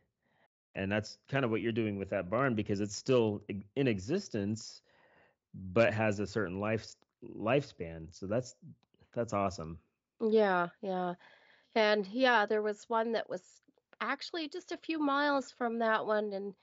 And 0.74 0.92
that's 0.92 1.18
kind 1.28 1.44
of 1.44 1.50
what 1.50 1.62
you're 1.62 1.72
doing 1.72 1.98
with 1.98 2.10
that 2.10 2.28
barn 2.28 2.54
because 2.54 2.80
it's 2.80 2.94
still 2.94 3.42
in 3.76 3.88
existence, 3.88 4.82
but 5.54 5.94
has 5.94 6.20
a 6.20 6.26
certain 6.26 6.60
life 6.60 6.86
lifespan. 7.34 8.14
So 8.14 8.26
that's 8.26 8.54
that's 9.14 9.32
awesome. 9.32 9.78
Yeah, 10.20 10.68
yeah. 10.82 11.14
And 11.74 12.06
yeah, 12.06 12.46
there 12.46 12.62
was 12.62 12.84
one 12.88 13.12
that 13.12 13.28
was 13.28 13.42
actually 14.00 14.48
just 14.48 14.72
a 14.72 14.76
few 14.76 14.98
miles 14.98 15.50
from 15.50 15.78
that 15.78 16.06
one 16.06 16.32
and 16.32 16.54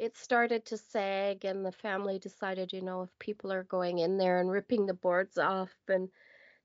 it 0.00 0.16
started 0.16 0.64
to 0.64 0.78
sag 0.78 1.44
and 1.44 1.64
the 1.64 1.70
family 1.70 2.18
decided 2.18 2.72
you 2.72 2.80
know 2.80 3.02
if 3.02 3.10
people 3.18 3.52
are 3.52 3.64
going 3.64 3.98
in 3.98 4.16
there 4.16 4.40
and 4.40 4.50
ripping 4.50 4.86
the 4.86 4.94
boards 4.94 5.36
off 5.36 5.70
and 5.88 6.08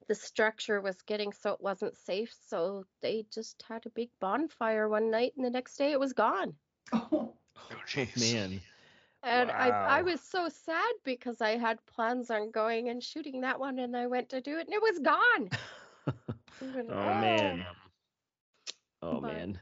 the 0.08 0.16
structure 0.16 0.80
was 0.80 1.02
getting 1.02 1.34
so 1.34 1.52
it 1.52 1.62
wasn't 1.62 1.96
safe 1.96 2.34
so 2.48 2.86
they 3.02 3.26
just 3.34 3.62
had 3.68 3.86
a 3.86 3.90
big 3.90 4.10
bonfire 4.22 4.88
one 4.88 5.12
night 5.12 5.34
and 5.36 5.46
the 5.46 5.50
next 5.50 5.76
day 5.76 5.92
it 5.92 6.00
was 6.00 6.14
gone 6.14 6.54
oh, 6.94 7.10
oh 7.12 8.08
man 8.18 8.62
and 9.24 9.50
wow. 9.50 9.56
I, 9.58 10.00
I 10.00 10.02
was 10.04 10.22
so 10.22 10.48
sad 10.48 10.94
because 11.04 11.42
I 11.42 11.58
had 11.58 11.84
plans 11.88 12.30
on 12.30 12.52
going 12.52 12.90
and 12.90 13.04
shooting 13.04 13.42
that 13.42 13.60
one 13.60 13.80
and 13.80 13.98
I 13.98 14.06
went 14.06 14.30
to 14.30 14.40
do 14.40 14.58
it 14.60 14.68
and 14.68 14.74
it 14.74 14.82
was 14.82 15.00
gone. 15.00 15.50
oh, 16.62 16.92
oh, 16.92 17.20
man. 17.20 17.66
Oh 19.02 19.22
but, 19.22 19.34
man. 19.34 19.60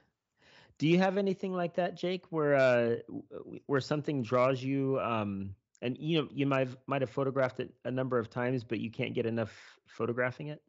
Do 0.78 0.88
you 0.88 0.98
have 0.98 1.18
anything 1.18 1.54
like 1.54 1.76
that, 1.76 1.96
Jake, 1.96 2.26
where 2.30 2.56
uh, 2.56 2.96
where 3.68 3.82
something 3.82 4.24
draws 4.24 4.62
you, 4.62 5.00
um, 5.00 5.56
and 5.82 5.98
you 5.98 6.22
know 6.22 6.28
you 6.32 6.46
might 6.46 6.68
have, 6.68 6.78
might 6.88 7.02
have 7.02 7.10
photographed 7.10 7.60
it 7.60 7.74
a 7.86 7.92
number 7.92 8.18
of 8.18 8.30
times, 8.30 8.64
but 8.64 8.80
you 8.80 8.90
can't 8.90 9.14
get 9.14 9.26
enough 9.26 9.52
photographing 9.86 10.48
it? 10.48 10.62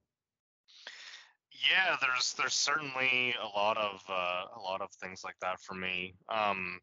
Yeah, 1.50 1.96
there's 2.00 2.34
there's 2.34 2.54
certainly 2.54 3.34
a 3.42 3.46
lot 3.46 3.78
of 3.78 4.02
uh, 4.08 4.44
a 4.56 4.60
lot 4.60 4.82
of 4.82 4.90
things 4.92 5.24
like 5.24 5.36
that 5.40 5.60
for 5.60 5.74
me. 5.74 6.14
Um, 6.28 6.80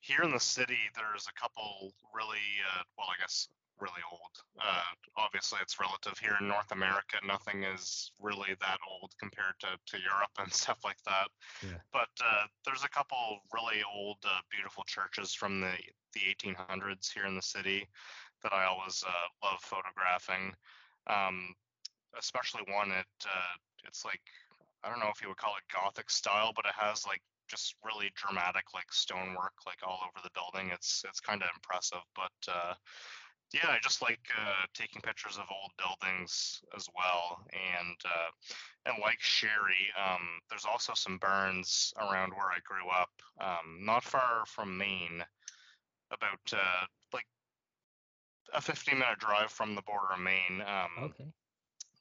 here 0.00 0.22
in 0.22 0.30
the 0.30 0.40
city, 0.40 0.78
there's 0.94 1.26
a 1.28 1.40
couple 1.40 1.92
really 2.14 2.38
uh, 2.74 2.82
well, 2.96 3.08
I 3.10 3.20
guess 3.20 3.48
really 3.80 4.04
old. 4.10 4.34
Uh, 4.60 4.92
obviously, 5.16 5.58
it's 5.62 5.80
relative. 5.80 6.18
Here 6.18 6.36
in 6.40 6.48
North 6.48 6.72
America, 6.72 7.18
nothing 7.26 7.64
is 7.64 8.12
really 8.20 8.54
that 8.60 8.78
old 8.88 9.12
compared 9.18 9.54
to, 9.60 9.68
to 9.86 10.02
Europe 10.02 10.34
and 10.38 10.52
stuff 10.62 10.78
like 10.84 11.02
that. 11.06 11.28
Yeah. 11.62 11.80
But 11.92 12.12
uh, 12.22 12.46
there's 12.64 12.84
a 12.84 12.88
couple 12.88 13.16
really 13.52 13.82
old, 13.94 14.18
uh, 14.24 14.40
beautiful 14.50 14.84
churches 14.84 15.34
from 15.34 15.60
the, 15.60 15.72
the 16.14 16.20
1800s 16.20 17.12
here 17.12 17.26
in 17.26 17.36
the 17.36 17.42
city 17.42 17.86
that 18.42 18.52
I 18.52 18.64
always 18.64 19.04
uh, 19.06 19.46
love 19.46 19.60
photographing. 19.60 20.54
Um, 21.06 21.54
especially 22.18 22.62
one 22.72 22.90
at 22.90 23.06
uh, 23.24 23.54
it's 23.86 24.04
like 24.04 24.22
I 24.82 24.88
don't 24.88 25.00
know 25.00 25.10
if 25.14 25.20
you 25.20 25.28
would 25.28 25.36
call 25.36 25.54
it 25.56 25.74
Gothic 25.74 26.10
style, 26.10 26.52
but 26.54 26.64
it 26.64 26.74
has 26.76 27.06
like 27.06 27.20
just 27.48 27.74
really 27.84 28.10
dramatic 28.14 28.72
like 28.72 28.90
stonework 28.92 29.52
like 29.66 29.78
all 29.86 30.00
over 30.06 30.22
the 30.22 30.30
building. 30.34 30.70
It's 30.72 31.04
it's 31.08 31.20
kind 31.20 31.42
of 31.42 31.48
impressive, 31.54 32.04
but 32.14 32.36
uh, 32.48 32.74
yeah, 33.52 33.68
I 33.68 33.78
just 33.82 34.02
like 34.02 34.20
uh, 34.38 34.66
taking 34.74 35.02
pictures 35.02 35.36
of 35.38 35.44
old 35.50 35.72
buildings 35.76 36.62
as 36.76 36.88
well, 36.96 37.44
and 37.52 37.96
uh, 38.04 38.30
and 38.86 38.98
like 39.00 39.20
Sherry, 39.20 39.88
um, 39.98 40.40
there's 40.48 40.64
also 40.64 40.94
some 40.94 41.18
burns 41.18 41.92
around 41.98 42.32
where 42.32 42.50
I 42.50 42.58
grew 42.64 42.88
up, 42.90 43.10
um, 43.40 43.84
not 43.84 44.04
far 44.04 44.44
from 44.46 44.76
Maine, 44.78 45.24
about 46.10 46.52
uh, 46.52 46.86
like 47.12 47.26
a 48.52 48.60
15 48.60 48.98
minute 48.98 49.18
drive 49.18 49.50
from 49.50 49.74
the 49.74 49.82
border 49.82 50.12
of 50.14 50.20
Maine. 50.20 50.62
Um, 50.62 50.90
Okay. 51.10 51.32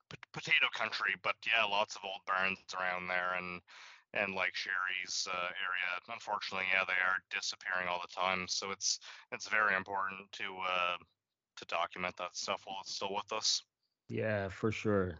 p- 0.09 0.17
potato 0.33 0.67
country, 0.73 1.15
but 1.23 1.35
yeah, 1.45 1.63
lots 1.63 1.95
of 1.95 2.03
old 2.03 2.21
barns 2.25 2.59
around 2.79 3.07
there, 3.07 3.33
and 3.37 3.61
and 4.13 4.33
like 4.33 4.55
Sherry's 4.55 5.27
uh, 5.31 5.37
area, 5.37 6.01
unfortunately, 6.09 6.65
yeah, 6.73 6.83
they 6.85 6.93
are 6.93 7.17
disappearing 7.29 7.87
all 7.87 8.01
the 8.01 8.13
time. 8.13 8.47
So 8.47 8.71
it's 8.71 8.99
it's 9.31 9.47
very 9.47 9.75
important 9.75 10.31
to 10.33 10.43
uh, 10.67 10.97
to 11.59 11.65
document 11.65 12.15
that 12.17 12.35
stuff 12.35 12.63
while 12.65 12.77
it's 12.81 12.95
still 12.95 13.13
with 13.13 13.31
us. 13.31 13.63
Yeah, 14.07 14.49
for 14.49 14.71
sure. 14.71 15.19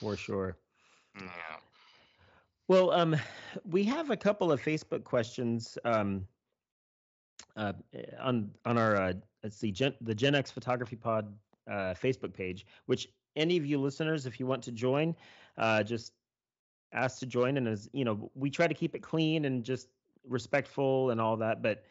For 0.00 0.16
sure. 0.16 0.56
Yeah. 1.20 1.56
Well, 2.68 2.90
um, 2.90 3.16
we 3.70 3.84
have 3.84 4.10
a 4.10 4.16
couple 4.16 4.50
of 4.50 4.62
Facebook 4.62 5.04
questions 5.04 5.76
um, 5.84 6.26
uh, 7.56 7.72
on 8.20 8.50
on 8.64 8.78
our 8.78 8.96
uh, 8.96 9.12
let's 9.42 9.56
see, 9.56 9.70
Gen, 9.70 9.94
the 10.00 10.14
Gen 10.14 10.34
X 10.34 10.50
Photography 10.50 10.96
Pod 10.96 11.34
uh, 11.68 11.94
Facebook 11.94 12.32
page. 12.32 12.66
Which 12.86 13.08
any 13.36 13.56
of 13.56 13.66
you 13.66 13.78
listeners, 13.78 14.26
if 14.26 14.40
you 14.40 14.46
want 14.46 14.62
to 14.62 14.72
join, 14.72 15.14
uh, 15.58 15.82
just 15.82 16.12
ask 16.92 17.18
to 17.20 17.26
join. 17.26 17.56
And 17.56 17.68
as 17.68 17.88
you 17.92 18.04
know, 18.04 18.30
we 18.34 18.48
try 18.50 18.66
to 18.66 18.74
keep 18.74 18.94
it 18.94 19.02
clean 19.02 19.44
and 19.44 19.64
just 19.64 19.88
respectful 20.26 21.10
and 21.10 21.20
all 21.20 21.36
that. 21.36 21.62
But 21.62 21.84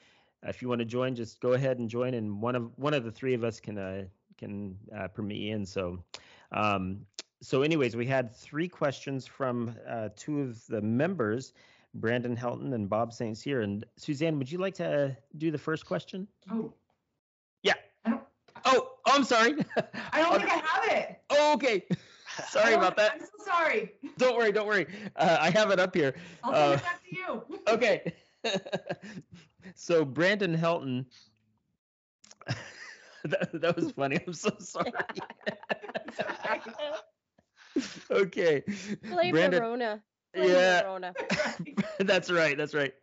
if 0.43 0.61
you 0.61 0.69
want 0.69 0.79
to 0.79 0.85
join, 0.85 1.15
just 1.15 1.39
go 1.41 1.53
ahead 1.53 1.79
and 1.79 1.89
join, 1.89 2.13
and 2.15 2.41
one 2.41 2.55
of 2.55 2.71
one 2.77 2.93
of 2.93 3.03
the 3.03 3.11
three 3.11 3.33
of 3.33 3.43
us 3.43 3.59
can 3.59 3.77
uh, 3.77 4.03
can 4.37 4.77
uh, 4.95 5.07
permit 5.07 5.37
you 5.37 5.55
in. 5.55 5.65
So. 5.65 6.03
Um, 6.51 7.05
so 7.43 7.63
anyways 7.63 7.95
we 7.95 8.05
had 8.05 8.35
three 8.35 8.67
questions 8.67 9.25
from 9.25 9.73
uh, 9.89 10.09
two 10.15 10.41
of 10.41 10.63
the 10.67 10.79
members 10.79 11.53
brandon 11.95 12.37
helton 12.37 12.75
and 12.75 12.87
bob 12.87 13.11
st 13.11 13.35
cyr 13.35 13.61
and 13.61 13.83
suzanne 13.97 14.37
would 14.37 14.51
you 14.51 14.59
like 14.59 14.75
to 14.75 15.05
uh, 15.05 15.11
do 15.39 15.49
the 15.49 15.57
first 15.57 15.83
question 15.87 16.27
Oh, 16.51 16.71
yeah 17.63 17.73
oh, 18.05 18.21
oh 18.65 18.91
i'm 19.07 19.23
sorry 19.23 19.55
I 20.13 20.21
don't 20.21 20.39
think 20.39 20.51
I 20.51 20.57
have 20.57 20.91
it. 20.97 21.19
oh, 21.31 21.53
okay 21.55 21.83
sorry 22.47 22.75
about 22.75 22.95
that 22.97 23.13
I'm 23.13 23.21
so 23.21 23.43
sorry. 23.43 23.93
don't 24.19 24.37
worry 24.37 24.51
don't 24.51 24.67
worry 24.67 24.85
uh, 25.15 25.37
i 25.41 25.49
have 25.49 25.71
it 25.71 25.79
up 25.79 25.95
here 25.95 26.13
I'll 26.43 26.53
Uh, 26.53 26.77
send 26.77 26.79
it 26.79 26.83
back 26.83 27.01
to 27.09 27.15
you. 27.15 27.59
okay 27.69 28.13
so 29.75 30.03
brandon 30.05 30.55
helton 30.55 31.05
that, 33.23 33.49
that 33.61 33.75
was 33.75 33.91
funny 33.91 34.19
i'm 34.25 34.33
so 34.33 34.51
sorry 34.59 34.91
okay 38.11 38.61
Play 39.09 39.31
brandon 39.31 39.51
the 39.51 39.61
Rona. 39.61 40.03
Blame 40.33 40.49
Yeah. 40.49 40.81
the 40.81 40.85
Rona. 40.87 41.13
that's 41.99 42.31
right. 42.31 42.57
That's 42.57 42.73
right. 42.73 42.93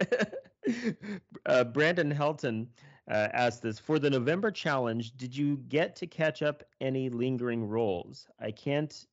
uh, 1.46 1.64
Brandon 1.64 2.12
Helton 2.12 2.66
uh, 3.10 3.28
asked 3.32 3.62
this 3.62 3.78
for 3.78 3.98
the 3.98 4.08
November 4.10 4.50
challenge. 4.50 5.16
Did 5.16 5.36
you 5.36 5.58
get 5.68 5.96
to 5.96 6.06
catch 6.06 6.42
up 6.42 6.62
any 6.80 7.10
lingering 7.10 7.66
rolls? 7.68 8.26
I 8.40 8.50
can't. 8.50 9.06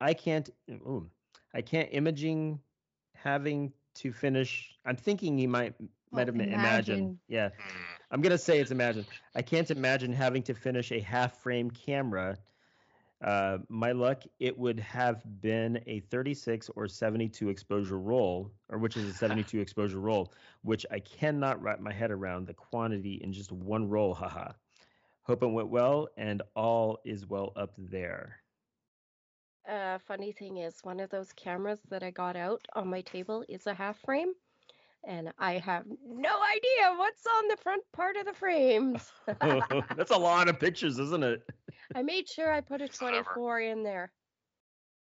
I 0.00 0.12
can't. 0.14 0.50
Ooh, 0.70 1.08
I 1.54 1.62
can't 1.62 1.88
imaging 1.92 2.60
having 3.14 3.72
to 3.96 4.12
finish. 4.12 4.76
I'm 4.84 4.96
thinking 4.96 5.38
he 5.38 5.46
might 5.46 5.74
might 6.14 6.26
have 6.26 6.36
meant 6.36 6.52
imagine. 6.52 6.94
imagine. 6.94 7.18
Yeah. 7.28 7.48
I'm 8.10 8.20
gonna 8.20 8.38
say 8.38 8.60
it's 8.60 8.70
imagine. 8.70 9.06
I 9.34 9.42
can't 9.42 9.70
imagine 9.70 10.12
having 10.12 10.42
to 10.44 10.54
finish 10.54 10.92
a 10.92 11.00
half 11.00 11.42
frame 11.42 11.70
camera. 11.70 12.38
Uh, 13.22 13.58
my 13.68 13.92
luck, 13.92 14.22
it 14.38 14.56
would 14.58 14.78
have 14.80 15.22
been 15.40 15.80
a 15.86 16.00
36 16.00 16.70
or 16.76 16.86
72 16.86 17.48
exposure 17.48 17.98
roll, 17.98 18.50
or 18.68 18.78
which 18.78 18.96
is 18.96 19.08
a 19.08 19.14
72 19.14 19.58
exposure 19.60 20.00
roll, 20.00 20.32
which 20.62 20.84
I 20.90 20.98
cannot 21.00 21.62
wrap 21.62 21.80
my 21.80 21.92
head 21.92 22.10
around 22.10 22.46
the 22.46 22.54
quantity 22.54 23.20
in 23.22 23.32
just 23.32 23.50
one 23.50 23.88
roll. 23.88 24.14
Haha. 24.14 24.52
Hope 25.22 25.42
it 25.42 25.46
went 25.46 25.70
well 25.70 26.08
and 26.18 26.42
all 26.54 26.98
is 27.06 27.26
well 27.26 27.52
up 27.56 27.72
there. 27.78 28.40
Uh, 29.66 29.98
funny 30.06 30.32
thing 30.32 30.58
is, 30.58 30.80
one 30.82 31.00
of 31.00 31.08
those 31.08 31.32
cameras 31.32 31.80
that 31.88 32.02
I 32.02 32.10
got 32.10 32.36
out 32.36 32.60
on 32.74 32.88
my 32.88 33.00
table 33.00 33.42
is 33.48 33.66
a 33.66 33.72
half 33.72 33.98
frame, 34.00 34.34
and 35.06 35.32
I 35.38 35.58
have 35.58 35.84
no 36.06 36.30
idea 36.42 36.94
what's 36.96 37.26
on 37.26 37.48
the 37.48 37.56
front 37.56 37.82
part 37.92 38.16
of 38.16 38.26
the 38.26 38.32
frames. 38.32 39.12
That's 39.96 40.10
a 40.10 40.16
lot 40.18 40.48
of 40.48 40.58
pictures, 40.58 40.98
isn't 40.98 41.22
it? 41.24 41.42
I 41.94 42.02
made 42.02 42.28
sure 42.28 42.52
I 42.52 42.60
put 42.60 42.82
a 42.82 42.88
Clever. 42.88 43.22
24 43.22 43.60
in 43.60 43.82
there. 43.82 44.12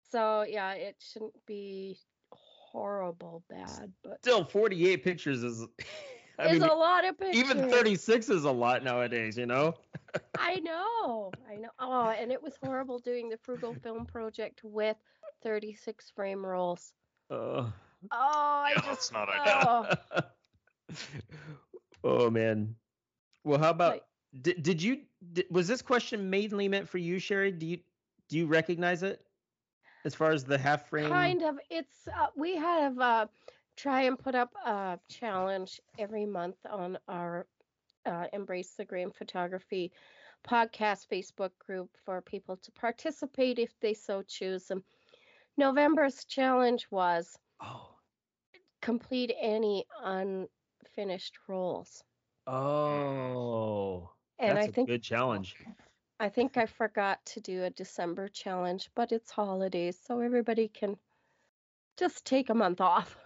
So 0.09 0.43
yeah, 0.47 0.73
it 0.73 0.95
shouldn't 0.99 1.33
be 1.45 1.99
horrible 2.31 3.43
bad, 3.49 3.93
but 4.03 4.19
Still, 4.21 4.43
48 4.43 5.03
pictures 5.03 5.43
is. 5.43 5.65
I 6.39 6.47
there's 6.47 6.61
mean, 6.61 6.69
a 6.69 6.73
lot 6.73 7.05
of 7.05 7.17
pictures. 7.17 7.51
even 7.51 7.69
36 7.69 8.29
is 8.29 8.45
a 8.45 8.51
lot 8.51 8.83
nowadays, 8.83 9.37
you 9.37 9.45
know? 9.45 9.75
I 10.37 10.55
know, 10.55 11.31
I 11.49 11.55
know. 11.57 11.69
Oh, 11.79 12.09
and 12.09 12.31
it 12.31 12.41
was 12.41 12.55
horrible 12.63 12.99
doing 12.99 13.27
the 13.27 13.37
Frugal 13.37 13.75
Film 13.83 14.05
Project 14.05 14.61
with 14.63 14.95
36 15.43 16.11
frame 16.11 16.45
rolls. 16.45 16.93
Uh, 17.29 17.69
Oh, 18.11 18.63
I 18.65 18.73
Yeah, 18.75 18.81
just 18.81 18.87
that's 18.87 19.11
not 19.11 19.29
ideal. 19.29 19.97
oh, 20.11 20.21
oh 22.03 22.29
man. 22.29 22.75
Well, 23.43 23.59
how 23.59 23.71
about 23.71 24.01
did, 24.41 24.61
did 24.63 24.81
you 24.81 25.01
did, 25.33 25.45
was 25.49 25.67
this 25.67 25.81
question 25.81 26.29
mainly 26.29 26.67
meant 26.67 26.87
for 26.87 26.97
you, 26.97 27.19
Sherry? 27.19 27.51
Do 27.51 27.65
you 27.65 27.79
do 28.29 28.37
you 28.37 28.47
recognize 28.47 29.03
it 29.03 29.21
as 30.05 30.15
far 30.15 30.31
as 30.31 30.43
the 30.43 30.57
half 30.57 30.89
frame? 30.89 31.09
kind 31.09 31.43
of. 31.43 31.59
It's 31.69 32.07
uh, 32.07 32.27
we 32.35 32.55
have 32.55 32.99
uh, 32.99 33.27
try 33.75 34.03
and 34.03 34.17
put 34.17 34.35
up 34.35 34.53
a 34.65 34.99
challenge 35.09 35.79
every 35.97 36.25
month 36.25 36.57
on 36.69 36.97
our 37.07 37.47
uh, 38.05 38.25
Embrace 38.33 38.73
the 38.75 38.85
Grain 38.85 39.11
Photography 39.11 39.91
podcast 40.47 41.07
Facebook 41.11 41.51
group 41.59 41.89
for 42.05 42.21
people 42.21 42.57
to 42.57 42.71
participate 42.71 43.59
if 43.59 43.77
they 43.79 43.93
so 43.93 44.21
choose. 44.21 44.71
And 44.71 44.83
November's 45.57 46.25
challenge 46.25 46.87
was 46.91 47.37
Oh. 47.61 47.95
complete 48.81 49.33
any 49.39 49.85
unfinished 50.03 51.37
rolls. 51.47 52.03
Oh. 52.47 54.09
And 54.39 54.57
that's 54.57 54.67
I 54.67 54.69
a 54.69 54.71
think 54.71 54.87
good 54.87 55.03
challenge. 55.03 55.55
I 56.19 56.29
think 56.29 56.57
I 56.57 56.65
forgot 56.65 57.25
to 57.27 57.41
do 57.41 57.63
a 57.63 57.69
December 57.69 58.27
challenge, 58.29 58.89
but 58.95 59.11
it's 59.11 59.31
holidays, 59.31 59.99
so 60.05 60.19
everybody 60.19 60.67
can 60.67 60.97
just 61.99 62.25
take 62.25 62.49
a 62.49 62.53
month 62.53 62.81
off. 62.81 63.15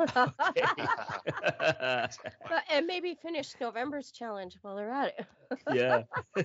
Uh, 1.59 2.07
and 2.71 2.85
maybe 2.85 3.15
finish 3.21 3.53
November's 3.59 4.11
challenge 4.11 4.57
while 4.61 4.75
they're 4.75 4.91
at 4.91 5.13
it. 5.17 5.25
yeah. 5.73 6.03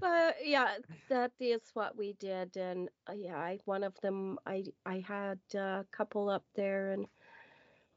but 0.00 0.36
yeah, 0.44 0.76
that 1.08 1.32
is 1.38 1.60
what 1.74 1.96
we 1.96 2.14
did, 2.14 2.56
and 2.56 2.88
uh, 3.08 3.12
yeah, 3.14 3.36
I, 3.36 3.58
one 3.64 3.84
of 3.84 3.94
them 4.00 4.38
I 4.46 4.64
I 4.86 5.04
had 5.06 5.38
a 5.54 5.84
couple 5.92 6.28
up 6.28 6.44
there, 6.54 6.92
and 6.92 7.06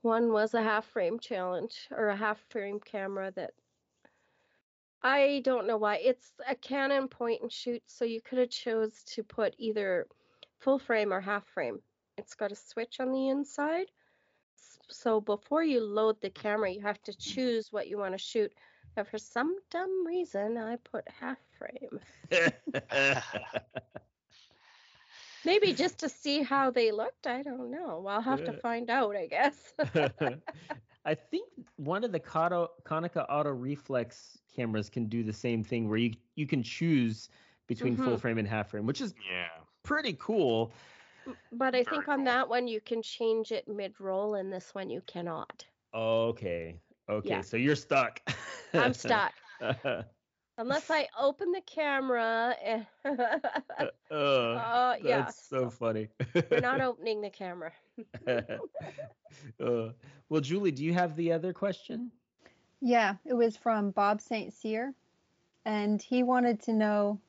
one 0.01 0.31
was 0.31 0.53
a 0.53 0.61
half 0.61 0.85
frame 0.85 1.19
challenge 1.19 1.88
or 1.91 2.09
a 2.09 2.15
half 2.15 2.39
frame 2.49 2.80
camera 2.80 3.31
that 3.35 3.51
I 5.01 5.41
don't 5.43 5.67
know 5.67 5.77
why 5.77 5.97
it's 5.97 6.31
a 6.47 6.55
Canon 6.55 7.07
point 7.07 7.41
and 7.41 7.51
shoot, 7.51 7.84
so 7.85 8.05
you 8.05 8.22
could 8.22 8.39
have 8.39 8.49
chose 8.49 9.03
to 9.13 9.23
put 9.23 9.55
either 9.57 10.07
full 10.59 10.80
frame 10.80 11.13
or 11.13 11.22
half 11.22 11.45
frame. 11.53 11.80
It's 12.18 12.36
got 12.36 12.52
a 12.52 12.56
switch 12.56 13.00
on 13.00 13.12
the 13.12 13.30
inside. 13.30 13.88
So 14.90 15.20
before 15.20 15.64
you 15.64 15.82
load 15.82 16.22
the 16.22 16.30
camera, 16.30 16.72
you 16.72 16.82
have 16.82 17.02
to 17.04 17.14
choose 17.14 17.72
what 17.72 17.88
you 17.88 17.98
want 17.98 18.14
to 18.14 18.18
shoot. 18.18 18.54
And 18.96 19.08
for 19.08 19.18
some 19.18 19.58
dumb 19.70 20.06
reason, 20.06 20.58
I 20.58 20.78
put 20.78 21.06
half 21.10 21.38
frame. 21.58 22.00
Maybe 25.44 25.74
just 25.74 26.00
to 26.00 26.10
see 26.10 26.42
how 26.42 26.72
they 26.72 26.92
looked. 26.92 27.28
I 27.28 27.44
don't 27.44 27.70
know. 27.70 28.06
I'll 28.08 28.22
have 28.22 28.44
to 28.46 28.54
find 28.54 28.90
out, 28.90 29.16
I 29.16 29.28
guess. 29.28 29.74
I 31.06 31.14
think 31.14 31.48
one 31.76 32.04
of 32.04 32.12
the 32.12 32.20
Kodo, 32.20 32.70
Konica 32.84 33.26
Auto 33.30 33.52
Reflex 33.52 34.40
cameras 34.56 34.90
can 34.90 35.06
do 35.06 35.24
the 35.24 35.34
same 35.34 35.64
thing 35.64 35.88
where 35.88 36.00
you 36.00 36.14
you 36.36 36.48
can 36.48 36.64
choose 36.64 37.30
between 37.68 37.96
full 37.96 38.16
Mhm. 38.16 38.22
frame 38.22 38.38
and 38.40 38.48
half 38.48 38.70
frame, 38.70 38.88
which 38.88 39.02
is 39.02 39.14
yeah. 39.30 39.50
pretty 39.84 40.14
cool. 40.14 40.72
But 41.52 41.76
I 41.76 41.84
Very 41.84 41.84
think 41.84 42.07
on 42.07 42.18
cool. 42.18 42.26
that 42.26 42.49
one 42.49 42.68
you 42.68 42.81
can 42.81 43.02
change 43.02 43.52
it 43.52 43.68
mid 43.68 43.99
roll, 43.99 44.35
and 44.35 44.52
this 44.52 44.73
one 44.73 44.89
you 44.89 45.02
cannot. 45.07 45.65
Okay. 45.93 46.80
Okay. 47.10 47.30
Yeah. 47.30 47.41
So 47.41 47.57
you're 47.57 47.76
stuck. 47.76 48.22
I'm 48.73 48.93
stuck. 48.93 49.34
Unless 50.57 50.89
I 50.89 51.07
open 51.19 51.52
the 51.52 51.61
camera. 51.61 52.56
And 52.64 52.85
uh, 53.06 54.14
uh, 54.14 54.95
yeah. 55.02 55.22
That's 55.23 55.47
so 55.47 55.69
funny. 55.69 56.10
We're 56.34 56.61
not 56.61 56.81
opening 56.89 57.22
the 57.22 57.30
camera. 57.30 57.72
uh, 58.27 59.89
well, 60.30 60.41
Julie, 60.41 60.72
do 60.72 60.84
you 60.84 60.93
have 60.93 61.15
the 61.15 61.31
other 61.31 61.53
question? 61.53 62.11
Yeah, 62.81 63.15
it 63.26 63.34
was 63.34 63.57
from 63.57 63.91
Bob 63.91 64.22
St. 64.22 64.53
Cyr. 64.53 64.93
and 65.65 66.02
he 66.02 66.23
wanted 66.23 66.61
to 66.64 66.73
know 66.73 67.19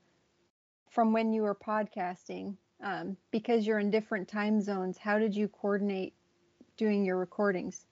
from 0.90 1.12
when 1.12 1.32
you 1.32 1.42
were 1.42 1.54
podcasting, 1.54 2.56
um, 2.82 3.16
because 3.30 3.66
you're 3.66 3.78
in 3.78 3.90
different 3.90 4.28
time 4.28 4.60
zones, 4.60 4.98
how 4.98 5.18
did 5.18 5.34
you 5.34 5.48
coordinate 5.48 6.14
doing 6.76 7.04
your 7.04 7.16
recordings? 7.16 7.86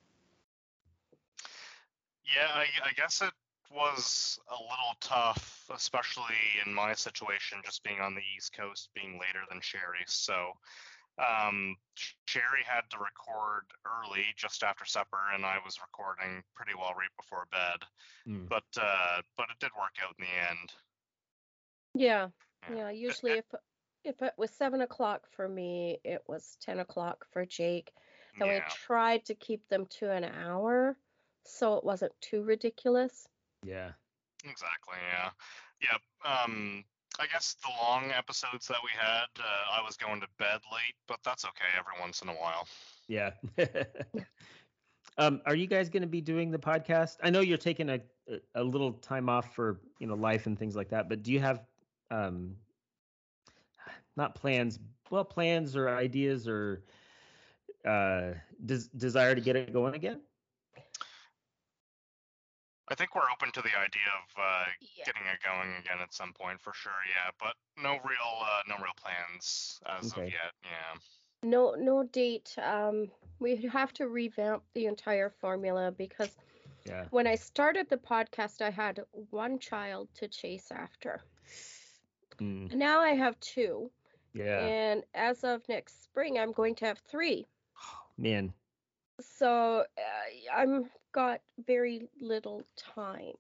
Yeah, 2.25 2.49
I, 2.55 2.67
I 2.85 2.93
guess 2.97 3.23
it 3.23 3.33
was 3.75 4.39
a 4.49 4.55
little 4.55 4.95
tough, 5.01 5.65
especially 5.75 6.35
in 6.65 6.73
my 6.73 6.95
situation, 6.95 7.59
just 7.65 7.83
being 7.83 8.01
on 8.01 8.15
the 8.15 8.23
East 8.37 8.53
Coast, 8.57 8.91
being 8.95 9.15
later 9.15 9.41
than 9.51 9.61
Sherry. 9.61 10.05
So 10.07 10.53
um, 11.19 11.77
Sherry 12.27 12.65
had 12.67 12.83
to 12.91 12.99
record 12.99 13.65
early, 13.85 14.25
just 14.37 14.63
after 14.63 14.85
supper, 14.85 15.19
and 15.35 15.45
I 15.45 15.59
was 15.65 15.79
recording 15.81 16.43
pretty 16.55 16.73
well 16.79 16.93
right 16.97 17.15
before 17.17 17.47
bed. 17.53 17.87
Mm. 18.29 18.49
But 18.49 18.65
uh, 18.81 19.23
but 19.37 19.47
it 19.51 19.61
did 19.61 19.71
work 19.79 19.95
out 20.03 20.15
in 20.19 20.25
the 20.25 20.51
end. 20.51 20.73
Yeah, 21.95 22.29
Yeah. 22.71 22.77
yeah. 22.77 22.91
Usually, 22.91 23.33
if 23.33 23.45
if 24.05 24.23
it 24.23 24.35
was 24.37 24.51
seven 24.51 24.81
o'clock 24.83 25.27
for 25.31 25.49
me, 25.49 25.99
it 26.05 26.23
was 26.27 26.57
ten 26.61 26.79
o'clock 26.81 27.27
for 27.33 27.45
Jake, 27.47 27.93
and 28.41 28.49
we 28.49 28.61
tried 28.69 29.25
to 29.27 29.35
keep 29.35 29.69
them 29.69 29.87
to 29.99 30.11
an 30.11 30.25
hour, 30.25 30.97
so 31.45 31.75
it 31.77 31.85
wasn't 31.85 32.13
too 32.21 32.43
ridiculous. 32.43 33.29
Yeah. 33.65 33.93
exactly. 34.45 34.97
Yeah, 35.13 35.31
yeah. 35.81 36.43
Um, 36.43 36.85
I 37.19 37.27
guess 37.27 37.55
the 37.63 37.71
long 37.81 38.11
episodes 38.11 38.67
that 38.67 38.79
we 38.83 38.91
had, 38.99 39.27
uh, 39.39 39.81
I 39.81 39.83
was 39.85 39.97
going 39.97 40.21
to 40.21 40.27
bed 40.39 40.61
late, 40.73 40.95
but 41.07 41.19
that's 41.25 41.45
okay 41.45 41.71
every 41.79 41.99
once 42.01 42.23
in 42.23 42.29
a 42.29 42.33
while. 42.33 42.67
Yeah. 43.09 43.31
um, 45.19 45.41
are 45.47 45.55
you 45.55 45.67
guys 45.67 45.89
going 45.89 46.03
to 46.03 46.09
be 46.09 46.21
doing 46.21 46.51
the 46.51 46.59
podcast? 46.59 47.17
I 47.23 47.31
know 47.31 47.41
you're 47.41 47.57
taking 47.59 47.89
a 47.91 48.01
a- 48.29 48.41
a 48.55 48.65
little 48.65 48.95
time 48.95 49.29
off 49.29 49.55
for 49.55 49.81
you 50.01 50.07
know 50.07 50.15
life 50.15 50.47
and 50.47 50.59
things 50.59 50.75
like 50.75 50.89
that, 50.91 51.09
but 51.09 51.23
do 51.23 51.31
you 51.33 51.41
have 51.41 51.63
um, 52.11 52.57
not 54.17 54.35
plans? 54.35 54.79
Well, 55.11 55.25
plans 55.25 55.77
or 55.77 55.89
ideas 55.89 56.49
or 56.49 56.83
uh, 57.85 58.33
des- 58.65 58.89
desire 58.97 59.35
to 59.35 59.41
get 59.41 59.57
it 59.57 59.73
going 59.73 59.95
again? 59.95 60.21
I 62.89 62.95
think 62.95 63.15
we're 63.15 63.31
open 63.33 63.51
to 63.53 63.63
the 63.63 63.71
idea 63.79 64.09
of 64.23 64.43
uh, 64.43 64.65
Yeah. 64.81 65.05
getting 65.07 65.23
it 65.23 65.41
going 65.43 65.71
again 65.81 65.99
at 66.03 66.13
some 66.13 66.33
point 66.35 66.61
for 66.61 66.73
sure. 66.75 66.93
Yeah, 67.09 67.31
but 67.39 67.55
no 67.83 67.93
real 67.93 68.33
uh, 68.43 68.63
no 68.69 68.77
real 68.77 68.93
plans 68.97 69.81
as 69.87 70.13
Okay. 70.13 70.27
of 70.27 70.29
yet. 70.33 70.53
Yeah. 70.63 70.99
No, 71.43 71.75
no 71.79 72.03
date. 72.05 72.55
Um, 72.59 73.11
we 73.39 73.57
have 73.73 73.93
to 73.95 74.09
revamp 74.09 74.63
the 74.75 74.87
entire 74.87 75.31
formula 75.31 75.93
because 75.93 76.37
Yeah. 76.87 77.07
when 77.11 77.27
I 77.27 77.37
started 77.37 77.89
the 77.89 77.97
podcast, 77.97 78.61
I 78.61 78.71
had 78.71 79.01
one 79.31 79.59
child 79.59 80.09
to 80.15 80.29
chase 80.29 80.71
after. 80.71 81.23
Mm, 82.39 82.73
Now 82.75 83.01
I 83.01 83.11
have 83.11 83.39
two, 83.41 83.91
yeah. 84.35 84.67
and 84.67 85.05
as 85.15 85.45
of 85.45 85.63
next 85.69 86.03
spring, 86.05 86.39
I'm 86.39 86.53
going 86.53 86.75
to 86.77 86.87
have 86.87 86.99
three. 86.99 87.47
Man. 88.19 88.53
So 89.21 89.85
uh, 89.97 90.55
I'm 90.55 90.91
got 91.13 91.41
very 91.67 92.09
little 92.21 92.63
time. 92.77 93.35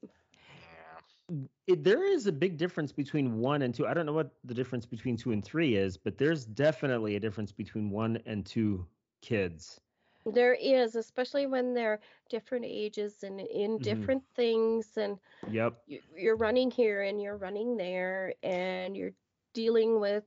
Yeah. 1.29 1.37
It, 1.66 1.83
there 1.83 2.05
is 2.05 2.27
a 2.27 2.33
big 2.33 2.57
difference 2.57 2.93
between 2.93 3.39
one 3.39 3.62
and 3.62 3.75
two. 3.75 3.87
I 3.87 3.95
don't 3.95 4.07
know 4.07 4.12
what 4.12 4.31
the 4.45 4.55
difference 4.55 4.87
between 4.87 5.16
two 5.16 5.33
and 5.33 5.45
three 5.45 5.75
is, 5.75 5.97
but 5.97 6.16
there's 6.19 6.45
definitely 6.45 7.16
a 7.16 7.21
difference 7.21 7.51
between 7.51 7.91
one 7.91 8.19
and 8.27 8.47
two 8.47 8.87
kids. 9.21 9.81
There 10.27 10.55
is, 10.55 10.97
especially 10.97 11.47
when 11.47 11.75
they're 11.75 12.01
different 12.31 12.65
ages 12.66 13.23
and 13.25 13.41
in 13.41 13.79
Mhm. 13.79 13.83
different 13.83 14.23
things, 14.35 14.97
and 14.97 15.19
Yep. 15.51 15.83
you, 15.87 16.01
you're 16.16 16.37
running 16.37 16.71
here 16.71 17.03
and 17.03 17.21
you're 17.21 17.37
running 17.37 17.77
there, 17.77 18.35
and 18.43 18.97
you're 18.97 19.12
dealing 19.53 20.01
with 20.01 20.25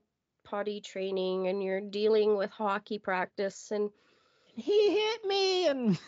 potty 0.48 0.82
training 0.82 1.48
and 1.48 1.64
you're 1.64 1.82
dealing 1.82 2.38
with 2.38 2.52
hockey 2.52 3.00
practice 3.00 3.72
and 3.72 3.92
He 4.56 4.92
hit 4.92 5.26
me 5.26 5.68
and 5.68 6.00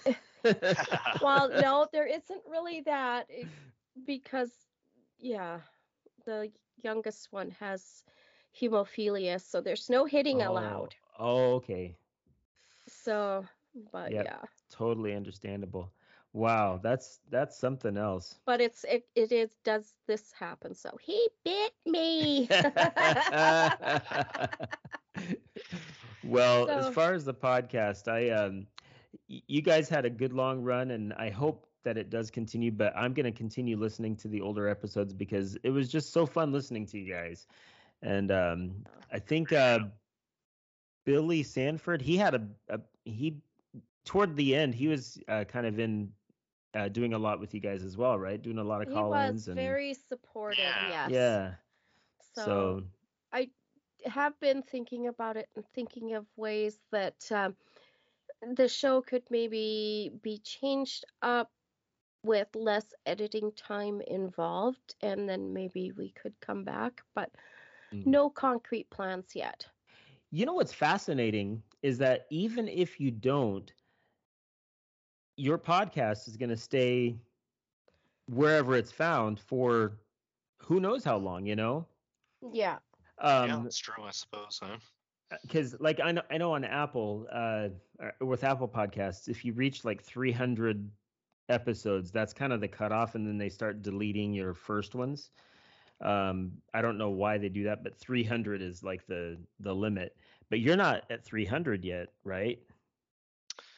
well 1.19 1.51
no 1.55 1.87
there 1.91 2.05
isn't 2.07 2.43
really 2.49 2.81
that 2.81 3.27
eh, 3.29 3.45
because 4.05 4.67
yeah 5.19 5.61
the 6.25 6.51
youngest 6.83 7.31
one 7.31 7.51
has 7.51 8.03
hemophilia 8.59 9.39
so 9.41 9.61
there's 9.61 9.89
no 9.89 10.05
hitting 10.05 10.41
allowed 10.41 10.95
Oh, 11.19 11.55
okay. 11.55 11.97
so 12.87 13.45
but 13.91 14.13
Yep. 14.13 14.29
yeah 14.29 14.41
Totally 14.69 15.13
understandable. 15.13 15.91
Wow, 16.33 16.79
that's 16.81 17.19
that's 17.29 17.57
something 17.57 17.97
else. 17.97 18.39
but 18.45 18.61
it's 18.61 18.83
it, 18.85 19.05
it 19.15 19.31
is 19.31 19.55
does 19.63 19.95
this 20.07 20.31
happen 20.33 20.73
so 20.75 20.97
he 21.01 21.27
bit 21.43 21.73
me 21.85 22.47
well, 26.23 26.67
So- 26.67 26.73
as 26.73 26.89
far 26.89 27.13
as 27.13 27.25
the 27.25 27.33
podcast, 27.33 28.07
I 28.07 28.29
um 28.29 28.67
y- 29.29 29.41
you 29.47 29.61
guys 29.61 29.89
had 29.89 30.05
a 30.05 30.09
good 30.09 30.33
long 30.33 30.63
run 30.63 30.91
and 30.91 31.13
I 31.13 31.29
hope 31.29 31.67
that 31.83 31.97
it 31.97 32.09
does 32.09 32.29
continue, 32.29 32.71
but 32.71 32.93
I'm 32.95 33.13
going 33.13 33.25
to 33.25 33.31
continue 33.31 33.77
listening 33.77 34.15
to 34.17 34.27
the 34.27 34.41
older 34.41 34.67
episodes 34.67 35.13
because 35.13 35.57
it 35.63 35.69
was 35.71 35.89
just 35.89 36.11
so 36.11 36.25
fun 36.25 36.51
listening 36.51 36.85
to 36.87 36.99
you 36.99 37.11
guys. 37.11 37.47
And 38.01 38.31
um 38.31 38.85
I 39.11 39.19
think 39.19 39.51
uh 39.51 39.79
Billy 41.05 41.43
Sanford, 41.43 42.01
he 42.01 42.17
had 42.17 42.35
a, 42.35 42.47
a 42.69 42.81
he 43.05 43.41
toward 44.05 44.35
the 44.35 44.55
end, 44.55 44.75
he 44.75 44.87
was 44.87 45.19
uh, 45.27 45.43
kind 45.45 45.65
of 45.65 45.79
in 45.79 46.11
uh, 46.73 46.87
doing 46.89 47.13
a 47.13 47.19
lot 47.19 47.39
with 47.39 47.53
you 47.53 47.59
guys 47.59 47.83
as 47.83 47.97
well, 47.97 48.17
right? 48.19 48.41
Doing 48.41 48.57
a 48.57 48.63
lot 48.63 48.81
of 48.81 48.87
he 48.87 49.01
call-ins 49.01 49.47
was 49.47 49.47
and 49.47 49.55
very 49.55 49.93
supportive 49.93 50.75
Yeah. 50.75 50.81
yes 50.81 51.39
yeah. 51.41 51.55
so, 52.19 52.75
so 52.75 52.83
have 54.05 54.39
been 54.39 54.61
thinking 54.63 55.07
about 55.07 55.37
it 55.37 55.49
and 55.55 55.65
thinking 55.73 56.13
of 56.13 56.25
ways 56.35 56.81
that 56.91 57.31
um, 57.31 57.55
the 58.55 58.67
show 58.67 59.01
could 59.01 59.23
maybe 59.29 60.11
be 60.21 60.37
changed 60.39 61.05
up 61.21 61.51
with 62.23 62.47
less 62.55 62.93
editing 63.05 63.51
time 63.53 64.01
involved 64.01 64.95
and 65.01 65.29
then 65.29 65.53
maybe 65.53 65.91
we 65.91 66.11
could 66.11 66.39
come 66.41 66.63
back 66.63 67.01
but 67.13 67.31
Mm. 67.91 68.05
no 68.05 68.29
concrete 68.29 68.89
plans 68.89 69.35
yet 69.35 69.67
You 70.31 70.45
know 70.45 70.53
what's 70.53 70.73
fascinating 70.73 71.63
is 71.81 71.97
that 71.99 72.25
even 72.29 72.67
if 72.67 72.99
you 72.99 73.11
don't, 73.11 73.73
your 75.39 75.57
podcast 75.59 76.27
is 76.27 76.37
going 76.37 76.49
to 76.49 76.57
stay 76.57 77.19
wherever 78.27 78.75
it's 78.75 78.91
found 78.91 79.39
for 79.39 79.99
who 80.63 80.79
knows 80.79 81.03
how 81.03 81.17
long, 81.17 81.45
you 81.45 81.55
know? 81.55 81.87
yeah 82.53 82.79
yeah, 83.37 83.59
Um, 83.59 83.63
that's 83.63 83.79
true. 83.79 84.03
I 84.03 84.11
suppose. 84.11 84.59
Huh? 84.63 84.79
because 85.41 85.79
like 85.79 85.99
I 85.99 86.11
know, 86.11 86.23
I 86.29 86.37
know 86.37 86.53
on 86.53 86.63
Apple, 86.65 87.27
uh, 87.31 87.69
with 88.21 88.43
Apple 88.43 88.67
Podcasts, 88.67 89.27
if 89.29 89.45
you 89.45 89.53
reach 89.53 89.85
like 89.85 90.01
300 90.01 90.91
episodes, 91.49 92.11
that's 92.11 92.33
kind 92.33 92.53
of 92.53 92.61
the 92.61 92.67
cutoff, 92.67 93.15
and 93.15 93.27
then 93.27 93.37
they 93.37 93.49
start 93.49 93.81
deleting 93.81 94.33
your 94.33 94.53
first 94.53 94.95
ones. 94.95 95.31
Um, 96.01 96.61
I 96.73 96.81
don't 96.81 96.97
know 96.97 97.09
why 97.09 97.37
they 97.37 97.49
do 97.49 97.63
that, 97.65 97.83
but 97.83 97.95
300 97.97 98.61
is 98.61 98.83
like 98.83 99.05
the 99.07 99.37
the 99.59 99.73
limit. 99.75 100.15
But 100.49 100.59
you're 100.59 100.77
not 100.77 101.09
at 101.09 101.23
300 101.23 101.83
yet, 101.85 102.09
right? 102.23 102.59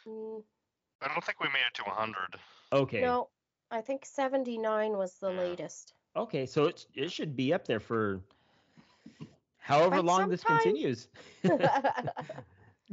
Mm, 0.05 0.43
I 1.01 1.07
don't 1.07 1.23
think 1.23 1.39
we 1.39 1.47
made 1.47 1.65
it 1.67 1.73
to 1.75 1.83
100. 1.83 2.39
Okay. 2.73 3.01
no 3.01 3.29
i 3.71 3.81
think 3.81 4.05
79 4.05 4.97
was 4.97 5.17
the 5.19 5.29
Yeah. 5.31 5.41
latest 5.43 5.93
Okay, 6.15 6.45
so 6.45 6.65
it 6.65 6.85
it 6.95 7.11
should 7.11 7.35
be 7.35 7.53
up 7.53 7.65
there 7.65 7.79
for 7.79 8.21
however 9.57 10.01
Quite 10.01 10.05
long 10.05 10.21
some 10.21 10.29
this 10.29 10.43
continues. 10.43 11.07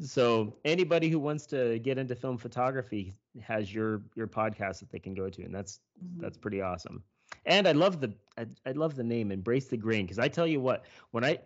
So 0.00 0.56
anybody 0.64 1.08
who 1.08 1.18
wants 1.18 1.46
to 1.46 1.78
get 1.80 1.98
into 1.98 2.14
film 2.14 2.38
photography 2.38 3.14
has 3.42 3.72
your 3.74 4.02
your 4.14 4.28
podcast 4.28 4.78
that 4.80 4.90
they 4.90 4.98
can 5.00 5.14
go 5.14 5.28
to, 5.28 5.42
and 5.42 5.54
that's 5.54 5.80
Mhm. 6.02 6.20
that's 6.20 6.38
pretty 6.38 6.60
awesome. 6.60 7.02
And 7.46 7.66
I 7.66 7.72
love 7.72 8.00
the 8.00 8.14
I, 8.36 8.46
I 8.64 8.72
love 8.72 8.94
the 8.94 9.02
name 9.04 9.32
Embrace 9.32 9.68
the 9.68 9.76
Grain 9.76 10.04
because 10.06 10.18
I 10.18 10.28
tell 10.28 10.46
you 10.46 10.60
what 10.60 10.84
when 11.10 11.24
I 11.24 11.38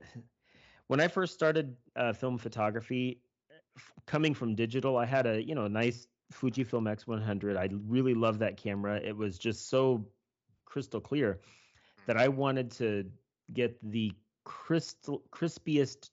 when 0.89 1.01
I 1.01 1.09
first 1.09 1.33
started 1.35 1.77
uh, 1.97 2.13
film 2.13 2.39
photography, 2.39 3.23
f- 3.77 3.93
coming 4.07 4.35
from 4.35 4.55
digital, 4.55 4.97
I 4.99 5.07
had 5.07 5.27
a 5.27 5.43
you 5.43 5.55
know 5.55 5.65
a 5.65 5.69
nice 5.71 6.09
Fujifilm 6.33 6.85
X100. 6.85 7.57
I 7.57 7.69
really 7.87 8.15
loved 8.15 8.41
that 8.41 8.57
camera. 8.57 8.97
It 8.97 9.17
was 9.17 9.39
just 9.39 9.69
so 9.69 10.07
crystal 10.65 11.01
clear 11.01 11.41
that 12.07 12.17
I 12.17 12.29
wanted 12.29 12.71
to 12.73 13.05
get 13.53 13.79
the 13.91 14.13
crystal 14.45 15.23
crispiest 15.31 16.11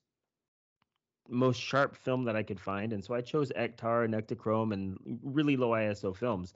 most 1.28 1.60
sharp 1.60 1.96
film 1.96 2.24
that 2.24 2.36
I 2.36 2.42
could 2.42 2.60
find, 2.60 2.92
and 2.92 3.04
so 3.04 3.14
I 3.14 3.20
chose 3.20 3.52
Ektar 3.56 4.04
and 4.04 4.14
Ektachrome 4.14 4.72
and 4.72 4.98
really 5.22 5.56
low 5.56 5.70
ISO 5.70 6.14
films. 6.14 6.54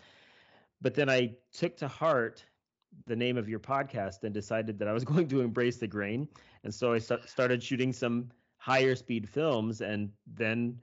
But 0.80 0.94
then 0.94 1.08
I 1.08 1.34
took 1.52 1.76
to 1.78 1.88
heart 1.88 2.44
the 3.06 3.16
name 3.16 3.36
of 3.36 3.48
your 3.48 3.60
podcast 3.60 4.24
and 4.24 4.34
decided 4.34 4.78
that 4.78 4.88
I 4.88 4.92
was 4.92 5.04
going 5.12 5.28
to 5.28 5.40
embrace 5.40 5.78
the 5.78 5.86
grain, 5.86 6.28
and 6.64 6.74
so 6.74 6.92
I 6.92 6.98
sta- 6.98 7.24
started 7.26 7.62
shooting 7.62 7.92
some 7.92 8.30
higher 8.56 8.94
speed 8.94 9.28
films, 9.28 9.80
and 9.80 10.10
then 10.26 10.80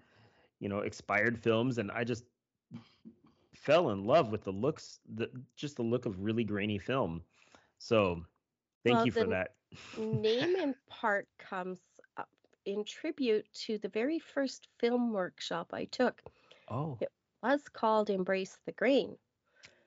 you 0.60 0.70
know 0.70 0.80
expired 0.80 1.38
films, 1.38 1.78
and 1.78 1.92
I 1.92 2.04
just 2.04 2.24
fell 3.62 3.90
in 3.92 4.06
love 4.06 4.32
with 4.32 4.44
the 4.44 4.52
looks, 4.54 5.00
the 5.16 5.30
just 5.56 5.78
the 5.78 5.84
look 5.84 6.06
of 6.06 6.24
really 6.24 6.44
grainy 6.46 6.80
film. 6.80 7.24
So 7.78 8.26
Thank 8.84 8.98
Well, 8.98 9.06
you 9.06 9.12
for 9.12 9.28
that. 9.28 9.56
Name 9.96 10.56
in 10.56 10.76
part 10.88 11.28
comes 11.38 11.82
up 12.18 12.30
in 12.66 12.84
tribute 12.86 13.52
to 13.54 13.78
the 13.78 13.90
very 13.90 14.20
first 14.20 14.68
film 14.80 15.12
workshop 15.14 15.74
I 15.74 15.86
took. 15.86 16.24
Oh, 16.70 17.00
It 17.00 17.12
was 17.44 17.70
called 17.70 18.10
Embrace 18.10 18.60
the 18.66 18.72
Grain. 18.74 19.18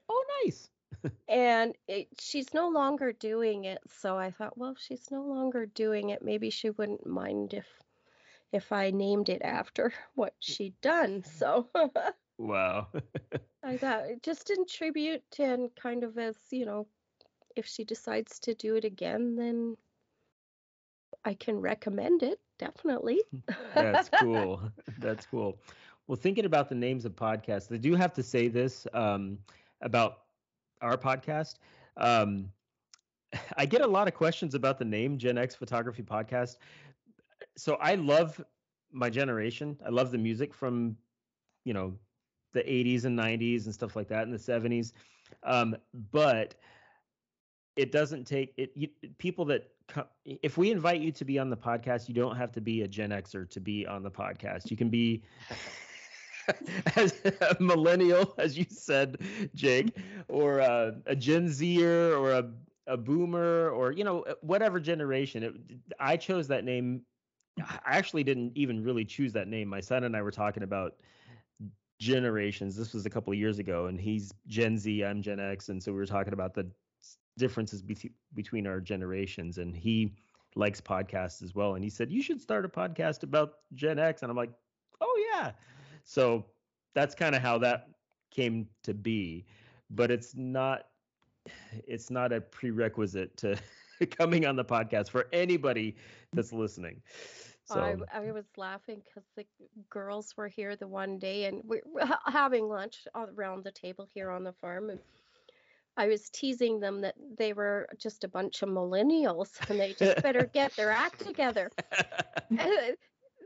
oh, 0.09 0.25
nice. 0.45 0.71
and 1.29 1.77
it, 1.89 2.09
she's 2.21 2.55
no 2.55 2.69
longer 2.69 3.13
doing 3.13 3.65
it 3.65 3.79
so 3.89 4.17
i 4.19 4.31
thought 4.31 4.57
well 4.59 4.73
if 4.73 4.79
she's 4.79 5.11
no 5.11 5.23
longer 5.23 5.67
doing 5.67 6.11
it 6.11 6.23
maybe 6.23 6.51
she 6.51 6.71
wouldn't 6.71 7.07
mind 7.07 7.55
if 7.55 7.83
if 8.53 8.73
i 8.73 8.91
named 8.91 9.29
it 9.29 9.43
after 9.43 9.93
what 10.15 10.35
she'd 10.41 10.81
done 10.81 11.23
so 11.23 11.69
Wow. 12.39 12.89
i 13.63 13.77
thought 13.77 14.05
just 14.23 14.51
in 14.51 14.67
tribute 14.67 15.23
and 15.39 15.71
kind 15.75 16.05
of 16.05 16.19
as 16.19 16.37
you 16.51 16.67
know 16.67 16.87
if 17.57 17.67
she 17.67 17.85
decides 17.85 18.39
to 18.41 18.55
do 18.55 18.75
it 18.75 18.85
again 18.85 19.37
then 19.37 19.77
i 21.25 21.33
can 21.33 21.59
recommend 21.59 22.23
it 22.23 22.41
definitely 22.59 23.21
That's 23.75 24.09
cool. 24.21 24.61
That's 24.99 25.27
cool. 25.27 25.59
Well, 26.07 26.17
thinking 26.17 26.45
about 26.45 26.69
the 26.69 26.75
names 26.75 27.05
of 27.05 27.15
podcasts, 27.17 27.73
I 27.73 27.79
do 27.79 27.95
have 27.95 28.13
to 28.15 28.23
say 28.23 28.49
this 28.49 28.87
um, 28.93 29.39
about 29.81 30.19
our 30.81 30.97
podcast. 30.97 31.55
Um, 31.97 32.51
I 33.57 33.67
get 33.67 33.81
a 33.81 33.87
lot 33.87 34.07
of 34.07 34.15
questions 34.15 34.55
about 34.55 34.79
the 34.79 34.85
name 34.85 35.19
Gen 35.19 35.39
X 35.39 35.55
Photography 35.55 36.03
Podcast. 36.03 36.59
So 37.57 37.77
I 37.81 37.95
love 37.95 38.43
my 38.93 39.11
generation. 39.11 39.79
I 39.85 39.91
love 39.91 40.11
the 40.11 40.19
music 40.19 40.55
from, 40.55 40.97
you 41.65 41.73
know, 41.73 41.95
the 42.55 42.63
80s 42.71 43.05
and 43.05 43.17
90s 43.17 43.67
and 43.67 43.75
stuff 43.75 43.97
like 43.97 44.09
that 44.09 44.25
in 44.25 44.33
the 44.33 44.39
70s. 44.39 44.95
Um, 45.45 45.77
but 46.13 46.57
it 47.77 47.93
doesn't 47.93 48.25
take 48.25 48.55
it 48.57 48.73
you, 48.75 48.89
people 49.19 49.45
that 49.47 49.71
co- 49.89 50.07
if 50.25 50.57
we 50.59 50.71
invite 50.71 51.01
you 51.01 51.13
to 51.13 51.25
be 51.25 51.39
on 51.39 51.51
the 51.51 51.57
podcast 51.57 52.09
you 52.09 52.15
don't 52.15 52.37
have 52.37 52.53
to 52.53 52.61
be 52.61 52.83
a 52.83 52.89
gen 52.89 53.11
xer 53.11 53.49
to 53.51 53.61
be 53.61 53.87
on 53.87 54.03
the 54.03 54.11
podcast. 54.11 54.71
You 54.71 54.77
can 54.77 54.91
be 54.91 55.23
as 56.97 57.21
a 57.41 57.57
millennial 57.61 58.35
as 58.39 58.57
you 58.59 58.65
said 58.69 59.19
jake 59.55 59.97
or 60.29 60.59
a, 60.61 60.95
a 61.07 61.17
gen 61.17 61.49
zer 61.49 62.15
or 62.17 62.33
a, 62.33 62.51
a 62.87 62.97
boomer 62.97 63.71
or 63.71 63.93
you 63.93 64.05
know 64.05 64.25
whatever 64.43 64.81
generation. 64.81 65.43
It, 65.43 65.55
i 65.99 66.17
chose 66.17 66.49
that 66.49 66.65
name. 66.65 67.03
I 67.61 67.79
actually 67.97 68.25
didn't 68.25 68.53
even 68.57 68.83
really 68.83 69.05
choose 69.05 69.33
that 69.35 69.49
name. 69.49 69.69
My 69.69 69.81
son 69.81 70.05
and 70.05 70.17
i 70.17 70.23
were 70.23 70.33
talking 70.33 70.63
about 70.63 70.95
generations 72.01 72.77
this 72.77 72.93
was 72.93 73.07
a 73.07 73.11
couple 73.11 73.33
of 73.33 73.39
years 73.39 73.59
ago 73.59 73.87
and 73.87 74.01
he's 74.01 74.33
gen 74.47 74.77
z 74.77 75.05
i'm 75.05 75.23
gen 75.23 75.39
x 75.39 75.69
and 75.69 75.83
so 75.83 75.93
we 75.93 75.99
were 75.99 76.07
talking 76.07 76.33
about 76.33 76.53
the 76.53 76.67
differences 77.39 77.83
be- 77.83 78.13
between 78.35 78.67
our 78.67 78.81
generations 78.81 79.59
and 79.59 79.75
he 79.77 80.13
likes 80.57 80.81
podcasts 80.81 81.43
as 81.43 81.55
well 81.55 81.75
and 81.75 81.85
he 81.85 81.91
said 81.91 82.11
you 82.11 82.23
should 82.23 82.41
start 82.41 82.65
a 82.65 82.69
podcast 82.69 83.23
about 83.23 83.55
gen 83.75 83.99
x 83.99 84.23
and 84.23 84.31
i'm 84.31 84.37
like 84.37 84.51
oh 85.01 85.25
yeah. 85.33 85.53
So 86.05 86.45
that's 86.95 87.15
kind 87.15 87.35
of 87.35 87.43
how 87.43 87.59
that 87.59 87.89
came 88.31 88.69
to 88.83 88.95
be 88.95 89.47
but 89.91 90.11
it's 90.11 90.35
not 90.35 90.87
it's 91.87 92.11
not 92.11 92.33
a 92.33 92.41
prerequisite 92.41 93.37
to 93.37 93.57
coming 94.11 94.45
on 94.47 94.57
the 94.57 94.65
podcast 94.65 95.09
for 95.09 95.29
anybody 95.33 95.95
that's 96.33 96.53
listening 96.53 97.01
so 97.65 97.81
I, 97.81 98.19
I 98.19 98.33
was 98.33 98.45
laughing 98.57 99.03
because 99.05 99.27
the 99.37 99.45
girls 99.91 100.37
were 100.37 100.49
here 100.49 100.77
the 100.77 100.87
one 100.87 101.19
day 101.19 101.45
and 101.45 101.63
we 101.65 101.81
we're 101.87 102.09
having 102.27 102.69
lunch 102.69 103.07
around 103.15 103.65
the 103.65 103.73
table 103.73 104.07
here 104.13 104.31
on 104.31 104.45
the 104.45 104.53
farm. 104.53 104.91
And 104.91 105.01
I 105.97 106.09
was 106.09 106.29
teasing 106.31 106.81
them 106.81 107.01
that 107.03 107.15
they 107.39 107.53
were 107.53 107.89
just 107.99 108.25
a 108.25 108.29
bunch 108.29 108.63
of 108.63 108.69
millennials 108.69 109.51
and 109.71 109.81
they 109.81 109.95
just 109.95 110.23
better 110.23 110.45
get 110.53 110.77
their 110.77 110.91
act 110.91 111.25
together. 111.25 111.71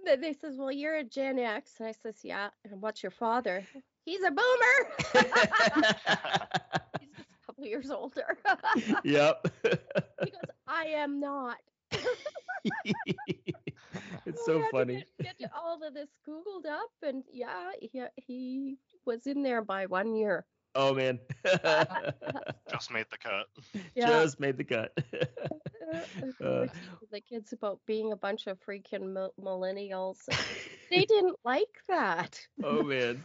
And 0.07 0.23
they 0.23 0.32
says, 0.32 0.57
"Well, 0.57 0.73
you're 0.73 0.95
a 0.97 1.05
Gen 1.05 1.39
X," 1.39 1.74
and 1.81 1.89
I 1.89 1.93
says, 1.93 2.20
"Yeah." 2.23 2.49
And 2.65 2.81
what's 2.81 3.03
your 3.03 3.11
father? 3.11 3.66
He's 4.05 4.23
a 4.23 4.31
boomer. 4.31 4.93
He's 5.12 5.23
just 5.23 6.07
a 6.07 6.49
couple 7.45 7.65
years 7.65 7.90
older. 7.90 8.39
yep 9.05 9.45
he 9.65 10.31
goes, 10.31 10.51
"I 10.66 10.85
am 10.86 11.20
not." 11.20 11.59
it's 14.26 14.44
so 14.44 14.60
had 14.60 14.70
funny 14.70 15.04
Get, 15.22 15.38
get 15.38 15.50
all 15.56 15.82
of 15.82 15.94
this 15.94 16.10
googled 16.26 16.66
up, 16.66 16.90
and 17.02 17.24
yeah, 17.32 17.70
he 17.80 18.02
he 18.16 18.76
was 19.04 19.26
in 19.26 19.42
there 19.42 19.62
by 19.62 19.86
one 19.86 20.14
year. 20.14 20.46
oh 20.74 20.94
man 20.94 21.18
Just 22.70 22.90
made 22.92 23.06
the 23.10 23.18
cut. 23.18 23.46
Yeah. 23.94 24.08
just 24.08 24.38
made 24.40 24.56
the 24.56 24.64
cut 24.64 24.92
Uh, 25.90 26.04
we 26.40 26.54
were 26.56 26.66
teaching 26.68 27.08
the 27.10 27.20
kids 27.20 27.52
about 27.52 27.80
being 27.86 28.12
a 28.12 28.16
bunch 28.16 28.46
of 28.46 28.58
freaking 28.60 29.12
mil- 29.12 29.32
millennials. 29.40 30.18
they 30.90 31.04
didn't 31.04 31.36
like 31.44 31.74
that. 31.88 32.38
oh 32.62 32.82
man 32.82 33.24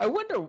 i 0.00 0.06
wonder 0.06 0.48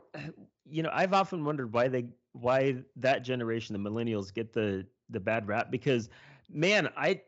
you 0.66 0.82
know 0.84 0.90
i've 0.94 1.14
often 1.14 1.44
wondered 1.44 1.74
why 1.74 1.88
they 1.88 2.06
why 2.34 2.76
that 2.96 3.24
generation 3.24 3.74
the 3.74 3.90
millennials 3.90 4.34
get 4.34 4.54
the 4.54 4.86
the 5.10 5.20
bad 5.20 5.48
rap 5.48 5.70
because 5.72 6.10
man 6.50 6.90
i 6.98 7.20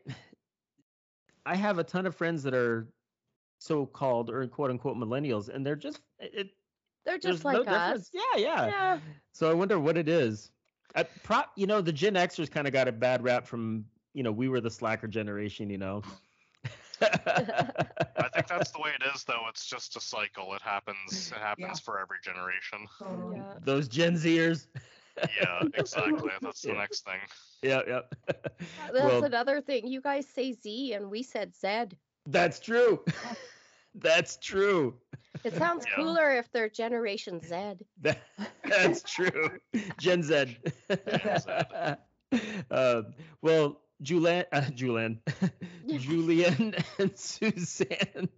i 1.48 1.56
have 1.56 1.78
a 1.78 1.84
ton 1.84 2.06
of 2.06 2.14
friends 2.14 2.42
that 2.42 2.54
are 2.54 2.88
so 3.58 3.86
called 3.86 4.30
or 4.30 4.46
quote 4.46 4.70
unquote 4.70 4.96
millennials 4.96 5.48
and 5.48 5.66
they're 5.66 5.76
just 5.76 6.00
eh, 6.20 6.28
it 6.32 6.48
They're 7.04 7.18
there's 7.18 7.40
just 7.40 7.44
no 7.44 7.50
like 7.50 7.64
difference 7.66 8.00
us. 8.02 8.10
yeah 8.12 8.36
yeah 8.36 8.66
Yeah. 8.66 9.00
so 9.32 9.50
i 9.50 9.54
wonder 9.54 9.78
what 9.80 9.96
it 9.96 10.08
is 10.08 10.50
I, 10.96 11.02
pro, 11.02 11.40
you 11.56 11.66
know 11.66 11.80
the 11.80 11.92
gen 11.92 12.14
xers 12.14 12.50
kind 12.50 12.66
of 12.66 12.72
got 12.72 12.88
a 12.88 12.92
bad 12.92 13.22
rap 13.24 13.46
from 13.46 13.84
you 14.14 14.22
know 14.22 14.32
we 14.32 14.48
were 14.48 14.60
the 14.60 14.70
slacker 14.70 15.08
generation 15.08 15.70
you 15.70 15.78
know 15.78 16.02
I 17.00 18.28
think 18.34 18.48
that's 18.48 18.70
the 18.72 18.80
way 18.80 18.90
it 19.00 19.04
is, 19.14 19.22
though. 19.24 19.42
It's 19.48 19.66
just 19.66 19.96
a 19.96 20.00
cycle. 20.00 20.52
It 20.54 20.62
happens. 20.62 21.30
It 21.30 21.38
happens 21.38 21.78
Yeah. 21.78 21.84
for 21.84 22.00
every 22.00 22.18
generation. 22.24 22.86
Totally. 22.98 23.36
Yeah. 23.36 23.54
those 23.62 23.86
gen 23.88 24.14
zers 24.14 24.66
Yeah, 25.40 25.62
exactly. 25.74 26.30
That's 26.40 26.62
the 26.62 26.68
Yeah. 26.72 26.74
next 26.78 27.04
thing. 27.04 27.20
yeah 27.62 27.80
yep 27.86 28.14
That's 28.26 28.92
Well- 28.92 29.24
another 29.24 29.60
thing. 29.60 29.86
You 29.86 30.00
guys 30.00 30.26
say 30.26 30.52
Z, 30.52 30.92
and 30.94 31.10
we 31.10 31.22
said 31.22 31.54
Z. 31.54 31.96
That's 32.26 32.60
true. 32.60 33.04
That's 33.94 34.36
true. 34.36 34.94
It 35.44 35.54
sounds 35.54 35.84
Yeah. 35.86 35.96
cooler 35.96 36.30
if 36.36 36.50
they're 36.52 36.68
Generation 36.68 37.40
Z. 37.40 37.54
That, 38.02 38.18
that's 38.64 39.02
true. 39.02 39.58
Gen 39.98 40.22
Z. 40.22 40.56
uh, 42.70 43.02
well, 43.42 43.80
Julian, 44.02 44.44
uh, 44.52 44.70
Julian, 44.70 45.20
Julian, 45.86 46.74
and 46.98 47.16
Suzanne, 47.18 48.28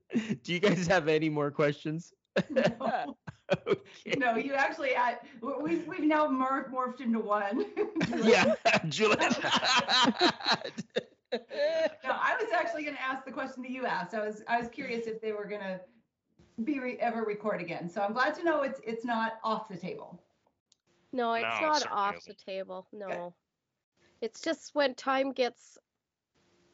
do 0.43 0.53
you 0.53 0.61
guys 0.61 0.87
have 0.87 1.09
any 1.09 1.29
more 1.29 1.51
questions? 1.51 2.13
No. 2.49 3.17
okay. 3.67 4.15
No, 4.17 4.37
you 4.37 4.55
actually 4.55 4.93
had, 4.93 5.19
we've, 5.41 5.87
we've 5.87 6.05
now 6.05 6.27
morphed, 6.29 6.71
morphed 6.73 7.01
into 7.01 7.19
one. 7.19 7.67
Yeah, 8.23 8.55
Julian. 8.89 9.33
No, 11.33 12.11
I 12.13 12.37
was 12.41 12.51
actually 12.55 12.85
going 12.85 12.97
to 12.97 13.03
ask 13.03 13.25
the 13.25 13.33
question 13.33 13.63
that 13.63 13.71
you 13.71 13.87
asked. 13.87 14.15
I 14.15 14.25
was, 14.27 14.43
I 14.49 14.59
was 14.59 14.69
curious 14.69 15.07
if 15.07 15.21
they 15.21 15.33
were 15.33 15.45
going 15.47 15.61
to 15.63 15.81
be 16.65 16.79
re- 16.81 16.99
ever 17.01 17.25
record 17.25 17.61
again. 17.61 17.89
So 17.89 18.01
I'm 18.03 18.13
glad 18.13 18.35
to 18.37 18.45
know 18.45 18.63
it's, 18.63 18.81
it's 18.85 19.05
not 19.05 19.35
off 19.45 19.69
the 19.69 19.77
table. 19.77 20.21
No, 21.13 21.33
it's 21.35 21.43
No, 21.61 21.67
not 21.69 21.87
off 21.91 22.17
isn't. 22.17 22.37
the 22.39 22.45
table. 22.53 22.87
No. 22.93 23.35
It's 24.21 24.41
just 24.41 24.75
when 24.75 24.95
time 24.95 25.33
gets 25.33 25.79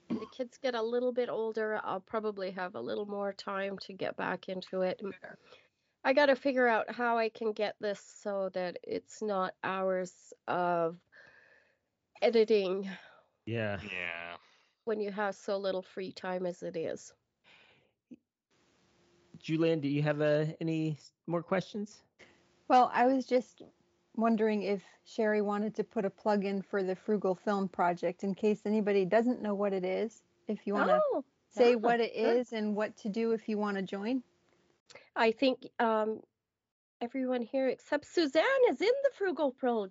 the 0.09 0.27
kids 0.37 0.59
get 0.63 0.75
a 0.75 0.83
little 0.83 1.13
bit 1.13 1.29
older, 1.29 1.81
I'll 1.85 2.01
probably 2.01 2.51
have 2.53 2.75
a 2.75 2.81
little 2.81 3.07
more 3.07 3.33
time 3.33 3.79
to 3.83 3.93
get 3.93 4.17
back 4.17 4.49
into 4.49 4.83
it. 4.83 5.01
I 6.05 6.13
got 6.13 6.27
to 6.27 6.37
figure 6.37 6.69
out 6.69 6.95
how 6.95 7.19
I 7.19 7.29
can 7.29 7.53
get 7.53 7.75
this 7.81 8.01
so 8.23 8.51
that 8.55 8.79
it's 8.83 9.23
not 9.23 9.55
hours 9.65 10.33
of 10.47 10.97
editing 12.23 12.89
yeah. 13.47 13.79
Yeah. 13.83 14.37
when 14.85 15.01
you 15.01 15.11
have 15.11 15.35
so 15.35 15.57
little 15.57 15.83
free 15.83 16.13
time 16.13 16.47
as 16.47 16.63
it 16.63 16.77
is. 16.77 17.13
Julian, 19.39 19.81
do 19.81 19.89
you 19.89 20.03
have 20.03 20.21
uh, 20.21 20.47
any 20.61 20.99
more 21.27 21.43
questions? 21.43 22.03
Well, 22.69 22.91
I 22.93 23.07
was 23.07 23.27
just 23.27 23.63
wondering 24.17 24.63
if 24.63 24.83
Sherry 25.05 25.43
wanted 25.43 25.75
to 25.77 25.85
put 25.85 26.05
a 26.05 26.11
plug 26.11 26.45
in 26.45 26.63
for 26.63 26.83
the 26.83 26.97
Frugal 26.97 27.35
Film 27.35 27.69
Project 27.69 28.25
in 28.25 28.35
case 28.35 28.63
anybody 28.65 29.05
doesn't 29.05 29.43
know 29.43 29.55
what 29.55 29.73
it 29.73 29.85
is. 29.85 30.23
If 30.49 30.67
you 30.67 30.75
want 30.75 30.89
to 30.89 31.01
Oh, 31.13 31.25
say 31.51 31.71
yeah, 31.71 31.77
what 31.77 32.01
it 32.01 32.15
is 32.15 32.53
and 32.53 32.75
what 32.75 32.97
to 32.99 33.09
do 33.09 33.33
if 33.33 33.49
you 33.49 33.59
want 33.59 33.77
to 33.77 33.83
join. 33.83 34.23
I 35.15 35.33
think 35.33 35.67
um, 35.79 36.21
everyone 37.01 37.43
here 37.43 37.69
except 37.69 38.07
Suzanne 38.07 38.45
is 38.71 38.81
in 38.81 38.93
the 39.05 39.11
Frugal 39.17 39.53
Pro 39.53 39.89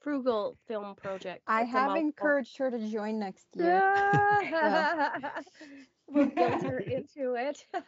Frugal 0.00 0.56
Film 0.66 0.94
Project. 0.94 1.42
I 1.46 1.62
have 1.64 1.96
encouraged 1.96 2.58
her 2.58 2.70
to 2.70 2.90
join 2.90 3.18
next 3.18 3.46
year. 3.56 3.66
Yeah. 3.66 5.10
we'll 6.08 6.26
get 6.26 6.62
her 6.62 6.78
into 6.78 7.34
it. 7.34 7.64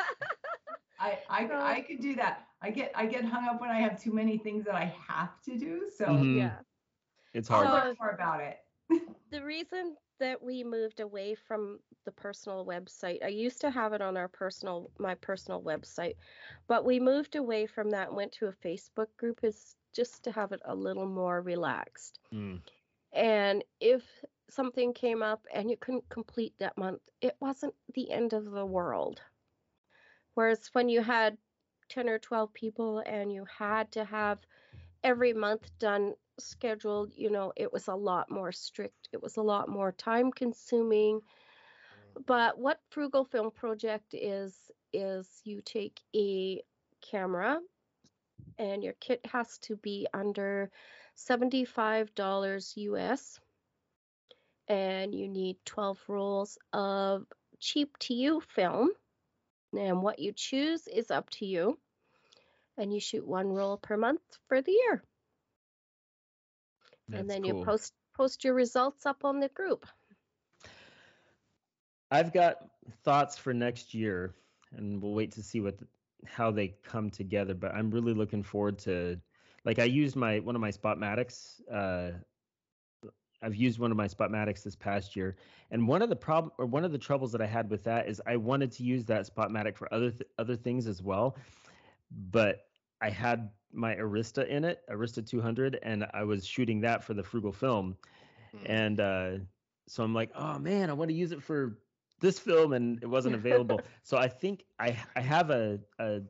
I, 1.03 1.19
I, 1.29 1.49
So- 1.49 1.55
I 1.61 1.81
could 1.81 2.01
do 2.01 2.15
that. 2.17 2.47
I 2.63 2.71
get, 2.71 2.93
I 2.95 3.07
get 3.07 3.25
hung 3.25 3.49
up 3.49 3.61
when 3.61 3.71
I 3.71 3.81
have 3.81 4.01
too 4.01 4.13
many 4.13 4.39
things 4.39 4.65
that 4.67 4.77
I 4.77 4.95
have 5.09 5.41
to 5.43 5.59
do. 5.59 5.91
So 5.97 6.07
Mhm. 6.07 6.37
yeah. 6.37 6.59
It's 7.35 7.51
I'll 7.51 7.65
hard. 7.65 7.69
Uh, 7.69 7.85
learn 7.89 7.97
more 7.99 8.11
about 8.11 8.41
it. 8.41 8.59
the 9.31 9.43
reason 9.43 9.97
that 10.21 10.41
we 10.41 10.63
moved 10.63 11.01
away 11.01 11.35
from 11.35 11.81
the 12.05 12.13
personal 12.13 12.65
website, 12.65 13.25
I 13.25 13.29
used 13.29 13.61
to 13.63 13.71
have 13.71 13.93
it 13.93 14.01
on 14.03 14.17
our 14.17 14.29
personal 14.29 14.91
my 14.99 15.15
personal 15.17 15.61
website, 15.63 16.15
but 16.69 16.85
we 16.85 17.01
moved 17.01 17.35
away 17.35 17.67
from 17.67 17.91
that 17.91 18.09
and 18.09 18.17
went 18.17 18.33
to 18.33 18.47
a 18.47 18.53
Facebook 18.53 19.09
group 19.17 19.41
is 19.43 19.75
just 19.93 20.23
to 20.25 20.31
have 20.33 20.53
it 20.53 20.61
a 20.65 20.75
little 20.75 21.07
more 21.07 21.43
relaxed. 21.43 22.21
Mm. 22.33 22.61
And 23.13 23.65
if 23.81 24.05
something 24.49 24.93
came 24.93 25.23
up 25.23 25.45
and 25.53 25.71
you 25.71 25.77
couldn't 25.79 26.09
complete 26.11 26.55
that 26.59 26.77
month, 26.79 27.01
it 27.21 27.37
wasn't 27.41 27.75
the 27.95 28.11
end 28.11 28.33
of 28.35 28.51
the 28.53 28.67
world. 28.67 29.21
Whereas 30.35 30.71
when 30.73 30.89
you 30.89 31.03
had 31.03 31.37
10 31.89 32.09
or 32.09 32.19
12 32.19 32.53
people 32.55 32.99
and 33.01 33.33
you 33.33 33.45
had 33.59 33.93
to 33.93 34.05
have 34.05 34.39
every 35.05 35.33
month 35.33 35.71
done 35.79 36.15
scheduled, 36.39 37.13
you 37.15 37.31
know, 37.31 37.53
it 37.57 37.73
was 37.73 37.89
a 37.89 37.95
lot 37.95 38.31
more 38.31 38.53
strict. 38.53 39.09
It 39.13 39.23
was 39.23 39.37
a 39.37 39.43
lot 39.43 39.69
more 39.69 39.93
time 39.93 40.33
consuming. 40.33 41.21
Mm. 41.21 42.27
But 42.27 42.59
what 42.59 42.81
Frugal 42.91 43.25
Film 43.25 43.51
Project 43.51 44.15
is, 44.15 44.71
is 44.93 45.29
you 45.45 45.61
take 45.65 46.01
a 46.15 46.63
camera 47.03 47.59
and 48.59 48.83
your 48.83 48.95
kit 48.95 49.21
has 49.27 49.59
to 49.59 49.77
be 49.77 50.07
under 50.15 50.71
$75 51.17 52.73
US 52.77 53.41
and 54.69 55.15
you 55.15 55.29
need 55.29 55.57
12 55.67 55.99
rolls 56.09 56.59
of 56.73 57.27
cheap 57.59 57.99
to 57.99 58.15
you 58.15 58.41
film. 58.41 58.91
And 59.79 60.03
what 60.03 60.19
you 60.19 60.33
choose 60.33 60.87
is 60.87 61.11
up 61.11 61.31
to 61.31 61.47
you. 61.47 61.79
And 62.79 62.93
you 62.93 63.01
shoot 63.01 63.27
one 63.27 63.49
roll 63.49 63.77
per 63.77 63.97
month 63.97 64.23
for 64.49 64.63
the 64.63 64.73
year. 64.73 65.03
and 67.13 67.29
then 67.29 67.43
cool. 67.43 67.59
you 67.59 67.65
post 67.65 67.93
post 68.15 68.45
your 68.45 68.55
results 68.55 69.07
up 69.07 69.25
on 69.25 69.41
the 69.41 69.49
group. 69.49 69.87
I've 72.11 72.33
got 72.33 72.59
thoughts 73.05 73.39
for 73.39 73.55
next 73.55 73.95
year, 73.95 74.35
and 74.77 75.03
we'll 75.03 75.15
wait 75.15 75.33
to 75.33 75.43
see 75.43 75.61
what 75.61 75.79
the, 75.79 75.87
how 76.27 76.51
they 76.51 76.75
come 76.83 77.11
together. 77.11 77.55
But 77.55 77.75
I'm 77.75 77.91
really 77.91 78.13
looking 78.13 78.43
forward 78.43 78.79
to, 78.81 79.19
like, 79.65 79.79
I 79.79 79.85
used 79.85 80.17
my 80.17 80.41
one 80.41 80.55
of 80.55 80.61
my 80.61 80.71
Spotmatics. 80.71 81.61
Uh, 81.71 82.19
I've 83.43 83.55
used 83.57 83.79
one 83.79 83.91
of 83.91 83.97
my 83.97 84.07
Spotmatics 84.07 84.63
this 84.63 84.77
past 84.77 85.17
year, 85.17 85.37
and 85.71 85.87
one 85.89 86.03
of 86.03 86.09
the 86.09 86.17
problem 86.17 86.53
or 86.59 86.67
one 86.67 86.85
of 86.85 86.93
the 86.93 86.99
troubles 86.99 87.33
that 87.33 87.41
I 87.41 87.47
had 87.47 87.71
with 87.71 87.83
that 87.85 88.09
is 88.09 88.21
I 88.27 88.37
wanted 88.37 88.71
to 88.73 88.85
use 88.85 89.05
that 89.07 89.27
Spotmatic 89.27 89.77
for 89.77 89.93
other 89.93 90.11
th- 90.11 90.29
other 90.39 90.57
things 90.57 90.87
as 90.87 91.03
well, 91.03 91.37
but 92.31 92.67
I 93.01 93.11
had 93.11 93.51
my 93.73 93.95
Arista 93.97 94.47
in 94.49 94.65
it, 94.65 94.83
Arista 94.91 95.27
200, 95.27 95.79
and 95.83 96.07
I 96.15 96.25
was 96.25 96.47
shooting 96.47 96.81
that 96.83 97.03
for 97.03 97.15
the 97.15 97.23
Frugal 97.23 97.53
Film, 97.53 97.97
Hmm. 98.53 98.67
and 98.67 99.01
uh, 99.01 99.31
so 99.89 100.03
I'm 100.05 100.15
like, 100.15 100.31
oh 100.35 100.59
man, 100.59 100.91
I 100.91 100.93
want 100.93 101.09
to 101.11 101.15
use 101.15 101.33
it 101.33 101.43
for 101.43 101.79
this 102.21 102.39
film, 102.39 102.73
and 102.73 103.03
it 103.03 103.07
wasn't 103.07 103.35
available. 103.35 103.81
so 104.03 104.17
I 104.19 104.29
think 104.29 104.65
I 104.79 104.97
I 105.17 105.21
have 105.21 105.51
a, 105.51 105.79
a 105.99 106.21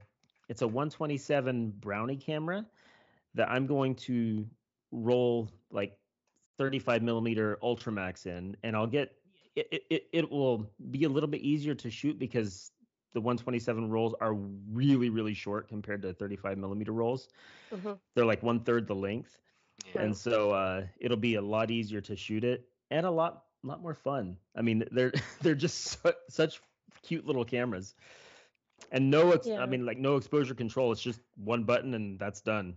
it's 0.49 0.63
a 0.63 0.67
127 0.69 1.73
Brownie 1.81 2.17
camera 2.17 2.67
that 3.35 3.51
I'm 3.51 3.67
going 3.67 3.95
to 3.97 4.47
roll 4.91 5.51
like 5.71 5.97
35 6.59 7.03
millimeter 7.03 7.59
Ultramax 7.63 8.27
in, 8.27 8.57
and 8.63 8.77
I'll 8.77 8.87
get 8.87 9.13
it, 9.55 9.85
it, 9.91 10.09
it, 10.13 10.31
will 10.31 10.71
be 10.91 11.05
a 11.05 11.09
little 11.09 11.29
bit 11.29 11.43
easier 11.43 11.75
to 11.75 11.91
shoot 11.91 12.19
because 12.19 12.71
the 13.13 13.21
127 13.21 13.91
rolls 13.91 14.15
are 14.21 14.33
really 14.35 15.11
really 15.11 15.35
short 15.35 15.69
compared 15.69 16.03
to 16.03 16.13
35 16.15 16.59
millimeter 16.59 16.93
rolls. 16.93 17.29
Mhm. 17.73 17.99
They're 18.15 18.25
like 18.25 18.43
one 18.43 18.61
third 18.61 18.87
the 18.87 18.95
length 18.95 19.39
Yeah. 19.95 20.03
and 20.03 20.17
so 20.17 20.53
uh, 20.53 20.87
it'll 20.99 21.17
be 21.19 21.35
a 21.35 21.43
lot 21.43 21.71
easier 21.71 22.01
to 22.03 22.17
shoot 22.17 22.45
it 22.45 22.69
and 22.91 23.05
a 23.07 23.11
lot 23.11 23.45
lot 23.63 23.81
more 23.83 23.95
fun. 23.95 24.39
I 24.57 24.63
mean, 24.63 24.85
they're 24.91 25.13
they're 25.43 25.55
just 25.55 25.79
su- 26.03 26.13
such 26.29 26.61
cute 27.03 27.27
little 27.27 27.45
cameras, 27.45 27.95
and 28.91 29.11
no, 29.11 29.33
ex- 29.33 29.47
Yeah. 29.47 29.61
I 29.61 29.67
mean, 29.67 29.85
like 29.85 29.99
no 29.99 30.17
exposure 30.17 30.55
control. 30.55 30.93
It's 30.93 31.03
just 31.03 31.21
one 31.37 31.65
button 31.65 31.95
and 31.95 32.19
that's 32.19 32.41
done. 32.41 32.77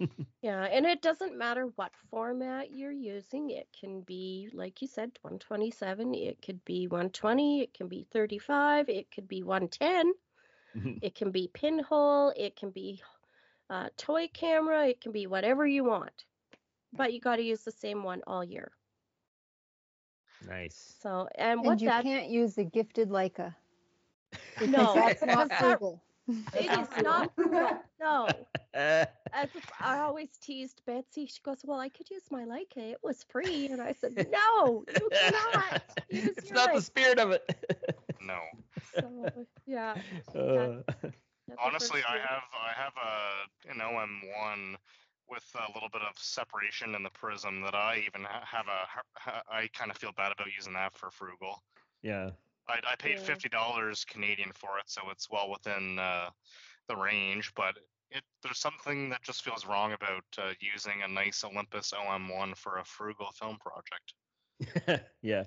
Yeah, 0.42 0.62
and 0.64 0.86
it 0.86 1.02
doesn't 1.02 1.36
matter 1.36 1.66
what 1.76 1.92
format 2.10 2.70
you're 2.70 2.92
using. 2.92 3.50
It 3.50 3.68
can 3.78 4.02
be, 4.02 4.48
like 4.52 4.80
you 4.82 4.86
said, 4.88 5.10
127, 5.22 6.14
it 6.14 6.40
could 6.42 6.64
be 6.64 6.86
120, 6.86 7.62
it 7.62 7.74
can 7.74 7.88
be 7.88 8.06
35, 8.12 8.88
it 8.88 9.10
could 9.10 9.26
be 9.26 9.42
110, 9.42 10.12
it 11.02 11.14
can 11.14 11.30
be 11.32 11.48
pinhole, 11.52 12.32
it 12.36 12.56
can 12.56 12.70
be 12.70 13.02
uh, 13.70 13.88
toy 13.96 14.28
camera, 14.32 14.86
it 14.86 15.00
can 15.00 15.12
be 15.12 15.26
whatever 15.26 15.66
you 15.66 15.84
want. 15.84 16.24
But 16.92 17.12
you 17.12 17.20
got 17.20 17.36
to 17.36 17.42
use 17.42 17.64
the 17.64 17.72
same 17.72 18.02
one 18.04 18.22
all 18.26 18.44
year. 18.44 18.72
nice. 20.46 20.94
So, 21.00 21.28
and 21.36 21.64
And 21.64 21.64
what 21.64 21.80
you 21.80 21.88
that 21.88 22.02
can't 22.02 22.28
use 22.28 22.54
the 22.54 22.64
gifted 22.64 23.08
Leica. 23.10 23.54
No, 24.60 24.94
that's 24.94 25.24
not 25.24 25.48
because 25.48 25.48
that- 25.48 25.60
frugal. 25.60 26.05
it 26.54 26.70
is 26.70 27.04
not 27.04 27.34
frugal. 27.34 27.70
No. 27.98 28.28
As 28.74 29.48
I 29.80 29.98
always 30.00 30.28
teased 30.40 30.82
Betsy. 30.86 31.26
She 31.26 31.40
goes, 31.42 31.62
"Well, 31.64 31.80
I 31.80 31.88
could 31.88 32.10
use 32.10 32.24
my 32.30 32.44
Leica. 32.44 32.92
It 32.92 32.98
was 33.02 33.24
free." 33.30 33.68
And 33.68 33.80
I 33.80 33.92
said, 33.92 34.14
"No, 34.30 34.84
you 34.86 35.08
cannot 35.10 35.82
use 36.10 36.34
it's 36.36 36.50
your 36.50 36.56
not 36.56 36.74
the 36.74 36.82
spirit 36.82 37.18
of 37.18 37.30
it. 37.30 37.42
No. 38.20 38.38
So, 38.94 39.30
yeah. 39.66 39.94
Uh, 40.28 40.82
that's 40.86 41.14
the 41.48 41.54
Honestly, 41.58 42.00
I 42.06 42.18
have 42.18 42.42
I 42.52 42.72
have 42.74 42.92
a 43.02 43.70
an 43.72 43.78
OM1 43.78 44.76
with 45.28 45.44
a 45.54 45.72
little 45.72 45.88
bit 45.90 46.02
of 46.02 46.16
separation 46.18 46.94
in 46.94 47.02
the 47.02 47.10
prism 47.10 47.62
that 47.62 47.74
I 47.74 48.02
even 48.06 48.24
have 48.24 48.66
a 48.66 49.42
I 49.50 49.68
kind 49.68 49.90
of 49.90 49.96
feel 49.96 50.12
bad 50.16 50.32
about 50.32 50.48
using 50.54 50.74
that 50.74 50.94
for 50.96 51.10
frugal. 51.10 51.62
yeah. 52.02 52.30
I, 52.68 52.80
I 52.92 52.96
paid 52.96 53.18
Yeah. 53.18 53.20
fifty 53.20 53.48
dollars 53.48 54.04
Canadian 54.04 54.52
for 54.52 54.78
it, 54.78 54.88
so 54.88 55.10
it's 55.10 55.30
well 55.30 55.50
within 55.50 55.98
uh, 55.98 56.30
the 56.88 56.96
range. 56.96 57.52
But 57.54 57.78
it 58.10 58.24
there's 58.42 58.58
something 58.58 59.10
that 59.10 59.22
just 59.22 59.42
feels 59.42 59.66
wrong 59.66 59.92
about 59.92 60.24
uh, 60.38 60.52
using 60.60 61.02
a 61.02 61.08
nice 61.08 61.44
Olympus 61.44 61.92
OM1 61.92 62.54
for 62.54 62.78
a 62.78 62.84
frugal 62.84 63.30
film 63.32 63.58
project. 63.58 64.14
yeah. 65.22 65.44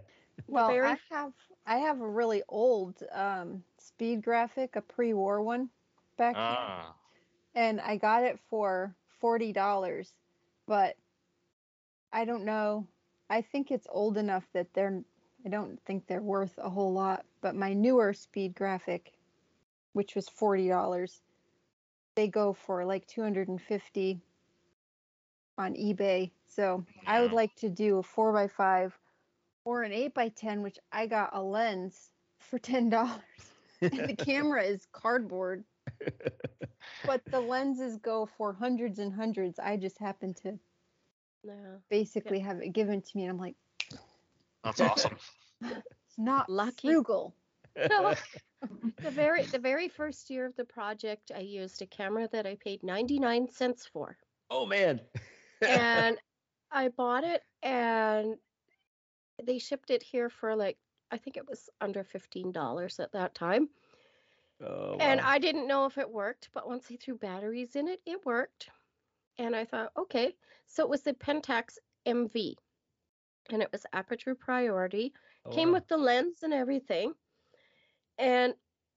Well, 0.47 0.77
very 0.77 0.81
I 0.81 0.97
have 1.09 1.33
I 1.65 1.77
have 1.77 2.01
a 2.01 2.09
really 2.09 2.43
old 2.47 3.03
um, 3.11 3.63
speed 3.77 4.21
graphic, 4.23 4.75
a 4.75 4.81
pre-war 4.81 5.41
one 5.41 5.71
back 6.17 6.41
here, 6.41 6.73
Ah, 6.73 6.95
and 7.55 7.79
I 7.81 7.97
got 7.97 8.23
it 8.23 8.39
for 8.39 8.95
forty 9.07 9.51
dollars, 9.53 10.13
but 10.65 10.97
I 12.11 12.25
don't 12.25 12.45
know. 12.45 12.87
I 13.29 13.41
think 13.41 13.71
it's 13.71 13.87
old 13.89 14.17
enough 14.17 14.51
that 14.53 14.73
they're. 14.73 15.03
I 15.45 15.49
don't 15.49 15.79
think 15.85 16.07
they're 16.07 16.21
worth 16.21 16.57
a 16.57 16.69
whole 16.69 16.93
lot. 16.93 17.25
But 17.41 17.55
my 17.55 17.73
newer 17.73 18.13
speed 18.13 18.55
graphic, 18.55 19.13
which 19.93 20.15
was 20.15 20.29
forty 20.29 20.67
dollars, 20.67 21.21
they 22.15 22.27
go 22.27 22.53
for 22.53 22.85
like 22.85 23.07
two 23.07 23.21
hundred 23.21 23.47
and 23.47 23.61
fifty 23.61 24.21
on 25.57 25.73
eBay. 25.75 26.31
So 26.45 26.85
I 27.05 27.21
would 27.21 27.33
like 27.33 27.55
to 27.57 27.69
do 27.69 27.97
a 27.97 28.03
four 28.03 28.33
by 28.33 28.47
five 28.47 28.97
or 29.65 29.83
an 29.83 29.91
eight 29.91 30.13
by 30.13 30.29
ten, 30.29 30.61
which 30.61 30.79
I 30.91 31.07
got 31.07 31.31
a 31.33 31.41
lens 31.41 32.11
for 32.39 32.59
ten 32.59 32.89
dollars. 32.89 33.53
and 33.91 34.07
the 34.09 34.15
camera 34.15 34.63
is 34.63 34.85
cardboard, 34.91 35.63
but 37.05 37.23
the 37.31 37.41
lenses 37.41 37.97
go 37.97 38.25
for 38.25 38.53
hundreds 38.53 38.99
and 38.99 39.13
hundreds. 39.13 39.59
I 39.59 39.77
just 39.77 39.99
happen 39.99 40.33
to 40.43 40.59
Yeah. 41.43 41.79
basically 41.89 42.39
have 42.39 42.59
it 42.61 42.69
given 42.69 43.01
to 43.01 43.17
me, 43.17 43.23
and 43.23 43.31
I'm 43.31 43.37
like, 43.39 43.55
that's 44.63 44.81
awesome. 44.81 45.15
it's 45.61 45.81
not 46.17 46.49
Lucky. 46.49 46.87
frugal. 46.89 47.35
No. 47.89 48.13
the 49.01 49.11
very 49.11 49.43
the 49.43 49.59
very 49.59 49.87
first 49.87 50.29
year 50.29 50.45
of 50.45 50.55
the 50.57 50.65
project, 50.65 51.31
I 51.33 51.39
used 51.39 51.81
a 51.81 51.85
camera 51.85 52.27
that 52.33 52.45
I 52.45 52.55
paid 52.55 52.83
99 52.83 53.47
cents 53.51 53.85
for. 53.93 54.17
oh 54.49 54.65
man. 54.65 54.99
and 55.61 56.17
I 56.71 56.89
bought 56.89 57.23
it 57.23 57.41
and 57.63 58.35
they 59.43 59.59
shipped 59.59 59.91
it 59.91 60.03
here 60.03 60.29
for 60.29 60.55
like 60.55 60.77
I 61.11 61.17
think 61.17 61.37
it 61.37 61.47
was 61.47 61.69
under 61.79 62.03
fifteen 62.03 62.51
dollars 62.51 62.99
at 62.99 63.13
that 63.13 63.33
time. 63.33 63.69
oh, 64.61 64.97
And 64.99 65.21
wow. 65.21 65.27
I 65.29 65.39
didn't 65.39 65.67
know 65.67 65.85
if 65.85 65.97
it 65.97 66.09
worked, 66.11 66.49
but 66.53 66.67
once 66.67 66.87
I 66.91 66.97
threw 66.97 67.15
batteries 67.17 67.75
in 67.77 67.87
it, 67.87 68.01
it 68.05 68.25
worked. 68.25 68.69
And 69.37 69.55
I 69.55 69.63
thought, 69.63 69.91
okay. 69.97 70.35
So 70.67 70.83
it 70.83 70.89
was 70.89 71.01
the 71.03 71.13
Pentax 71.13 71.77
MV. 72.05 72.55
And 73.51 73.61
it 73.61 73.71
was 73.71 73.85
aperture 73.93 74.35
priority. 74.35 75.13
Oh, 75.45 75.51
Came 75.51 75.71
wow. 75.71 75.73
with 75.73 75.87
the 75.87 75.97
lens 75.97 76.43
and 76.43 76.53
everything. 76.53 77.15
And 78.17 78.55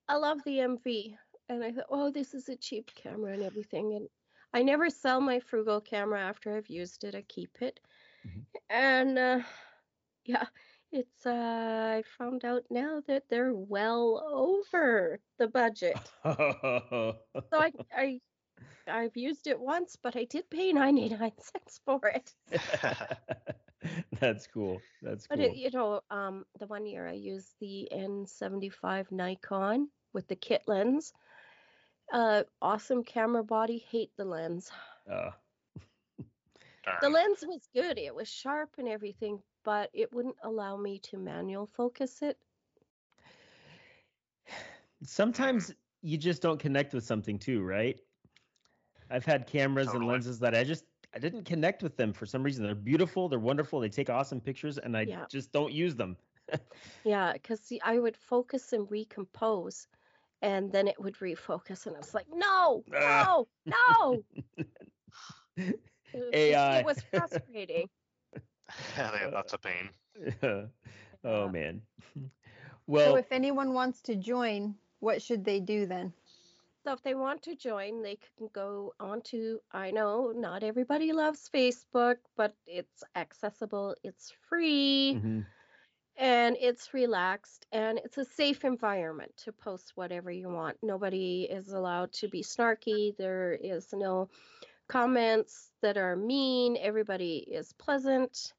I 0.08 0.16
love 0.16 0.42
the 0.44 0.60
MV. 0.60 1.16
And 1.48 1.64
I 1.64 1.72
thought, 1.72 1.86
oh, 1.90 2.10
this 2.10 2.34
is 2.34 2.48
a 2.48 2.56
cheap 2.56 2.94
camera 2.94 3.32
and 3.32 3.42
everything. 3.42 3.94
And 3.94 4.08
I 4.52 4.62
never 4.62 4.90
sell 4.90 5.20
my 5.20 5.40
frugal 5.40 5.80
camera 5.80 6.20
after 6.20 6.56
I've 6.56 6.68
used 6.68 7.04
it. 7.04 7.14
I 7.14 7.22
keep 7.22 7.62
it. 7.62 7.80
Mhm. 8.24 8.46
And 8.68 9.18
uh, 9.18 9.42
yeah, 10.24 10.46
it's 10.90 11.26
uh, 11.26 11.94
I 11.98 12.02
found 12.02 12.44
out 12.44 12.64
now 12.70 13.00
that 13.06 13.28
they're 13.28 13.54
well 13.54 14.22
over 14.32 15.20
the 15.38 15.48
budget. 15.48 16.14
So 17.52 17.58
I, 17.60 17.72
I 17.92 18.20
I've 18.86 19.16
used 19.16 19.46
it 19.46 19.60
once, 19.60 19.96
but 19.96 20.16
I 20.16 20.24
did 20.24 20.50
pay 20.50 20.72
99 20.72 21.38
cents 21.38 21.80
for 21.84 22.06
it. 22.08 22.34
That's 24.20 24.46
cool. 24.46 24.84
That's 25.02 25.26
But 25.28 25.38
cool. 25.38 25.40
it, 25.40 25.54
you 25.56 25.70
know, 25.70 26.02
um, 26.10 26.46
the 26.58 26.66
one 26.66 26.86
year 26.86 27.06
I 27.08 27.12
used 27.12 27.58
the 27.58 27.90
N75 27.90 29.10
Nikon 29.10 29.90
with 30.12 30.28
the 30.28 30.36
kit 30.36 30.62
lens. 30.66 31.12
Uh, 32.12 32.44
awesome 32.60 33.04
camera 33.04 33.44
body. 33.44 33.78
Hate 33.78 34.16
the 34.16 34.24
lens. 34.24 34.70
Uh, 35.10 35.30
The 37.00 37.10
lens 37.10 37.44
was 37.46 37.66
good. 37.66 37.98
It 37.98 38.14
was 38.14 38.28
sharp 38.28 38.78
and 38.78 38.88
everything, 38.88 39.42
but 39.64 39.90
it 39.92 40.12
wouldn't 40.12 40.38
allow 40.42 40.76
me 40.76 40.98
to 41.00 41.18
manual 41.18 41.66
focus 41.66 42.22
it. 42.22 42.38
sometimes 45.02 45.74
you 46.02 46.16
just 46.18 46.42
don't 46.42 46.58
connect 46.60 46.94
with 46.94 47.04
something 47.04 47.38
too, 47.38 47.62
right? 47.62 48.00
I've 49.10 49.24
had 49.24 49.46
cameras 49.46 49.94
and 49.94 50.06
lenses 50.06 50.40
that 50.40 50.54
I 50.54 50.64
just 50.64 50.84
I 51.14 51.18
didn't 51.18 51.44
connect 51.44 51.82
with 51.82 51.96
them 51.96 52.12
for 52.12 52.26
some 52.26 52.42
reason. 52.42 52.64
They're 52.64 52.74
beautiful, 52.74 53.28
they're 53.28 53.38
wonderful, 53.38 53.80
they 53.80 53.88
take 53.88 54.10
awesome 54.10 54.40
pictures, 54.40 54.78
and 54.78 54.96
I 54.96 55.04
Yeah. 55.04 55.26
just 55.28 55.52
don't 55.52 55.72
use 55.72 55.94
them. 55.96 56.16
Yeah, 57.04 57.32
because 57.32 57.72
I 57.82 57.98
would 57.98 58.16
focus 58.16 58.72
and 58.72 58.90
recompose, 58.90 59.88
and 60.40 60.72
then 60.72 60.88
it 60.88 61.00
would 61.00 61.14
refocus, 61.16 61.86
and 61.86 61.96
I 61.96 61.98
was 61.98 62.14
like, 62.14 62.28
no, 62.30 62.84
Ah. 62.94 63.26
no, 63.26 63.48
no. 63.66 64.24
It 66.12 66.20
was 66.20 66.34
AI. 66.34 66.80
It 66.80 66.84
was 66.84 67.02
frustrating. 67.02 67.88
Yeah, 68.96 69.10
they, 69.10 69.30
that's 69.30 69.52
a 69.52 69.58
pain. 69.58 69.90
oh 71.24 71.48
Yeah. 71.48 71.48
man. 71.48 71.82
so 72.94 73.16
if 73.16 73.32
anyone 73.32 73.72
wants 73.74 74.02
to 74.02 74.14
join, 74.16 74.78
what 75.00 75.22
should 75.22 75.44
they 75.44 75.60
do 75.60 75.86
then? 75.86 76.12
So 76.84 76.92
if 76.92 77.02
they 77.02 77.14
want 77.14 77.42
to 77.42 77.54
join, 77.56 78.02
they 78.02 78.16
can 78.16 78.48
go 78.52 78.94
onto. 79.00 79.58
I 79.72 79.90
know 79.90 80.32
not 80.34 80.62
everybody 80.62 81.12
loves 81.12 81.48
Facebook, 81.48 82.16
but 82.36 82.54
it's 82.66 83.02
accessible, 83.14 83.94
it's 84.02 84.30
free, 84.48 85.18
mhm. 85.18 85.46
and 86.16 86.56
it's 86.60 86.92
relaxed, 86.94 87.66
and 87.72 87.98
it's 87.98 88.18
a 88.18 88.24
safe 88.24 88.64
environment 88.64 89.36
to 89.38 89.52
post 89.52 89.92
whatever 89.96 90.30
you 90.30 90.48
want. 90.48 90.76
Nobody 90.82 91.44
is 91.50 91.72
allowed 91.72 92.12
to 92.14 92.28
be 92.28 92.42
snarky. 92.42 93.16
There 93.16 93.52
is 93.52 93.92
no 93.92 94.28
comments 94.88 95.70
that 95.82 95.96
are 95.96 96.16
mean. 96.16 96.76
Everybody 96.80 97.38
is 97.38 97.72
pleasant, 97.72 98.52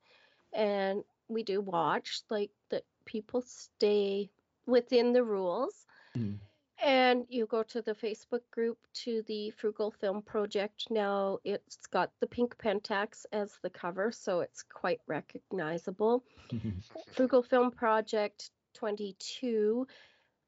and 0.53 1.03
we 1.27 1.43
do 1.43 1.61
watch 1.61 2.21
like 2.29 2.51
that 2.69 2.83
people 3.05 3.41
stay 3.41 4.29
within 4.65 5.13
the 5.13 5.23
rules. 5.23 5.85
Mhm. 6.15 6.39
And 6.83 7.25
you 7.29 7.45
go 7.45 7.63
to 7.63 7.81
the 7.81 7.95
Facebook 7.95 8.41
group 8.51 8.77
to 9.05 9.23
the 9.25 9.51
Frugal 9.51 9.89
Film 9.89 10.21
Project. 10.21 10.87
Now 10.89 11.39
it's 11.45 11.87
got 11.87 12.11
the 12.19 12.27
pink 12.27 12.57
Pentax 12.57 13.25
as 13.31 13.57
the 13.63 13.69
cover, 13.69 14.11
so 14.11 14.41
it's 14.41 14.63
quite 14.63 14.99
recognizable. 15.07 16.25
Frugal 17.13 17.41
Film 17.41 17.71
Project 17.71 18.51
22. 18.73 19.87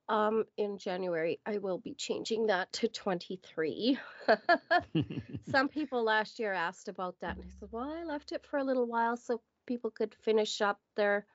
Um, 0.08 0.44
in 0.58 0.78
January, 0.78 1.40
I 1.48 1.58
will 1.58 1.80
be 1.80 1.96
changing 1.96 2.48
that 2.48 2.72
to 2.74 2.90
23. 2.90 3.98
Some 5.50 5.68
people 5.70 6.04
last 6.04 6.38
year 6.38 6.54
asked 6.54 6.90
about 6.90 7.16
that, 7.22 7.38
and 7.38 7.46
I 7.46 7.60
said, 7.60 7.70
Well, 7.72 7.90
I 7.90 8.04
left 8.04 8.32
it 8.32 8.46
for 8.46 8.58
a 8.58 8.64
little 8.64 8.86
while 8.86 9.18
so 9.18 9.42
people 9.66 9.90
could 9.90 10.14
finish 10.22 10.62
up 10.62 10.80
their 10.96 11.26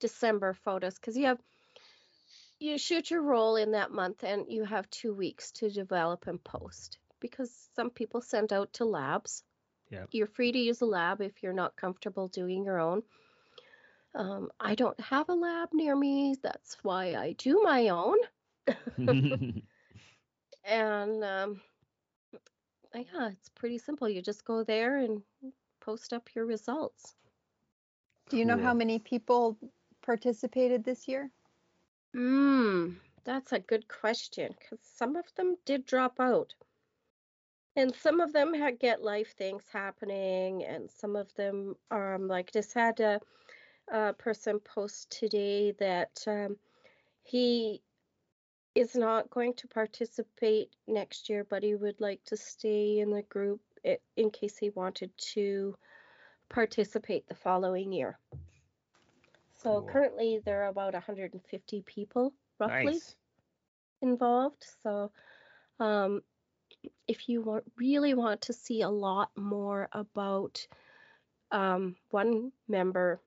December 0.00 0.52
photos 0.52 0.96
because 0.96 1.16
you 1.16 1.26
have 1.26 1.40
you 2.60 2.78
shoot 2.78 3.10
your 3.10 3.22
roll 3.22 3.56
in 3.56 3.72
that 3.72 3.90
month 3.90 4.22
and 4.22 4.44
you 4.48 4.64
have 4.64 4.88
two 4.90 5.14
weeks 5.14 5.50
to 5.52 5.70
develop 5.70 6.26
and 6.26 6.42
post 6.44 6.98
because 7.18 7.50
some 7.74 7.90
people 7.90 8.20
send 8.20 8.52
out 8.52 8.72
to 8.74 8.84
labs. 8.84 9.42
Yep. 9.90 10.08
You're 10.12 10.26
free 10.28 10.52
to 10.52 10.58
use 10.58 10.80
a 10.80 10.86
lab 10.86 11.20
if 11.20 11.42
you're 11.42 11.52
not 11.52 11.76
comfortable 11.76 12.28
doing 12.28 12.64
your 12.64 12.78
own. 12.78 13.02
Um, 14.14 14.50
I 14.60 14.74
don't 14.74 14.98
have 15.00 15.28
a 15.28 15.34
lab 15.34 15.70
near 15.72 15.96
me. 15.96 16.36
That's 16.42 16.76
why 16.82 17.14
I 17.14 17.32
do 17.32 17.60
my 17.64 17.88
own. 17.88 18.18
And 20.64 21.24
um, 21.24 21.60
yeah, 22.94 23.30
it's 23.30 23.48
pretty 23.48 23.78
simple. 23.78 24.08
You 24.08 24.22
just 24.22 24.44
go 24.44 24.62
there 24.62 24.98
and 24.98 25.22
post 25.80 26.12
up 26.12 26.28
your 26.34 26.46
results. 26.46 27.14
Do 28.28 28.36
you 28.36 28.44
know 28.44 28.58
how 28.58 28.74
many 28.74 28.98
people 28.98 29.56
participated 30.02 30.84
this 30.84 31.08
year? 31.08 31.30
Hmm, 32.12 32.94
that's 33.24 33.52
a 33.52 33.60
good 33.60 33.86
question 33.88 34.54
because 34.58 34.80
some 34.82 35.16
of 35.16 35.32
them 35.36 35.56
did 35.64 35.86
drop 35.86 36.18
out. 36.18 36.54
And 37.76 37.94
some 37.94 38.20
of 38.20 38.32
them 38.32 38.52
had 38.52 38.80
get 38.80 39.02
life 39.02 39.34
things 39.36 39.64
happening, 39.72 40.64
and 40.64 40.90
some 40.90 41.14
of 41.16 41.32
them 41.34 41.76
um 41.90 42.26
like 42.26 42.52
just 42.52 42.74
had 42.74 42.98
a, 43.00 43.20
a 43.92 44.12
person 44.14 44.58
post 44.60 45.10
today 45.10 45.72
that 45.78 46.24
um, 46.26 46.56
he 47.22 47.80
is 48.74 48.94
not 48.96 49.30
going 49.30 49.54
to 49.54 49.68
participate 49.68 50.70
next 50.86 51.28
year, 51.28 51.44
but 51.44 51.62
he 51.62 51.74
would 51.74 52.00
like 52.00 52.24
to 52.24 52.36
stay 52.36 52.98
in 52.98 53.10
the 53.10 53.22
group 53.22 53.60
in 54.16 54.30
case 54.30 54.58
he 54.58 54.70
wanted 54.70 55.10
to 55.16 55.76
participate 56.48 57.26
the 57.28 57.34
following 57.34 57.92
year. 57.92 58.18
So 59.62 59.80
Cool. 59.80 59.90
currently 59.92 60.40
there 60.44 60.62
are 60.64 60.68
about 60.68 60.94
150 60.94 61.82
people 61.82 62.32
roughly 62.58 62.92
nice. 62.92 63.16
involved. 64.02 64.64
So 64.82 65.10
um, 65.78 66.22
if 67.06 67.28
you 67.28 67.42
want, 67.42 67.64
really 67.76 68.14
want 68.14 68.42
to 68.42 68.52
see 68.52 68.82
a 68.82 68.88
lot 68.88 69.30
more 69.36 69.88
about 69.92 70.66
um, 71.50 71.96
one 72.10 72.52
member 72.68 73.20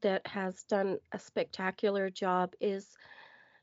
that 0.00 0.26
has 0.26 0.64
done 0.64 0.98
a 1.12 1.18
spectacular 1.18 2.10
job 2.10 2.54
is 2.60 2.96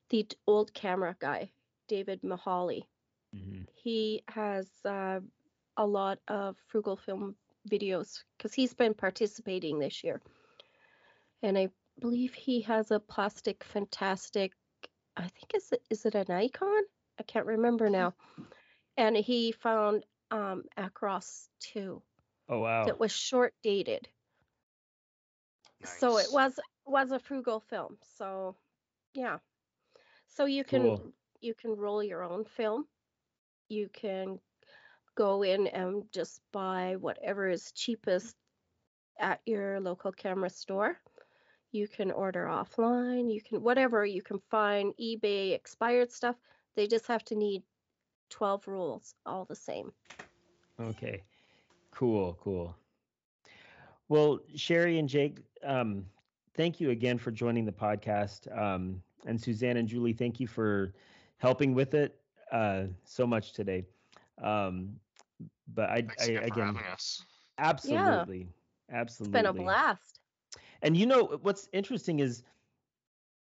the 0.10 0.28
old 0.48 0.74
camera 0.74 1.16
guy, 1.20 1.52
David 1.88 2.22
Mahali. 2.22 2.84
Mhm. 3.34 3.66
He 3.74 4.24
has 4.28 4.70
uh, 4.86 5.20
a 5.78 5.86
lot 5.86 6.20
of 6.28 6.58
frugal 6.68 6.98
film 6.98 7.36
videos 7.70 8.24
because 8.38 8.54
he's 8.54 8.74
been 8.74 8.94
participating 8.94 9.80
this 9.80 10.04
year. 10.04 10.22
And 11.44 11.58
I 11.58 11.70
believe 12.00 12.34
he 12.34 12.62
has 12.62 12.92
a 12.92 13.00
plastic 13.00 13.64
fantastic, 13.64 14.54
I 15.18 15.28
think 15.28 15.54
is 15.56 15.72
it 15.72 15.82
is 15.90 16.06
it 16.06 16.16
an 16.16 16.32
icon? 16.32 16.84
I 17.20 17.24
can't 17.24 17.46
remember 17.46 17.90
now. 17.90 18.14
And 18.98 19.16
he 19.16 19.52
found 19.52 20.06
um 20.32 20.64
Acros 20.78 21.48
2 21.74 22.02
Oh 22.50 22.60
wow. 22.60 22.86
that 22.86 23.00
was 23.00 23.12
short 23.12 23.54
dated. 23.64 24.08
Nice. 25.82 26.00
So 26.00 26.18
it 26.18 26.28
was 26.32 26.60
was 26.86 27.12
a 27.12 27.20
frugal 27.20 27.60
film. 27.60 27.98
So 28.18 28.56
yeah. 29.14 29.38
So 30.28 30.46
you 30.46 30.64
can 30.64 30.82
Cool. 30.82 31.14
you 31.42 31.54
can 31.54 31.76
roll 31.76 32.04
your 32.04 32.24
own 32.24 32.46
film. 32.46 32.86
You 33.70 33.90
can 33.94 34.40
go 35.16 35.44
in 35.44 35.68
and 35.68 36.04
just 36.12 36.42
buy 36.52 36.96
whatever 37.00 37.50
is 37.50 37.72
cheapest 37.74 38.36
at 39.20 39.42
your 39.46 39.80
local 39.80 40.12
camera 40.12 40.50
store. 40.50 40.98
You 41.72 41.88
can 41.88 42.12
order 42.12 42.46
offline. 42.46 43.32
You 43.34 43.42
can 43.42 43.62
whatever 43.62 44.06
you 44.06 44.22
can 44.22 44.40
find 44.40 44.94
eBay 44.98 45.54
expired 45.54 46.12
stuff. 46.12 46.38
They 46.76 46.88
just 46.88 47.08
have 47.08 47.24
to 47.26 47.36
need 47.36 47.64
12 48.30 48.68
rolls 48.68 49.16
all 49.26 49.46
the 49.46 49.56
same. 49.56 49.94
Okay. 50.80 51.24
Cool, 51.92 52.38
cool. 52.42 52.76
Well, 54.10 54.40
Sherry 54.56 54.98
and 55.00 55.08
Jake, 55.08 55.40
um, 55.64 56.06
thank 56.56 56.80
you 56.80 56.90
again 56.92 57.18
for 57.18 57.32
joining 57.32 57.66
the 57.66 57.72
podcast. 57.72 58.46
Um, 58.58 59.02
and 59.26 59.40
Suzanne 59.40 59.78
and 59.78 59.88
Julie, 59.88 60.14
thank 60.14 60.40
you 60.40 60.48
for 60.48 60.94
helping 61.38 61.74
with 61.74 61.94
it 61.94 62.20
uh, 62.52 62.86
so 63.04 63.26
much 63.28 63.54
today. 63.54 63.86
Um, 64.42 65.00
but 65.74 65.90
I, 65.90 66.04
Thanks 66.08 66.20
I 66.20 66.24
again 66.26 66.44
for 66.46 66.56
again, 66.56 66.80
having 66.80 66.94
us. 66.94 67.26
absolutely, 67.58 68.50
It's 69.20 69.28
absolutely. 69.28 69.30
been 69.30 69.46
a 69.46 69.54
blast. 69.54 70.21
And 70.82 70.98
you 70.98 71.06
know 71.06 71.40
what's 71.42 71.70
interesting 71.74 72.20
is 72.20 72.44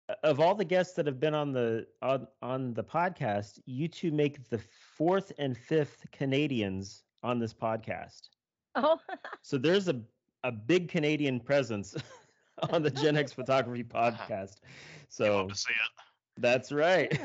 uh, 0.08 0.14
of 0.22 0.40
all 0.40 0.54
the 0.54 0.64
guests 0.64 0.94
that 0.94 1.06
have 1.06 1.20
been 1.20 1.34
on 1.34 1.52
the 1.52 1.86
on, 2.02 2.26
on 2.42 2.74
the 2.74 2.84
podcast, 2.84 3.60
you 3.66 3.88
two 3.88 4.10
make 4.10 4.48
the 4.48 4.58
fourth 4.58 5.32
and 5.38 5.56
fifth 5.56 6.06
Canadians 6.12 7.04
on 7.22 7.38
this 7.38 7.52
podcast. 7.54 8.30
Oh, 8.74 8.98
So 9.42 9.58
there's 9.58 9.88
a 9.88 10.00
a 10.44 10.52
big 10.52 10.88
Canadian 10.88 11.40
presence 11.40 11.94
on 12.70 12.82
the 12.82 12.90
Gen 12.90 13.16
X 13.16 13.32
Photography 13.40 13.84
podcast. 13.84 14.60
So 15.08 15.48
to 15.48 15.54
see 15.54 15.72
it. 15.72 16.40
that's 16.40 16.72
right. 16.72 17.18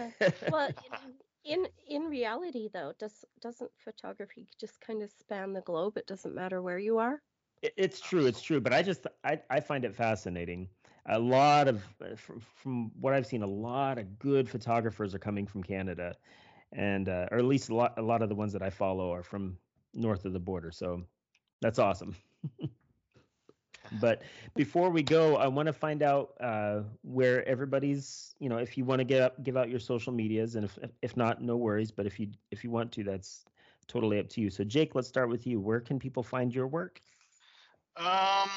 well, 0.50 0.70
in 1.44 1.68
in 1.88 2.04
reality 2.04 2.70
though, 2.74 2.94
does 3.00 3.26
doesn't 3.42 3.72
photography 3.78 4.48
just 4.60 4.80
kind 4.82 5.02
of 5.02 5.12
span 5.12 5.54
the 5.54 5.62
globe? 5.62 5.98
It 5.98 6.08
doesn't 6.08 6.34
matter 6.36 6.62
where 6.62 6.80
you 6.80 6.98
are. 6.98 7.22
It- 7.62 7.74
it's 7.78 8.00
true, 8.02 8.26
it's 8.26 8.42
true, 8.42 8.60
but 8.62 8.74
I 8.74 8.82
just 8.82 9.08
I, 9.24 9.40
I 9.50 9.60
find 9.60 9.86
it 9.86 9.96
fascinating. 9.96 10.70
A 11.08 11.20
lot 11.20 11.68
of 11.68 11.84
uh, 12.02 12.16
from, 12.16 12.40
from 12.40 12.92
what 13.00 13.14
I've 13.14 13.26
seen, 13.26 13.42
a 13.44 13.48
lot 13.48 13.98
of 13.98 14.20
good 14.20 14.48
photographers 14.50 15.16
are 15.16 15.20
coming 15.20 15.48
from 15.48 15.64
Canada, 15.64 16.16
and 16.74 17.10
uh, 17.10 17.28
or 17.32 17.38
at 17.40 17.46
least 17.46 17.70
a 17.70 17.76
lot 17.76 17.98
a 17.98 18.02
lot 18.02 18.22
of 18.22 18.30
the 18.30 18.36
ones 18.36 18.54
that 18.54 18.62
I 18.64 18.70
follow 18.70 19.12
are 19.14 19.24
from 19.24 19.58
north 19.94 20.26
of 20.26 20.34
the 20.34 20.40
border. 20.40 20.72
So 20.72 21.04
that's 21.62 21.80
awesome. 21.80 22.16
But 23.92 24.24
before 24.56 24.90
we 24.90 25.04
go, 25.04 25.36
I 25.36 25.48
want 25.48 25.68
to 25.68 25.74
find 25.74 26.02
out 26.02 26.34
uh, 26.40 26.84
where 27.02 27.46
everybody's. 27.48 28.36
You 28.40 28.50
know, 28.50 28.58
if 28.58 28.78
you 28.78 28.86
want 28.86 29.00
to 29.00 29.06
get 29.06 29.22
up, 29.22 29.44
give 29.44 29.58
out 29.58 29.70
your 29.70 29.80
social 29.80 30.14
medias, 30.14 30.56
and 30.56 30.66
if 30.66 30.78
if 31.02 31.18
not, 31.18 31.42
no 31.42 31.58
worries. 31.58 31.92
But 31.92 32.06
if 32.06 32.20
you 32.20 32.32
if 32.52 32.64
you 32.64 32.72
want 32.72 32.92
to, 32.94 33.04
that's 33.04 33.46
totally 33.88 34.20
up 34.20 34.30
to 34.30 34.42
you. 34.42 34.50
So 34.50 34.64
Jake, 34.64 34.96
let's 34.96 35.08
start 35.08 35.30
with 35.30 35.46
you. 35.46 35.60
Where 35.60 35.80
can 35.82 36.00
people 36.00 36.24
find 36.24 36.54
your 36.54 36.68
work? 36.68 37.02
Um, 37.98 38.50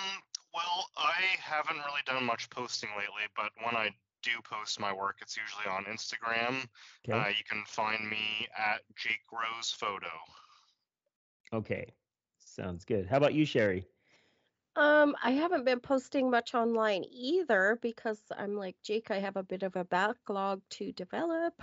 well, 0.54 0.86
I 0.96 1.36
haven't 1.40 1.76
really 1.76 2.02
done 2.06 2.24
much 2.24 2.48
posting 2.50 2.90
lately, 2.90 3.24
but 3.36 3.50
when 3.64 3.74
I 3.74 3.90
do 4.22 4.30
post 4.44 4.80
my 4.80 4.92
work, 4.92 5.16
it's 5.20 5.36
usually 5.36 5.66
on 5.66 5.84
Instagram. 5.84 6.66
Okay. 7.08 7.18
Uh, 7.18 7.28
you 7.28 7.44
can 7.48 7.62
find 7.66 8.08
me 8.08 8.48
at 8.56 8.80
Jake 8.96 9.20
Rose 9.32 9.70
Photo. 9.70 10.08
Okay. 11.52 11.92
Sounds 12.38 12.84
good. 12.84 13.06
How 13.06 13.16
about 13.16 13.34
you, 13.34 13.44
Sherry? 13.44 13.86
Um, 14.76 15.14
I 15.22 15.30
haven't 15.30 15.64
been 15.64 15.78
posting 15.80 16.30
much 16.30 16.54
online 16.54 17.04
either 17.10 17.78
because 17.80 18.20
I'm 18.36 18.56
like 18.56 18.76
Jake, 18.82 19.10
I 19.10 19.18
have 19.20 19.36
a 19.36 19.42
bit 19.42 19.62
of 19.62 19.76
a 19.76 19.84
backlog 19.84 20.62
to 20.70 20.90
develop. 20.92 21.54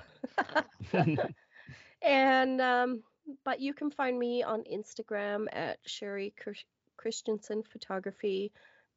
and 2.01 2.61
um, 2.61 3.03
but 3.43 3.59
you 3.59 3.73
can 3.73 3.91
find 3.91 4.17
me 4.17 4.43
on 4.43 4.63
Instagram 4.63 5.47
at 5.51 5.79
Sherry 5.85 6.33
Chris- 6.39 6.63
Christensen 7.01 7.63
Photography. 7.63 8.51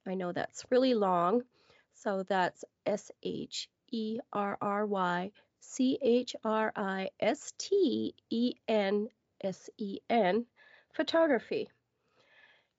I 0.06 0.14
know 0.14 0.32
that's 0.32 0.64
really 0.70 0.92
long, 0.92 1.42
so 1.94 2.22
that's 2.22 2.64
S 2.84 3.10
H 3.22 3.68
E 3.90 4.18
R 4.32 4.58
R 4.60 4.84
Y 4.84 5.30
C 5.60 5.98
H 6.02 6.36
R 6.44 6.70
I 6.76 7.08
S 7.18 7.54
T 7.56 8.14
E 8.28 8.54
N 8.68 9.08
S 9.40 9.70
E 9.78 10.00
N 10.10 10.44
Photography. 10.92 11.70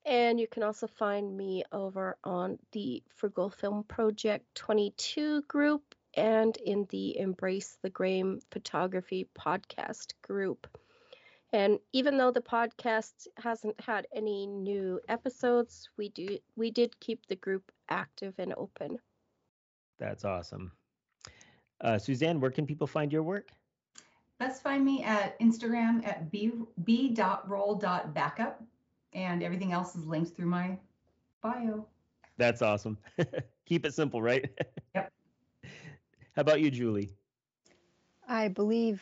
And 0.06 0.40
you 0.40 0.48
can 0.48 0.62
also 0.62 0.86
find 0.86 1.36
me 1.36 1.64
over 1.72 2.18
on 2.24 2.60
the 2.74 3.02
Frugal 3.16 3.50
Film 3.50 3.84
Project 3.84 4.46
22 4.54 5.42
group 5.48 5.96
and 6.14 6.56
in 6.58 6.86
the 6.92 7.18
Embrace 7.18 7.78
the 7.82 7.90
Grain 7.90 8.40
Photography 8.52 9.28
podcast 9.36 10.14
group. 10.22 10.68
And 11.56 11.80
even 11.94 12.18
though 12.18 12.32
the 12.32 12.42
podcast 12.42 13.28
hasn't 13.38 13.80
had 13.80 14.08
any 14.14 14.46
new 14.46 15.00
episodes, 15.08 15.88
we 15.96 16.10
do 16.10 16.38
we 16.58 16.70
did 16.70 17.00
keep 17.00 17.26
the 17.28 17.38
group 17.38 17.72
active 17.88 18.34
and 18.38 18.54
open. 18.58 19.00
That's 19.98 20.26
awesome. 20.26 20.74
Uh, 21.80 21.98
Suzanne, 21.98 22.42
where 22.42 22.52
can 22.52 22.68
people 22.68 22.88
find 22.88 23.10
your 23.10 23.24
work? 23.24 23.52
Best 24.38 24.64
find 24.64 24.84
me 24.84 25.02
at 25.04 25.40
Instagram 25.40 26.06
at 26.06 26.30
b 26.30 26.52
b.roll.backup, 26.84 28.62
and 29.14 29.42
everything 29.42 29.72
else 29.72 29.96
is 29.96 30.06
linked 30.06 30.36
through 30.36 30.48
my 30.48 30.78
bio. 31.42 31.88
That's 32.36 32.62
awesome. 32.62 32.98
Keep 33.66 33.86
it 33.86 33.94
simple, 33.94 34.22
right? 34.22 34.44
Yep. 34.94 35.14
How 36.36 36.42
about 36.42 36.60
you, 36.60 36.70
Julie? 36.70 37.12
I 38.28 38.50
believe 38.50 39.02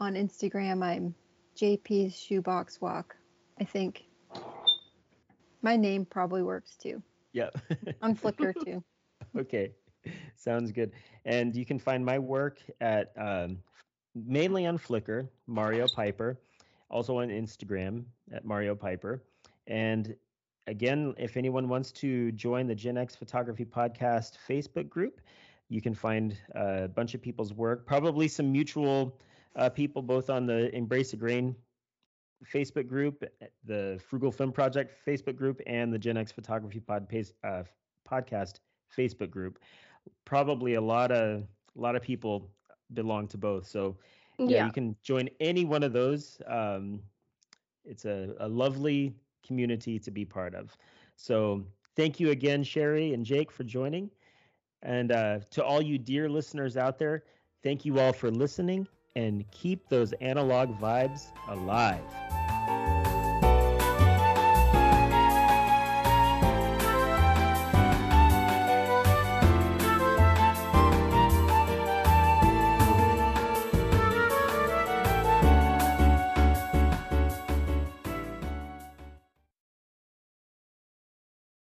on 0.00 0.14
Instagram 0.14 0.82
I'm 0.82 1.14
JP's 1.58 2.16
Shoebox 2.16 2.80
Walk. 2.80 3.16
I 3.60 3.64
think 3.64 4.04
my 5.60 5.76
name 5.76 6.04
probably 6.04 6.42
works 6.42 6.76
too. 6.76 7.02
Yep. 7.32 7.58
On 8.02 8.14
Flickr 8.14 8.54
too. 8.64 8.82
okay. 9.36 9.72
Sounds 10.36 10.70
good. 10.70 10.92
And 11.24 11.54
you 11.56 11.66
can 11.66 11.78
find 11.78 12.04
my 12.04 12.18
work 12.18 12.60
at 12.80 13.12
um, 13.18 13.58
mainly 14.14 14.66
on 14.66 14.78
Flickr, 14.78 15.28
Mario 15.46 15.86
Piper, 15.88 16.40
also 16.90 17.18
on 17.18 17.28
Instagram 17.28 18.04
at 18.32 18.44
Mario 18.44 18.74
Piper. 18.74 19.24
And 19.66 20.14
again, 20.68 21.14
if 21.18 21.36
anyone 21.36 21.68
wants 21.68 21.90
to 21.92 22.32
join 22.32 22.66
the 22.68 22.74
Gen 22.74 22.96
X 22.96 23.16
Photography 23.16 23.64
Podcast 23.64 24.34
Facebook 24.48 24.88
group, 24.88 25.20
you 25.68 25.82
can 25.82 25.94
find 25.94 26.38
a 26.54 26.88
bunch 26.88 27.14
of 27.14 27.20
people's 27.20 27.52
work, 27.52 27.84
probably 27.84 28.28
some 28.28 28.50
mutual 28.50 29.18
uh, 29.56 29.68
people 29.68 30.02
both 30.02 30.30
on 30.30 30.46
the 30.46 30.74
Embrace 30.74 31.10
the 31.10 31.16
Grain 31.16 31.54
Facebook 32.44 32.86
group, 32.86 33.24
the 33.64 34.00
Frugal 34.08 34.30
Film 34.30 34.52
Project 34.52 34.94
Facebook 35.06 35.36
group, 35.36 35.60
and 35.66 35.92
the 35.92 35.98
Gen 35.98 36.16
X 36.16 36.30
Photography 36.32 36.80
Pod, 36.80 37.06
uh, 37.44 37.62
Podcast 38.08 38.60
Facebook 38.96 39.30
group. 39.30 39.58
Probably 40.24 40.74
a 40.74 40.80
lot 40.80 41.10
of 41.10 41.42
a 41.42 41.80
lot 41.80 41.96
of 41.96 42.02
people 42.02 42.50
belong 42.94 43.26
to 43.28 43.38
both. 43.38 43.66
So 43.66 43.96
yeah, 44.38 44.46
Yeah. 44.48 44.66
you 44.66 44.72
can 44.72 44.96
join 45.02 45.28
any 45.40 45.64
one 45.64 45.82
of 45.82 45.92
those. 45.92 46.40
Um, 46.46 47.02
it's 47.84 48.04
a, 48.04 48.34
a 48.40 48.48
lovely 48.48 49.14
community 49.44 49.98
to 49.98 50.10
be 50.10 50.24
part 50.24 50.54
of. 50.54 50.76
So 51.16 51.64
thank 51.96 52.20
you 52.20 52.30
again, 52.30 52.62
Sherry 52.62 53.14
and 53.14 53.24
Jake, 53.24 53.50
for 53.50 53.64
joining. 53.64 54.10
And 54.82 55.10
uh, 55.10 55.40
to 55.50 55.64
all 55.64 55.82
you 55.82 55.98
dear 55.98 56.28
listeners 56.28 56.76
out 56.76 56.98
there, 56.98 57.24
thank 57.62 57.84
you 57.84 57.98
all 57.98 58.12
for 58.12 58.30
listening 58.30 58.86
and 59.16 59.44
keep 59.50 59.88
those 59.88 60.12
analog 60.14 60.78
vibes 60.78 61.32
alive. 61.48 62.02